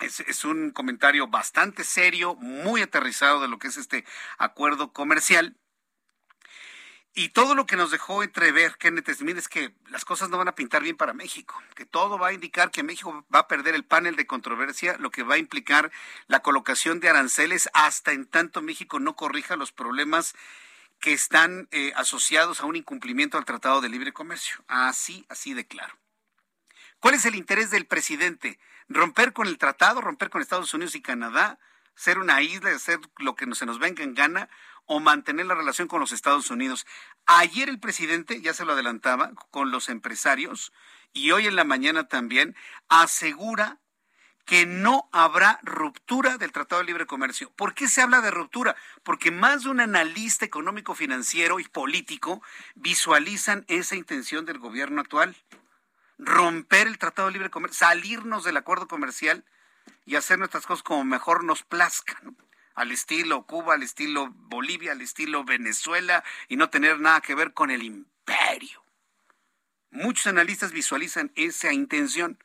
es, 0.00 0.20
es, 0.20 0.44
un 0.44 0.70
comentario 0.70 1.26
bastante 1.26 1.84
serio, 1.84 2.34
muy 2.36 2.82
aterrizado 2.82 3.40
de 3.40 3.48
lo 3.48 3.58
que 3.58 3.68
es 3.68 3.76
este 3.76 4.04
acuerdo 4.38 4.92
comercial. 4.92 5.56
Y 7.12 7.30
todo 7.30 7.56
lo 7.56 7.66
que 7.66 7.76
nos 7.76 7.90
dejó 7.90 8.22
entrever 8.22 8.76
Kenneth 8.78 9.10
Smith 9.12 9.36
es 9.36 9.48
que 9.48 9.74
las 9.88 10.04
cosas 10.04 10.30
no 10.30 10.38
van 10.38 10.46
a 10.46 10.54
pintar 10.54 10.82
bien 10.82 10.96
para 10.96 11.12
México, 11.12 11.60
que 11.74 11.84
todo 11.84 12.18
va 12.18 12.28
a 12.28 12.32
indicar 12.32 12.70
que 12.70 12.84
México 12.84 13.26
va 13.34 13.40
a 13.40 13.48
perder 13.48 13.74
el 13.74 13.84
panel 13.84 14.14
de 14.14 14.26
controversia, 14.26 14.96
lo 14.98 15.10
que 15.10 15.24
va 15.24 15.34
a 15.34 15.38
implicar 15.38 15.90
la 16.28 16.40
colocación 16.40 17.00
de 17.00 17.08
aranceles 17.08 17.68
hasta 17.72 18.12
en 18.12 18.26
tanto 18.26 18.62
México 18.62 19.00
no 19.00 19.16
corrija 19.16 19.56
los 19.56 19.72
problemas 19.72 20.36
que 21.00 21.12
están 21.12 21.66
eh, 21.72 21.92
asociados 21.96 22.60
a 22.60 22.66
un 22.66 22.76
incumplimiento 22.76 23.38
al 23.38 23.44
Tratado 23.44 23.80
de 23.80 23.88
Libre 23.88 24.12
Comercio. 24.12 24.62
Así, 24.68 25.26
así 25.28 25.54
de 25.54 25.66
claro. 25.66 25.98
¿Cuál 27.00 27.14
es 27.14 27.24
el 27.24 27.34
interés 27.34 27.70
del 27.70 27.86
presidente? 27.86 28.58
¿Romper 28.88 29.32
con 29.32 29.46
el 29.48 29.58
tratado, 29.58 30.00
romper 30.00 30.30
con 30.30 30.42
Estados 30.42 30.74
Unidos 30.74 30.94
y 30.94 31.02
Canadá? 31.02 31.58
¿Ser 32.00 32.18
una 32.18 32.40
isla, 32.40 32.70
hacer 32.70 32.98
lo 33.18 33.34
que 33.36 33.44
se 33.54 33.66
nos 33.66 33.78
venga 33.78 34.02
en 34.02 34.14
gana? 34.14 34.48
o 34.86 34.98
mantener 34.98 35.46
la 35.46 35.54
relación 35.54 35.86
con 35.86 36.00
los 36.00 36.10
Estados 36.10 36.50
Unidos. 36.50 36.84
Ayer 37.24 37.68
el 37.68 37.78
presidente, 37.78 38.40
ya 38.40 38.52
se 38.54 38.64
lo 38.64 38.72
adelantaba, 38.72 39.30
con 39.52 39.70
los 39.70 39.88
empresarios 39.88 40.72
y 41.12 41.30
hoy 41.30 41.46
en 41.46 41.54
la 41.54 41.62
mañana 41.62 42.08
también, 42.08 42.56
asegura 42.88 43.78
que 44.46 44.66
no 44.66 45.08
habrá 45.12 45.60
ruptura 45.62 46.38
del 46.38 46.50
Tratado 46.50 46.80
de 46.80 46.86
Libre 46.86 47.06
Comercio. 47.06 47.52
¿Por 47.54 47.72
qué 47.72 47.86
se 47.86 48.02
habla 48.02 48.20
de 48.20 48.32
ruptura? 48.32 48.74
Porque 49.04 49.30
más 49.30 49.62
de 49.62 49.70
un 49.70 49.78
analista 49.78 50.44
económico, 50.44 50.96
financiero 50.96 51.60
y 51.60 51.68
político 51.68 52.42
visualizan 52.74 53.64
esa 53.68 53.94
intención 53.94 54.44
del 54.44 54.58
gobierno 54.58 55.02
actual. 55.02 55.36
Romper 56.18 56.88
el 56.88 56.98
Tratado 56.98 57.28
de 57.28 57.34
Libre 57.34 57.50
Comercio, 57.50 57.78
salirnos 57.78 58.42
del 58.42 58.56
acuerdo 58.56 58.88
comercial 58.88 59.44
y 60.06 60.16
hacer 60.16 60.38
nuestras 60.38 60.66
cosas 60.66 60.82
como 60.82 61.04
mejor 61.04 61.44
nos 61.44 61.62
plazca 61.62 62.20
al 62.74 62.92
estilo 62.92 63.42
Cuba, 63.46 63.74
al 63.74 63.82
estilo 63.82 64.30
Bolivia, 64.30 64.92
al 64.92 65.00
estilo 65.00 65.44
Venezuela 65.44 66.24
y 66.48 66.56
no 66.56 66.70
tener 66.70 66.98
nada 67.00 67.20
que 67.20 67.34
ver 67.34 67.52
con 67.52 67.70
el 67.70 67.82
imperio. 67.82 68.82
Muchos 69.90 70.26
analistas 70.28 70.72
visualizan 70.72 71.32
esa 71.34 71.72
intención. 71.72 72.42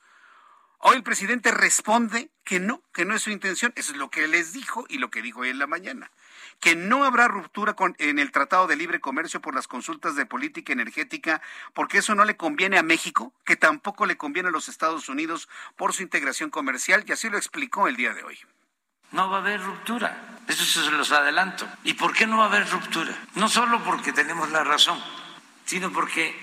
Hoy 0.80 0.98
el 0.98 1.04
presidente 1.04 1.52
responde 1.52 2.30
que 2.44 2.60
no, 2.60 2.82
que 2.94 3.06
no 3.06 3.16
es 3.16 3.22
su 3.22 3.32
intención. 3.32 3.72
Eso 3.76 3.92
es 3.92 3.98
lo 3.98 4.10
que 4.10 4.28
les 4.28 4.52
dijo 4.52 4.86
y 4.90 4.98
lo 4.98 5.10
que 5.10 5.22
dijo 5.22 5.42
hoy 5.42 5.50
en 5.50 5.60
la 5.60 5.68
mañana. 5.68 6.12
Que 6.60 6.76
no 6.76 7.04
habrá 7.04 7.28
ruptura 7.28 7.76
en 8.00 8.18
el 8.18 8.32
Tratado 8.32 8.68
de 8.68 8.76
Libre 8.76 9.00
Comercio 9.00 9.42
por 9.42 9.54
las 9.54 9.68
consultas 9.68 10.16
de 10.16 10.26
política 10.26 10.74
energética, 10.74 11.42
porque 11.74 12.00
eso 12.00 12.16
no 12.16 12.26
le 12.26 12.38
conviene 12.38 12.78
a 12.78 12.84
México, 12.84 13.34
que 13.46 13.56
tampoco 13.56 14.06
le 14.06 14.18
conviene 14.18 14.50
a 14.50 14.52
los 14.52 14.68
Estados 14.68 15.10
Unidos 15.10 15.48
por 15.76 15.94
su 15.94 16.02
integración 16.02 16.50
comercial, 16.50 17.04
y 17.08 17.12
así 17.12 17.30
lo 17.30 17.38
explicó 17.38 17.88
el 17.88 17.96
día 17.96 18.14
de 18.14 18.24
hoy. 18.24 18.40
No 19.12 19.30
va 19.30 19.38
a 19.38 19.40
haber 19.42 19.62
ruptura. 19.62 20.40
Eso 20.48 20.64
se 20.64 20.92
los 20.92 21.12
adelanto. 21.12 21.68
¿Y 21.84 21.94
por 21.94 22.14
qué 22.14 22.28
no 22.28 22.38
va 22.38 22.46
a 22.46 22.48
haber 22.48 22.70
ruptura? 22.70 23.16
No 23.36 23.48
solo 23.48 23.84
porque 23.84 24.12
tenemos 24.12 24.52
la 24.52 24.64
razón, 24.64 25.02
sino 25.66 25.92
porque 25.92 26.36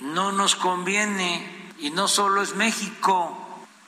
no 0.00 0.32
nos 0.32 0.56
conviene, 0.56 1.72
y 1.78 1.90
no 1.90 2.08
solo 2.08 2.42
es 2.42 2.54
México, 2.54 3.40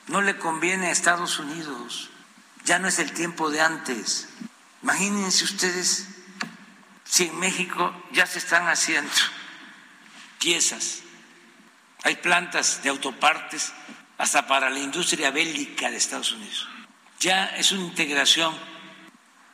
no 0.08 0.22
le 0.22 0.38
conviene 0.38 0.86
a 0.86 0.90
Estados 0.92 1.38
Unidos. 1.38 2.10
Ya 2.64 2.78
no 2.78 2.88
es 2.88 2.98
el 2.98 3.12
tiempo 3.12 3.50
de 3.50 3.60
antes. 3.60 4.28
Imagínense 4.82 5.44
ustedes 5.44 6.08
si 7.04 7.24
en 7.26 7.38
México 7.38 7.94
ya 8.12 8.26
se 8.26 8.38
están 8.38 8.68
haciendo 8.68 9.12
piezas, 10.38 11.02
hay 12.02 12.16
plantas 12.16 12.82
de 12.82 12.90
autopartes 12.90 13.72
hasta 14.18 14.46
para 14.46 14.70
la 14.70 14.78
industria 14.78 15.30
bélica 15.30 15.90
de 15.90 15.96
Estados 15.96 16.32
Unidos 16.32 16.68
ya 17.18 17.46
es 17.56 17.72
una 17.72 17.84
integración 17.84 18.54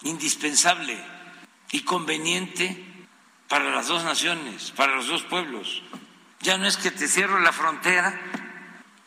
indispensable 0.02 0.98
y 1.70 1.82
conveniente 1.82 2.84
para 3.48 3.70
las 3.70 3.88
dos 3.88 4.04
naciones, 4.04 4.72
para 4.72 4.96
los 4.96 5.08
dos 5.08 5.22
pueblos. 5.22 5.82
Ya 6.40 6.58
no 6.58 6.66
es 6.66 6.76
que 6.76 6.90
te 6.90 7.06
cierro 7.06 7.38
la 7.38 7.52
frontera 7.52 8.20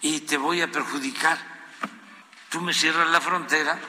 y 0.02 0.22
te 0.22 0.38
voy 0.38 0.62
a 0.62 0.72
perjudicar. 0.72 1.38
Tú 2.50 2.62
me 2.62 2.74
cierras 2.74 3.10
la 3.10 3.20
frontera 3.20 3.80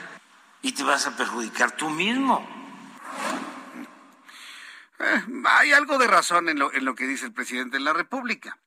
y 0.67 0.73
te 0.73 0.83
vas 0.83 1.07
a 1.07 1.15
perjudicar 1.15 1.71
tú 1.77 1.89
mismo. 1.89 2.45
Eh, 4.99 5.23
hay 5.45 5.71
algo 5.71 5.97
de 5.97 6.07
razón 6.07 6.49
en 6.49 6.59
lo, 6.59 6.73
en 6.73 6.83
lo 6.83 6.93
que 6.93 7.07
dice 7.07 7.25
el 7.25 7.31
presidente 7.31 7.77
de 7.77 7.83
la 7.83 7.93
República. 7.93 8.59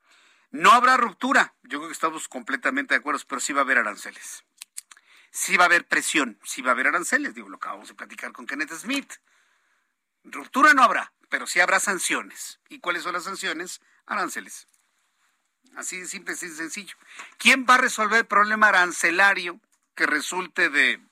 No 0.50 0.72
habrá 0.72 0.96
ruptura, 0.96 1.52
yo 1.62 1.78
creo 1.78 1.88
que 1.88 1.92
estamos 1.92 2.26
completamente 2.26 2.94
de 2.94 3.00
acuerdo, 3.00 3.20
pero 3.28 3.38
sí 3.38 3.52
va 3.52 3.60
a 3.60 3.64
haber 3.64 3.76
aranceles. 3.76 4.44
Sí 5.30 5.58
va 5.58 5.64
a 5.64 5.66
haber 5.66 5.86
presión, 5.86 6.40
sí 6.42 6.62
va 6.62 6.70
a 6.70 6.72
haber 6.72 6.86
aranceles, 6.86 7.34
digo, 7.34 7.50
lo 7.50 7.56
acabamos 7.56 7.88
de 7.88 7.94
platicar 7.94 8.32
con 8.32 8.46
Kenneth 8.46 8.72
Smith. 8.72 9.12
Ruptura 10.24 10.72
no 10.72 10.82
habrá, 10.82 11.12
pero 11.28 11.46
sí 11.46 11.60
habrá 11.60 11.80
sanciones. 11.80 12.60
¿Y 12.70 12.80
cuáles 12.80 13.02
son 13.02 13.12
las 13.12 13.24
sanciones? 13.24 13.82
Aranceles. 14.06 14.68
Así 15.76 16.00
de 16.00 16.06
simple, 16.06 16.32
así 16.32 16.48
de 16.48 16.56
sencillo. 16.56 16.96
¿Quién 17.36 17.66
va 17.68 17.74
a 17.74 17.78
resolver 17.78 18.20
el 18.20 18.26
problema 18.26 18.68
arancelario 18.68 19.60
que 19.94 20.06
resulte 20.06 20.70
de 20.70 21.09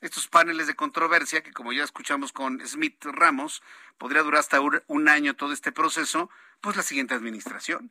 estos 0.00 0.28
paneles 0.28 0.66
de 0.66 0.76
controversia, 0.76 1.42
que 1.42 1.52
como 1.52 1.72
ya 1.72 1.84
escuchamos 1.84 2.32
con 2.32 2.66
Smith 2.66 3.04
Ramos, 3.04 3.62
podría 3.98 4.22
durar 4.22 4.40
hasta 4.40 4.60
un 4.60 5.08
año 5.08 5.36
todo 5.36 5.52
este 5.52 5.72
proceso? 5.72 6.30
Pues 6.60 6.76
la 6.76 6.82
siguiente 6.82 7.14
administración. 7.14 7.90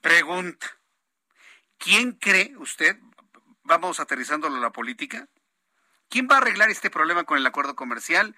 Pregunta. 0.00 0.78
¿Quién 1.78 2.12
cree 2.12 2.56
usted, 2.56 2.98
vamos 3.62 4.00
aterrizándolo 4.00 4.56
a 4.56 4.60
la 4.60 4.72
política, 4.72 5.28
quién 6.08 6.26
va 6.30 6.36
a 6.36 6.38
arreglar 6.38 6.70
este 6.70 6.90
problema 6.90 7.24
con 7.24 7.38
el 7.38 7.46
acuerdo 7.46 7.76
comercial 7.76 8.34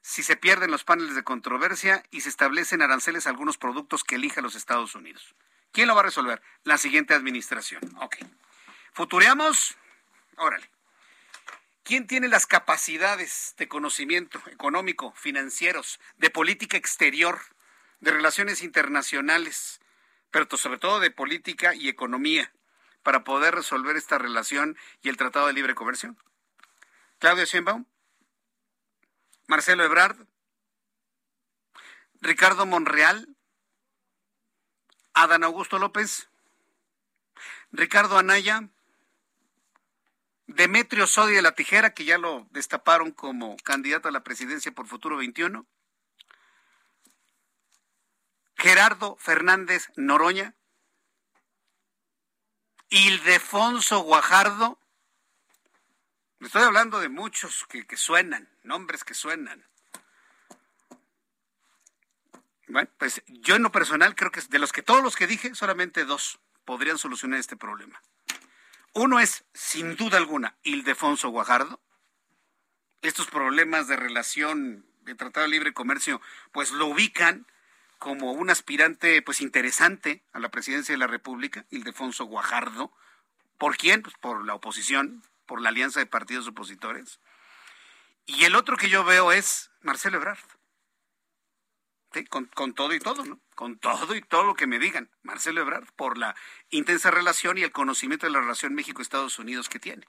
si 0.00 0.22
se 0.22 0.36
pierden 0.36 0.70
los 0.70 0.84
paneles 0.84 1.14
de 1.14 1.24
controversia 1.24 2.02
y 2.10 2.22
se 2.22 2.28
establecen 2.28 2.80
aranceles 2.80 3.26
a 3.26 3.30
algunos 3.30 3.58
productos 3.58 4.04
que 4.04 4.14
elija 4.14 4.40
los 4.40 4.54
Estados 4.54 4.94
Unidos? 4.94 5.34
¿Quién 5.72 5.86
lo 5.86 5.94
va 5.94 6.00
a 6.00 6.04
resolver? 6.04 6.40
La 6.64 6.78
siguiente 6.78 7.14
administración. 7.14 7.82
Ok. 8.00 8.16
Futureamos. 8.92 9.76
Órale. 10.36 10.70
¿Quién 11.88 12.06
tiene 12.06 12.28
las 12.28 12.44
capacidades 12.44 13.54
de 13.56 13.66
conocimiento 13.66 14.42
económico, 14.50 15.14
financieros, 15.16 15.98
de 16.18 16.28
política 16.28 16.76
exterior, 16.76 17.40
de 18.00 18.10
relaciones 18.10 18.62
internacionales, 18.62 19.80
pero 20.30 20.54
sobre 20.58 20.76
todo 20.76 21.00
de 21.00 21.10
política 21.10 21.74
y 21.74 21.88
economía, 21.88 22.52
para 23.02 23.24
poder 23.24 23.54
resolver 23.54 23.96
esta 23.96 24.18
relación 24.18 24.76
y 25.00 25.08
el 25.08 25.16
Tratado 25.16 25.46
de 25.46 25.54
Libre 25.54 25.74
Comercio? 25.74 26.14
Claudio 27.20 27.46
Sheinbaum, 27.46 27.86
Marcelo 29.46 29.82
Ebrard, 29.82 30.26
Ricardo 32.20 32.66
Monreal, 32.66 33.34
Adán 35.14 35.42
Augusto 35.42 35.78
López, 35.78 36.28
Ricardo 37.72 38.18
Anaya, 38.18 38.68
Demetrio 40.48 41.06
Sodi 41.06 41.34
de 41.34 41.42
la 41.42 41.52
Tijera, 41.52 41.92
que 41.92 42.06
ya 42.06 42.16
lo 42.16 42.48
destaparon 42.50 43.12
como 43.12 43.56
candidato 43.58 44.08
a 44.08 44.10
la 44.10 44.24
presidencia 44.24 44.72
por 44.72 44.86
Futuro 44.86 45.18
21, 45.18 45.66
Gerardo 48.56 49.16
Fernández 49.18 49.90
Noroña, 49.96 50.54
Ildefonso 52.88 54.00
Guajardo. 54.00 54.80
Estoy 56.40 56.62
hablando 56.62 56.98
de 56.98 57.10
muchos 57.10 57.66
que, 57.68 57.86
que 57.86 57.98
suenan, 57.98 58.48
nombres 58.62 59.04
que 59.04 59.12
suenan. 59.12 59.68
Bueno, 62.68 62.88
pues 62.96 63.22
yo 63.26 63.56
en 63.56 63.62
lo 63.62 63.70
personal 63.70 64.14
creo 64.14 64.30
que 64.30 64.40
de 64.40 64.58
los 64.58 64.72
que 64.72 64.82
todos 64.82 65.02
los 65.02 65.14
que 65.14 65.26
dije, 65.26 65.54
solamente 65.54 66.06
dos 66.06 66.40
podrían 66.64 66.96
solucionar 66.96 67.38
este 67.38 67.56
problema. 67.56 68.02
Uno 69.00 69.20
es, 69.20 69.44
sin 69.54 69.94
duda 69.94 70.18
alguna, 70.18 70.56
Ildefonso 70.64 71.28
Guajardo. 71.28 71.80
Estos 73.00 73.28
problemas 73.28 73.86
de 73.86 73.94
relación 73.94 74.86
de 75.02 75.14
Tratado 75.14 75.46
de 75.46 75.52
Libre 75.52 75.72
Comercio, 75.72 76.20
pues 76.50 76.72
lo 76.72 76.86
ubican 76.86 77.46
como 78.00 78.32
un 78.32 78.50
aspirante 78.50 79.22
pues 79.22 79.40
interesante 79.40 80.24
a 80.32 80.40
la 80.40 80.48
presidencia 80.48 80.94
de 80.94 80.98
la 80.98 81.06
República, 81.06 81.64
Ildefonso 81.70 82.24
Guajardo. 82.24 82.92
¿Por 83.56 83.76
quién? 83.76 84.02
Pues 84.02 84.16
por 84.16 84.44
la 84.44 84.54
oposición, 84.54 85.22
por 85.46 85.60
la 85.60 85.68
alianza 85.68 86.00
de 86.00 86.06
partidos 86.06 86.48
opositores. 86.48 87.20
Y 88.26 88.46
el 88.46 88.56
otro 88.56 88.76
que 88.76 88.90
yo 88.90 89.04
veo 89.04 89.30
es 89.30 89.70
Marcelo 89.80 90.16
Ebrard. 90.16 90.40
¿Sí? 92.12 92.24
Con, 92.24 92.46
con, 92.46 92.72
todo 92.72 92.94
y 92.94 93.00
todo, 93.00 93.24
¿no? 93.24 93.38
Con 93.54 93.78
todo 93.78 94.14
y 94.14 94.22
todo 94.22 94.44
lo 94.44 94.54
que 94.54 94.66
me 94.66 94.78
digan. 94.78 95.10
Marcelo 95.22 95.60
Ebrard, 95.60 95.86
por 95.94 96.16
la 96.16 96.34
intensa 96.70 97.10
relación 97.10 97.58
y 97.58 97.62
el 97.62 97.72
conocimiento 97.72 98.26
de 98.26 98.32
la 98.32 98.40
relación 98.40 98.74
México-Estados 98.74 99.38
Unidos 99.38 99.68
que 99.68 99.78
tiene. 99.78 100.06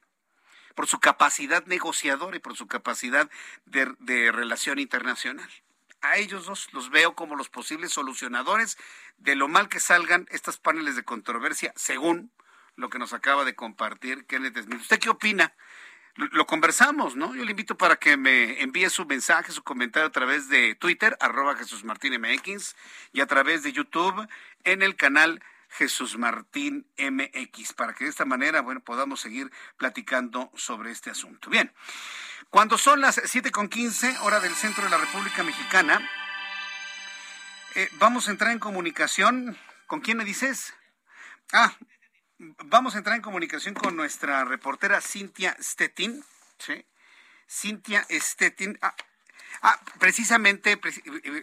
Por 0.75 0.87
su 0.87 0.99
capacidad 0.99 1.65
negociadora 1.65 2.37
y 2.37 2.39
por 2.39 2.55
su 2.55 2.67
capacidad 2.67 3.29
de, 3.65 3.93
de 3.99 4.31
relación 4.31 4.79
internacional 4.79 5.49
a 6.01 6.17
ellos 6.17 6.45
dos 6.45 6.69
los 6.73 6.89
veo 6.89 7.15
como 7.15 7.35
los 7.35 7.49
posibles 7.49 7.91
solucionadores 7.91 8.77
de 9.17 9.35
lo 9.35 9.47
mal 9.47 9.69
que 9.69 9.79
salgan 9.79 10.27
estos 10.31 10.57
paneles 10.57 10.95
de 10.95 11.03
controversia, 11.03 11.73
según 11.75 12.31
lo 12.75 12.89
que 12.89 12.99
nos 12.99 13.13
acaba 13.13 13.43
de 13.43 13.55
compartir 13.55 14.25
Kenneth 14.25 14.63
Smith. 14.63 14.81
¿Usted 14.81 14.99
qué 14.99 15.09
opina? 15.09 15.53
Lo 16.31 16.45
conversamos, 16.45 17.15
¿no? 17.15 17.33
Yo 17.33 17.45
le 17.45 17.51
invito 17.51 17.77
para 17.77 17.95
que 17.95 18.17
me 18.17 18.61
envíe 18.61 18.89
su 18.89 19.05
mensaje, 19.05 19.53
su 19.53 19.63
comentario 19.63 20.07
a 20.07 20.11
través 20.11 20.49
de 20.49 20.75
Twitter, 20.75 21.15
arroba 21.21 21.55
Jesús 21.55 21.85
Martín 21.85 22.19
MX, 22.19 22.75
y 23.13 23.21
a 23.21 23.25
través 23.25 23.63
de 23.63 23.71
YouTube 23.71 24.27
en 24.65 24.81
el 24.81 24.97
canal 24.97 25.41
Jesús 25.69 26.17
Martín 26.17 26.85
MX, 26.97 27.73
para 27.73 27.93
que 27.93 28.03
de 28.03 28.09
esta 28.09 28.25
manera, 28.25 28.61
bueno, 28.61 28.81
podamos 28.81 29.21
seguir 29.21 29.49
platicando 29.77 30.51
sobre 30.55 30.91
este 30.91 31.09
asunto. 31.09 31.49
Bien, 31.49 31.71
cuando 32.49 32.77
son 32.77 32.99
las 32.99 33.21
siete 33.25 33.51
con 33.51 33.69
quince, 33.69 34.13
hora 34.21 34.41
del 34.41 34.55
centro 34.55 34.83
de 34.83 34.89
la 34.89 34.97
República 34.97 35.43
Mexicana, 35.43 36.01
eh, 37.75 37.87
vamos 37.93 38.27
a 38.27 38.31
entrar 38.31 38.51
en 38.51 38.59
comunicación. 38.59 39.57
¿Con 39.87 40.01
quién 40.01 40.17
me 40.17 40.25
dices? 40.25 40.73
Ah, 41.53 41.73
vamos 42.39 42.95
a 42.95 42.99
entrar 42.99 43.15
en 43.15 43.21
comunicación 43.21 43.75
con 43.75 43.95
nuestra 43.95 44.45
reportera 44.45 45.01
Cintia 45.01 45.55
Stettin. 45.61 46.23
¿sí? 46.57 46.85
Cintia 47.49 48.05
Stettin. 48.09 48.77
Ah, 48.81 48.95
ah 49.61 49.79
precisamente 49.99 50.79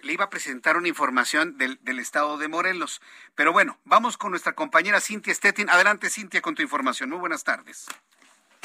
le 0.03 0.12
iba 0.12 0.24
a 0.24 0.30
presentar 0.30 0.76
una 0.76 0.88
información 0.88 1.59
del, 1.59 1.78
del, 1.82 1.99
estado 1.99 2.38
de 2.38 2.49
Morelos. 2.49 3.01
Pero 3.34 3.53
bueno, 3.53 3.78
vamos 3.84 4.16
con 4.16 4.30
nuestra 4.30 4.55
compañera 4.55 5.01
Cintia 5.01 5.34
Stettin. 5.34 5.70
Adelante, 5.70 6.11
Cintia, 6.11 6.40
con 6.40 6.55
tu 6.55 6.62
información. 6.62 7.11
Muy 7.11 7.18
buenas 7.18 7.44
tardes. 7.44 7.86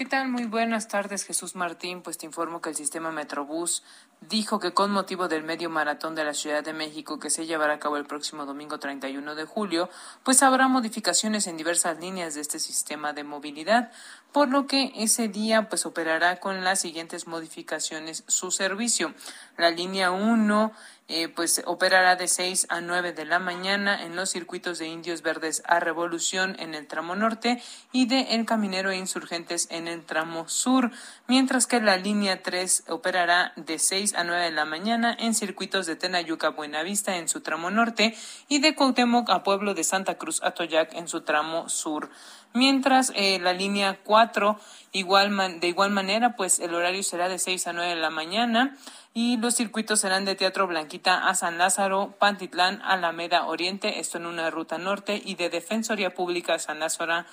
¿Qué 0.01 0.07
tal? 0.07 0.29
Muy 0.29 0.45
buenas 0.45 0.87
tardes, 0.87 1.25
Jesús 1.25 1.55
Martín. 1.55 2.01
Pues 2.01 2.17
te 2.17 2.25
informo 2.25 2.59
que 2.59 2.69
el 2.69 2.75
sistema 2.75 3.11
Metrobús 3.11 3.83
dijo 4.19 4.59
que 4.59 4.73
con 4.73 4.89
motivo 4.89 5.27
del 5.27 5.43
medio 5.43 5.69
maratón 5.69 6.15
de 6.15 6.23
la 6.23 6.33
Ciudad 6.33 6.63
de 6.63 6.73
México 6.73 7.19
que 7.19 7.29
se 7.29 7.45
llevará 7.45 7.73
a 7.73 7.79
cabo 7.79 7.97
el 7.97 8.07
próximo 8.07 8.47
domingo 8.47 8.79
31 8.79 9.35
de 9.35 9.45
julio, 9.45 9.91
pues 10.23 10.41
habrá 10.41 10.67
modificaciones 10.67 11.45
en 11.45 11.55
diversas 11.55 11.99
líneas 11.99 12.33
de 12.33 12.41
este 12.41 12.57
sistema 12.57 13.13
de 13.13 13.23
movilidad, 13.23 13.91
por 14.31 14.49
lo 14.49 14.67
que 14.67 14.93
ese 14.95 15.27
día 15.27 15.69
pues 15.69 15.85
operará 15.85 16.39
con 16.39 16.63
las 16.63 16.79
siguientes 16.79 17.27
modificaciones 17.27 18.23
su 18.27 18.51
servicio. 18.51 19.13
La 19.57 19.69
línea 19.69 20.11
1 20.11 20.71
eh, 21.13 21.27
pues 21.27 21.61
operará 21.65 22.15
de 22.15 22.29
6 22.29 22.67
a 22.69 22.79
9 22.79 23.11
de 23.11 23.25
la 23.25 23.37
mañana 23.37 24.01
en 24.05 24.15
los 24.15 24.29
circuitos 24.29 24.79
de 24.79 24.87
Indios 24.87 25.21
Verdes 25.21 25.61
a 25.65 25.81
Revolución 25.81 26.55
en 26.57 26.73
el 26.73 26.87
tramo 26.87 27.17
norte 27.17 27.61
y 27.91 28.05
de 28.05 28.35
El 28.35 28.45
Caminero 28.45 28.91
e 28.91 28.97
Insurgentes 28.97 29.67
en 29.71 29.89
el 29.89 30.05
tramo 30.05 30.47
sur, 30.47 30.89
mientras 31.27 31.67
que 31.67 31.81
la 31.81 31.97
línea 31.97 32.41
3 32.41 32.85
operará 32.87 33.51
de 33.57 33.77
6 33.77 34.15
a 34.15 34.23
9 34.23 34.41
de 34.45 34.51
la 34.51 34.63
mañana 34.63 35.13
en 35.19 35.35
circuitos 35.35 35.85
de 35.85 35.97
Tenayuca 35.97 36.47
Buenavista 36.47 37.17
en 37.17 37.27
su 37.27 37.41
tramo 37.41 37.71
norte 37.71 38.15
y 38.47 38.59
de 38.59 38.73
Cuauhtémoc 38.73 39.29
a 39.31 39.43
Pueblo 39.43 39.73
de 39.73 39.83
Santa 39.83 40.17
Cruz 40.17 40.41
a 40.43 40.51
Toyac 40.51 40.93
en 40.93 41.09
su 41.09 41.21
tramo 41.21 41.67
sur 41.67 42.09
mientras 42.53 43.11
eh, 43.15 43.39
la 43.39 43.53
línea 43.53 43.99
4 44.03 44.59
igual 44.93 45.59
de 45.59 45.67
igual 45.67 45.91
manera 45.91 46.35
pues 46.35 46.59
el 46.59 46.73
horario 46.73 47.03
será 47.03 47.29
de 47.29 47.39
6 47.39 47.67
a 47.67 47.73
9 47.73 47.95
de 47.95 48.01
la 48.01 48.09
mañana 48.09 48.77
y 49.13 49.37
los 49.37 49.55
circuitos 49.55 49.99
serán 49.99 50.23
de 50.23 50.35
Teatro 50.35 50.67
Blanquita 50.67 51.27
a 51.27 51.35
San 51.35 51.57
Lázaro, 51.57 52.15
Pantitlán, 52.17 52.81
Alameda 52.81 53.45
Oriente, 53.45 53.99
esto 53.99 54.17
en 54.17 54.25
una 54.25 54.49
ruta 54.49 54.77
norte, 54.77 55.21
y 55.23 55.35
de 55.35 55.49
Defensoría 55.49 56.13
Pública 56.13 56.53
a 56.53 56.59
San 56.59 56.79
Lázaro, 56.79 57.25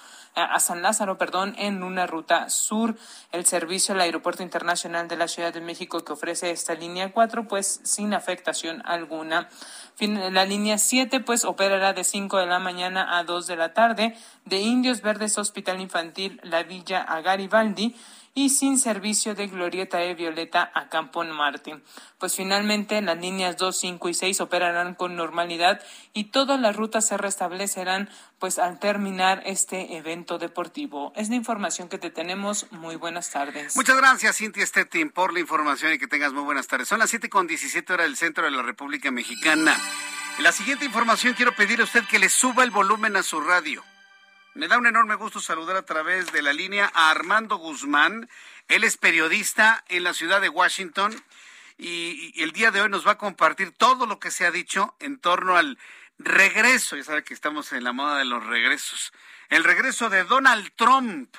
a 0.45 0.61
San 0.61 0.83
Lázaro, 0.83 1.19
perdón, 1.19 1.55
en 1.59 1.83
una 1.83 2.07
ruta 2.07 2.49
sur. 2.51 2.97
El 3.33 3.47
servicio 3.47 3.95
al 3.95 4.01
Aeropuerto 4.01 4.43
Internacional 4.43 5.09
de 5.09 5.17
la 5.17 5.29
Ciudad 5.29 5.53
de 5.53 5.61
México 5.61 6.05
que 6.05 6.13
ofrece 6.13 6.51
esta 6.51 6.75
línea 6.75 7.13
4, 7.13 7.49
pues 7.49 7.81
sin 7.85 8.15
afectación 8.15 8.83
alguna. 8.85 9.49
La 10.01 10.45
línea 10.45 10.79
7 10.79 11.21
pues 11.21 11.45
operará 11.45 11.93
de 11.93 12.05
5 12.05 12.39
de 12.39 12.47
la 12.47 12.59
mañana 12.59 13.19
a 13.19 13.25
2 13.25 13.47
de 13.47 13.57
la 13.57 13.75
tarde 13.75 14.17
de 14.45 14.59
Indios 14.59 15.03
Verdes 15.03 15.39
Hospital 15.39 15.81
Infantil 15.81 16.41
La 16.45 16.63
Villa 16.63 17.03
a 17.03 17.21
Garibaldi 17.21 17.97
y 18.39 18.51
sin 18.51 18.79
servicio 18.79 19.35
de 19.35 19.49
Glorieta 19.49 19.99
de 19.99 20.15
Violeta 20.15 20.71
a 20.73 20.89
Campo 20.89 21.25
Martín. 21.25 21.83
Pues 22.19 22.37
finalmente 22.37 23.03
las 23.03 23.19
líneas 23.19 23.57
2, 23.57 23.77
5 23.77 24.09
y 24.11 24.15
6 24.15 24.41
operarán 24.41 24.95
con 24.95 25.17
normalidad 25.17 25.83
y 26.13 26.25
todas 26.31 26.61
las 26.61 26.77
rutas 26.77 27.09
se 27.09 27.17
restablecerán 27.17 28.09
pues 28.39 28.61
al 28.61 28.79
terminar 28.79 29.43
este 29.45 29.97
evento 29.97 30.39
deportivo. 30.39 31.13
Es 31.17 31.31
la 31.31 31.35
información 31.35 31.89
que 31.89 31.99
te 31.99 32.11
tenemos. 32.11 32.71
Muy 32.71 32.95
buenas 32.95 33.29
tardes. 33.31 33.75
Muchas 33.75 33.97
gracias, 33.97 34.37
Cintia 34.37 34.65
Stettin, 34.65 35.11
por 35.11 35.33
la 35.33 35.41
información 35.41 35.95
y 35.95 35.99
que 35.99 36.07
tengas 36.07 36.33
muy 36.33 36.45
buenas 36.45 36.69
tardes. 36.69 36.87
Son 36.87 37.01
las 37.01 37.11
7 37.11 37.29
con 37.29 37.49
17 37.49 37.93
horas 37.93 38.07
del 38.07 38.17
centro 38.17 38.45
de 38.45 38.53
la 38.53 38.63
República 38.63 39.11
Mexicana. 39.11 39.77
La 40.39 40.53
siguiente 40.53 40.85
información 40.85 41.35
quiero 41.35 41.57
pedirle 41.57 41.83
a 41.83 41.87
usted 41.87 42.05
que 42.05 42.21
le 42.21 42.29
suba 42.29 42.63
el 42.63 42.71
volumen 42.71 43.17
a 43.17 43.25
su 43.25 43.41
radio. 43.41 43.83
Me 44.55 44.67
da 44.67 44.79
un 44.79 44.87
enorme 44.87 45.15
gusto 45.15 45.41
saludar 45.41 45.77
a 45.77 45.85
través 45.85 46.33
de 46.33 46.43
la 46.43 46.53
línea 46.53 46.91
a 46.95 47.11
Armando 47.11 47.57
Guzmán. 47.57 48.29
Él 48.67 48.83
es 48.83 48.97
periodista 48.97 49.85
en 49.89 50.03
la 50.05 50.15
ciudad 50.15 50.41
de 50.41 50.49
Washington 50.49 51.15
y, 51.77 52.43
el 52.43 52.53
día 52.53 52.71
de 52.71 52.81
hoy 52.81 52.89
nos 52.89 53.07
va 53.07 53.13
a 53.13 53.19
compartir 53.19 53.73
todo 53.73 54.07
lo 54.07 54.19
que 54.19 54.31
se 54.31 54.47
ha 54.47 54.51
dicho 54.51 54.97
en 54.99 55.19
torno 55.19 55.57
al 55.57 55.79
regreso. 56.19 56.97
Ya 56.97 57.05
sabe 57.05 57.25
que 57.25 57.35
estamos 57.35 57.73
en 57.73 57.85
la 57.85 57.93
moda 57.93 58.19
de 58.19 58.25
los 58.25 58.45
regresos. 58.45 59.13
El 59.49 59.65
regreso 59.65 60.11
de 60.11 60.25
Donald 60.25 60.73
Trump 60.77 61.35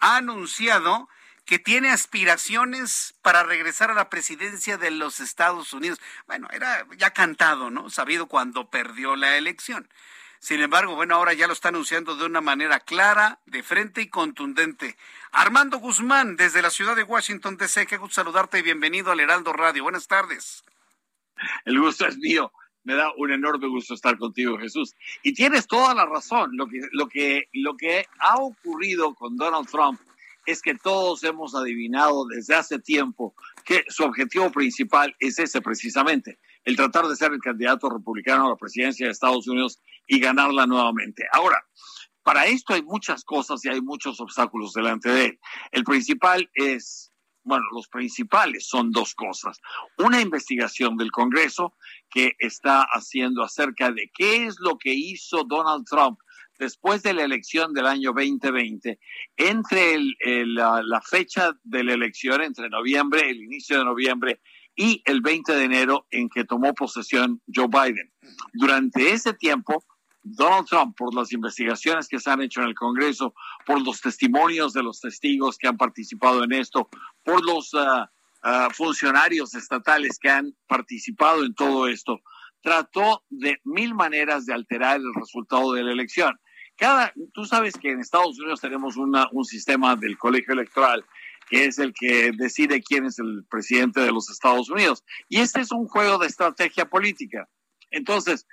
ha 0.00 0.16
anunciado 0.16 1.08
que 1.44 1.58
tiene 1.58 1.90
aspiraciones 1.90 3.14
para 3.22 3.42
regresar 3.42 3.90
a 3.90 3.94
la 3.94 4.10
presidencia 4.10 4.78
de 4.78 4.90
los 4.90 5.20
Estados 5.20 5.72
Unidos. 5.72 6.00
Bueno, 6.26 6.48
era 6.52 6.86
ya 6.96 7.10
cantado, 7.10 7.70
¿no? 7.70 7.90
Sabido 7.90 8.26
cuando 8.26 8.70
perdió 8.70 9.16
la 9.16 9.36
elección. 9.36 9.88
Sin 10.40 10.60
embargo, 10.60 10.94
bueno, 10.94 11.16
ahora 11.16 11.32
ya 11.34 11.46
lo 11.46 11.52
está 11.52 11.68
anunciando 11.68 12.14
de 12.14 12.24
una 12.24 12.40
manera 12.40 12.80
clara, 12.80 13.40
de 13.46 13.62
frente 13.62 14.02
y 14.02 14.08
contundente. 14.08 14.96
Armando 15.32 15.78
Guzmán, 15.78 16.36
desde 16.36 16.62
la 16.62 16.70
ciudad 16.70 16.94
de 16.94 17.02
Washington, 17.02 17.56
D.C., 17.56 17.86
qué 17.86 17.96
gusto 17.96 18.14
saludarte 18.14 18.58
y 18.58 18.62
bienvenido 18.62 19.10
al 19.10 19.20
Heraldo 19.20 19.52
Radio. 19.52 19.82
Buenas 19.82 20.06
tardes. 20.06 20.64
El 21.64 21.80
gusto 21.80 22.06
es 22.06 22.16
mío. 22.18 22.52
Me 22.84 22.94
da 22.94 23.12
un 23.16 23.32
enorme 23.32 23.68
gusto 23.68 23.94
estar 23.94 24.16
contigo, 24.16 24.56
Jesús. 24.58 24.94
Y 25.22 25.34
tienes 25.34 25.66
toda 25.66 25.92
la 25.94 26.06
razón. 26.06 26.56
Lo 26.56 26.68
que, 26.68 26.80
lo 26.92 27.08
que, 27.08 27.48
lo 27.52 27.76
que 27.76 28.06
ha 28.20 28.36
ocurrido 28.36 29.14
con 29.14 29.36
Donald 29.36 29.68
Trump 29.68 30.00
es 30.46 30.62
que 30.62 30.74
todos 30.74 31.22
hemos 31.24 31.54
adivinado 31.54 32.26
desde 32.26 32.54
hace 32.54 32.78
tiempo 32.78 33.34
que 33.66 33.84
su 33.88 34.04
objetivo 34.04 34.50
principal 34.50 35.14
es 35.18 35.38
ese 35.38 35.60
precisamente, 35.60 36.38
el 36.64 36.74
tratar 36.74 37.06
de 37.06 37.16
ser 37.16 37.32
el 37.32 37.40
candidato 37.40 37.90
republicano 37.90 38.46
a 38.46 38.50
la 38.50 38.56
presidencia 38.56 39.04
de 39.04 39.12
Estados 39.12 39.46
Unidos 39.46 39.78
y 40.08 40.18
ganarla 40.18 40.66
nuevamente. 40.66 41.24
Ahora, 41.32 41.62
para 42.24 42.46
esto 42.46 42.74
hay 42.74 42.82
muchas 42.82 43.24
cosas 43.24 43.64
y 43.64 43.68
hay 43.68 43.80
muchos 43.80 44.20
obstáculos 44.20 44.72
delante 44.72 45.08
de 45.08 45.24
él. 45.26 45.40
El 45.70 45.84
principal 45.84 46.50
es, 46.54 47.12
bueno, 47.44 47.64
los 47.72 47.88
principales 47.88 48.66
son 48.66 48.90
dos 48.90 49.14
cosas. 49.14 49.60
Una 49.98 50.20
investigación 50.20 50.96
del 50.96 51.12
Congreso 51.12 51.76
que 52.10 52.32
está 52.38 52.82
haciendo 52.82 53.42
acerca 53.42 53.92
de 53.92 54.10
qué 54.12 54.46
es 54.46 54.56
lo 54.58 54.76
que 54.78 54.92
hizo 54.92 55.44
Donald 55.44 55.86
Trump 55.88 56.18
después 56.58 57.02
de 57.02 57.14
la 57.14 57.22
elección 57.22 57.72
del 57.72 57.86
año 57.86 58.12
2020, 58.12 58.98
entre 59.36 59.98
la, 60.18 61.00
fecha 61.08 61.52
de 61.62 61.84
la 61.84 61.94
elección, 61.94 62.42
entre 62.42 62.68
noviembre, 62.68 63.30
el 63.30 63.42
inicio 63.42 63.78
de 63.78 63.84
noviembre 63.84 64.40
y 64.74 65.02
el 65.06 65.20
20 65.20 65.54
de 65.54 65.64
enero 65.64 66.06
en 66.10 66.28
que 66.28 66.44
tomó 66.44 66.74
posesión 66.74 67.40
Joe 67.52 67.68
Biden. 67.68 68.12
Durante 68.52 69.12
ese 69.12 69.32
tiempo, 69.32 69.84
Donald 70.34 70.66
Trump, 70.66 70.96
por 70.96 71.14
las 71.14 71.32
investigaciones 71.32 72.08
que 72.08 72.20
se 72.20 72.30
han 72.30 72.42
hecho 72.42 72.60
en 72.60 72.68
el 72.68 72.74
Congreso, 72.74 73.34
por 73.66 73.84
los 73.84 74.00
testimonios 74.00 74.72
de 74.72 74.82
los 74.82 75.00
testigos 75.00 75.58
que 75.58 75.68
han 75.68 75.76
participado 75.76 76.44
en 76.44 76.52
esto, 76.52 76.88
por 77.24 77.44
los 77.44 77.72
uh, 77.74 78.04
uh, 78.44 78.70
funcionarios 78.72 79.54
estatales 79.54 80.18
que 80.18 80.30
han 80.30 80.54
participado 80.66 81.44
en 81.44 81.54
todo 81.54 81.88
esto, 81.88 82.20
trató 82.60 83.24
de 83.28 83.60
mil 83.64 83.94
maneras 83.94 84.46
de 84.46 84.54
alterar 84.54 84.96
el 84.96 85.14
resultado 85.14 85.72
de 85.72 85.84
la 85.84 85.92
elección 85.92 86.38
cada, 86.78 87.12
tú 87.34 87.44
sabes 87.44 87.74
que 87.74 87.90
en 87.90 88.00
Estados 88.00 88.38
Unidos 88.38 88.60
tenemos 88.60 88.96
un 88.96 89.44
sistema 89.44 89.96
del 89.96 90.16
colegio 90.16 90.54
electoral 90.54 91.04
que 91.50 91.64
es 91.64 91.78
el 91.78 91.94
que 91.94 92.30
decide 92.36 92.82
quién 92.82 93.06
es 93.06 93.18
el 93.18 93.44
presidente 93.50 94.00
de 94.00 94.12
los 94.12 94.28
Estados 94.28 94.68
Unidos. 94.68 95.02
Y 95.30 95.40
este 95.40 95.60
es 95.60 95.72
un 95.72 95.88
juego 95.88 96.18
de 96.18 96.26
estrategia 96.26 96.90
política. 96.90 97.48
Entonces, 97.90 98.46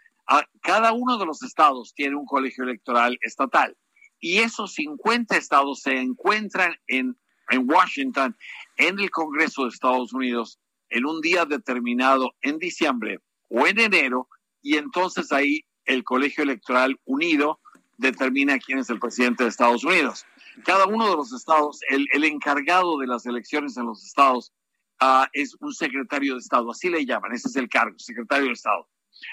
cada 0.62 0.94
uno 0.94 1.18
de 1.18 1.26
los 1.26 1.44
estados 1.44 1.94
tiene 1.94 2.16
un 2.16 2.26
colegio 2.26 2.64
electoral 2.64 3.18
estatal. 3.22 3.78
Y 4.20 4.40
esos 4.40 4.74
50 4.74 5.38
estados 5.38 5.82
se 5.82 5.98
encuentran 6.00 6.76
en, 6.88 7.18
en 7.50 7.70
Washington, 7.70 8.36
en 8.78 9.00
el 9.00 9.12
Congreso 9.12 9.64
de 9.64 9.70
Estados 9.70 10.14
Unidos, 10.14 10.60
en 10.90 11.06
un 11.06 11.22
día 11.22 11.46
determinado 11.46 12.34
en 12.42 12.58
diciembre 12.58 13.20
o 13.50 13.68
en 13.68 13.80
enero, 13.80 14.28
y 14.62 14.78
entonces 14.78 15.32
ahí 15.32 15.66
el 15.86 16.04
colegio 16.04 16.44
electoral 16.44 17.00
unido 17.06 17.60
determina 17.98 18.58
quién 18.60 18.80
es 18.80 18.90
el 18.90 19.00
presidente 19.00 19.44
de 19.44 19.50
Estados 19.50 19.84
Unidos. 19.84 20.26
Cada 20.64 20.86
uno 20.86 21.10
de 21.10 21.16
los 21.16 21.34
estados, 21.34 21.80
el, 21.90 22.08
el 22.12 22.24
encargado 22.24 22.98
de 22.98 23.08
las 23.08 23.26
elecciones 23.26 23.78
en 23.78 23.86
los 23.86 24.04
estados 24.06 24.54
uh, 25.02 25.26
es 25.34 25.56
un 25.60 25.74
secretario 25.74 26.34
de 26.34 26.40
Estado, 26.40 26.72
así 26.72 26.90
le 26.90 27.06
llaman, 27.06 27.34
ese 27.34 27.50
es 27.50 27.56
el 27.56 27.70
cargo, 27.70 27.98
secretario 28.00 28.48
de 28.48 28.54
Estado. 28.54 28.88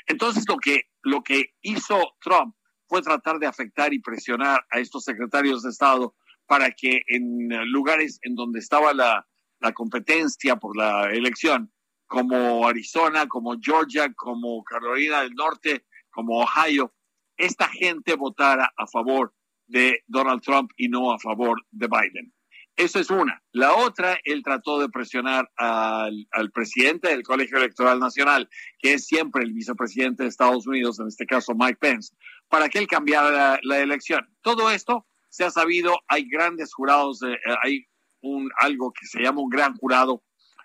Entonces 0.07 0.45
lo 0.49 0.57
que, 0.57 0.83
lo 1.03 1.23
que 1.23 1.55
hizo 1.63 2.15
Trump 2.21 2.55
fue 2.87 3.03
tratar 3.03 3.39
de 3.39 3.47
afectar 3.47 3.93
y 3.93 4.01
presionar 4.01 4.65
a 4.71 4.79
estos 4.79 5.05
secretarios 5.05 5.63
de 5.63 5.71
Estado 5.71 6.15
para 6.47 6.71
que 6.73 7.03
en 7.07 7.49
lugares 7.71 8.19
en 8.23 8.35
donde 8.35 8.59
estaba 8.59 8.93
la, 8.93 9.27
la 9.61 9.73
competencia 9.73 10.57
por 10.57 10.77
la 10.77 11.11
elección, 11.11 11.73
como 12.07 12.69
Arizona, 12.69 13.27
como 13.27 13.57
Georgia, 13.59 14.13
como 14.15 14.63
Carolina 14.65 15.23
del 15.23 15.35
Norte, 15.35 15.87
como 16.11 16.41
Ohio, 16.41 16.93
esta 17.39 17.69
gente 17.69 18.17
votara 18.17 18.71
a 18.77 18.87
favor 18.87 19.35
de 19.67 20.03
Donald 20.07 20.43
Trump 20.43 20.71
y 20.77 20.89
no 20.89 21.13
a 21.13 21.19
favor 21.19 21.65
de 21.71 21.89
Biden. 21.89 22.35
Eso 22.77 22.99
es 22.99 23.11
una. 23.11 23.43
La 23.53 23.75
otra, 23.75 24.19
él 24.25 24.43
trató 24.43 24.81
de 24.81 24.89
presionar 24.89 25.51
al, 25.57 26.27
al, 26.31 26.51
presidente 26.53 27.09
del 27.09 27.23
Colegio 27.23 27.59
Electoral 27.59 27.99
Nacional, 28.01 28.49
que 28.79 28.95
es 28.95 29.07
siempre 29.07 29.45
el 29.45 29.53
vicepresidente 29.53 30.23
de 30.23 30.31
Estados 30.31 30.67
Unidos, 30.67 30.99
en 30.99 31.09
este 31.09 31.27
caso 31.27 31.53
Mike 31.55 31.79
Pence, 31.79 32.15
para 32.49 32.69
que 32.69 32.79
él 32.79 32.87
cambiara 32.87 33.59
la, 33.63 33.79
elección. 33.79 34.27
Todo 34.41 34.71
esto 34.71 35.07
se 35.29 35.45
ha 35.45 35.51
sabido, 35.51 36.01
hay 36.09 36.29
grandes 36.29 36.73
jurados, 36.73 37.23
eh, 37.23 37.39
hay 37.63 37.87
un, 38.23 38.51
algo 38.59 38.93
que 38.93 39.07
se 39.07 39.21
llama 39.21 39.43
un 39.43 39.51
gran 39.51 39.75
jurado 39.77 40.23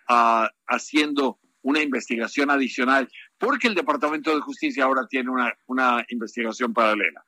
uh, 0.10 0.48
haciendo 0.68 1.40
una 1.62 1.82
investigación 1.82 2.50
adicional, 2.50 3.10
porque 3.38 3.68
el 3.68 3.76
Departamento 3.76 4.34
de 4.34 4.42
Justicia 4.42 4.86
ahora 4.86 5.08
tiene 5.10 5.30
una, 5.30 5.54
una 5.66 6.06
investigación 6.10 6.74
paralela. 6.74 7.26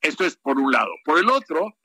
Esto 0.00 0.24
es 0.24 0.36
por 0.36 0.58
un 0.58 0.70
lado. 0.70 0.90
Por 1.04 1.18
el 1.18 1.28
otro, 1.28 1.76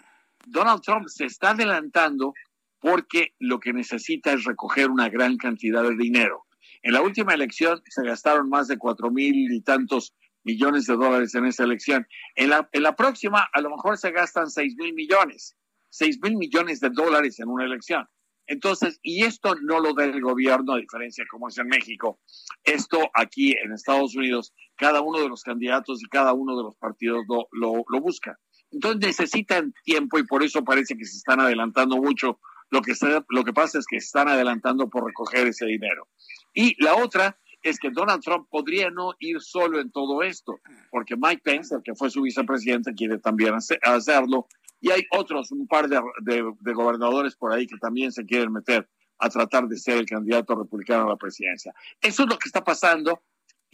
Donald 0.45 0.81
Trump 0.81 1.07
se 1.07 1.25
está 1.25 1.51
adelantando 1.51 2.33
porque 2.79 3.33
lo 3.39 3.59
que 3.59 3.73
necesita 3.73 4.31
es 4.33 4.43
recoger 4.43 4.89
una 4.89 5.09
gran 5.09 5.37
cantidad 5.37 5.83
de 5.83 5.95
dinero. 5.95 6.45
En 6.83 6.93
la 6.93 7.01
última 7.01 7.33
elección 7.33 7.81
se 7.87 8.03
gastaron 8.03 8.49
más 8.49 8.67
de 8.67 8.77
cuatro 8.77 9.09
mil 9.09 9.51
y 9.51 9.61
tantos 9.61 10.13
millones 10.43 10.85
de 10.85 10.95
dólares 10.95 11.33
en 11.33 11.45
esa 11.45 11.63
elección. 11.63 12.07
En 12.35 12.51
la, 12.51 12.69
en 12.71 12.83
la 12.83 12.95
próxima 12.95 13.47
a 13.51 13.61
lo 13.61 13.71
mejor 13.71 13.97
se 13.97 14.11
gastan 14.11 14.49
seis 14.49 14.75
mil 14.77 14.93
millones, 14.93 15.55
seis 15.89 16.19
mil 16.21 16.35
millones 16.35 16.79
de 16.79 16.89
dólares 16.91 17.39
en 17.39 17.49
una 17.49 17.65
elección. 17.65 18.07
Entonces, 18.47 18.99
y 19.01 19.23
esto 19.23 19.55
no 19.55 19.79
lo 19.79 19.95
da 19.95 20.05
el 20.05 20.21
gobierno, 20.21 20.73
a 20.73 20.77
diferencia 20.77 21.25
como 21.31 21.47
es 21.47 21.57
en 21.57 21.67
México. 21.67 22.19
Esto 22.63 23.09
aquí 23.15 23.53
en 23.53 23.73
Estados 23.73 24.15
Unidos, 24.15 24.53
cada 24.75 25.01
uno 25.01 25.19
de 25.19 25.29
los 25.29 25.41
candidatos 25.41 26.03
y 26.03 26.05
cada 26.05 26.33
uno 26.33 26.55
de 26.55 26.61
los 26.61 26.75
partidos 26.75 27.25
lo, 27.27 27.47
lo, 27.51 27.83
lo 27.87 28.01
busca. 28.01 28.37
Entonces 28.75 28.99
necesitan 28.99 29.73
tiempo 29.85 30.19
y 30.19 30.25
por 30.25 30.43
eso 30.43 30.65
parece 30.65 30.97
que 30.97 31.05
se 31.05 31.15
están 31.15 31.39
adelantando 31.39 31.95
mucho. 31.95 32.39
Lo 32.69 32.81
que, 32.81 32.91
está, 32.91 33.25
lo 33.29 33.43
que 33.45 33.53
pasa 33.53 33.79
es 33.79 33.85
que 33.85 33.95
están 33.95 34.27
adelantando 34.27 34.89
por 34.89 35.05
recoger 35.05 35.47
ese 35.47 35.65
dinero. 35.65 36.09
Y 36.53 36.75
la 36.83 36.95
otra 36.95 37.39
es 37.61 37.79
que 37.79 37.89
Donald 37.89 38.21
Trump 38.21 38.47
podría 38.49 38.89
no 38.89 39.13
ir 39.19 39.39
solo 39.39 39.79
en 39.79 39.91
todo 39.91 40.23
esto, 40.23 40.59
porque 40.91 41.15
Mike 41.15 41.41
Pence, 41.41 41.73
el 41.73 41.83
que 41.83 41.95
fue 41.95 42.09
su 42.09 42.21
vicepresidente, 42.21 42.93
quiere 42.93 43.17
también 43.17 43.53
hacerlo 43.55 44.47
y 44.81 44.91
hay 44.91 45.03
otros, 45.11 45.51
un 45.51 45.67
par 45.67 45.87
de, 45.87 45.99
de, 46.21 46.51
de, 46.59 46.73
gobernadores 46.73 47.35
por 47.37 47.53
ahí 47.53 47.65
que 47.65 47.77
también 47.77 48.11
se 48.11 48.25
quieren 48.25 48.51
meter 48.51 48.89
a 49.19 49.29
tratar 49.29 49.67
de 49.67 49.77
ser 49.77 49.97
el 49.97 50.05
candidato 50.05 50.53
republicano 50.53 51.05
a 51.05 51.09
la 51.09 51.15
presidencia. 51.15 51.73
Eso 52.01 52.23
es 52.23 52.29
lo 52.29 52.37
que 52.37 52.49
está 52.49 52.63
pasando 52.63 53.23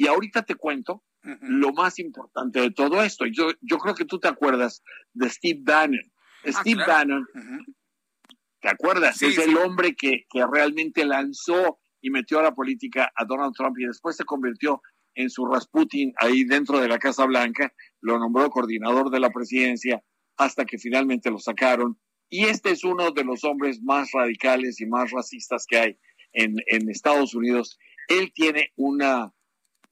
y 0.02 0.08
ahorita 0.08 0.42
te 0.42 0.56
cuento 0.56 1.04
uh 1.24 1.30
-huh. 1.30 1.38
lo 1.42 1.74
más 1.74 2.00
importante 2.00 2.60
de 2.60 2.72
todo 2.72 3.04
esto. 3.04 3.28
Yo, 3.28 3.52
yo 3.62 3.78
creo 3.78 3.94
que 3.94 4.06
tú 4.06 4.20
te 4.20 4.28
acuerdas 4.28 4.82
de 5.14 5.30
Steve 5.30 5.60
Bannon. 5.62 6.12
Ah, 6.44 6.52
Steve 6.54 6.84
claro. 6.84 6.92
Bannon, 6.92 7.28
uh 7.36 7.38
-huh. 7.38 7.76
¿te 8.62 8.70
acuerdas? 8.70 9.18
Sí, 9.18 9.28
es 9.28 9.36
sí. 9.36 9.42
el 9.42 9.58
hombre 9.58 9.94
que, 9.94 10.26
que 10.28 10.44
realmente 10.52 11.06
lanzó 11.06 11.80
y 12.02 12.10
metió 12.10 12.40
a 12.40 12.44
la 12.44 12.56
política 12.56 13.12
a 13.16 13.26
Donald 13.26 13.54
Trump 13.56 13.78
y 13.78 13.86
después 13.86 14.16
se 14.16 14.26
convirtió 14.26 14.82
en 15.14 15.30
su 15.30 15.46
Rasputin 15.46 16.14
ahí 16.18 16.46
dentro 16.46 16.80
de 16.80 16.88
la 16.88 16.98
Casa 16.98 17.26
Blanca, 17.26 17.72
lo 18.00 18.18
nombró 18.18 18.50
coordinador 18.50 19.12
de 19.12 19.20
la 19.20 19.30
presidencia 19.30 20.02
hasta 20.38 20.66
que 20.66 20.80
finalmente 20.80 21.30
lo 21.30 21.38
sacaron. 21.38 22.00
Y 22.28 22.46
este 22.46 22.72
es 22.72 22.84
uno 22.84 23.12
de 23.12 23.24
los 23.24 23.44
hombres 23.44 23.84
más 23.84 24.10
radicales 24.14 24.82
y 24.82 24.88
más 24.88 25.12
racistas 25.12 25.66
que 25.68 25.78
hay 25.78 26.00
en, 26.34 26.56
en 26.66 26.90
Estados 26.90 27.36
Unidos. 27.36 27.78
Él 28.08 28.32
tiene 28.34 28.72
una, 28.78 29.32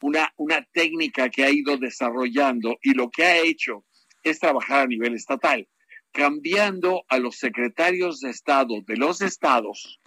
una, 0.01 0.33
una 0.37 0.63
técnica 0.71 1.29
que 1.29 1.43
ha 1.43 1.49
ido 1.49 1.77
desarrollando 1.77 2.77
y 2.81 2.93
lo 2.93 3.09
que 3.09 3.23
ha 3.23 3.37
hecho 3.37 3.85
es 4.23 4.39
trabajar 4.39 4.81
a 4.81 4.87
nivel 4.87 5.15
estatal, 5.15 5.67
cambiando 6.11 7.03
a 7.07 7.19
los 7.19 7.37
secretarios 7.37 8.19
de 8.19 8.29
Estado 8.29 8.81
de 8.85 8.97
los 8.97 9.21
estados 9.21 9.99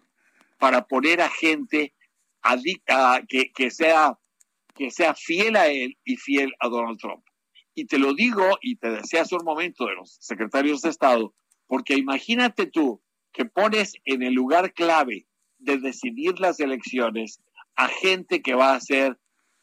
para 0.59 0.87
poner 0.87 1.21
a 1.21 1.29
gente 1.29 1.95
que, 3.29 3.53
que 3.53 3.71
sea 3.71 4.19
que 4.75 4.91
sea 4.91 5.15
fiel 5.15 5.57
a 5.57 5.67
él 5.67 5.99
y 6.05 6.17
fiel 6.17 6.53
a 6.59 6.69
Donald 6.69 6.99
Trump. 6.99 7.23
Y 7.75 7.87
te 7.87 7.99
lo 7.99 8.15
digo 8.15 8.59
y 8.61 8.77
te 8.77 8.91
decía 8.91 9.23
hace 9.23 9.37
un 9.37 9.45
momento 9.45 9.87
de 9.87 9.95
los 9.95 10.17
secretarios 10.21 10.83
de 10.83 10.91
Estado, 10.91 11.35
porque 11.67 11.95
imagínate 11.95 12.67
tú 12.67 13.03
que 13.33 13.45
pones 13.45 13.95
en 14.05 14.23
el 14.23 14.35
lugar 14.35 14.73
clave 14.73 15.27
de 15.59 15.79
decidir 15.79 16.41
las 16.41 16.61
elecciones 16.61 17.41
a 17.77 17.89
gente 17.89 18.43
que 18.43 18.55
va 18.55 18.75
a 18.75 18.81
ser 18.81 19.19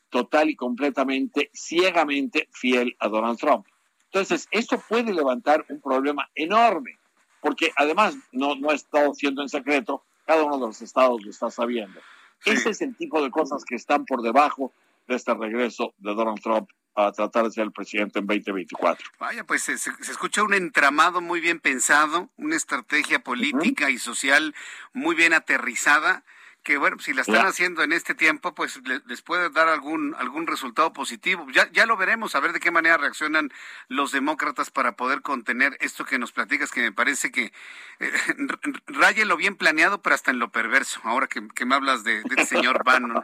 total 0.09 0.49
y 0.49 0.55
completamente, 0.55 1.49
ciegamente 1.53 2.49
fiel 2.51 2.95
a 2.99 3.07
Donald 3.07 3.39
Trump. 3.39 3.65
Entonces, 4.05 4.47
esto 4.51 4.81
puede 4.87 5.13
levantar 5.13 5.65
un 5.69 5.81
problema 5.81 6.29
enorme, 6.35 6.97
porque 7.41 7.71
además 7.75 8.17
no, 8.31 8.55
no 8.55 8.71
ha 8.71 8.73
estado 8.73 9.13
siendo 9.13 9.41
en 9.41 9.49
secreto, 9.49 10.03
cada 10.25 10.43
uno 10.43 10.57
de 10.57 10.67
los 10.67 10.81
estados 10.81 11.23
lo 11.23 11.29
está 11.29 11.51
sabiendo. 11.51 11.99
Ese 12.45 12.71
es 12.71 12.81
el 12.81 12.95
tipo 12.95 13.21
de 13.21 13.29
cosas 13.29 13.63
que 13.65 13.75
están 13.75 14.05
por 14.05 14.21
debajo 14.21 14.73
de 15.07 15.15
este 15.15 15.33
regreso 15.33 15.93
de 15.97 16.13
Donald 16.13 16.41
Trump 16.41 16.69
a 16.95 17.11
tratar 17.11 17.45
de 17.45 17.51
ser 17.51 17.63
el 17.65 17.71
presidente 17.71 18.19
en 18.19 18.27
2024. 18.27 19.11
Vaya, 19.19 19.43
pues 19.43 19.63
se, 19.63 19.77
se 19.77 19.91
escucha 20.01 20.43
un 20.43 20.53
entramado 20.53 21.21
muy 21.21 21.39
bien 21.39 21.59
pensado, 21.59 22.29
una 22.37 22.55
estrategia 22.55 23.19
política 23.19 23.89
y 23.89 23.97
social 23.97 24.55
muy 24.93 25.15
bien 25.15 25.33
aterrizada 25.33 26.23
que 26.63 26.77
bueno, 26.77 26.97
si 26.99 27.13
la 27.13 27.21
están 27.21 27.45
haciendo 27.45 27.83
en 27.83 27.93
este 27.93 28.13
tiempo, 28.15 28.53
pues 28.53 28.79
les 29.05 29.21
puede 29.21 29.49
dar 29.49 29.69
algún 29.69 30.15
algún 30.17 30.45
resultado 30.45 30.91
positivo. 30.93 31.47
Ya 31.51 31.69
ya 31.71 31.85
lo 31.85 31.95
veremos, 31.97 32.35
a 32.35 32.39
ver 32.39 32.53
de 32.53 32.59
qué 32.59 32.69
manera 32.69 32.97
reaccionan 32.97 33.51
los 33.87 34.11
demócratas 34.11 34.69
para 34.69 34.93
poder 34.93 35.21
contener 35.21 35.77
esto 35.79 36.05
que 36.05 36.19
nos 36.19 36.31
platicas, 36.31 36.71
que 36.71 36.81
me 36.81 36.91
parece 36.91 37.31
que 37.31 37.53
eh, 37.99 38.11
raya 38.87 39.25
lo 39.25 39.37
bien 39.37 39.55
planeado, 39.55 40.01
pero 40.01 40.15
hasta 40.15 40.31
en 40.31 40.39
lo 40.39 40.51
perverso. 40.51 40.99
Ahora 41.03 41.27
que, 41.27 41.41
me 41.65 41.75
hablas 41.75 42.03
de, 42.03 42.23
del 42.23 42.45
señor 42.45 42.83
Bannon. 42.85 43.23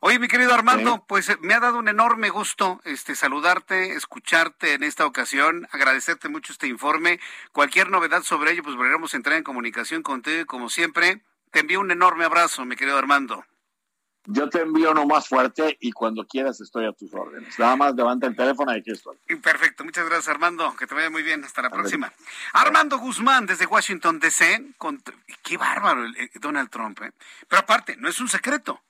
Oye, 0.00 0.18
mi 0.18 0.28
querido 0.28 0.52
Armando, 0.52 1.04
pues 1.06 1.28
eh, 1.30 1.38
me 1.40 1.54
ha 1.54 1.60
dado 1.60 1.78
un 1.78 1.88
enorme 1.88 2.28
gusto 2.28 2.80
este 2.84 3.14
saludarte, 3.14 3.92
escucharte 3.92 4.74
en 4.74 4.82
esta 4.82 5.06
ocasión, 5.06 5.66
agradecerte 5.72 6.28
mucho 6.28 6.52
este 6.52 6.66
informe. 6.66 7.20
Cualquier 7.52 7.90
novedad 7.90 8.22
sobre 8.22 8.52
ello, 8.52 8.62
pues 8.62 8.76
volveremos 8.76 9.14
a 9.14 9.16
entrar 9.16 9.36
en 9.36 9.44
comunicación 9.44 10.02
contigo 10.02 10.42
y 10.42 10.44
como 10.44 10.68
siempre 10.68 11.22
te 11.56 11.60
envío 11.60 11.80
un 11.80 11.90
enorme 11.90 12.26
abrazo, 12.26 12.66
mi 12.66 12.76
querido 12.76 12.98
Armando. 12.98 13.42
Yo 14.26 14.50
te 14.50 14.60
envío 14.60 14.90
uno 14.90 15.06
más 15.06 15.26
fuerte 15.26 15.78
y 15.80 15.90
cuando 15.90 16.26
quieras 16.26 16.60
estoy 16.60 16.84
a 16.84 16.92
tus 16.92 17.14
órdenes. 17.14 17.58
Nada 17.58 17.76
más 17.76 17.94
levanta 17.94 18.26
el 18.26 18.36
teléfono 18.36 18.76
y 18.76 18.80
aquí 18.80 18.90
estoy. 18.90 19.16
Perfecto, 19.42 19.82
muchas 19.82 20.04
gracias 20.04 20.28
Armando, 20.28 20.76
que 20.76 20.86
te 20.86 20.94
vaya 20.94 21.08
muy 21.08 21.22
bien, 21.22 21.42
hasta 21.44 21.62
la 21.62 21.70
próxima. 21.70 22.12
Armando 22.52 22.98
Guzmán 22.98 23.46
desde 23.46 23.64
Washington 23.64 24.20
DC, 24.20 24.74
qué 25.42 25.56
bárbaro 25.56 26.04
el, 26.04 26.30
Donald 26.34 26.68
Trump, 26.68 27.00
¿eh? 27.00 27.12
pero 27.48 27.60
aparte, 27.60 27.96
no 27.96 28.10
es 28.10 28.20
un 28.20 28.28
secreto, 28.28 28.82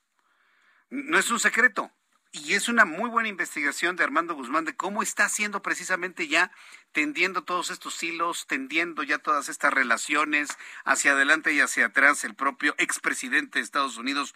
no 0.91 1.21
es 1.21 1.31
un 1.31 1.39
secreto. 1.39 1.93
Y 2.33 2.55
es 2.55 2.69
una 2.69 2.85
muy 2.85 3.09
buena 3.09 3.29
investigación 3.29 3.97
de 3.97 4.05
Armando 4.05 4.35
Guzmán 4.35 4.65
de 4.65 4.77
cómo 4.77 5.03
está 5.03 5.25
haciendo 5.25 5.63
precisamente 5.63 6.29
ya 6.29 6.51
tendiendo 6.93 7.45
todos 7.45 7.71
estos 7.71 8.03
hilos, 8.03 8.47
tendiendo 8.47 9.03
ya 9.03 9.19
todas 9.19 9.49
estas 9.49 9.73
relaciones 9.73 10.49
hacia 10.85 11.13
adelante 11.13 11.53
y 11.53 11.61
hacia 11.61 11.87
atrás 11.87 12.25
el 12.25 12.35
propio 12.35 12.75
expresidente 12.79 13.59
de 13.59 13.65
Estados 13.65 13.97
Unidos, 13.97 14.35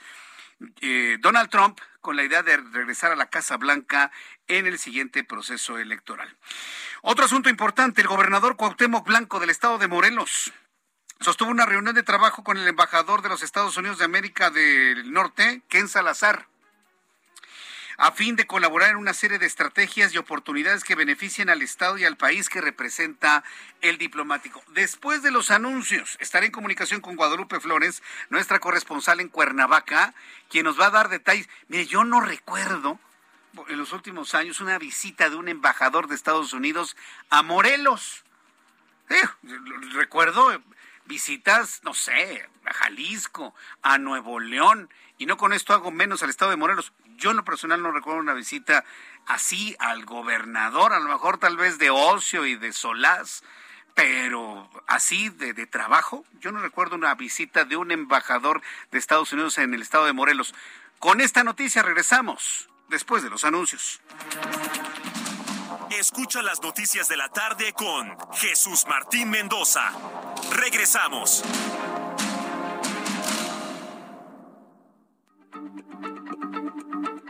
eh, 0.80 1.18
Donald 1.20 1.50
Trump, 1.50 1.78
con 2.00 2.16
la 2.16 2.24
idea 2.24 2.42
de 2.42 2.56
regresar 2.58 3.12
a 3.12 3.16
la 3.16 3.30
Casa 3.30 3.56
Blanca 3.56 4.10
en 4.46 4.66
el 4.66 4.78
siguiente 4.78 5.24
proceso 5.24 5.78
electoral. 5.78 6.36
Otro 7.02 7.24
asunto 7.24 7.48
importante, 7.48 8.00
el 8.00 8.08
gobernador 8.08 8.56
Cuauhtémoc 8.56 9.06
Blanco 9.06 9.40
del 9.40 9.50
estado 9.50 9.78
de 9.78 9.88
Morelos 9.88 10.52
sostuvo 11.20 11.50
una 11.50 11.66
reunión 11.66 11.94
de 11.94 12.02
trabajo 12.02 12.42
con 12.42 12.56
el 12.56 12.66
embajador 12.66 13.20
de 13.22 13.28
los 13.28 13.42
Estados 13.42 13.76
Unidos 13.76 13.98
de 13.98 14.06
América 14.06 14.50
del 14.50 15.12
Norte, 15.12 15.62
Ken 15.68 15.88
Salazar 15.88 16.46
a 18.01 18.12
fin 18.12 18.35
de 18.35 18.47
colaborar 18.47 18.89
en 18.89 18.97
una 18.97 19.12
serie 19.12 19.39
de 19.39 19.44
estrategias 19.44 20.14
y 20.14 20.16
oportunidades 20.16 20.85
que 20.85 20.94
beneficien 20.94 21.51
al 21.51 21.60
Estado 21.60 21.98
y 21.98 22.06
al 22.06 22.16
país 22.16 22.48
que 22.48 22.62
representa 22.62 23.44
el 23.82 23.98
diplomático. 23.98 24.64
Después 24.68 25.22
de 25.22 25.31
los 25.31 25.51
anuncios, 25.51 26.16
estaré 26.18 26.47
en 26.47 26.52
comunicación 26.52 27.02
con 27.02 27.14
Guadalupe 27.14 27.60
Flores, 27.60 28.02
nuestra 28.31 28.59
corresponsal 28.59 29.20
en 29.20 29.28
Cuernavaca, 29.28 30.14
quien 30.48 30.64
nos 30.64 30.81
va 30.81 30.86
a 30.86 30.90
dar 30.90 31.10
detalles. 31.10 31.47
Mire, 31.68 31.85
yo 31.85 32.05
no 32.05 32.22
recuerdo 32.22 32.98
en 33.68 33.77
los 33.77 33.93
últimos 33.93 34.35
años 34.35 34.62
una 34.62 34.78
visita 34.78 35.28
de 35.28 35.36
un 35.36 35.51
embajador 35.51 36.09
de 36.09 36.14
Estados 36.14 36.55
Unidos 36.55 36.97
a 37.28 37.43
Morelos. 37.43 38.24
Eh, 39.10 39.28
recuerdo 39.93 40.59
visitas, 41.05 41.82
no 41.82 41.93
sé, 41.93 42.48
a 42.64 42.72
Jalisco, 42.72 43.55
a 43.82 43.98
Nuevo 43.98 44.40
León, 44.40 44.89
y 45.18 45.27
no 45.27 45.36
con 45.36 45.52
esto 45.52 45.74
hago 45.74 45.90
menos 45.90 46.22
al 46.22 46.31
estado 46.31 46.51
de 46.51 46.56
Morelos. 46.56 46.94
Yo 47.20 47.30
en 47.30 47.36
lo 47.36 47.44
personal 47.44 47.82
no 47.82 47.92
recuerdo 47.92 48.18
una 48.18 48.32
visita 48.32 48.84
así 49.26 49.76
al 49.78 50.06
gobernador, 50.06 50.94
a 50.94 51.01
lo 51.01 51.10
mejor 51.10 51.36
tal 51.36 51.56
vez 51.56 51.78
de 51.78 51.90
ocio 51.90 52.47
y 52.47 52.56
de 52.56 52.72
solaz, 52.72 53.42
pero 53.94 54.70
así 54.86 55.28
de, 55.28 55.52
de, 55.52 55.66
trabajo, 55.66 56.24
yo 56.40 56.51
no 56.51 56.60
recuerdo 56.60 56.97
una 56.97 57.14
visita 57.14 57.66
de 57.66 57.76
un 57.76 57.92
embajador 57.92 58.62
de 58.90 58.98
Estados 58.98 59.32
Unidos 59.34 59.59
en 59.59 59.74
el 59.74 59.82
estado 59.82 60.06
de 60.06 60.14
Morelos. 60.14 60.55
Con 60.98 61.20
esta 61.20 61.44
noticia 61.44 61.82
regresamos 61.82 62.70
después 62.88 63.22
de 63.22 63.28
los 63.28 63.44
anuncios. 63.44 64.01
Escucha 65.90 66.40
las 66.40 66.62
noticias 66.62 67.09
de 67.09 67.18
la 67.18 67.28
tarde 67.28 67.74
con 67.74 68.16
Jesús 68.32 68.86
Martín 68.88 69.28
Mendoza. 69.28 69.92
Regresamos. 70.52 71.44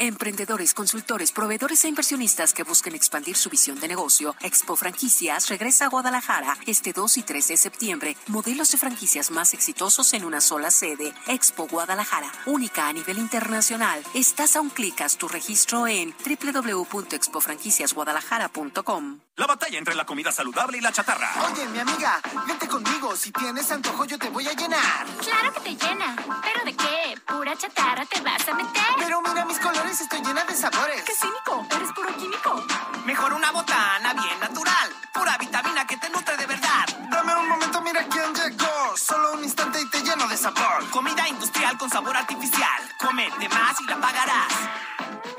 Emprendedores, 0.00 0.74
consultores, 0.74 1.32
proveedores 1.32 1.84
e 1.84 1.88
inversionistas 1.88 2.54
que 2.54 2.62
busquen 2.62 2.94
expandir 2.94 3.36
su 3.36 3.50
visión 3.50 3.80
de 3.80 3.88
negocio, 3.88 4.36
Expo 4.40 4.76
Franquicias 4.76 5.48
regresa 5.48 5.86
a 5.86 5.88
Guadalajara 5.88 6.56
este 6.66 6.92
2 6.92 7.16
y 7.16 7.24
3 7.24 7.48
de 7.48 7.56
septiembre. 7.56 8.16
Modelos 8.28 8.70
de 8.70 8.78
franquicias 8.78 9.32
más 9.32 9.54
exitosos 9.54 10.14
en 10.14 10.24
una 10.24 10.40
sola 10.40 10.70
sede. 10.70 11.12
Expo 11.26 11.66
Guadalajara, 11.66 12.30
única 12.46 12.86
a 12.86 12.92
nivel 12.92 13.18
internacional. 13.18 14.00
Estás 14.14 14.54
a 14.54 14.60
un 14.60 14.70
clic, 14.70 15.00
haz 15.00 15.16
tu 15.16 15.26
registro 15.26 15.88
en 15.88 16.14
www.expofranquiciasguadalajara.com. 16.24 19.18
La 19.34 19.46
batalla 19.46 19.78
entre 19.78 19.94
la 19.94 20.04
comida 20.04 20.32
saludable 20.32 20.78
y 20.78 20.80
la 20.80 20.90
chatarra. 20.90 21.30
Oye, 21.52 21.64
mi 21.68 21.78
amiga, 21.78 22.20
vente 22.46 22.66
conmigo. 22.66 23.14
Si 23.16 23.30
tienes 23.30 23.70
antojo, 23.70 24.04
yo 24.04 24.18
te 24.18 24.28
voy 24.30 24.48
a 24.48 24.52
llenar. 24.52 25.06
Claro 25.22 25.52
que 25.54 25.60
te 25.60 25.76
llena. 25.76 26.16
¿Pero 26.42 26.64
de 26.64 26.74
qué? 26.74 27.14
Pura 27.24 27.56
chatarra 27.56 28.04
te 28.06 28.20
vas 28.20 28.48
a 28.48 28.54
meter. 28.54 28.82
Pero 28.98 29.22
mira 29.22 29.44
mis 29.44 29.60
colores, 29.60 29.87
estoy 29.96 30.20
llena 30.20 30.44
de 30.44 30.54
sabores. 30.54 31.02
¡Qué 31.02 31.14
cínico! 31.14 31.66
Eres 31.74 31.92
puro 31.92 32.14
químico. 32.16 32.62
Mejor 33.06 33.32
una 33.32 33.50
botana 33.52 34.12
bien 34.12 34.38
natural. 34.40 34.90
Pura 35.14 35.38
vitamina 35.38 35.86
que 35.86 35.96
te 35.96 36.10
nutre 36.10 36.36
de 36.36 36.46
verdad. 36.46 36.86
Dame 37.10 37.34
un 37.34 37.48
momento, 37.48 37.80
mira 37.80 38.06
quién 38.06 38.34
llegó. 38.34 38.96
Solo 38.96 39.32
un 39.32 39.44
instante 39.44 39.80
y 39.80 39.88
te 39.88 40.02
lleno 40.02 40.28
de 40.28 40.36
sabor. 40.36 40.90
Comida 40.90 41.26
industrial 41.26 41.78
con 41.78 41.88
sabor 41.88 42.16
artificial. 42.16 42.82
Come 43.00 43.30
de 43.38 43.48
más 43.48 43.80
y 43.80 43.84
la 43.86 43.98
pagarás. 43.98 44.52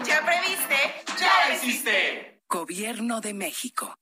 ¿Ya 0.03 0.25
previste? 0.25 1.03
¡Ya 1.19 1.53
hiciste! 1.53 2.43
Gobierno 2.47 3.21
de 3.21 3.33
México. 3.35 3.99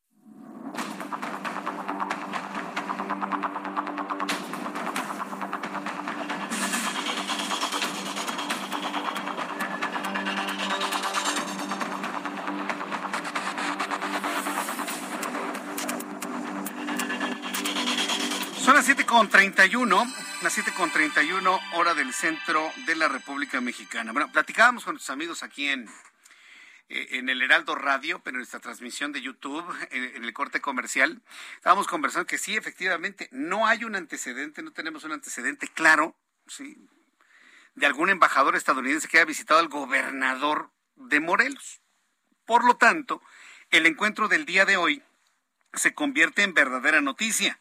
Las 18.88 18.98
7.31, 18.98 20.16
las 20.44 20.58
7.31 20.58 21.60
hora 21.74 21.94
del 21.94 22.14
centro 22.14 22.72
de 22.86 22.96
la 22.96 23.10
República 23.10 23.60
Mexicana. 23.60 24.14
Bueno, 24.14 24.32
platicábamos 24.32 24.86
con 24.86 24.94
nuestros 24.94 25.14
amigos 25.14 25.44
aquí 25.44 25.68
en, 25.68 25.90
eh, 26.88 27.08
en 27.12 27.28
el 27.28 27.42
Heraldo 27.42 27.76
Radio, 27.76 28.20
pero 28.20 28.36
en 28.36 28.40
nuestra 28.40 28.62
transmisión 28.62 29.12
de 29.12 29.22
YouTube, 29.22 29.66
en, 29.92 30.24
el 30.24 30.34
corte 30.34 30.62
comercial, 30.62 31.22
estábamos 31.56 31.86
conversando 31.86 32.28
que 32.28 32.38
sí, 32.38 32.56
efectivamente, 32.56 33.28
no 33.34 33.68
hay 33.68 33.84
un 33.84 33.94
antecedente, 33.94 34.62
no 34.62 34.72
tenemos 34.72 35.04
un 35.04 35.12
antecedente 35.12 35.68
claro, 35.68 36.16
¿sí? 36.48 36.78
de 37.76 37.86
algún 37.88 38.10
embajador 38.10 38.56
estadounidense 38.56 39.10
que 39.10 39.18
haya 39.18 39.26
visitado 39.26 39.60
al 39.60 39.68
gobernador 39.68 40.72
de 40.96 41.20
Morelos. 41.20 41.82
Por 42.46 42.64
lo 42.64 42.78
tanto, 42.78 43.22
el 43.70 43.86
encuentro 43.86 44.30
del 44.30 44.46
día 44.46 44.64
de 44.64 44.78
hoy 44.78 45.04
se 45.74 45.94
convierte 45.94 46.44
en 46.44 46.54
verdadera 46.54 47.02
noticia. 47.02 47.60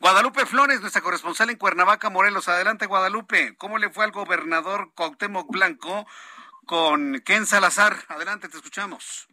Guadalupe 0.00 0.46
Flores, 0.46 0.80
nuestra 0.80 1.02
corresponsal 1.02 1.50
en 1.50 1.56
Cuernavaca, 1.56 2.08
Morelos. 2.08 2.48
Adelante, 2.48 2.86
Guadalupe. 2.86 3.56
¿Cómo 3.56 3.78
le 3.78 3.90
fue 3.90 4.04
al 4.04 4.12
gobernador 4.12 4.92
Cuauhtémoc 4.94 5.50
Blanco 5.50 6.06
con 6.68 7.18
Ken 7.24 7.46
Salazar. 7.46 7.94
Adelante, 8.08 8.48
te 8.48 8.58
escuchamos. 8.58 9.26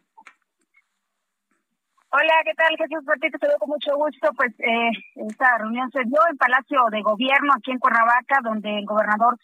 Hola, 2.09 2.33
¿qué 2.45 2.53
tal? 2.55 2.77
Jesús 2.77 3.03
Martín, 3.03 3.29
te 3.29 3.37
saludo 3.37 3.59
con 3.59 3.69
mucho 3.69 3.93
gusto. 3.97 4.29
Pues 4.37 4.53
eh, 4.59 4.89
esta 5.27 5.57
reunión 5.57 5.91
se 5.91 5.99
dio 6.05 6.17
en 6.31 6.37
Palacio 6.37 6.79
de 6.91 7.01
Gobierno 7.01 7.53
aquí 7.53 7.71
en 7.71 7.79
Cuernavaca, 7.79 8.39
donde 8.41 8.79
el 8.79 8.85
gobernador 8.85 9.37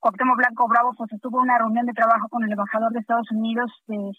Cuauhtémoc 0.00 0.36
Blanco 0.36 0.66
Bravo 0.66 0.92
pues 0.98 1.12
estuvo 1.12 1.40
una 1.40 1.56
reunión 1.56 1.86
de 1.86 1.92
trabajo 1.92 2.28
con 2.28 2.42
el 2.42 2.50
embajador 2.50 2.92
de 2.92 2.98
Estados 2.98 3.30
Unidos 3.30 3.70
de 3.86 4.10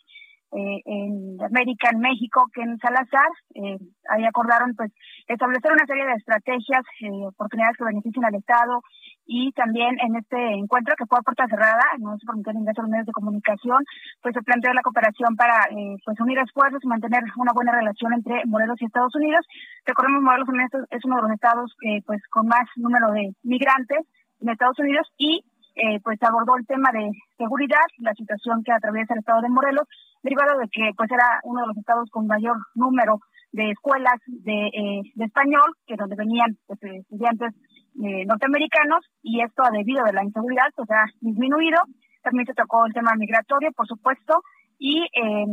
eh, 0.52 0.80
en 0.86 1.38
América, 1.44 1.90
en 1.92 2.00
México, 2.00 2.48
que 2.54 2.62
en 2.62 2.78
Salazar. 2.80 3.28
Eh, 3.56 3.78
ahí 4.10 4.24
acordaron 4.24 4.74
pues 4.76 4.92
establecer 5.28 5.72
una 5.72 5.86
serie 5.86 6.06
de 6.06 6.14
estrategias, 6.14 6.84
eh, 7.02 7.28
oportunidades 7.28 7.76
que 7.78 7.84
beneficien 7.84 8.26
al 8.26 8.36
Estado 8.36 8.82
y 9.26 9.52
también 9.52 10.00
en 10.00 10.16
este 10.16 10.40
encuentro 10.56 10.96
que 10.98 11.06
fue 11.06 11.20
a 11.20 11.22
puerta 11.22 11.48
cerrada, 11.48 11.84
no 12.00 12.18
se 12.18 12.26
permitió 12.26 12.52
el 12.52 12.60
ingreso 12.60 12.80
a 12.80 12.84
los 12.84 12.92
medios 12.92 13.08
de 13.08 13.20
comunicación, 13.20 13.84
pues 14.22 14.34
se 14.34 14.42
planteó 14.42 14.72
la 14.72 14.82
cooperación 14.82 15.36
para 15.36 15.68
eh, 15.72 15.98
pues 16.06 16.20
unir 16.22 16.40
esfuerzos 16.40 16.80
y 16.82 16.88
mantener 16.88 17.24
una 17.36 17.52
buena 17.54 17.74
relación 17.76 18.14
entre 18.14 18.46
Morelos 18.46 18.80
y 18.80 18.86
Estados 18.86 19.14
Unidos. 19.16 19.46
Recordemos, 19.86 20.24
Morelos 20.24 20.48
es 20.92 21.04
uno 21.04 21.18
de 21.18 21.22
los 21.24 21.32
estados 21.32 21.76
pues 22.06 22.22
con 22.30 22.48
más 22.48 22.64
número 22.78 23.12
de 23.12 23.36
migrantes 23.44 24.08
en 24.40 24.50
Estados 24.50 24.80
Unidos 24.80 25.08
y 25.18 25.44
eh, 25.78 26.00
pues 26.04 26.22
abordó 26.22 26.58
el 26.58 26.66
tema 26.66 26.90
de 26.92 27.10
seguridad, 27.38 27.86
la 28.00 28.14
situación 28.14 28.64
que 28.64 28.72
atraviesa 28.72 29.14
el 29.14 29.20
estado 29.20 29.42
de 29.42 29.50
Morelos, 29.50 29.88
derivado 30.24 30.60
de 30.60 30.68
que 30.70 30.92
pues 30.96 31.10
era 31.12 31.40
uno 31.44 31.62
de 31.62 31.68
los 31.68 31.78
estados 31.78 32.10
con 32.10 32.28
mayor 32.28 32.58
número 32.76 33.20
de 33.52 33.72
escuelas 33.72 34.20
de, 34.28 34.68
eh, 34.68 35.02
de 35.16 35.26
español, 35.26 35.74
que 35.86 35.96
donde 35.96 36.16
venían 36.16 36.58
pues, 36.66 36.80
estudiantes 36.82 37.54
eh, 38.04 38.26
norteamericanos, 38.26 39.06
y 39.22 39.42
esto 39.42 39.64
debido 39.72 40.06
a 40.06 40.12
la 40.12 40.24
inseguridad 40.24 40.68
pues 40.76 40.90
ha 40.92 41.06
disminuido. 41.22 41.80
También 42.24 42.46
se 42.46 42.54
tocó 42.54 42.86
el 42.86 42.94
tema 42.94 43.12
migratorio, 43.16 43.72
por 43.72 43.88
supuesto, 43.88 44.42
y 44.80 45.04
eh, 45.04 45.46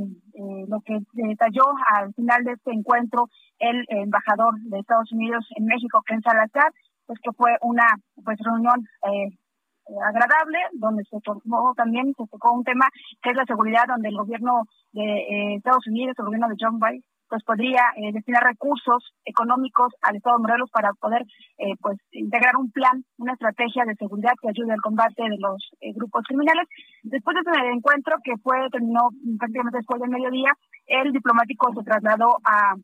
lo 0.69 0.81
que 0.81 0.99
detalló 1.13 1.65
al 1.95 2.13
final 2.15 2.45
de 2.45 2.53
este 2.53 2.73
encuentro 2.73 3.29
el 3.59 3.85
embajador 3.89 4.55
de 4.65 4.81
Estados 4.81 5.13
Unidos 5.13 5.47
en 5.57 5.65
México, 5.67 6.03
Ken 6.05 6.21
Salazar, 6.21 6.73
pues 7.07 7.19
que 7.23 7.33
fue 7.33 7.57
una 7.63 7.87
pues 8.25 8.39
reunión 8.39 8.81
eh, 9.07 9.37
agradable, 9.87 10.59
donde 10.73 11.05
se 11.05 11.21
tocó 11.21 11.75
también, 11.77 12.13
se 12.17 12.27
tocó 12.31 12.53
un 12.53 12.65
tema 12.65 12.89
que 13.23 13.31
es 13.31 13.37
la 13.37 13.45
seguridad, 13.45 13.85
donde 13.87 14.09
el 14.09 14.17
gobierno 14.17 14.63
de 14.93 15.03
eh, 15.03 15.55
Estados 15.57 15.87
Unidos, 15.87 16.15
el 16.19 16.25
gobierno 16.25 16.49
de 16.49 16.57
John 16.59 16.79
Biden, 16.79 17.03
pues 17.29 17.43
podría 17.43 17.83
eh, 17.97 18.13
destinar 18.13 18.45
recursos 18.45 19.13
económicos 19.25 19.93
al 20.03 20.17
Estado 20.17 20.37
de 20.37 20.43
Morelos 20.43 20.71
para 20.71 20.93
poder 20.93 21.23
eh, 21.59 21.75
pues 21.81 21.99
integrar 22.13 22.57
un 22.57 22.71
plan, 22.71 23.03
una 23.19 23.33
estrategia 23.33 23.85
de 23.85 23.97
seguridad 23.97 24.35
que 24.41 24.51
ayude 24.51 24.73
al 24.73 24.81
combate 24.83 25.23
de 25.23 25.37
los 25.39 25.59
grupos 25.97 26.23
criminales. 26.29 26.69
Después 27.03 27.35
de 27.35 27.51
ese 27.51 27.73
encuentro 27.73 28.17
que 28.23 28.37
fue 28.43 28.69
terminó 28.71 29.09
prácticamente 29.39 29.79
después 29.79 30.01
del 30.01 30.11
mediodía, 30.11 30.53
el 30.87 31.13
diplomático 31.13 31.73
se 31.75 31.83
trasladó 31.83 32.37
a 32.45 32.77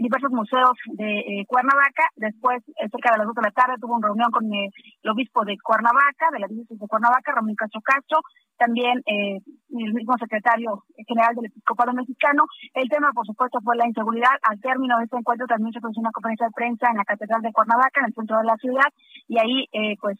diversos 0.00 0.32
museos 0.32 0.72
de 0.96 1.20
eh, 1.20 1.44
Cuernavaca. 1.46 2.08
Después, 2.16 2.64
eh, 2.80 2.88
cerca 2.88 3.12
de 3.12 3.18
las 3.18 3.26
dos 3.26 3.36
de 3.36 3.44
la 3.44 3.52
tarde, 3.52 3.76
tuvo 3.80 3.96
una 3.96 4.08
reunión 4.08 4.30
con 4.32 4.44
eh, 4.48 4.72
el 5.02 5.10
obispo 5.10 5.44
de 5.44 5.56
Cuernavaca, 5.60 6.32
de 6.32 6.40
la 6.40 6.48
diócesis 6.48 6.80
de 6.80 6.88
Cuernavaca, 6.88 7.32
Ramón 7.32 7.54
Castro 7.54 7.80
Castro, 7.84 8.20
también 8.56 9.00
el 9.06 9.40
mismo 9.94 10.16
secretario 10.18 10.84
general 11.08 11.34
del 11.34 11.46
Episcopado 11.46 11.92
Mexicano. 11.92 12.44
El 12.74 12.88
tema, 12.88 13.10
por 13.14 13.24
supuesto, 13.24 13.58
fue 13.64 13.76
la 13.76 13.86
inseguridad. 13.86 14.36
Al 14.42 14.60
término 14.60 14.98
de 14.98 15.04
este 15.04 15.16
encuentro 15.16 15.46
también 15.46 15.72
se 15.72 15.80
produjo 15.80 16.00
una 16.00 16.12
conferencia 16.12 16.46
de 16.46 16.52
prensa 16.52 16.90
en 16.90 16.98
la 16.98 17.04
Catedral 17.04 17.40
de 17.40 17.52
Cuernavaca, 17.52 18.00
en 18.00 18.06
el 18.06 18.14
centro 18.14 18.36
de 18.36 18.44
la 18.44 18.56
ciudad, 18.56 18.88
y 19.28 19.38
ahí, 19.38 19.96
pues, 20.00 20.18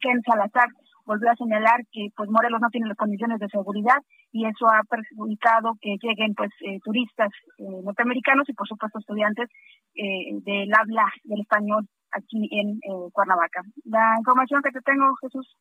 Ken 0.00 0.20
Salazar 0.26 0.66
volvió 1.06 1.30
a 1.30 1.36
señalar 1.36 1.80
que 1.92 2.08
pues 2.16 2.28
Morelos 2.28 2.60
no 2.60 2.68
tiene 2.68 2.88
las 2.88 2.96
condiciones 2.96 3.38
de 3.38 3.48
seguridad 3.48 3.98
y 4.32 4.46
eso 4.46 4.66
ha 4.68 4.82
perjudicado 4.84 5.74
que 5.80 5.96
lleguen 6.02 6.34
pues 6.34 6.50
eh, 6.60 6.80
turistas 6.84 7.30
eh, 7.58 7.64
norteamericanos 7.84 8.48
y 8.48 8.52
por 8.52 8.68
supuesto 8.68 8.98
estudiantes 8.98 9.48
eh, 9.94 10.34
del 10.44 10.74
habla 10.74 11.04
del 11.24 11.40
español 11.40 11.88
aquí 12.12 12.48
en 12.50 12.78
Cuernavaca. 13.12 13.62
La 13.84 14.14
información 14.18 14.62
que 14.62 14.70
te 14.70 14.80
tengo, 14.80 15.14
Jesús. 15.20 15.54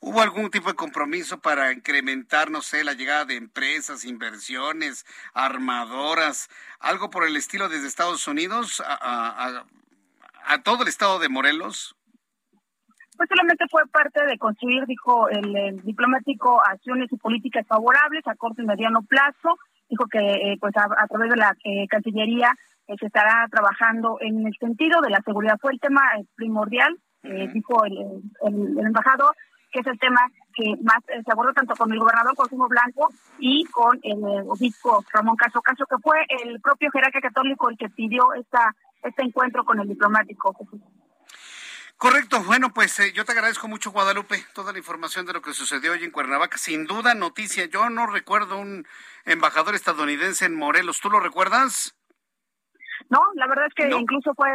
¿Hubo 0.00 0.22
algún 0.22 0.48
tipo 0.50 0.70
de 0.70 0.74
compromiso 0.74 1.40
para 1.40 1.72
incrementar, 1.72 2.50
no 2.50 2.62
sé, 2.62 2.82
la 2.82 2.94
llegada 2.94 3.26
de 3.26 3.36
empresas, 3.36 4.06
inversiones, 4.06 5.04
armadoras, 5.34 6.48
algo 6.80 7.10
por 7.10 7.26
el 7.26 7.36
estilo 7.36 7.68
desde 7.68 7.88
Estados 7.88 8.26
Unidos 8.26 8.82
a 8.86 10.62
todo 10.64 10.82
el 10.82 10.88
estado 10.88 11.18
de 11.18 11.28
Morelos? 11.28 11.97
Pues 13.18 13.28
solamente 13.28 13.64
fue 13.68 13.82
parte 13.88 14.24
de 14.24 14.38
construir, 14.38 14.86
dijo 14.86 15.28
el, 15.28 15.82
diplomático, 15.82 16.62
acciones 16.64 17.12
y 17.12 17.16
políticas 17.16 17.66
favorables 17.66 18.24
a 18.28 18.36
corto 18.36 18.62
y 18.62 18.66
mediano 18.66 19.02
plazo. 19.02 19.58
Dijo 19.88 20.06
que 20.06 20.18
eh, 20.20 20.56
pues 20.60 20.72
a, 20.76 21.06
través 21.08 21.30
de 21.30 21.36
la 21.36 21.52
eh, 21.64 21.88
Cancillería 21.88 22.52
eh, 22.86 22.94
se 22.96 23.06
estará 23.06 23.44
trabajando 23.50 24.18
en 24.20 24.46
el 24.46 24.54
sentido 24.60 25.00
de 25.00 25.10
la 25.10 25.20
seguridad. 25.22 25.58
Fue 25.60 25.72
el 25.72 25.80
tema 25.80 26.02
primordial, 26.36 26.96
dijo 27.52 27.84
el, 27.84 28.22
embajador, 28.78 29.34
que 29.72 29.80
es 29.80 29.86
el 29.88 29.98
tema 29.98 30.20
que 30.54 30.76
más 30.82 30.98
se 31.06 31.32
abordó 31.32 31.52
tanto 31.52 31.74
con 31.74 31.92
el 31.92 31.98
gobernador 31.98 32.36
Cosimo 32.36 32.68
Blanco 32.68 33.08
y 33.40 33.64
con 33.64 33.98
el 34.04 34.22
obispo 34.46 35.04
Ramón 35.12 35.36
Caso 35.36 35.60
Caso, 35.60 35.84
que 35.86 35.98
fue 35.98 36.24
el 36.44 36.60
propio 36.60 36.90
jerarca 36.92 37.20
católico 37.20 37.68
el 37.68 37.76
que 37.76 37.88
pidió 37.88 38.32
esta 38.34 38.72
este 39.02 39.22
encuentro 39.22 39.64
con 39.64 39.80
el 39.80 39.88
diplomático. 39.88 40.56
Correcto, 41.98 42.44
bueno, 42.44 42.72
pues 42.72 42.96
eh, 43.00 43.12
yo 43.12 43.24
te 43.24 43.32
agradezco 43.32 43.66
mucho, 43.66 43.90
Guadalupe, 43.90 44.46
toda 44.54 44.72
la 44.72 44.78
información 44.78 45.26
de 45.26 45.32
lo 45.32 45.42
que 45.42 45.52
sucedió 45.52 45.92
hoy 45.92 46.04
en 46.04 46.12
Cuernavaca. 46.12 46.56
Sin 46.56 46.86
duda, 46.86 47.14
noticia. 47.14 47.64
Yo 47.66 47.90
no 47.90 48.06
recuerdo 48.06 48.56
un 48.56 48.86
embajador 49.24 49.74
estadounidense 49.74 50.44
en 50.44 50.54
Morelos. 50.54 51.00
¿Tú 51.00 51.10
lo 51.10 51.18
recuerdas? 51.18 51.97
No, 53.10 53.20
la 53.34 53.46
verdad 53.46 53.66
es 53.66 53.74
que 53.74 53.88
incluso 53.88 54.34
fue, 54.34 54.48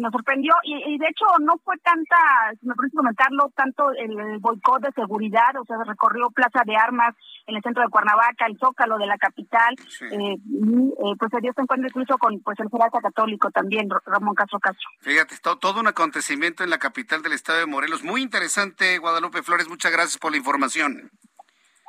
nos 0.00 0.10
sorprendió 0.10 0.54
y, 0.64 0.98
de 0.98 1.06
hecho 1.06 1.24
no 1.40 1.54
fue 1.64 1.76
tanta, 1.78 2.16
si 2.60 2.66
me 2.66 2.74
permite 2.74 2.96
comentarlo, 2.96 3.52
tanto 3.54 3.92
el 3.92 4.38
boicot 4.40 4.82
de 4.82 4.92
seguridad, 4.92 5.56
o 5.60 5.64
sea, 5.64 5.76
recorrió 5.86 6.30
Plaza 6.30 6.62
de 6.64 6.76
Armas 6.76 7.14
en 7.46 7.54
el 7.54 7.62
centro 7.62 7.84
de 7.84 7.88
Cuernavaca, 7.88 8.46
el 8.46 8.58
Zócalo 8.58 8.98
de 8.98 9.06
la 9.06 9.16
capital, 9.18 9.74
eh, 10.10 10.34
y 10.34 10.88
eh, 10.88 11.14
pues 11.18 11.30
se 11.30 11.40
dio 11.40 11.50
este 11.50 11.62
encuentro 11.62 11.88
incluso 11.88 12.18
con 12.18 12.40
pues 12.40 12.58
el 12.58 12.68
jerarca 12.70 13.00
católico 13.00 13.50
también, 13.50 13.88
Ramón 14.04 14.34
Castro 14.34 14.58
Castro. 14.58 14.88
Fíjate, 15.00 15.36
todo, 15.40 15.58
todo 15.58 15.80
un 15.80 15.86
acontecimiento 15.86 16.64
en 16.64 16.70
la 16.70 16.78
capital 16.78 17.22
del 17.22 17.34
estado 17.34 17.60
de 17.60 17.66
Morelos, 17.66 18.02
muy 18.02 18.20
interesante, 18.20 18.98
Guadalupe 18.98 19.44
Flores, 19.44 19.68
muchas 19.68 19.92
gracias 19.92 20.18
por 20.18 20.32
la 20.32 20.38
información. 20.38 21.10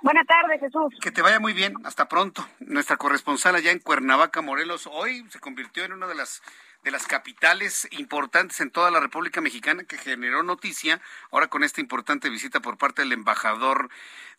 Buenas 0.08 0.26
tardes, 0.26 0.62
Jesús. 0.62 0.94
Que 1.02 1.12
te 1.12 1.22
vaya 1.22 1.42
muy 1.42 1.52
bien. 1.52 1.74
Hasta 1.84 2.08
pronto. 2.08 2.48
Nuestra 2.62 2.96
corresponsal 2.96 3.56
allá 3.56 3.72
en 3.72 3.80
Cuernavaca, 3.80 4.42
Morelos, 4.42 4.88
hoy 4.90 5.26
se 5.30 5.42
convirtió 5.42 5.84
en 5.84 5.92
una 5.92 6.08
de 6.08 6.16
las 6.16 6.42
de 6.86 6.92
las 6.92 7.08
capitales 7.08 7.90
importantes 7.92 8.62
en 8.62 8.72
toda 8.72 8.90
la 8.90 9.02
República 9.02 9.42
Mexicana 9.42 9.84
que 9.84 9.98
generó 9.98 10.44
noticia 10.44 11.02
ahora 11.30 11.48
con 11.48 11.66
esta 11.66 11.82
importante 11.82 12.30
visita 12.30 12.62
por 12.62 12.78
parte 12.78 13.02
del 13.02 13.12
embajador 13.12 13.90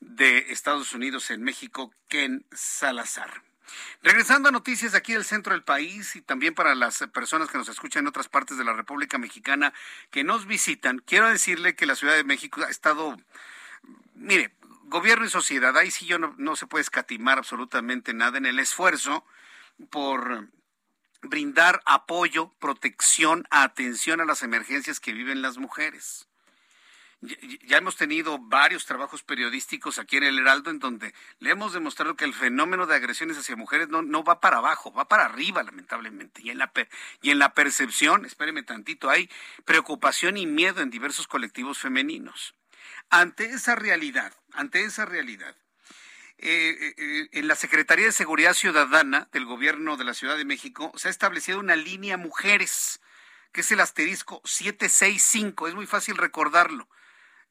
de 0.00 0.38
Estados 0.52 0.94
Unidos 0.94 1.30
en 1.30 1.42
México, 1.42 1.92
Ken 2.08 2.46
Salazar. 2.50 3.42
Regresando 4.02 4.48
a 4.48 4.52
noticias 4.52 4.94
aquí 4.94 5.12
del 5.12 5.24
centro 5.24 5.52
del 5.52 5.64
país 5.64 6.16
y 6.16 6.22
también 6.22 6.54
para 6.54 6.74
las 6.74 7.06
personas 7.12 7.50
que 7.50 7.58
nos 7.58 7.68
escuchan 7.68 8.04
en 8.04 8.08
otras 8.08 8.30
partes 8.30 8.56
de 8.56 8.64
la 8.64 8.72
República 8.72 9.18
Mexicana 9.18 9.74
que 10.10 10.24
nos 10.24 10.46
visitan, 10.46 11.00
quiero 11.00 11.28
decirle 11.28 11.76
que 11.76 11.84
la 11.84 11.94
Ciudad 11.94 12.14
de 12.14 12.24
México 12.24 12.62
ha 12.66 12.70
estado, 12.70 13.18
mire, 14.14 14.50
gobierno 14.88 15.24
y 15.24 15.30
sociedad, 15.30 15.76
ahí 15.76 15.90
sí 15.90 16.06
yo 16.06 16.18
no, 16.18 16.56
se 16.56 16.66
puede 16.66 16.82
escatimar 16.82 17.38
absolutamente 17.38 18.14
nada 18.14 18.38
en 18.38 18.46
el 18.46 18.58
esfuerzo 18.58 19.24
por 19.90 20.48
brindar 21.22 21.80
apoyo, 21.84 22.54
protección, 22.58 23.46
atención 23.50 24.20
a 24.20 24.24
las 24.24 24.42
emergencias 24.42 25.00
que 25.00 25.12
viven 25.12 25.42
las 25.42 25.58
mujeres. 25.58 26.28
Ya 27.20 27.78
hemos 27.78 27.96
tenido 27.96 28.38
varios 28.38 28.86
trabajos 28.86 29.24
periodísticos 29.24 29.98
aquí 29.98 30.18
en 30.18 30.22
el 30.22 30.38
Heraldo 30.38 30.70
en 30.70 30.78
donde 30.78 31.12
le 31.40 31.50
hemos 31.50 31.72
demostrado 31.72 32.14
que 32.14 32.24
el 32.24 32.32
fenómeno 32.32 32.86
de 32.86 32.94
agresiones 32.94 33.36
hacia 33.36 33.56
mujeres 33.56 33.88
no, 33.88 34.02
no 34.02 34.22
va 34.22 34.40
para 34.40 34.58
abajo, 34.58 34.92
va 34.92 35.08
para 35.08 35.24
arriba, 35.24 35.64
lamentablemente. 35.64 36.42
Y 36.44 36.50
en, 36.50 36.58
la, 36.58 36.72
y 37.20 37.30
en 37.30 37.40
la 37.40 37.54
percepción, 37.54 38.24
espéreme 38.24 38.62
tantito, 38.62 39.10
hay 39.10 39.28
preocupación 39.64 40.36
y 40.36 40.46
miedo 40.46 40.80
en 40.80 40.90
diversos 40.90 41.26
colectivos 41.26 41.78
femeninos. 41.78 42.54
Ante 43.10 43.46
esa 43.46 43.74
realidad, 43.74 44.32
ante 44.52 44.82
esa 44.82 45.04
realidad, 45.04 45.56
eh, 46.40 46.94
eh, 46.96 47.28
en 47.32 47.48
la 47.48 47.56
Secretaría 47.56 48.06
de 48.06 48.12
Seguridad 48.12 48.54
Ciudadana 48.54 49.28
del 49.32 49.44
Gobierno 49.44 49.96
de 49.96 50.04
la 50.04 50.14
Ciudad 50.14 50.36
de 50.36 50.44
México 50.44 50.92
se 50.96 51.08
ha 51.08 51.10
establecido 51.10 51.58
una 51.58 51.74
línea 51.74 52.16
mujeres, 52.16 53.00
que 53.50 53.62
es 53.62 53.72
el 53.72 53.80
asterisco 53.80 54.40
765. 54.44 55.66
Es 55.66 55.74
muy 55.74 55.86
fácil 55.86 56.16
recordarlo. 56.16 56.88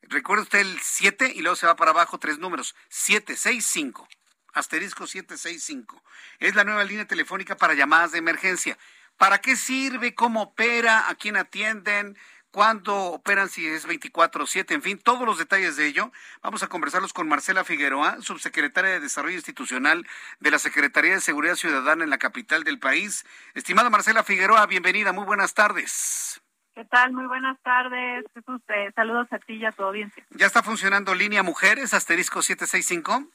Recuerda 0.03 0.43
usted 0.43 0.59
el 0.59 0.79
7 0.79 1.33
y 1.35 1.41
luego 1.41 1.57
se 1.57 1.67
va 1.67 1.75
para 1.75 1.91
abajo 1.91 2.17
tres 2.17 2.39
números. 2.39 2.75
765. 2.87 4.07
Asterisco 4.53 5.05
765. 5.05 6.01
Es 6.39 6.55
la 6.55 6.63
nueva 6.63 6.85
línea 6.85 7.05
telefónica 7.05 7.57
para 7.57 7.73
llamadas 7.73 8.13
de 8.13 8.19
emergencia. 8.19 8.77
¿Para 9.17 9.39
qué 9.39 9.55
sirve? 9.55 10.15
¿Cómo 10.15 10.43
opera? 10.43 11.09
¿A 11.09 11.15
quién 11.15 11.35
atienden? 11.35 12.17
Cuándo 12.51 12.95
operan, 12.95 13.49
si 13.49 13.67
es 13.67 13.85
24 13.85 14.43
o 14.43 14.47
7, 14.47 14.73
en 14.73 14.81
fin, 14.81 14.99
todos 14.99 15.25
los 15.25 15.37
detalles 15.37 15.77
de 15.77 15.87
ello. 15.87 16.11
Vamos 16.41 16.63
a 16.63 16.67
conversarlos 16.67 17.13
con 17.13 17.27
Marcela 17.27 17.63
Figueroa, 17.63 18.21
subsecretaria 18.21 18.91
de 18.91 18.99
Desarrollo 18.99 19.35
Institucional 19.35 20.05
de 20.39 20.51
la 20.51 20.59
Secretaría 20.59 21.13
de 21.13 21.21
Seguridad 21.21 21.55
Ciudadana 21.55 22.03
en 22.03 22.09
la 22.09 22.17
capital 22.17 22.63
del 22.63 22.79
país. 22.79 23.25
Estimada 23.53 23.89
Marcela 23.89 24.23
Figueroa, 24.23 24.65
bienvenida, 24.65 25.13
muy 25.13 25.25
buenas 25.25 25.53
tardes. 25.53 26.41
¿Qué 26.73 26.85
tal? 26.85 27.11
Muy 27.11 27.25
buenas 27.25 27.59
tardes. 27.63 28.23
Jesús, 28.35 28.61
eh, 28.69 28.91
saludos 28.95 29.27
a 29.31 29.39
ti 29.39 29.53
y 29.53 29.65
a 29.65 29.71
tu 29.71 29.83
audiencia. 29.83 30.23
¿Ya 30.29 30.45
está 30.45 30.61
funcionando 30.61 31.15
Línea 31.15 31.41
Mujeres, 31.41 31.93
asterisco 31.95 32.41
765? 32.43 33.31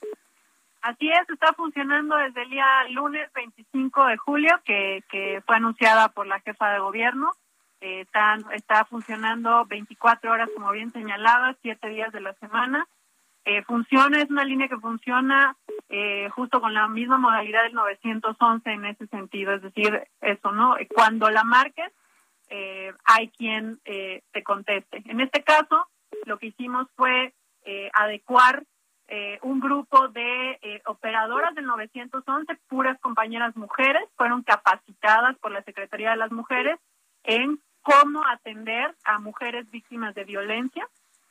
Así 0.81 1.09
es, 1.11 1.29
está 1.29 1.53
funcionando 1.55 2.17
desde 2.17 2.43
el 2.43 2.51
día 2.51 2.67
lunes 2.91 3.33
25 3.35 4.07
de 4.07 4.17
julio, 4.17 4.61
que, 4.65 5.03
que 5.11 5.43
fue 5.47 5.57
anunciada 5.57 6.09
por 6.09 6.27
la 6.27 6.41
jefa 6.41 6.71
de 6.71 6.81
gobierno 6.81 7.33
eh, 7.83 8.01
está, 8.01 8.39
está 8.55 8.85
funcionando 8.85 9.67
24 9.67 10.31
horas, 10.31 10.49
como 10.55 10.71
bien 10.71 10.93
señalaba, 10.93 11.57
7 11.61 11.89
días 11.89 12.13
de 12.13 12.21
la 12.21 12.33
semana. 12.35 12.87
Eh, 13.45 13.63
funciona, 13.65 14.23
es 14.23 14.31
una 14.31 14.45
línea 14.45 14.69
que 14.69 14.79
funciona 14.79 15.57
eh, 15.89 16.29
justo 16.31 16.61
con 16.61 16.75
la 16.75 16.87
misma 16.87 17.19
modalidad 17.19 17.65
del 17.65 17.75
911 17.75 18.71
en 18.71 18.85
ese 18.87 19.07
sentido, 19.09 19.53
es 19.53 19.63
decir, 19.63 20.09
eso, 20.21 20.53
¿no? 20.53 20.77
Cuando 20.95 21.29
la 21.29 21.43
marques, 21.43 21.93
eh, 22.49 22.93
hay 23.05 23.29
quien 23.31 23.81
eh, 23.85 24.23
te 24.31 24.45
conteste. 24.45 25.03
En 25.07 25.21
este 25.21 25.43
caso, 25.43 25.89
lo 26.25 26.39
que 26.39 26.47
hicimos 26.47 26.87
fue 26.95 27.35
eh, 27.65 27.91
adecuar 27.95 28.65
eh, 29.09 29.39
un 29.43 29.59
grupo 29.59 30.09
de 30.09 30.59
eh, 30.63 30.83
operadoras 30.87 31.55
del 31.55 31.67
911, 31.67 32.55
puras 32.69 32.99
compañeras 33.01 33.57
mujeres, 33.57 34.03
fueron 34.17 34.43
capacitadas 34.43 35.37
por 35.39 35.51
la 35.51 35.63
Secretaría 35.65 36.13
de 36.13 36.17
las 36.17 36.31
Mujeres 36.31 36.79
en 37.25 37.61
cómo 37.83 38.27
atender 38.27 38.95
a 39.05 39.19
mujeres 39.19 39.71
víctimas 39.71 40.15
de 40.15 40.25
violencia, 40.25 40.89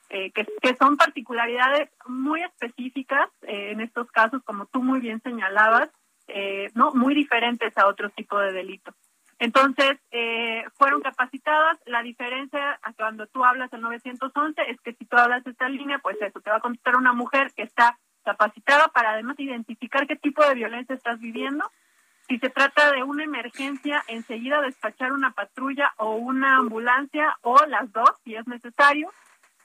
eh, 0.10 0.32
que, 0.32 0.46
son 0.76 0.98
particularidades 0.98 1.90
muy 2.06 2.42
específicas 2.44 3.30
eh, 3.44 3.72
en 3.72 3.80
estos 3.80 4.12
casos, 4.12 4.44
como 4.44 4.66
tú 4.66 4.84
muy 4.84 5.00
bien 5.00 5.22
señalabas, 5.22 5.90
eh, 6.28 6.70
no 6.76 6.92
muy 6.94 7.16
diferentes 7.16 7.78
a 7.78 7.88
otro 7.88 8.10
tipo 8.10 8.38
de 8.38 8.52
delito. 8.52 8.94
Entonces, 9.40 9.98
fueron 10.78 11.02
capacitadas. 11.02 11.80
La 11.88 12.04
diferencia 12.04 12.80
a 12.84 12.94
cuando 12.94 13.26
tú 13.26 13.44
hablas 13.44 13.72
del 13.72 13.82
911 13.82 14.62
es 14.70 14.80
que 14.82 14.94
si 14.94 15.06
tú 15.06 15.18
hablas 15.18 15.44
de 15.44 15.50
esta 15.50 15.68
línea, 15.68 15.98
pues 15.98 16.22
eso, 16.22 16.42
te 16.42 16.52
va 16.52 16.58
a 16.58 16.62
contestar 16.62 16.96
una 16.96 17.14
mujer 17.14 17.52
que 17.56 17.64
está 17.64 17.98
capacitada 18.24 18.90
para 18.90 19.14
además 19.14 19.40
identificar 19.40 20.06
qué 20.06 20.16
tipo 20.16 20.46
de 20.46 20.54
violencia 20.54 20.94
estás 20.94 21.20
viviendo 21.20 21.72
si 22.32 22.40
se 22.40 22.50
trata 22.50 22.94
de 22.94 23.04
una 23.04 23.26
emergencia, 23.26 24.06
enseguida 24.08 24.62
despachar 24.62 25.12
una 25.12 25.32
patrulla 25.32 25.92
o 25.98 26.16
una 26.16 26.56
ambulancia 26.56 27.38
o 27.42 27.66
las 27.66 27.92
dos, 27.92 28.10
si 28.24 28.36
es 28.36 28.48
necesario. 28.48 29.12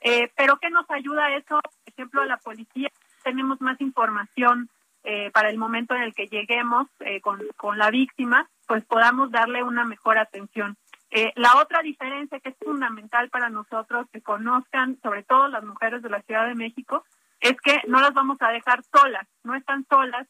Eh, 0.01 0.33
pero 0.37 0.57
¿qué 0.57 0.69
nos 0.71 0.91
ayuda 0.91 1.33
eso? 1.37 1.61
Por 1.61 1.93
ejemplo, 1.95 2.25
la 2.25 2.39
policía 2.39 2.89
tenemos 3.23 3.61
más 3.61 3.81
información 3.81 4.69
eh, 5.05 5.31
para 5.31 5.49
el 5.49 5.59
momento 5.59 5.95
en 5.95 6.03
el 6.03 6.13
que 6.13 6.27
lleguemos 6.27 6.89
eh, 6.99 7.21
con, 7.21 7.41
con 7.57 7.79
la 7.79 7.91
víctima, 7.91 8.49
pues 8.67 8.85
podamos 8.85 9.31
darle 9.31 9.63
una 9.63 9.85
mejor 9.85 10.19
atención. 10.19 10.77
Eh, 11.13 11.33
la 11.37 11.59
otra 11.59 11.83
diferencia 11.83 12.41
que 12.41 12.49
es 12.49 12.57
fundamental 12.59 13.31
para 13.31 13.49
nosotros 13.49 14.09
que 14.13 14.23
conozcan, 14.23 14.99
sobre 15.05 15.23
todo 15.23 15.47
las 15.47 15.63
mujeres 15.63 16.03
de 16.03 16.11
la 16.11 16.21
Ciudad 16.23 16.49
de 16.49 16.57
México, 16.57 17.05
es 17.39 17.57
que 17.61 17.81
no 17.87 18.01
las 18.01 18.13
vamos 18.13 18.39
a 18.41 18.49
dejar 18.49 18.83
solas, 18.83 19.29
no 19.45 19.55
están 19.55 19.87
solas, 19.89 20.27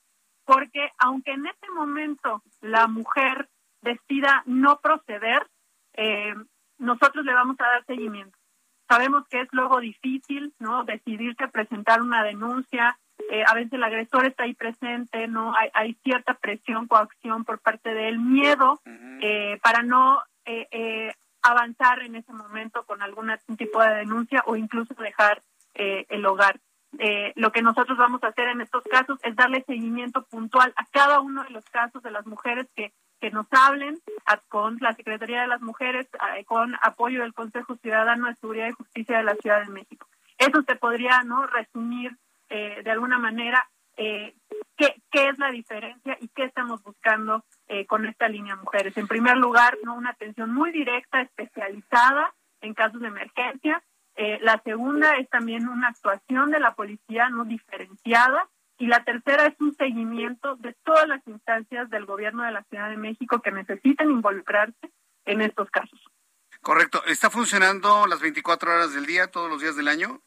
porque 0.46 0.90
aunque 0.98 1.32
en 1.32 1.46
este 1.46 1.68
momento 1.70 2.42
la 2.62 2.86
mujer 2.86 3.48
decida 3.82 4.42
no 4.46 4.80
proceder, 4.80 5.46
eh, 5.94 6.34
nosotros 6.78 7.24
le 7.24 7.34
vamos 7.34 7.56
a 7.60 7.66
dar 7.66 7.84
seguimiento. 7.84 8.38
Sabemos 8.88 9.26
que 9.28 9.40
es 9.40 9.48
luego 9.50 9.80
difícil, 9.80 10.54
¿no? 10.58 10.84
Decidirse 10.84 11.48
presentar 11.48 12.00
una 12.00 12.22
denuncia. 12.22 12.98
Eh, 13.30 13.42
a 13.44 13.54
veces 13.54 13.72
el 13.72 13.82
agresor 13.82 14.26
está 14.26 14.44
ahí 14.44 14.54
presente, 14.54 15.26
¿no? 15.26 15.54
Hay, 15.56 15.70
hay 15.74 15.94
cierta 16.04 16.34
presión, 16.34 16.86
coacción 16.86 17.44
por 17.44 17.58
parte 17.58 17.92
de 17.92 18.08
él, 18.08 18.20
miedo 18.20 18.80
eh, 19.20 19.58
para 19.62 19.82
no 19.82 20.22
eh, 20.44 20.68
eh, 20.70 21.12
avanzar 21.42 22.02
en 22.02 22.14
ese 22.14 22.32
momento 22.32 22.84
con 22.84 23.02
algún 23.02 23.32
tipo 23.56 23.82
de 23.82 23.96
denuncia 23.96 24.42
o 24.46 24.56
incluso 24.56 24.94
dejar 24.94 25.42
eh, 25.74 26.06
el 26.08 26.24
hogar. 26.24 26.60
Eh, 26.98 27.32
lo 27.36 27.52
que 27.52 27.62
nosotros 27.62 27.98
vamos 27.98 28.22
a 28.22 28.28
hacer 28.28 28.48
en 28.48 28.60
estos 28.60 28.82
casos 28.84 29.18
es 29.22 29.36
darle 29.36 29.64
seguimiento 29.66 30.24
puntual 30.24 30.72
a 30.76 30.84
cada 30.86 31.20
uno 31.20 31.42
de 31.44 31.50
los 31.50 31.64
casos 31.66 32.02
de 32.02 32.10
las 32.10 32.26
mujeres 32.26 32.66
que, 32.74 32.92
que 33.20 33.30
nos 33.30 33.46
hablen 33.50 33.98
a, 34.26 34.38
con 34.48 34.78
la 34.80 34.92
Secretaría 34.94 35.42
de 35.42 35.48
las 35.48 35.60
Mujeres, 35.60 36.08
con 36.46 36.74
apoyo 36.82 37.22
del 37.22 37.34
Consejo 37.34 37.76
Ciudadano 37.76 38.26
de 38.26 38.34
Seguridad 38.36 38.68
y 38.68 38.72
Justicia 38.72 39.18
de 39.18 39.24
la 39.24 39.34
Ciudad 39.36 39.64
de 39.64 39.72
México. 39.72 40.06
Eso 40.38 40.62
se 40.62 40.76
podría 40.76 41.22
no 41.22 41.46
resumir 41.46 42.16
eh, 42.48 42.82
de 42.84 42.90
alguna 42.90 43.18
manera 43.18 43.68
eh, 43.96 44.34
qué, 44.76 44.94
qué 45.10 45.28
es 45.28 45.38
la 45.38 45.50
diferencia 45.50 46.16
y 46.20 46.28
qué 46.28 46.44
estamos 46.44 46.82
buscando 46.82 47.44
eh, 47.68 47.86
con 47.86 48.06
esta 48.06 48.28
línea 48.28 48.56
mujeres. 48.56 48.96
En 48.96 49.08
primer 49.08 49.36
lugar, 49.36 49.76
no 49.82 49.94
una 49.94 50.10
atención 50.10 50.52
muy 50.52 50.70
directa, 50.70 51.22
especializada 51.22 52.34
en 52.60 52.74
casos 52.74 53.00
de 53.00 53.08
emergencia, 53.08 53.82
eh, 54.16 54.38
la 54.40 54.60
segunda 54.64 55.16
es 55.16 55.28
también 55.28 55.68
una 55.68 55.88
actuación 55.88 56.50
de 56.50 56.60
la 56.60 56.74
policía 56.74 57.28
no 57.28 57.44
diferenciada. 57.44 58.48
Y 58.78 58.88
la 58.88 59.04
tercera 59.04 59.46
es 59.46 59.54
un 59.58 59.74
seguimiento 59.74 60.56
de 60.56 60.74
todas 60.84 61.08
las 61.08 61.26
instancias 61.26 61.88
del 61.88 62.04
gobierno 62.04 62.42
de 62.42 62.52
la 62.52 62.62
Ciudad 62.64 62.90
de 62.90 62.98
México 62.98 63.40
que 63.40 63.50
necesiten 63.50 64.10
involucrarse 64.10 64.90
en 65.24 65.40
estos 65.40 65.70
casos. 65.70 65.98
Correcto. 66.60 67.02
¿Está 67.06 67.30
funcionando 67.30 68.06
las 68.06 68.20
24 68.20 68.70
horas 68.70 68.92
del 68.92 69.06
día, 69.06 69.28
todos 69.28 69.48
los 69.50 69.62
días 69.62 69.76
del 69.76 69.88
año? 69.88 70.20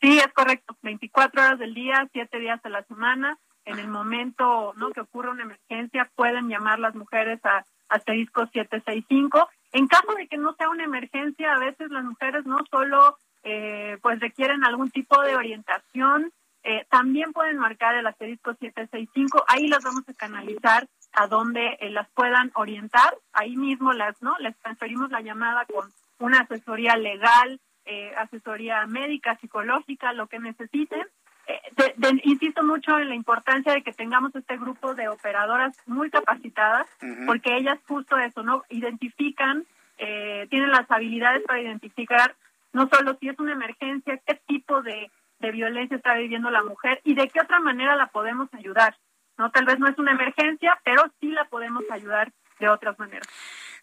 Sí, 0.00 0.18
es 0.18 0.32
correcto. 0.32 0.76
24 0.82 1.40
horas 1.40 1.58
del 1.58 1.74
día, 1.74 2.08
7 2.12 2.38
días 2.38 2.60
a 2.64 2.68
la 2.68 2.84
semana. 2.84 3.38
En 3.64 3.78
el 3.78 3.88
momento 3.88 4.74
no 4.76 4.90
que 4.90 5.00
ocurra 5.00 5.30
una 5.30 5.42
emergencia, 5.42 6.10
pueden 6.14 6.48
llamar 6.48 6.78
las 6.78 6.94
mujeres 6.94 7.40
a 7.44 7.64
asterisco 7.88 8.46
765 8.52 9.48
en 9.74 9.88
caso 9.88 10.14
de 10.14 10.28
que 10.28 10.38
no 10.38 10.54
sea 10.54 10.70
una 10.70 10.84
emergencia, 10.84 11.52
a 11.52 11.58
veces 11.58 11.90
las 11.90 12.04
mujeres 12.04 12.46
no 12.46 12.58
solo 12.70 13.18
eh, 13.42 13.98
pues 14.02 14.20
requieren 14.20 14.64
algún 14.64 14.90
tipo 14.90 15.20
de 15.20 15.34
orientación, 15.34 16.32
eh, 16.62 16.86
también 16.88 17.32
pueden 17.32 17.58
marcar 17.58 17.96
el 17.96 18.06
asterisco 18.06 18.54
765, 18.54 19.44
ahí 19.48 19.66
las 19.66 19.82
vamos 19.82 20.08
a 20.08 20.14
canalizar 20.14 20.88
a 21.12 21.26
donde 21.26 21.76
eh, 21.80 21.90
las 21.90 22.08
puedan 22.10 22.52
orientar, 22.54 23.18
ahí 23.32 23.56
mismo 23.56 23.92
las 23.92 24.22
no 24.22 24.36
les 24.38 24.56
transferimos 24.58 25.10
la 25.10 25.20
llamada 25.20 25.66
con 25.66 25.90
una 26.20 26.40
asesoría 26.40 26.96
legal, 26.96 27.60
eh, 27.84 28.14
asesoría 28.16 28.86
médica, 28.86 29.36
psicológica, 29.40 30.12
lo 30.12 30.28
que 30.28 30.38
necesiten. 30.38 31.06
Eh, 31.46 31.60
de, 31.76 31.94
de, 31.96 32.20
insisto 32.24 32.62
mucho 32.62 32.98
en 32.98 33.08
la 33.08 33.14
importancia 33.14 33.72
de 33.72 33.82
que 33.82 33.92
tengamos 33.92 34.34
este 34.34 34.56
grupo 34.56 34.94
de 34.94 35.08
operadoras 35.08 35.76
muy 35.86 36.10
capacitadas, 36.10 36.86
uh 37.02 37.06
-huh. 37.06 37.26
porque 37.26 37.56
ellas 37.56 37.78
justo 37.86 38.16
eso, 38.16 38.42
¿no? 38.42 38.64
Identifican, 38.70 39.64
eh, 39.98 40.46
tienen 40.50 40.70
las 40.70 40.90
habilidades 40.90 41.42
para 41.44 41.60
identificar 41.60 42.34
no 42.72 42.88
solo 42.88 43.16
si 43.20 43.28
es 43.28 43.38
una 43.38 43.52
emergencia, 43.52 44.20
qué 44.26 44.34
tipo 44.46 44.82
de, 44.82 45.10
de 45.38 45.50
violencia 45.52 45.96
está 45.96 46.14
viviendo 46.14 46.50
la 46.50 46.64
mujer 46.64 47.00
y 47.04 47.14
de 47.14 47.28
qué 47.28 47.40
otra 47.40 47.60
manera 47.60 47.94
la 47.96 48.06
podemos 48.08 48.52
ayudar. 48.52 48.96
No, 49.38 49.50
tal 49.50 49.64
vez 49.64 49.78
no 49.78 49.88
es 49.88 49.98
una 49.98 50.12
emergencia, 50.12 50.78
pero 50.84 51.04
sí 51.20 51.30
la 51.30 51.44
podemos 51.44 51.84
ayudar 51.90 52.32
de 52.58 52.68
otras 52.68 52.98
maneras. 52.98 53.28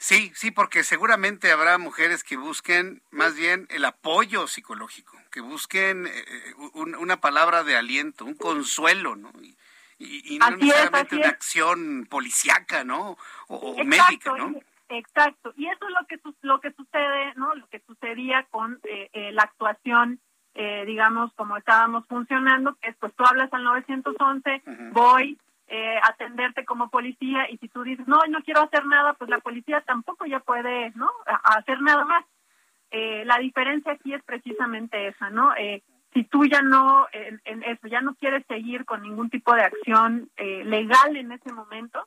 Sí, 0.02 0.32
sí, 0.34 0.50
porque 0.50 0.84
seguramente 0.84 1.52
habrá 1.52 1.78
mujeres 1.78 2.24
que 2.24 2.36
busquen 2.36 3.04
más 3.12 3.36
bien 3.36 3.68
el 3.70 3.86
apoyo 3.86 4.48
psicológico, 4.48 5.16
que 5.30 5.42
busquen 5.42 6.08
eh, 6.08 6.54
un, 6.74 6.96
una 6.96 7.22
palabra 7.22 7.64
de 7.64 7.78
aliento, 7.78 8.26
un 8.26 8.34
consuelo, 8.34 9.16
¿no? 9.16 9.32
Y, 9.40 9.56
y, 10.00 10.34
y 10.36 10.40
no 10.40 10.46
así 10.48 10.56
necesariamente 10.56 11.16
es, 11.16 11.20
una 11.20 11.28
es. 11.28 11.34
acción 11.34 12.08
policiaca, 12.10 12.84
¿no? 12.84 13.16
O, 13.48 13.84
médica, 13.84 14.36
¿no? 14.36 14.60
Exacto, 14.90 15.54
y 15.56 15.68
eso 15.68 15.86
es 15.88 15.94
lo 15.94 16.08
que 16.08 16.20
lo 16.42 16.60
que 16.62 16.72
sucede, 16.72 17.34
¿no? 17.36 17.54
Lo 17.54 17.68
que 17.68 17.80
sucedía 17.86 18.48
con 18.50 18.80
eh, 18.86 19.08
eh, 19.14 19.32
la 19.34 19.44
actuación, 19.44 20.20
eh, 20.56 20.84
digamos, 20.88 21.32
como 21.34 21.58
estábamos 21.58 22.08
funcionando, 22.08 22.76
que 22.82 22.90
es 22.90 22.96
pues 22.96 23.14
tú 23.14 23.24
hablas 23.24 23.54
al 23.54 23.64
911, 23.64 24.64
uh 24.66 24.70
-huh. 24.72 24.92
voy, 24.94 25.38
eh, 25.74 25.98
atenderte 26.04 26.66
como 26.66 26.90
policía 26.90 27.50
y 27.50 27.58
si 27.58 27.70
tú 27.70 27.84
dices 27.84 28.08
no 28.08 28.20
no 28.30 28.42
quiero 28.44 28.62
hacer 28.62 28.86
nada 28.86 29.14
pues 29.14 29.30
la 29.30 29.40
policía 29.40 29.82
tampoco 29.82 30.26
ya 30.26 30.40
puede 30.40 30.92
no 30.92 31.10
a, 31.26 31.58
hacer 31.58 31.82
nada 31.82 32.06
más. 32.06 32.26
Eh, 32.94 33.24
la 33.26 33.38
diferencia 33.38 33.94
aquí 33.94 34.14
es 34.14 34.22
precisamente 34.24 35.08
esa 35.08 35.30
no 35.30 35.56
eh, 35.56 35.82
si 36.14 36.24
tú 36.26 36.46
ya 36.46 36.62
no, 36.62 37.08
en, 37.14 37.64
eso, 37.64 37.88
ya 37.88 38.02
no 38.02 38.16
quieres 38.16 38.46
seguir 38.48 38.86
con 38.86 39.02
ningún 39.02 39.30
tipo 39.30 39.54
de 39.54 39.64
acción 39.64 40.30
eh, 40.36 40.64
legal 40.66 41.16
en 41.16 41.32
ese 41.32 41.54
momento, 41.54 42.06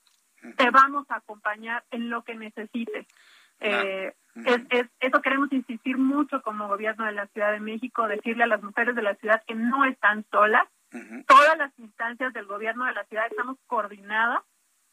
te 0.56 0.70
vamos 0.70 1.10
a 1.10 1.16
acompañar 1.16 1.84
en 1.90 2.10
lo 2.10 2.22
que 2.22 2.34
necesites. 2.34 3.06
Eh, 3.60 4.12
es, 4.44 4.60
es, 4.70 4.86
eso 5.00 5.22
queremos 5.22 5.50
insistir 5.52 5.96
mucho 5.96 6.42
como 6.42 6.68
gobierno 6.68 7.06
de 7.06 7.12
la 7.12 7.26
Ciudad 7.28 7.52
de 7.52 7.60
México, 7.60 8.06
decirle 8.06 8.44
a 8.44 8.48
las 8.48 8.62
mujeres 8.62 8.94
de 8.94 9.02
la 9.02 9.14
ciudad 9.14 9.42
que 9.46 9.54
no 9.54 9.84
están 9.84 10.24
solas. 10.30 10.64
Todas 11.26 11.58
las 11.58 11.78
instancias 11.78 12.32
del 12.32 12.46
gobierno 12.46 12.84
de 12.84 12.92
la 12.92 13.04
ciudad 13.04 13.26
estamos 13.28 13.58
coordinadas, 13.66 14.42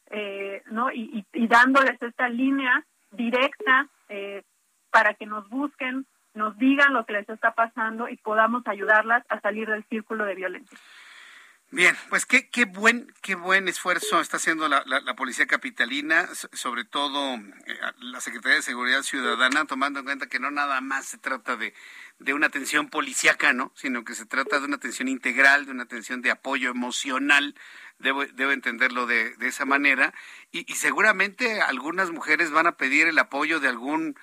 eh, 0.10 0.64
¿no? 0.72 0.92
Y, 0.92 1.26
y, 1.34 1.48
dándoles 1.48 2.02
esta 2.02 2.28
línea 2.28 2.84
directa 3.12 3.88
eh, 4.10 4.44
para 4.90 5.14
que 5.14 5.26
nos 5.26 5.48
busquen, 5.50 6.06
nos 6.34 6.58
digan 6.58 6.94
lo 6.94 7.06
que 7.06 7.14
les 7.14 7.30
está 7.30 7.54
pasando 7.54 8.10
y 8.10 8.18
podamos 8.18 8.64
ayudarlas 8.66 9.24
a 9.30 9.40
salir 9.42 9.70
del 9.70 9.84
círculo 9.86 10.26
de 10.26 10.36
violencia. 10.36 10.78
Bien, 11.74 11.96
pues 12.10 12.26
qué, 12.26 12.50
qué 12.50 12.66
buen 12.66 13.08
qué 13.22 13.36
buen 13.36 13.70
esfuerzo 13.70 14.20
está 14.20 14.36
haciendo 14.36 14.68
la, 14.68 14.84
la, 14.86 15.16
policía 15.16 15.48
capitalina, 15.48 16.28
sobre 16.52 16.84
todo 16.84 17.36
eh, 17.36 17.80
la 18.00 18.20
Secretaría 18.20 18.58
de 18.58 18.62
Seguridad 18.62 19.04
Ciudadana, 19.04 19.64
tomando 19.64 20.00
en 20.00 20.06
cuenta 20.06 20.28
que 20.28 20.40
no 20.40 20.52
nada 20.52 20.82
más 20.82 21.06
se 21.06 21.18
trata 21.18 21.56
de, 21.56 21.74
de 22.24 22.34
una 22.34 22.48
atención 22.48 22.90
policíaca, 22.90 23.54
¿no? 23.54 23.72
sino 23.76 24.04
que 24.04 24.16
se 24.16 24.26
trata 24.26 24.60
de 24.60 24.66
una 24.66 24.76
atención 24.76 25.08
integral, 25.08 25.66
de 25.66 25.72
una 25.72 25.84
atención 25.84 26.22
de 26.22 26.32
apoyo 26.32 26.70
emocional. 26.70 27.56
Debo, 28.00 28.26
debo 28.26 28.52
entenderlo 28.52 29.06
de, 29.06 29.36
de 29.36 29.48
esa 29.48 29.66
manera. 29.66 30.14
Y, 30.52 30.72
y 30.72 30.76
seguramente 30.76 31.62
algunas 31.62 32.12
mujeres 32.12 32.52
van 32.52 32.68
a 32.68 32.78
pedir 32.78 33.08
el 33.08 33.20
apoyo 33.20 33.60
de 33.60 33.68
algún 33.68 34.16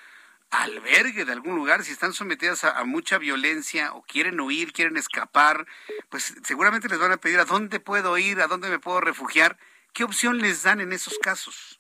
albergue 0.50 1.24
de 1.24 1.32
algún 1.32 1.56
lugar, 1.56 1.84
si 1.84 1.92
están 1.92 2.12
sometidas 2.12 2.64
a, 2.64 2.82
mucha 2.84 3.18
violencia 3.18 3.92
o 3.92 4.02
quieren 4.02 4.40
huir, 4.40 4.72
quieren 4.72 4.96
escapar, 4.96 5.66
pues 6.08 6.34
seguramente 6.42 6.88
les 6.88 6.98
van 6.98 7.12
a 7.12 7.18
pedir 7.18 7.38
a 7.38 7.44
dónde 7.44 7.80
puedo 7.80 8.16
ir, 8.18 8.40
a 8.40 8.46
dónde 8.46 8.68
me 8.68 8.78
puedo 8.78 9.00
refugiar. 9.00 9.58
¿Qué 9.92 10.04
opción 10.04 10.38
les 10.38 10.62
dan 10.62 10.80
en 10.80 10.92
esos 10.92 11.18
casos? 11.18 11.77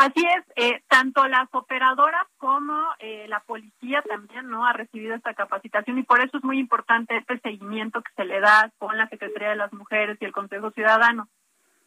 Así 0.00 0.24
es, 0.24 0.44
eh, 0.56 0.82
tanto 0.88 1.28
las 1.28 1.46
operadoras 1.52 2.26
como 2.38 2.74
eh, 3.00 3.26
la 3.28 3.40
policía 3.40 4.00
también 4.00 4.48
no 4.48 4.64
ha 4.64 4.72
recibido 4.72 5.14
esta 5.14 5.34
capacitación 5.34 5.98
y 5.98 6.04
por 6.04 6.22
eso 6.22 6.38
es 6.38 6.42
muy 6.42 6.58
importante 6.58 7.18
este 7.18 7.38
seguimiento 7.40 8.00
que 8.00 8.10
se 8.16 8.24
le 8.24 8.40
da 8.40 8.70
con 8.78 8.96
la 8.96 9.10
Secretaría 9.10 9.50
de 9.50 9.56
las 9.56 9.74
Mujeres 9.74 10.16
y 10.18 10.24
el 10.24 10.32
Consejo 10.32 10.70
Ciudadano. 10.70 11.28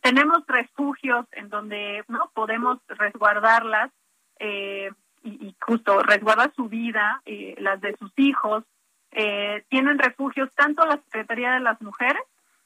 Tenemos 0.02 0.44
refugios 0.46 1.26
en 1.32 1.50
donde 1.50 2.04
no 2.08 2.30
podemos 2.36 2.78
resguardarlas. 2.88 3.90
Eh, 4.38 4.92
y, 5.24 5.56
justo 5.60 6.04
resguarda 6.04 6.52
su 6.56 6.70
vida, 6.70 7.20
eh, 7.26 7.56
las 7.58 7.82
de 7.82 7.98
sus 7.98 8.12
hijos, 8.18 8.64
eh, 9.12 9.64
tienen 9.70 9.98
refugios 9.98 10.54
tanto 10.54 10.86
la 10.86 10.98
Secretaría 10.98 11.54
de 11.54 11.62
las 11.62 11.82
Mujeres 11.82 12.22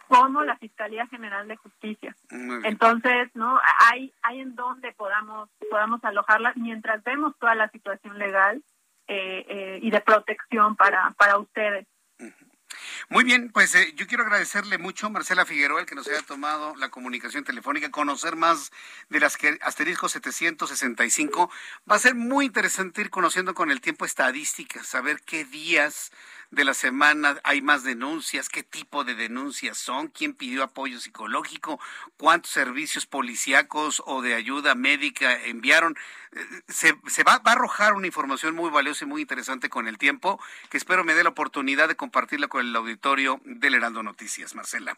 como 0.08 0.44
la 0.44 0.58
Fiscalía 0.58 1.08
General 1.08 1.48
de 1.48 1.58
Justicia. 1.58 2.16
Entonces, 2.64 3.30
no 3.36 3.60
hay 3.90 4.14
hay 4.22 4.42
en 4.42 4.56
donde 4.56 4.92
podamos 4.94 5.50
podamos 5.70 6.04
alojarlas 6.04 6.56
mientras 6.58 7.04
vemos 7.04 7.38
toda 7.40 7.56
la 7.56 7.70
situación 7.70 8.18
legal 8.18 8.64
eh, 9.08 9.80
y 9.82 9.90
de 9.90 10.02
protección 10.02 10.76
para 10.76 11.12
para 11.18 11.38
ustedes. 11.38 11.88
Muy 13.10 13.24
bien, 13.24 13.50
pues 13.54 13.74
eh, 13.76 13.94
yo 13.96 14.06
quiero 14.08 14.24
agradecerle 14.24 14.78
mucho, 14.78 15.10
Marcela 15.10 15.46
Figueroa, 15.46 15.80
el 15.80 15.86
que 15.86 15.96
nos 15.96 16.08
haya 16.08 16.22
tomado 16.22 16.76
la 16.76 16.90
comunicación 16.90 17.44
telefónica, 17.46 17.90
conocer 17.90 18.36
más 18.36 18.72
de 19.10 19.20
las 19.22 19.38
que 19.38 19.58
asterisco 19.62 20.10
765. 20.10 21.50
Va 21.90 21.96
a 21.96 22.00
ser 22.00 22.16
muy 22.16 22.46
interesante 22.46 23.02
ir 23.02 23.10
conociendo 23.10 23.54
con 23.54 23.72
el 23.72 23.80
tiempo 23.80 24.06
estadísticas, 24.06 24.88
saber 24.88 25.22
qué 25.22 25.46
días 25.46 26.12
de 26.52 26.64
la 26.64 26.74
semana 26.74 27.38
hay 27.44 27.62
más 27.62 27.84
denuncias, 27.84 28.50
qué 28.50 28.64
tipo 28.64 29.04
de 29.04 29.16
denuncias 29.16 29.78
son, 29.78 30.08
quién 30.08 30.34
pidió 30.34 30.64
apoyo 30.64 31.00
psicológico, 31.00 31.80
cuántos 32.18 32.52
servicios 32.52 33.06
policíacos 33.06 34.02
o 34.06 34.22
de 34.22 34.36
ayuda 34.36 34.76
médica 34.76 35.44
enviaron. 35.44 35.96
Eh, 36.32 36.40
se, 36.68 36.94
se 37.08 37.24
va, 37.24 37.40
va, 37.40 37.52
a 37.52 37.56
arrojar 37.56 37.94
una 37.94 38.08
información 38.08 38.56
muy 38.56 38.70
valiosa 38.70 39.06
y 39.06 39.08
muy 39.08 39.22
interesante 39.22 39.70
con 39.70 39.88
el 39.88 39.98
tiempo, 39.98 40.40
que 40.70 40.78
espero 40.78 41.04
me 41.04 41.14
dé 41.14 41.24
la 41.24 41.30
oportunidad 41.30 41.88
de 41.88 41.96
compartirla 41.96 42.48
con 42.48 42.66
el 42.66 42.76
auditorio 42.76 43.42
del 43.44 43.76
Heraldo 43.76 44.04
Noticias. 44.04 44.56
Marcela 44.56 44.98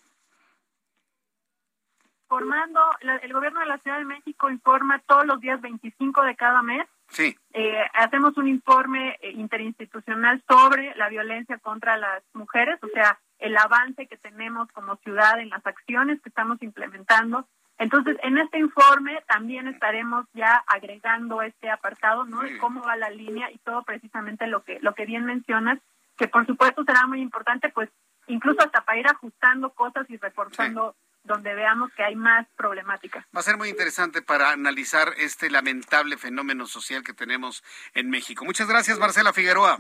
formando, 2.30 2.80
el 3.24 3.34
gobierno 3.34 3.60
de 3.60 3.66
la 3.66 3.80
Ciudad 3.80 3.98
de 3.98 4.06
México 4.06 4.52
informa 4.52 5.00
todos 5.08 5.26
los 5.26 5.42
días 5.42 5.60
25 5.62 6.22
de 6.22 6.36
cada 6.36 6.62
mes 6.62 6.88
Sí. 7.10 7.36
Eh, 7.54 7.84
hacemos 7.94 8.38
un 8.38 8.48
informe 8.48 9.18
eh, 9.22 9.32
interinstitucional 9.32 10.44
sobre 10.48 10.96
la 10.96 11.10
violencia 11.10 11.58
contra 11.58 11.98
las 11.98 12.24
mujeres, 12.34 12.80
o 12.84 12.88
sea, 12.88 13.20
el 13.40 13.58
avance 13.58 14.08
que 14.08 14.18
tenemos 14.18 14.72
como 14.72 14.96
ciudad 14.98 15.40
en 15.40 15.50
las 15.50 15.66
acciones 15.66 16.22
que 16.22 16.30
estamos 16.30 16.62
implementando. 16.62 17.48
Entonces, 17.78 18.18
en 18.24 18.38
este 18.38 18.60
informe 18.60 19.24
también 19.28 19.68
estaremos 19.68 20.26
ya 20.34 20.64
agregando 20.68 21.42
este 21.42 21.70
apartado, 21.70 22.26
¿no? 22.26 22.42
De 22.42 22.58
cómo 22.58 22.84
va 22.84 22.98
la 22.98 23.10
línea 23.10 23.50
y 23.52 23.58
todo 23.60 23.84
precisamente 23.84 24.48
lo 24.48 24.64
que 24.64 24.80
lo 24.82 24.94
que 24.94 25.06
bien 25.06 25.24
mencionas, 25.24 25.80
que 26.18 26.28
por 26.28 26.46
supuesto 26.46 26.84
será 26.84 27.08
muy 27.08 27.22
importante, 27.22 27.70
pues 27.70 27.90
incluso 28.28 28.62
hasta 28.62 28.82
para 28.82 29.00
ir 29.00 29.08
ajustando 29.08 29.70
cosas 29.72 30.10
y 30.10 30.18
reforzando 30.18 30.96
donde 31.30 31.54
veamos 31.54 31.92
que 31.94 32.04
hay 32.04 32.16
más 32.16 32.48
problemática. 32.58 33.26
Va 33.34 33.40
a 33.40 33.44
ser 33.44 33.56
muy 33.56 33.70
interesante 33.70 34.22
para 34.22 34.50
analizar 34.50 35.14
este 35.18 35.50
lamentable 35.50 36.18
fenómeno 36.18 36.66
social 36.66 37.04
que 37.04 37.14
tenemos 37.14 37.64
en 37.94 38.10
México. 38.10 38.44
Muchas 38.44 38.68
gracias, 38.68 38.98
Marcela 38.98 39.32
Figueroa. 39.32 39.78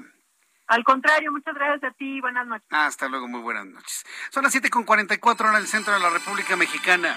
Al 0.68 0.84
contrario, 0.84 1.32
muchas 1.32 1.56
gracias 1.56 1.92
a 1.92 1.96
ti 1.96 2.18
y 2.18 2.22
buenas 2.22 2.46
noches. 2.46 2.68
hasta 2.70 3.08
luego, 3.08 3.28
muy 3.28 3.42
buenas 3.42 3.66
noches. 3.66 4.06
Son 4.30 4.44
las 4.44 4.54
7.44 4.54 5.40
horas 5.42 5.56
del 5.56 5.68
centro 5.68 5.94
de 5.94 6.00
la 6.00 6.12
República 6.12 6.56
Mexicana. 6.56 7.16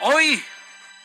Hoy 0.00 0.44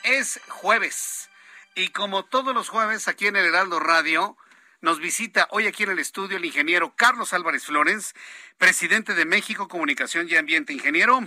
es 0.04 0.42
jueves 0.50 1.30
y 1.74 1.90
como 1.90 2.26
todos 2.26 2.54
los 2.54 2.68
jueves 2.68 3.08
aquí 3.08 3.28
en 3.28 3.38
el 3.38 3.46
Heraldo 3.46 3.80
Radio, 3.80 4.38
nos 4.82 5.00
visita 5.00 5.48
hoy 5.52 5.68
aquí 5.68 5.84
en 5.84 5.92
el 5.92 6.00
estudio 6.00 6.36
el 6.36 6.44
ingeniero 6.44 6.94
Carlos 6.98 7.32
Álvarez 7.32 7.66
Flores, 7.66 8.14
presidente 8.58 9.14
de 9.14 9.26
México 9.26 9.70
Comunicación 9.70 10.28
y 10.30 10.36
Ambiente. 10.36 10.74
Ingeniero. 10.74 11.22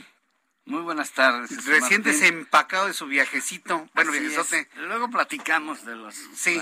Muy 0.69 0.82
buenas 0.82 1.12
tardes. 1.12 1.65
Recién 1.65 2.03
desempacado 2.03 2.89
de 2.89 2.93
su 2.93 3.07
viajecito. 3.07 3.89
Bueno, 3.95 4.12
viajezote. 4.12 4.69
Luego 4.77 5.09
platicamos 5.09 5.86
de 5.86 5.97
los. 5.97 6.15
Sí. 6.35 6.61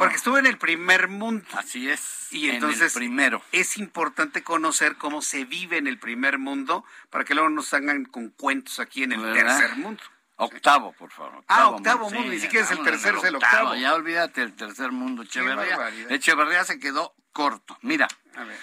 Porque, 0.00 0.16
estuve 0.16 0.40
en 0.40 0.46
el 0.46 0.58
primer 0.58 1.06
mundo. 1.06 1.46
Así 1.52 1.88
es. 1.88 2.32
Y 2.32 2.50
entonces. 2.50 2.94
primero. 2.94 3.40
Es 3.52 3.76
importante 3.76 4.42
conocer 4.42 4.96
cómo 4.96 5.22
se 5.22 5.44
vive 5.44 5.76
en 5.78 5.86
el 5.86 6.00
primer 6.00 6.38
mundo 6.38 6.84
para 7.10 7.24
que 7.24 7.34
luego 7.34 7.48
nos 7.48 7.68
salgan 7.68 8.06
con 8.06 8.30
cuentos 8.30 8.80
aquí 8.80 9.04
en 9.04 9.12
el 9.12 9.32
tercer 9.32 9.76
mundo. 9.76 10.02
Octavo, 10.34 10.92
por 10.94 11.12
favor. 11.12 11.44
ah, 11.46 11.68
octavo 11.68 12.10
mundo, 12.10 12.30
ni 12.30 12.40
siquiera 12.40 12.64
es 12.64 12.72
el 12.72 12.82
tercer, 12.82 13.14
es 13.16 13.24
el 13.24 13.36
octavo. 13.36 13.76
Ya 13.76 13.94
olvídate 13.94 14.42
el 14.42 14.54
tercer 14.54 14.90
mundo. 14.90 15.22
Echeverría, 15.22 15.78
Echeverría 16.10 16.64
se 16.64 16.80
quedó 16.80 17.14
corto. 17.32 17.78
Mira, 17.82 18.08
A 18.34 18.42
ver. 18.42 18.58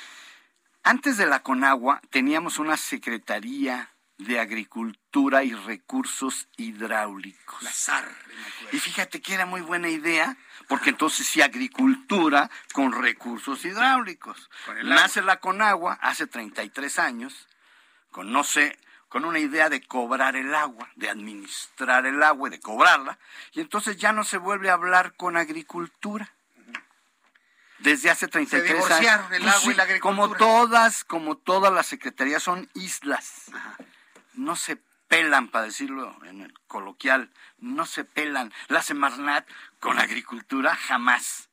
antes 0.84 1.16
de 1.18 1.28
la 1.28 1.44
Conagua 1.44 2.02
teníamos 2.10 2.60
una 2.60 2.76
secretaría 2.78 3.95
de 4.18 4.40
Agricultura 4.40 5.44
y 5.44 5.54
Recursos 5.54 6.48
Hidráulicos. 6.58 7.62
La 7.62 7.72
SAR. 7.72 8.10
Y 8.72 8.80
fíjate 8.80 9.22
que 9.22 9.34
era 9.34 9.46
muy 9.46 9.62
buena 9.62 9.90
idea, 9.90 10.38
porque 10.68 10.90
entonces 10.90 11.28
sí 11.28 11.42
agricultura 11.42 12.50
con 12.74 12.92
recursos 12.92 13.66
hidráulicos. 13.66 14.50
Nace 14.84 15.22
la 15.22 15.40
Conagua 15.40 15.98
hace 16.02 16.28
33 16.28 17.00
años, 17.00 17.48
con 18.12 18.32
no 18.32 18.44
sé, 18.44 18.80
con 19.10 19.26
una 19.26 19.40
idea 19.40 19.70
de 19.70 19.82
cobrar 19.82 20.36
el 20.36 20.54
agua, 20.56 20.90
de 20.96 21.10
administrar 21.10 22.06
el 22.06 22.24
agua 22.24 22.48
y 22.48 22.52
de 22.52 22.60
cobrarla, 22.60 23.20
y 23.52 23.62
entonces 23.62 23.98
ya 23.98 24.12
no 24.12 24.24
se 24.24 24.38
vuelve 24.38 24.70
a 24.70 24.74
hablar 24.74 25.16
con 25.16 25.38
agricultura 25.38 26.32
desde 27.80 28.10
hace 28.10 28.28
33 28.28 28.86
se 28.86 28.94
años. 28.94 29.32
el 29.32 29.48
agua 29.48 29.72
y 29.72 29.76
la 29.76 29.84
agricultura. 29.84 30.00
Como 30.00 30.36
todas, 30.36 31.04
como 31.04 31.38
todas 31.38 31.72
las 31.72 31.86
secretarías 31.86 32.42
son 32.42 32.70
islas 32.74 33.52
no 34.38 34.56
se 34.56 34.78
pelan, 35.08 35.50
para 35.50 35.66
decirlo 35.66 36.18
en 36.26 36.42
el 36.42 36.54
coloquial, 36.68 37.32
no 37.58 37.86
se 37.86 38.04
pelan. 38.04 38.54
La 38.68 38.82
Semarnat 38.82 39.48
con 39.80 40.00
agricultura, 40.00 40.76
jamás. 40.76 41.50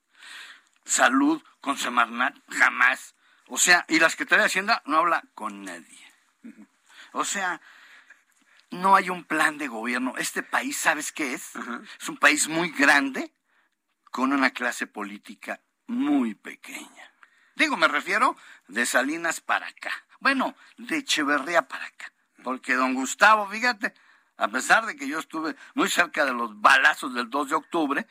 Salud 0.84 1.42
con 1.60 1.78
Semarnat, 1.78 2.36
jamás. 2.48 3.14
O 3.48 3.58
sea, 3.58 3.84
y 3.88 3.98
la 3.98 4.10
Secretaría 4.10 4.42
de 4.42 4.46
Hacienda 4.46 4.82
no 4.86 4.98
habla 4.98 5.22
con 5.34 5.64
nadie. 5.64 6.12
O 7.12 7.24
sea, 7.24 7.60
no 8.70 8.96
hay 8.96 9.10
un 9.10 9.24
plan 9.24 9.58
de 9.58 9.68
gobierno. 9.68 10.14
Este 10.16 10.42
país, 10.42 10.76
¿sabes 10.76 11.12
qué 11.12 11.34
es? 11.34 11.52
Es 12.00 12.08
un 12.08 12.16
país 12.16 12.48
muy 12.48 12.70
grande 12.70 13.32
con 14.10 14.32
una 14.32 14.50
clase 14.50 14.86
política 14.86 15.60
muy 15.86 16.34
pequeña. 16.34 17.12
Digo, 17.54 17.76
me 17.76 17.88
refiero 17.88 18.36
de 18.68 18.86
Salinas 18.86 19.40
para 19.40 19.66
acá. 19.66 19.92
Bueno, 20.20 20.56
de 20.78 20.98
Echeverría 20.98 21.68
para 21.68 21.84
acá. 21.84 22.11
Porque 22.42 22.74
don 22.74 22.94
Gustavo, 22.94 23.46
fíjate, 23.48 23.94
a 24.36 24.48
pesar 24.48 24.86
de 24.86 24.96
que 24.96 25.06
yo 25.06 25.18
estuve 25.18 25.56
muy 25.74 25.88
cerca 25.88 26.24
de 26.24 26.32
los 26.32 26.60
balazos 26.60 27.14
del 27.14 27.30
2 27.30 27.48
de 27.50 27.54
octubre 27.54 28.06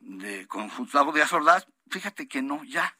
de, 0.00 0.46
con 0.46 0.68
Gustavo 0.68 1.12
Díaz 1.12 1.32
Ordaz, 1.32 1.66
fíjate 1.90 2.28
que 2.28 2.42
no, 2.42 2.64
ya, 2.64 2.96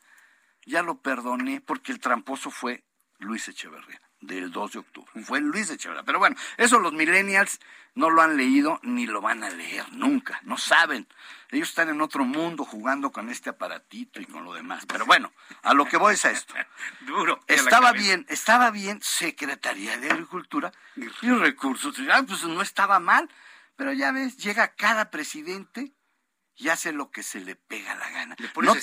ya 0.66 0.82
lo 0.82 1.00
perdoné 1.00 1.60
porque 1.60 1.92
el 1.92 2.00
tramposo 2.00 2.50
fue 2.50 2.84
Luis 3.18 3.48
Echeverría, 3.48 4.00
del 4.20 4.50
2 4.50 4.72
de 4.72 4.78
octubre. 4.78 5.10
Fue 5.24 5.40
Luis 5.40 5.70
Echeverría. 5.70 6.04
Pero 6.04 6.18
bueno, 6.18 6.36
eso 6.56 6.78
los 6.78 6.92
millennials 6.92 7.60
no 7.94 8.10
lo 8.10 8.22
han 8.22 8.36
leído 8.36 8.78
ni 8.82 9.06
lo 9.06 9.20
van 9.20 9.42
a 9.42 9.50
leer 9.50 9.92
nunca, 9.92 10.40
no 10.44 10.56
saben. 10.56 11.08
Ellos 11.50 11.68
están 11.68 11.88
en 11.88 12.00
otro 12.00 12.24
mundo 12.24 12.64
jugando 12.64 13.10
con 13.10 13.28
este 13.28 13.50
aparatito 13.50 14.20
y 14.20 14.26
con 14.26 14.44
lo 14.44 14.54
demás. 14.54 14.86
Pero 14.86 15.04
bueno, 15.06 15.32
a 15.62 15.74
lo 15.74 15.86
que 15.86 15.96
voy 15.96 16.14
es 16.14 16.24
a 16.24 16.30
esto. 16.30 16.54
Duro. 17.00 17.40
Estaba 17.48 17.92
bien, 17.92 18.24
estaba 18.28 18.70
bien 18.70 19.00
Secretaría 19.02 19.98
de 19.98 20.10
Agricultura 20.10 20.72
y 20.96 21.30
Recursos. 21.30 21.96
Ah, 22.12 22.22
pues 22.26 22.44
no 22.44 22.62
estaba 22.62 23.00
mal. 23.00 23.28
Pero 23.76 23.92
ya 23.92 24.12
ves, 24.12 24.36
llega 24.36 24.74
cada 24.74 25.10
presidente 25.10 25.92
y 26.56 26.68
hace 26.68 26.92
lo 26.92 27.10
que 27.10 27.22
se 27.22 27.40
le 27.40 27.54
pega 27.56 27.94
la 27.94 28.10
gana. 28.10 28.36
no, 28.62 28.74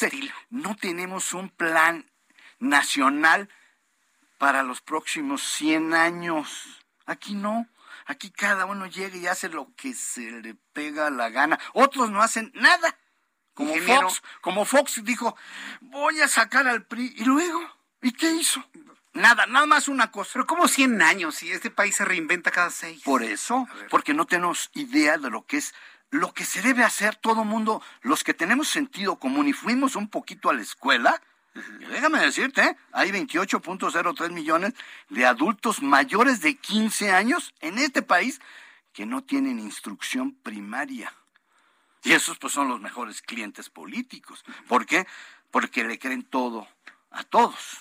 no 0.49 0.75
tenemos 0.75 1.33
un 1.33 1.49
plan 1.49 2.09
nacional 2.59 3.49
para 4.37 4.63
los 4.63 4.81
próximos 4.81 5.41
100 5.43 5.93
años. 5.93 6.83
Aquí 7.05 7.35
no. 7.35 7.67
Aquí 8.05 8.29
cada 8.29 8.65
uno 8.65 8.85
llega 8.85 9.17
y 9.17 9.27
hace 9.27 9.49
lo 9.49 9.73
que 9.75 9.93
se 9.93 10.29
le 10.31 10.55
pega 10.73 11.09
la 11.09 11.29
gana. 11.29 11.59
Otros 11.73 12.11
no 12.11 12.21
hacen 12.21 12.51
nada. 12.53 12.97
Como 13.53 13.73
Fox, 13.75 14.21
como 14.41 14.65
Fox 14.65 15.03
dijo, 15.03 15.35
voy 15.79 16.19
a 16.21 16.27
sacar 16.27 16.67
al 16.67 16.83
PRI. 16.85 17.13
Y 17.17 17.23
luego, 17.23 17.61
¿y 18.01 18.11
qué 18.11 18.31
hizo? 18.31 18.63
Nada, 19.13 19.45
nada 19.45 19.65
más 19.65 19.87
una 19.87 20.11
cosa. 20.11 20.31
Pero 20.33 20.45
como 20.45 20.67
100 20.67 21.01
años 21.01 21.41
y 21.41 21.51
este 21.51 21.71
país 21.71 21.95
se 21.95 22.05
reinventa 22.05 22.51
cada 22.51 22.69
seis. 22.69 23.01
Por 23.03 23.23
eso, 23.23 23.65
porque 23.89 24.13
no 24.13 24.25
tenemos 24.25 24.69
idea 24.73 25.17
de 25.17 25.29
lo 25.29 25.45
que 25.45 25.57
es 25.57 25.73
lo 26.11 26.33
que 26.33 26.45
se 26.45 26.61
debe 26.61 26.83
hacer 26.83 27.15
todo 27.15 27.43
mundo, 27.43 27.81
los 28.01 28.23
que 28.23 28.33
tenemos 28.33 28.67
sentido 28.69 29.17
común 29.17 29.47
y 29.47 29.53
fuimos 29.53 29.95
un 29.95 30.09
poquito 30.09 30.49
a 30.49 30.53
la 30.53 30.61
escuela, 30.61 31.21
déjame 31.89 32.19
decirte, 32.19 32.63
¿eh? 32.63 32.77
hay 32.91 33.11
28.03 33.11 34.31
millones 34.31 34.73
de 35.09 35.25
adultos 35.25 35.81
mayores 35.81 36.41
de 36.41 36.55
15 36.55 37.11
años 37.11 37.53
en 37.61 37.77
este 37.79 38.01
país 38.01 38.41
que 38.93 39.05
no 39.05 39.23
tienen 39.23 39.59
instrucción 39.59 40.33
primaria. 40.33 41.13
Y 42.03 42.13
esos 42.13 42.37
pues 42.37 42.53
son 42.53 42.67
los 42.69 42.79
mejores 42.79 43.21
clientes 43.21 43.69
políticos. 43.69 44.43
¿Por 44.67 44.85
qué? 44.85 45.07
Porque 45.51 45.83
le 45.83 45.97
creen 45.97 46.23
todo 46.23 46.67
a 47.11 47.23
todos. 47.23 47.79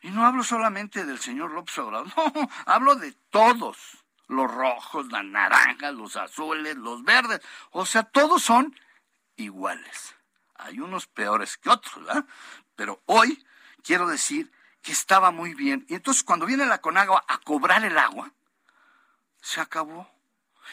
Y 0.00 0.10
no 0.10 0.24
hablo 0.24 0.42
solamente 0.42 1.04
del 1.04 1.20
señor 1.20 1.52
López 1.52 1.78
Obrador, 1.78 2.08
no, 2.34 2.50
hablo 2.66 2.96
de 2.96 3.12
todos. 3.30 3.98
Los 4.28 4.50
rojos, 4.50 5.12
las 5.12 5.24
naranjas, 5.24 5.92
los 5.94 6.16
azules, 6.16 6.76
los 6.76 7.04
verdes. 7.04 7.40
O 7.70 7.84
sea, 7.84 8.02
todos 8.04 8.42
son 8.42 8.74
iguales. 9.36 10.16
Hay 10.54 10.80
unos 10.80 11.06
peores 11.06 11.58
que 11.58 11.68
otros, 11.68 12.04
¿verdad? 12.04 12.24
Pero 12.82 13.00
hoy 13.06 13.46
quiero 13.84 14.08
decir 14.08 14.50
que 14.82 14.90
estaba 14.90 15.30
muy 15.30 15.54
bien. 15.54 15.86
Y 15.88 15.94
entonces 15.94 16.24
cuando 16.24 16.46
viene 16.46 16.66
la 16.66 16.80
Conagua 16.80 17.24
a 17.28 17.38
cobrar 17.38 17.84
el 17.84 17.96
agua, 17.96 18.32
se 19.40 19.60
acabó. 19.60 20.10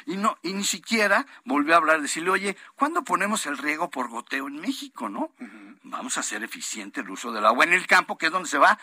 Y 0.08 0.18
no, 0.18 0.36
y 0.42 0.54
ni 0.54 0.64
siquiera 0.64 1.28
volvió 1.44 1.76
a 1.76 1.78
hablar, 1.78 2.02
decirle, 2.02 2.32
oye, 2.32 2.58
¿cuándo 2.74 3.04
ponemos 3.04 3.46
el 3.46 3.60
riego 3.60 3.92
por 3.92 4.10
goteo 4.10 4.48
en 4.48 4.60
México, 4.60 5.08
no? 5.08 5.36
Vamos 5.84 6.18
a 6.18 6.22
hacer 6.22 6.44
eficiente 6.44 7.02
el 7.02 7.12
uso 7.12 7.32
del 7.32 7.46
agua 7.46 7.64
en 7.66 7.74
el 7.74 7.86
campo, 7.86 8.18
que 8.18 8.26
es 8.26 8.32
donde 8.32 8.50
se 8.50 8.58
va 8.58 8.80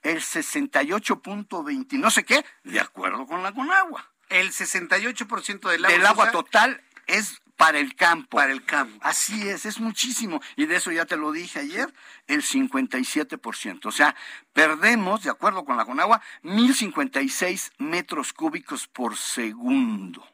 el 0.00 0.22
68.20, 0.22 1.98
no 1.98 2.10
sé 2.10 2.24
qué, 2.24 2.46
de 2.62 2.80
acuerdo 2.80 3.26
con 3.26 3.42
la 3.42 3.52
Conagua. 3.52 4.10
El 4.30 4.52
68% 4.52 5.68
del 5.68 5.84
agua, 5.84 5.98
del 5.98 6.06
agua 6.06 6.30
total 6.30 6.82
es 7.08 7.42
para 7.56 7.78
el 7.78 7.94
campo. 7.94 8.36
Para 8.36 8.52
el 8.52 8.64
campo. 8.64 8.98
Así 9.02 9.48
es, 9.48 9.66
es 9.66 9.80
muchísimo. 9.80 10.40
Y 10.56 10.66
de 10.66 10.76
eso 10.76 10.90
ya 10.90 11.06
te 11.06 11.16
lo 11.16 11.32
dije 11.32 11.60
ayer, 11.60 11.92
el 12.26 12.42
57%. 12.42 13.86
O 13.86 13.92
sea, 13.92 14.14
perdemos, 14.52 15.22
de 15.22 15.30
acuerdo 15.30 15.64
con 15.64 15.76
la 15.76 15.84
Conagua, 15.84 16.20
1056 16.42 17.72
metros 17.78 18.32
cúbicos 18.32 18.86
por 18.86 19.16
segundo. 19.16 20.26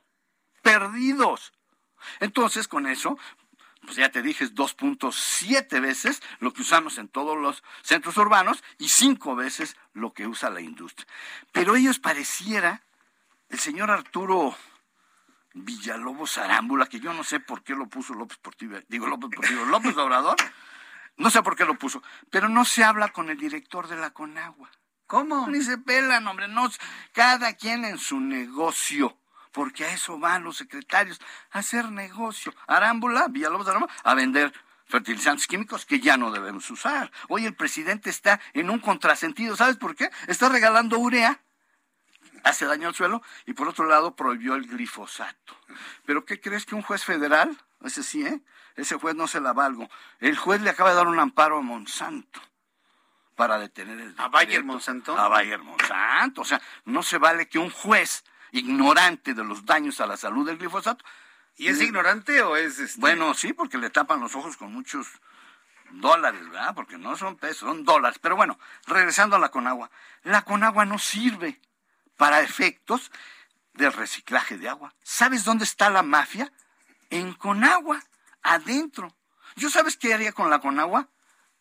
Perdidos. 0.62 1.52
Entonces, 2.20 2.68
con 2.68 2.86
eso, 2.86 3.18
pues 3.82 3.96
ya 3.96 4.10
te 4.10 4.22
dije, 4.22 4.44
es 4.44 4.54
2.7 4.54 5.80
veces 5.80 6.22
lo 6.38 6.52
que 6.52 6.62
usamos 6.62 6.98
en 6.98 7.08
todos 7.08 7.36
los 7.36 7.62
centros 7.82 8.16
urbanos 8.16 8.62
y 8.78 8.88
5 8.88 9.36
veces 9.36 9.76
lo 9.92 10.12
que 10.12 10.26
usa 10.26 10.50
la 10.50 10.60
industria. 10.60 11.06
Pero 11.52 11.76
ellos 11.76 11.98
pareciera, 11.98 12.82
el 13.48 13.58
señor 13.58 13.90
Arturo 13.90 14.56
Villalobos 15.54 16.38
Arámbula, 16.38 16.86
que 16.86 17.00
yo 17.00 17.12
no 17.12 17.24
sé 17.24 17.40
por 17.40 17.62
qué 17.62 17.74
lo 17.74 17.88
puso 17.88 18.14
López 18.14 18.38
Portillo, 18.38 18.80
digo 18.88 19.06
López 19.06 19.30
Portillo, 19.34 19.64
López 19.66 19.96
Obrador, 19.96 20.36
no 21.16 21.30
sé 21.30 21.42
por 21.42 21.56
qué 21.56 21.64
lo 21.64 21.78
puso, 21.78 22.02
pero 22.30 22.48
no 22.48 22.64
se 22.64 22.84
habla 22.84 23.08
con 23.08 23.30
el 23.30 23.38
director 23.38 23.88
de 23.88 23.96
la 23.96 24.10
Conagua. 24.10 24.70
¿Cómo? 25.06 25.48
Ni 25.48 25.60
se 25.60 25.76
pelan, 25.78 26.26
hombre, 26.28 26.46
no, 26.46 26.70
cada 27.12 27.54
quien 27.54 27.84
en 27.84 27.98
su 27.98 28.20
negocio 28.20 29.16
porque 29.52 29.84
a 29.84 29.92
eso 29.92 30.18
van 30.18 30.44
los 30.44 30.56
secretarios, 30.56 31.20
a 31.50 31.58
hacer 31.58 31.90
negocio. 31.90 32.54
Arámbula, 32.66 33.28
Villalobos 33.28 33.68
Arámbula, 33.68 33.92
a 34.04 34.14
vender 34.14 34.52
fertilizantes 34.86 35.46
químicos 35.46 35.86
que 35.86 36.00
ya 36.00 36.16
no 36.16 36.30
debemos 36.30 36.70
usar. 36.70 37.10
Hoy 37.28 37.46
el 37.46 37.54
presidente 37.54 38.10
está 38.10 38.40
en 38.52 38.70
un 38.70 38.80
contrasentido, 38.80 39.56
¿sabes 39.56 39.76
por 39.76 39.94
qué? 39.94 40.10
Está 40.26 40.48
regalando 40.48 40.98
urea, 40.98 41.40
hace 42.44 42.66
daño 42.66 42.88
al 42.88 42.94
suelo, 42.94 43.22
y 43.46 43.52
por 43.52 43.68
otro 43.68 43.86
lado 43.86 44.16
prohibió 44.16 44.54
el 44.54 44.66
glifosato. 44.66 45.56
Pero 46.04 46.24
¿qué 46.24 46.40
crees 46.40 46.66
que 46.66 46.74
un 46.74 46.82
juez 46.82 47.04
federal, 47.04 47.56
ese 47.84 48.02
sí, 48.02 48.26
¿eh? 48.26 48.40
Ese 48.76 48.96
juez 48.96 49.14
no 49.14 49.26
se 49.26 49.40
la 49.40 49.52
valgo. 49.52 49.88
El 50.20 50.36
juez 50.36 50.60
le 50.62 50.70
acaba 50.70 50.90
de 50.90 50.96
dar 50.96 51.06
un 51.06 51.18
amparo 51.18 51.58
a 51.58 51.60
Monsanto 51.60 52.40
para 53.34 53.58
detener 53.58 54.00
el... 54.00 54.14
¿A 54.18 54.28
Bayer 54.28 54.64
Monsanto? 54.64 55.16
A 55.18 55.28
Bayer 55.28 55.58
Monsanto. 55.58 56.42
O 56.42 56.44
sea, 56.44 56.60
no 56.84 57.02
se 57.02 57.18
vale 57.18 57.48
que 57.48 57.58
un 57.58 57.70
juez 57.70 58.24
ignorante 58.52 59.34
de 59.34 59.44
los 59.44 59.64
daños 59.64 60.00
a 60.00 60.06
la 60.06 60.16
salud 60.16 60.46
del 60.46 60.58
glifosato. 60.58 61.04
¿Y 61.56 61.68
es 61.68 61.80
ignorante 61.80 62.40
o 62.42 62.56
es 62.56 62.78
este? 62.78 63.00
Bueno, 63.00 63.34
sí, 63.34 63.52
porque 63.52 63.76
le 63.76 63.90
tapan 63.90 64.20
los 64.20 64.34
ojos 64.34 64.56
con 64.56 64.72
muchos 64.72 65.08
dólares, 65.90 66.42
¿verdad? 66.48 66.74
Porque 66.74 66.96
no 66.96 67.16
son 67.16 67.36
pesos, 67.36 67.68
son 67.68 67.84
dólares. 67.84 68.18
Pero 68.22 68.36
bueno, 68.36 68.58
regresando 68.86 69.36
a 69.36 69.38
la 69.38 69.50
Conagua. 69.50 69.90
La 70.22 70.42
Conagua 70.42 70.84
no 70.84 70.98
sirve 70.98 71.60
para 72.20 72.42
efectos 72.42 73.10
del 73.72 73.94
reciclaje 73.94 74.58
de 74.58 74.68
agua. 74.68 74.94
¿Sabes 75.02 75.42
dónde 75.42 75.64
está 75.64 75.88
la 75.88 76.02
mafia? 76.02 76.52
En 77.08 77.32
Conagua, 77.32 77.98
adentro. 78.42 79.16
¿Yo 79.56 79.70
sabes 79.70 79.96
qué 79.96 80.12
haría 80.12 80.32
con 80.32 80.50
la 80.50 80.60
Conagua? 80.60 81.08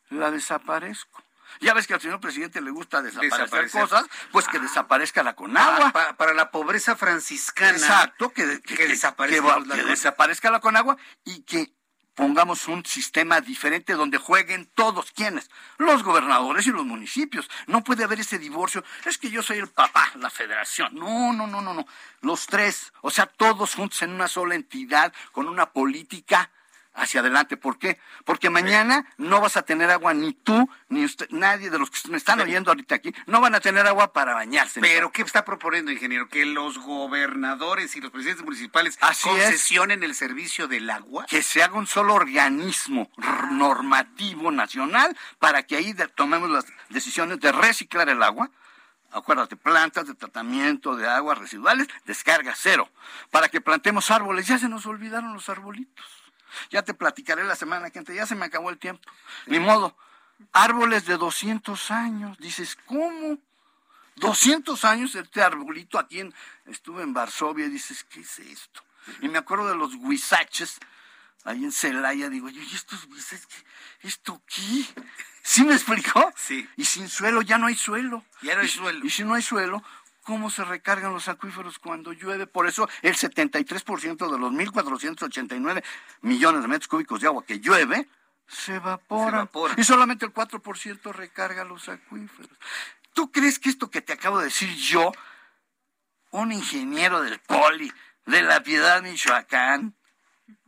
La 0.10 0.31
desaparezco. 0.31 1.23
Ya 1.61 1.73
ves 1.73 1.88
que 1.88 1.94
al 1.94 2.02
señor 2.02 2.19
presidente 2.19 2.60
le 2.60 2.72
gusta 2.72 3.02
desaparecer, 3.02 3.69
cosas, 3.72 4.06
pues 4.34 4.49
que 4.49 4.60
desaparezca 4.60 5.23
la 5.23 5.34
Conagua. 5.34 5.94
Para, 6.18 6.34
la 6.34 6.52
pobreza 6.52 6.98
franciscana. 6.98 7.77
Exacto, 7.77 8.34
que, 8.34 8.45
desaparezca, 8.45 9.64
que 9.64 9.84
desaparezca 9.86 10.52
la 10.52 10.60
Conagua 10.60 10.98
y 11.23 11.44
que 11.44 11.73
pongamos 12.19 12.67
un 12.67 12.85
sistema 12.85 13.39
diferente 13.39 13.93
donde 13.93 14.17
jueguen 14.17 14.69
todos 14.75 15.13
quienes, 15.13 15.49
los 15.77 16.03
gobernadores 16.03 16.67
y 16.67 16.69
los 16.69 16.85
municipios. 16.85 17.49
No 17.65 17.81
puede 17.81 18.03
haber 18.03 18.19
ese 18.19 18.37
divorcio. 18.37 18.83
Es 19.05 19.17
que 19.17 19.29
yo 19.29 19.41
soy 19.41 19.59
el 19.59 19.69
papá, 19.69 20.11
la 20.15 20.29
federación. 20.29 20.93
No, 20.95 21.31
no, 21.31 21.47
no, 21.47 21.61
no, 21.61 21.73
no. 21.73 21.87
Los 22.19 22.45
tres, 22.45 22.91
o 23.01 23.09
sea, 23.09 23.25
todos 23.25 23.73
juntos 23.73 24.01
en 24.01 24.11
una 24.11 24.27
sola 24.27 24.55
entidad, 24.55 25.13
con 25.31 25.47
una 25.47 25.71
política 25.71 26.51
hacia 26.99 27.21
adelante. 27.21 27.57
¿Por 27.57 27.80
qué? 27.80 27.99
Porque 28.26 28.49
mañana 28.49 29.05
no 29.17 29.41
vas 29.41 29.57
a 29.57 29.63
tener 29.63 29.89
agua 29.89 30.13
ni 30.13 30.34
tú, 30.34 30.69
ni 30.89 31.05
usted, 31.05 31.27
nadie 31.31 31.69
de 31.69 31.80
los 31.80 31.89
que 31.89 32.09
me 32.09 32.17
están 32.17 32.39
oyendo 32.39 32.71
ahorita 32.71 32.95
aquí, 32.95 33.13
no 33.26 33.41
van 33.41 33.55
a 33.55 33.59
tener 33.59 33.88
agua 33.88 34.13
para 34.13 34.34
bañarse. 34.34 34.81
Pero 34.81 35.11
¿qué 35.11 35.21
está 35.21 35.45
proponiendo, 35.45 35.91
ingeniero? 35.91 36.27
Que 36.27 36.45
los 36.45 36.77
gobernadores 36.77 37.95
y 37.95 38.01
los 38.01 38.11
presidentes 38.11 38.45
municipales 38.45 38.97
concesionen 39.23 40.03
el 40.03 40.13
servicio 40.13 40.67
del 40.67 40.89
agua. 40.89 41.26
Que 41.27 41.41
se 41.41 41.63
haga 41.63 41.76
un 41.76 41.88
solo 41.88 42.13
organismo 42.13 43.09
normativo 43.51 44.51
nacional 44.51 45.17
para 45.39 45.63
que 45.63 45.77
ahí 45.77 45.95
tomemos 46.15 46.49
las 46.49 46.65
decisiones 46.89 47.39
de 47.39 47.51
reciclar 47.51 48.09
el 48.09 48.21
agua. 48.21 48.51
Acuérdate, 49.11 49.55
plantas 49.55 50.05
de 50.05 50.13
tratamiento 50.13 50.95
de 50.95 51.07
aguas 51.09 51.39
residuales, 51.39 51.88
descarga 52.05 52.53
cero. 52.55 52.89
Para 53.31 53.49
que 53.49 53.59
plantemos 53.59 54.11
árboles. 54.11 54.47
Ya 54.47 54.59
se 54.59 54.69
nos 54.69 54.85
olvidaron 54.85 55.34
los 55.34 55.49
arbolitos. 55.49 56.18
Ya 56.69 56.84
te 56.84 56.93
platicaré 56.93 57.43
la 57.43 57.55
semana 57.55 57.89
que 57.89 57.99
entra, 57.99 58.15
ya 58.15 58.26
se 58.26 58.35
me 58.35 58.45
acabó 58.45 58.69
el 58.69 58.77
tiempo. 58.77 59.01
Ni 59.47 59.59
modo. 59.59 59.95
Árboles 60.53 61.05
de 61.05 61.17
200 61.17 61.91
años. 61.91 62.38
Dices, 62.38 62.77
¿cómo? 62.85 63.38
200 64.15 64.84
años 64.85 65.15
este 65.15 65.41
arbolito 65.41 65.97
aquí 65.97 66.19
en, 66.19 66.34
estuve 66.65 67.03
en 67.03 67.13
Varsovia 67.13 67.65
y 67.65 67.69
dices, 67.69 68.03
¿qué 68.03 68.21
es 68.21 68.39
esto? 68.39 68.81
Y 69.21 69.30
me 69.30 69.38
acuerdo 69.38 69.67
de 69.67 69.76
los 69.76 69.95
huizaches 69.95 70.77
ahí 71.45 71.63
en 71.63 71.71
Celaya, 71.71 72.30
digo, 72.30 72.49
¿y 72.49 72.59
estos 72.76 73.05
huizaches? 73.05 73.65
¿Esto 74.01 74.41
qué? 74.45 74.85
¿Sí 75.41 75.63
me 75.63 75.73
explicó? 75.73 76.31
Sí. 76.35 76.67
Y 76.76 76.85
sin 76.85 77.09
suelo 77.09 77.41
ya 77.41 77.57
no 77.57 77.67
hay 77.67 77.76
suelo. 77.76 78.23
Ya 78.41 78.55
no 78.55 78.61
hay 78.61 78.67
suelo. 78.67 79.05
Y 79.05 79.09
si 79.09 79.23
no 79.23 79.34
hay 79.34 79.41
suelo, 79.41 79.84
cómo 80.23 80.49
se 80.49 80.63
recargan 80.63 81.13
los 81.13 81.27
acuíferos 81.27 81.79
cuando 81.79 82.13
llueve. 82.13 82.47
Por 82.47 82.67
eso 82.67 82.87
el 83.01 83.15
73% 83.15 84.31
de 84.31 84.37
los 84.37 84.51
1.489 84.51 85.83
millones 86.21 86.61
de 86.61 86.67
metros 86.67 86.87
cúbicos 86.87 87.21
de 87.21 87.27
agua 87.27 87.45
que 87.45 87.59
llueve 87.59 88.07
se 88.47 88.75
evapora. 88.75 89.49
Y 89.77 89.83
solamente 89.83 90.25
el 90.25 90.33
4% 90.33 91.13
recarga 91.13 91.63
los 91.63 91.87
acuíferos. 91.87 92.51
¿Tú 93.13 93.31
crees 93.31 93.59
que 93.59 93.69
esto 93.69 93.89
que 93.89 94.01
te 94.01 94.13
acabo 94.13 94.39
de 94.39 94.45
decir 94.45 94.73
yo, 94.75 95.11
un 96.31 96.51
ingeniero 96.51 97.21
del 97.21 97.39
Poli, 97.39 97.91
de 98.25 98.41
la 98.41 98.61
Piedad, 98.61 99.01
Michoacán, 99.01 99.95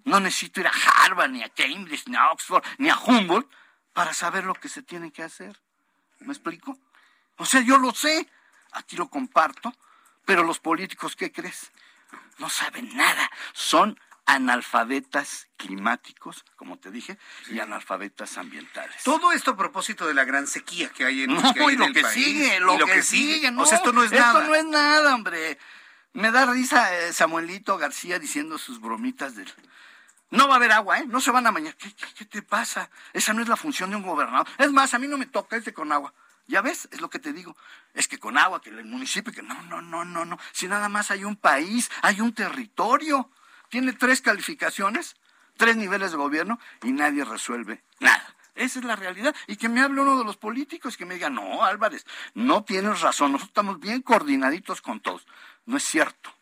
no 0.03 0.19
necesito 0.19 0.59
ir 0.59 0.67
a 0.67 0.71
Harvard, 0.71 1.31
ni 1.31 1.43
a 1.43 1.49
Cambridge, 1.49 2.07
ni 2.07 2.15
a 2.15 2.31
Oxford, 2.31 2.63
ni 2.77 2.89
a 2.89 2.97
Humboldt 2.97 3.49
para 3.93 4.13
saber 4.13 4.43
lo 4.43 4.53
que 4.53 4.69
se 4.69 4.81
tiene 4.81 5.11
que 5.11 5.23
hacer? 5.23 5.59
¿Me 6.19 6.33
explico? 6.33 6.77
O 7.37 7.45
sea, 7.45 7.61
yo 7.61 7.77
lo 7.77 7.91
sé, 7.93 8.27
aquí 8.71 8.95
lo 8.95 9.09
comparto, 9.09 9.73
pero 10.25 10.43
los 10.43 10.59
políticos, 10.59 11.15
¿qué 11.15 11.31
crees? 11.31 11.71
No 12.37 12.49
saben 12.49 12.95
nada, 12.95 13.29
son 13.53 13.99
analfabetas 14.25 15.47
climáticos, 15.57 16.45
como 16.55 16.77
te 16.77 16.91
dije, 16.91 17.17
y 17.49 17.59
analfabetas 17.59 18.37
ambientales. 18.37 19.03
Todo 19.03 19.31
esto 19.31 19.51
a 19.51 19.57
propósito 19.57 20.07
de 20.07 20.13
la 20.13 20.23
gran 20.23 20.47
sequía 20.47 20.89
que 20.89 21.05
hay 21.05 21.23
en, 21.23 21.33
no, 21.33 21.53
que 21.53 21.61
hay 21.61 21.73
y 21.73 21.77
lo 21.77 21.85
el 21.85 21.93
que 21.93 22.01
país, 22.01 22.13
sigue, 22.13 22.55
y 22.55 22.59
lo, 22.59 22.77
que, 22.85 23.03
sigue. 23.03 23.51
No, 23.51 23.63
o 23.63 23.65
sea, 23.65 23.77
esto 23.77 23.91
no 23.91 24.03
es 24.03 24.11
nada. 24.11 24.39
Esto 24.39 24.49
no 24.49 24.55
es 24.55 24.65
nada, 24.65 25.15
hombre. 25.15 25.57
Me 26.13 26.31
da 26.31 26.45
risa 26.45 26.95
eh, 26.97 27.13
Samuelito 27.13 27.77
García 27.77 28.19
diciendo 28.19 28.57
sus 28.57 28.79
bromitas 28.79 29.35
del... 29.35 29.51
No 30.29 30.47
va 30.47 30.53
a 30.53 30.57
haber 30.57 30.71
agua, 30.71 30.99
¿eh? 30.99 31.05
No 31.07 31.19
se 31.19 31.31
van 31.31 31.45
a 31.47 31.51
bañar. 31.51 31.75
¿Qué, 31.75 31.93
qué, 31.93 32.05
qué 32.17 32.25
te 32.25 32.41
pasa? 32.41 32.89
Esa 33.11 33.33
no 33.33 33.41
es 33.41 33.49
la 33.49 33.57
función 33.57 33.89
de 33.89 33.97
un 33.97 34.03
gobernador. 34.03 34.47
Es 34.57 34.71
más, 34.71 34.93
a 34.93 34.99
mí 34.99 35.07
no 35.07 35.17
me 35.17 35.25
toca 35.25 35.57
este 35.57 35.73
con 35.73 35.91
agua. 35.91 36.13
Ya 36.47 36.61
ves, 36.61 36.87
es 36.91 37.01
lo 37.01 37.09
que 37.09 37.19
te 37.19 37.33
digo. 37.33 37.55
Es 37.93 38.07
que 38.07 38.19
con 38.19 38.37
agua, 38.37 38.61
que 38.61 38.69
el 38.69 38.85
municipio, 38.85 39.33
que 39.33 39.41
no, 39.41 39.61
no, 39.63 39.81
no, 39.81 40.05
no, 40.05 40.25
no. 40.25 40.37
Si 40.51 40.67
nada 40.67 40.89
más 40.89 41.11
hay 41.11 41.23
un 41.23 41.35
país, 41.35 41.89
hay 42.01 42.21
un 42.21 42.33
territorio. 42.33 43.29
Tiene 43.69 43.93
tres 43.93 44.21
calificaciones, 44.21 45.15
tres 45.57 45.77
niveles 45.77 46.11
de 46.11 46.17
gobierno 46.17 46.59
y 46.83 46.91
nadie 46.91 47.23
resuelve 47.23 47.83
nada. 47.99 48.35
Esa 48.55 48.79
es 48.79 48.85
la 48.85 48.95
realidad. 48.95 49.35
Y 49.47 49.55
que 49.55 49.69
me 49.69 49.81
hable 49.81 50.01
uno 50.01 50.17
de 50.17 50.25
los 50.25 50.37
políticos 50.37 50.97
que 50.97 51.05
me 51.05 51.15
diga, 51.15 51.29
no, 51.29 51.63
Álvarez, 51.63 52.05
no 52.33 52.63
tienes 52.63 53.01
razón. 53.01 53.31
Nosotros 53.31 53.49
estamos 53.49 53.79
bien 53.79 54.01
coordinaditos 54.01 54.81
con 54.81 54.99
todos. 54.99 55.25
No 55.65 55.77
es 55.77 55.83
cierto. 55.83 56.33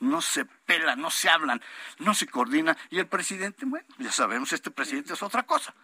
No 0.00 0.20
se 0.20 0.44
pelan, 0.44 1.00
no 1.00 1.10
se 1.10 1.30
hablan, 1.30 1.62
no 1.98 2.14
se 2.14 2.26
coordina. 2.26 2.76
Y 2.90 2.98
el 2.98 3.06
presidente, 3.06 3.64
bueno, 3.64 3.86
ya 3.98 4.12
sabemos, 4.12 4.52
este 4.52 4.70
presidente 4.70 5.14
es 5.14 5.22
otra 5.22 5.44
cosa. 5.44 5.74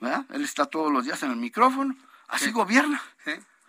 ¿verdad? 0.00 0.24
Él 0.30 0.42
está 0.42 0.66
todos 0.66 0.90
los 0.90 1.04
días 1.04 1.22
en 1.22 1.30
el 1.30 1.36
micrófono. 1.36 1.94
Así 2.28 2.50
gobierna. 2.50 3.00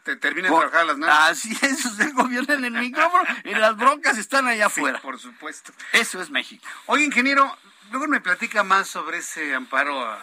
Te 0.03 0.15
termina 0.17 0.49
de 0.49 0.55
trabajar 0.55 0.85
las 0.85 0.97
nueve. 0.97 1.15
Así 1.17 1.57
es, 1.63 1.83
usted 1.85 2.13
gobierna 2.13 2.53
en 2.53 2.65
el 2.65 2.73
micrófono 2.73 3.23
y 3.43 3.55
las 3.55 3.75
broncas 3.75 4.19
están 4.19 4.47
allá 4.47 4.67
afuera. 4.67 5.01
por 5.01 5.19
supuesto. 5.19 5.73
Eso 5.93 6.21
es 6.21 6.29
México. 6.29 6.63
Oye, 6.85 7.05
ingeniero, 7.05 7.57
luego 7.89 8.07
me 8.07 8.21
platica 8.21 8.63
más 8.63 8.87
sobre 8.87 9.17
ese 9.17 9.55
amparo 9.55 10.07
a 10.07 10.21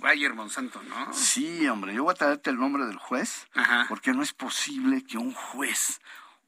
Bayer 0.00 0.34
Monsanto, 0.34 0.82
¿no? 0.82 1.14
Sí, 1.14 1.66
hombre, 1.68 1.94
yo 1.94 2.04
voy 2.04 2.12
a 2.12 2.16
traerte 2.16 2.50
el 2.50 2.58
nombre 2.58 2.84
del 2.84 2.98
juez, 2.98 3.46
porque 3.88 4.12
no 4.12 4.22
es 4.22 4.34
posible 4.34 5.02
que 5.04 5.16
un 5.16 5.32
juez 5.32 6.00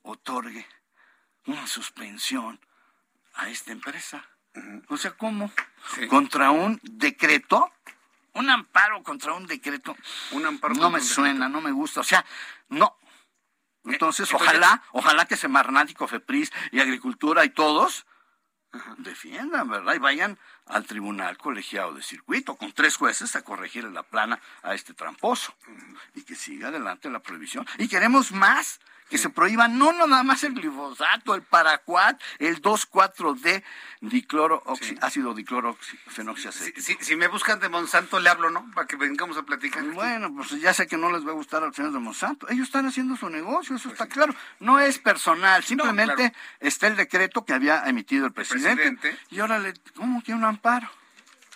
otorgue 0.03 0.67
una 1.47 1.67
suspensión 1.67 2.61
a 3.35 3.49
esta 3.49 3.73
empresa. 3.73 4.29
O 4.89 4.97
sea, 4.97 5.13
¿cómo? 5.13 5.51
Contra 6.09 6.51
un 6.51 6.79
decreto 6.83 7.73
un 8.35 8.51
amparo 8.51 9.03
contra 9.03 9.33
un 9.33 9.47
decreto 9.47 9.97
un 10.33 10.47
amparo 10.47 10.75
no 10.75 10.91
me 10.91 11.01
suena, 11.01 11.49
no 11.49 11.61
me 11.61 11.73
gusta, 11.73 12.01
o 12.01 12.05
sea, 12.05 12.25
no. 12.69 12.97
Entonces, 13.85 14.33
ojalá, 14.33 14.83
ojalá 14.93 15.27
que 15.27 15.37
Semarnat 15.37 15.91
y 15.91 15.95
Cofepris 15.95 16.51
y 16.73 16.81
Agricultura 16.81 17.45
y 17.45 17.51
todos 17.51 18.07
defiendan, 18.99 19.69
¿verdad? 19.69 19.95
Y 19.95 19.99
vayan 19.99 20.39
al 20.67 20.87
tribunal 20.87 21.37
colegiado 21.37 21.95
de 21.95 22.03
circuito 22.03 22.57
con 22.57 22.73
tres 22.73 22.97
jueces 22.97 23.37
a 23.37 23.43
corregir 23.43 23.85
la 23.85 24.03
plana 24.03 24.41
a 24.63 24.75
este 24.75 24.95
tramposo 24.95 25.55
y 26.15 26.23
que 26.23 26.35
siga 26.35 26.69
adelante 26.69 27.11
la 27.11 27.21
prohibición. 27.21 27.67
Y 27.79 27.89
queremos 27.89 28.33
más, 28.33 28.81
que 29.09 29.19
se 29.19 29.31
prohíba 29.31 29.69
no, 29.69 29.93
no 29.93 30.07
nada 30.07 30.23
más 30.23 30.45
el 30.45 30.55
glifosato, 30.55 31.35
el 31.35 31.43
paraquat, 31.43 32.21
el 32.39 32.61
2,4-D, 32.63 33.63
dicloro, 34.01 34.63
sí. 34.81 34.97
ácido 35.01 35.35
diclorofenoxiacético. 35.35 36.81
Si, 36.81 36.95
si, 36.95 37.05
si, 37.05 37.17
me 37.17 37.29
buscan 37.29 37.61
de 37.61 37.69
Monsanto, 37.69 38.19
le 38.19 38.29
hablo, 38.29 38.51
¿no? 38.51 38.71
Para 38.75 38.87
que 38.87 38.97
vengamos 38.97 39.37
a 39.37 39.43
platicar. 39.43 39.85
Bueno, 39.85 40.35
pues 40.35 40.51
ya 40.61 40.73
sé 40.73 40.87
que 40.87 40.97
no 40.97 41.11
les 41.11 41.27
va 41.27 41.31
a 41.31 41.35
gustar 41.35 41.63
a 41.63 41.67
los 41.67 41.77
señores 41.77 41.95
de 41.95 42.01
Monsanto. 42.01 42.49
Ellos 42.49 42.67
están 42.67 42.87
haciendo 42.87 43.17
su 43.17 43.29
negocio, 43.29 43.77
eso 43.77 43.85
pues 43.85 43.93
está 43.95 44.05
sí. 44.05 44.11
claro. 44.11 44.35
No 44.61 44.81
es 44.81 44.99
personal, 44.99 45.63
simplemente 45.63 46.25
no, 46.25 46.31
claro. 46.31 46.35
está 46.61 46.87
el 46.87 46.97
decreto 46.97 47.45
que 47.45 47.53
había 47.53 47.85
emitido 47.87 48.27
el 48.27 48.33
presidente, 48.33 48.89
el 48.89 48.97
presidente. 48.97 49.25
y 49.31 49.41
ahora 49.41 49.59
le, 49.59 49.75
¿cómo 49.95 50.23
que 50.23 50.33
un 50.33 50.45
amparo? 50.45 50.89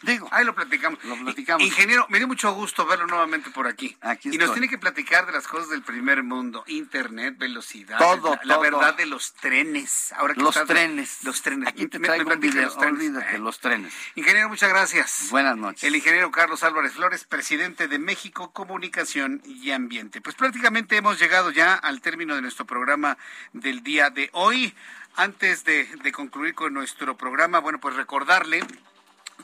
Digo, 0.03 0.29
ahí 0.31 0.45
lo 0.45 0.55
platicamos. 0.55 1.03
Lo 1.05 1.17
platicamos. 1.17 1.67
Ingeniero, 1.67 2.07
me 2.09 2.19
dio 2.19 2.29
mucho 2.29 2.53
gusto 2.53 2.87
verlo 2.87 3.07
nuevamente 3.07 3.51
por 3.51 3.67
aquí. 3.67 3.97
aquí 4.01 4.31
y 4.33 4.39
nos 4.39 4.53
tiene 4.53 4.69
que 4.69 4.79
platicar 4.79 5.27
de 5.27 5.33
las 5.33 5.49
cosas 5.49 5.71
del 5.71 5.83
primer 5.83 6.23
mundo, 6.23 6.63
internet, 6.69 7.35
velocidad, 7.37 7.99
todo, 7.99 8.35
la, 8.37 8.41
la 8.45 8.55
todo. 8.55 8.63
verdad 8.63 8.95
de 8.95 9.07
los 9.07 9.33
trenes. 9.35 10.13
Ahora 10.13 10.35
que 10.35 10.41
los 10.41 10.55
trenes, 10.67 11.25
los 11.25 11.43
trenes. 11.43 11.69
Aquí 11.69 11.89
te 11.89 11.99
traigo 11.99 12.25
me, 12.25 12.31
me 12.31 12.35
un 12.37 12.41
video, 12.41 12.63
los 12.67 12.79
trenes. 12.79 13.01
olvídate, 13.01 13.35
¿Eh? 13.37 13.39
los 13.39 13.59
trenes. 13.59 13.93
Ingeniero, 14.15 14.49
muchas 14.49 14.69
gracias. 14.69 15.27
Buenas 15.31 15.57
noches. 15.57 15.83
El 15.83 15.97
ingeniero 15.97 16.31
Carlos 16.31 16.63
Álvarez 16.63 16.93
Flores, 16.93 17.25
presidente 17.25 17.89
de 17.89 17.99
México 17.99 18.53
Comunicación 18.53 19.43
y 19.45 19.73
Ambiente. 19.73 20.21
Pues 20.21 20.37
prácticamente 20.37 20.97
hemos 20.97 21.19
llegado 21.19 21.51
ya 21.51 21.75
al 21.75 22.01
término 22.01 22.37
de 22.37 22.43
nuestro 22.43 22.67
programa 22.67 23.19
del 23.53 23.83
día 23.83 24.11
de 24.11 24.31
hoy. 24.33 24.75
Antes 25.17 25.65
de, 25.65 25.87
de 26.05 26.13
concluir 26.13 26.55
con 26.55 26.73
nuestro 26.73 27.17
programa, 27.17 27.59
bueno, 27.59 27.81
pues 27.81 27.97
recordarle 27.97 28.63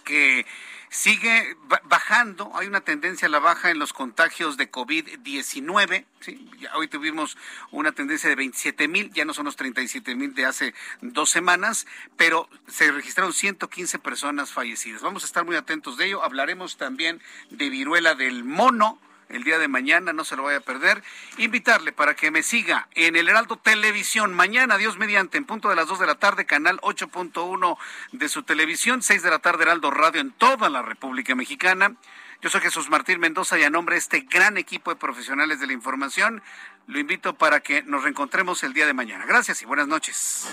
que 0.05 0.47
sigue 0.95 1.57
bajando, 1.85 2.53
hay 2.55 2.69
una 2.69 2.81
tendencia 2.81 3.27
a 3.27 3.31
la 3.31 3.41
baja 3.41 3.71
en 3.71 3.81
los 3.81 3.93
contagios 3.93 4.57
de 4.57 4.71
COVID-19. 4.71 6.05
¿sí? 6.21 6.49
Hoy 6.75 6.87
tuvimos 6.87 7.37
una 7.73 7.91
tendencia 7.91 8.29
de 8.29 8.37
27 8.37 8.87
mil, 8.87 9.13
ya 9.13 9.25
no 9.25 9.35
son 9.35 9.47
los 9.47 9.57
37 9.57 10.15
mil 10.15 10.35
de 10.35 10.47
hace 10.47 10.73
dos 11.01 11.31
semanas, 11.31 11.87
pero 12.17 12.49
se 12.69 12.93
registraron 12.93 13.33
115 13.33 13.99
personas 13.99 14.53
fallecidas. 14.53 15.03
Vamos 15.03 15.25
a 15.25 15.27
estar 15.27 15.45
muy 15.45 15.57
atentos 15.57 15.97
de 15.97 16.07
ello. 16.07 16.23
Hablaremos 16.23 16.77
también 16.77 17.21
de 17.51 17.71
viruela 17.71 18.15
del 18.15 18.45
mono 18.45 19.01
el 19.29 19.45
día 19.45 19.59
de 19.59 19.69
mañana, 19.69 20.13
no 20.13 20.25
se 20.25 20.37
lo 20.37 20.45
vaya 20.45 20.59
a 20.59 20.61
perder. 20.61 21.03
Invitarle 21.39 21.93
para 21.93 22.15
que 22.15 22.31
me 22.31 22.43
siga 22.43 22.89
en 22.95 23.17
el 23.17 23.29
Heraldo 23.29 23.57
Televisión 23.57 24.35
mañana, 24.35 24.79
Dios 24.79 24.99
mediante, 24.99 25.39
en 25.39 25.45
punto 25.45 25.69
de 25.69 25.77
las 25.77 25.89
2 25.89 26.01
de 26.01 26.07
la 26.07 26.17
tarde, 26.17 26.47
canal 26.47 26.79
8.1 26.81 27.77
de 28.13 28.29
su 28.29 28.43
televisión, 28.43 29.03
6 29.03 29.23
de 29.23 29.31
la 29.31 29.39
tarde, 29.39 29.65
Heraldo 29.65 29.91
Radio 29.91 30.21
en 30.21 30.33
toda 30.33 30.69
la 30.69 30.83
República 30.83 31.35
Mexicana. 31.35 31.95
Yo 32.43 32.51
soy 32.51 32.61
Jesús 32.61 32.91
Martín 32.91 33.21
Mendoza 33.21 33.59
y 33.59 33.63
a 33.63 33.71
nombre 33.71 33.95
de 33.95 34.01
este 34.01 34.21
gran 34.21 34.59
equipo 34.59 34.91
de 34.91 34.97
profesionales 34.97 35.61
de 35.61 35.67
la 35.67 35.73
información, 35.73 36.43
lo 36.87 36.99
invito 36.99 37.35
para 37.37 37.61
que 37.61 37.83
nos 37.83 38.03
reencontremos 38.03 38.63
el 38.65 38.75
día 38.75 38.87
de 38.87 38.93
mañana. 38.93 39.25
Gracias 39.25 39.63
y 39.63 39.65
buenas 39.65 39.89
noches. 39.89 40.53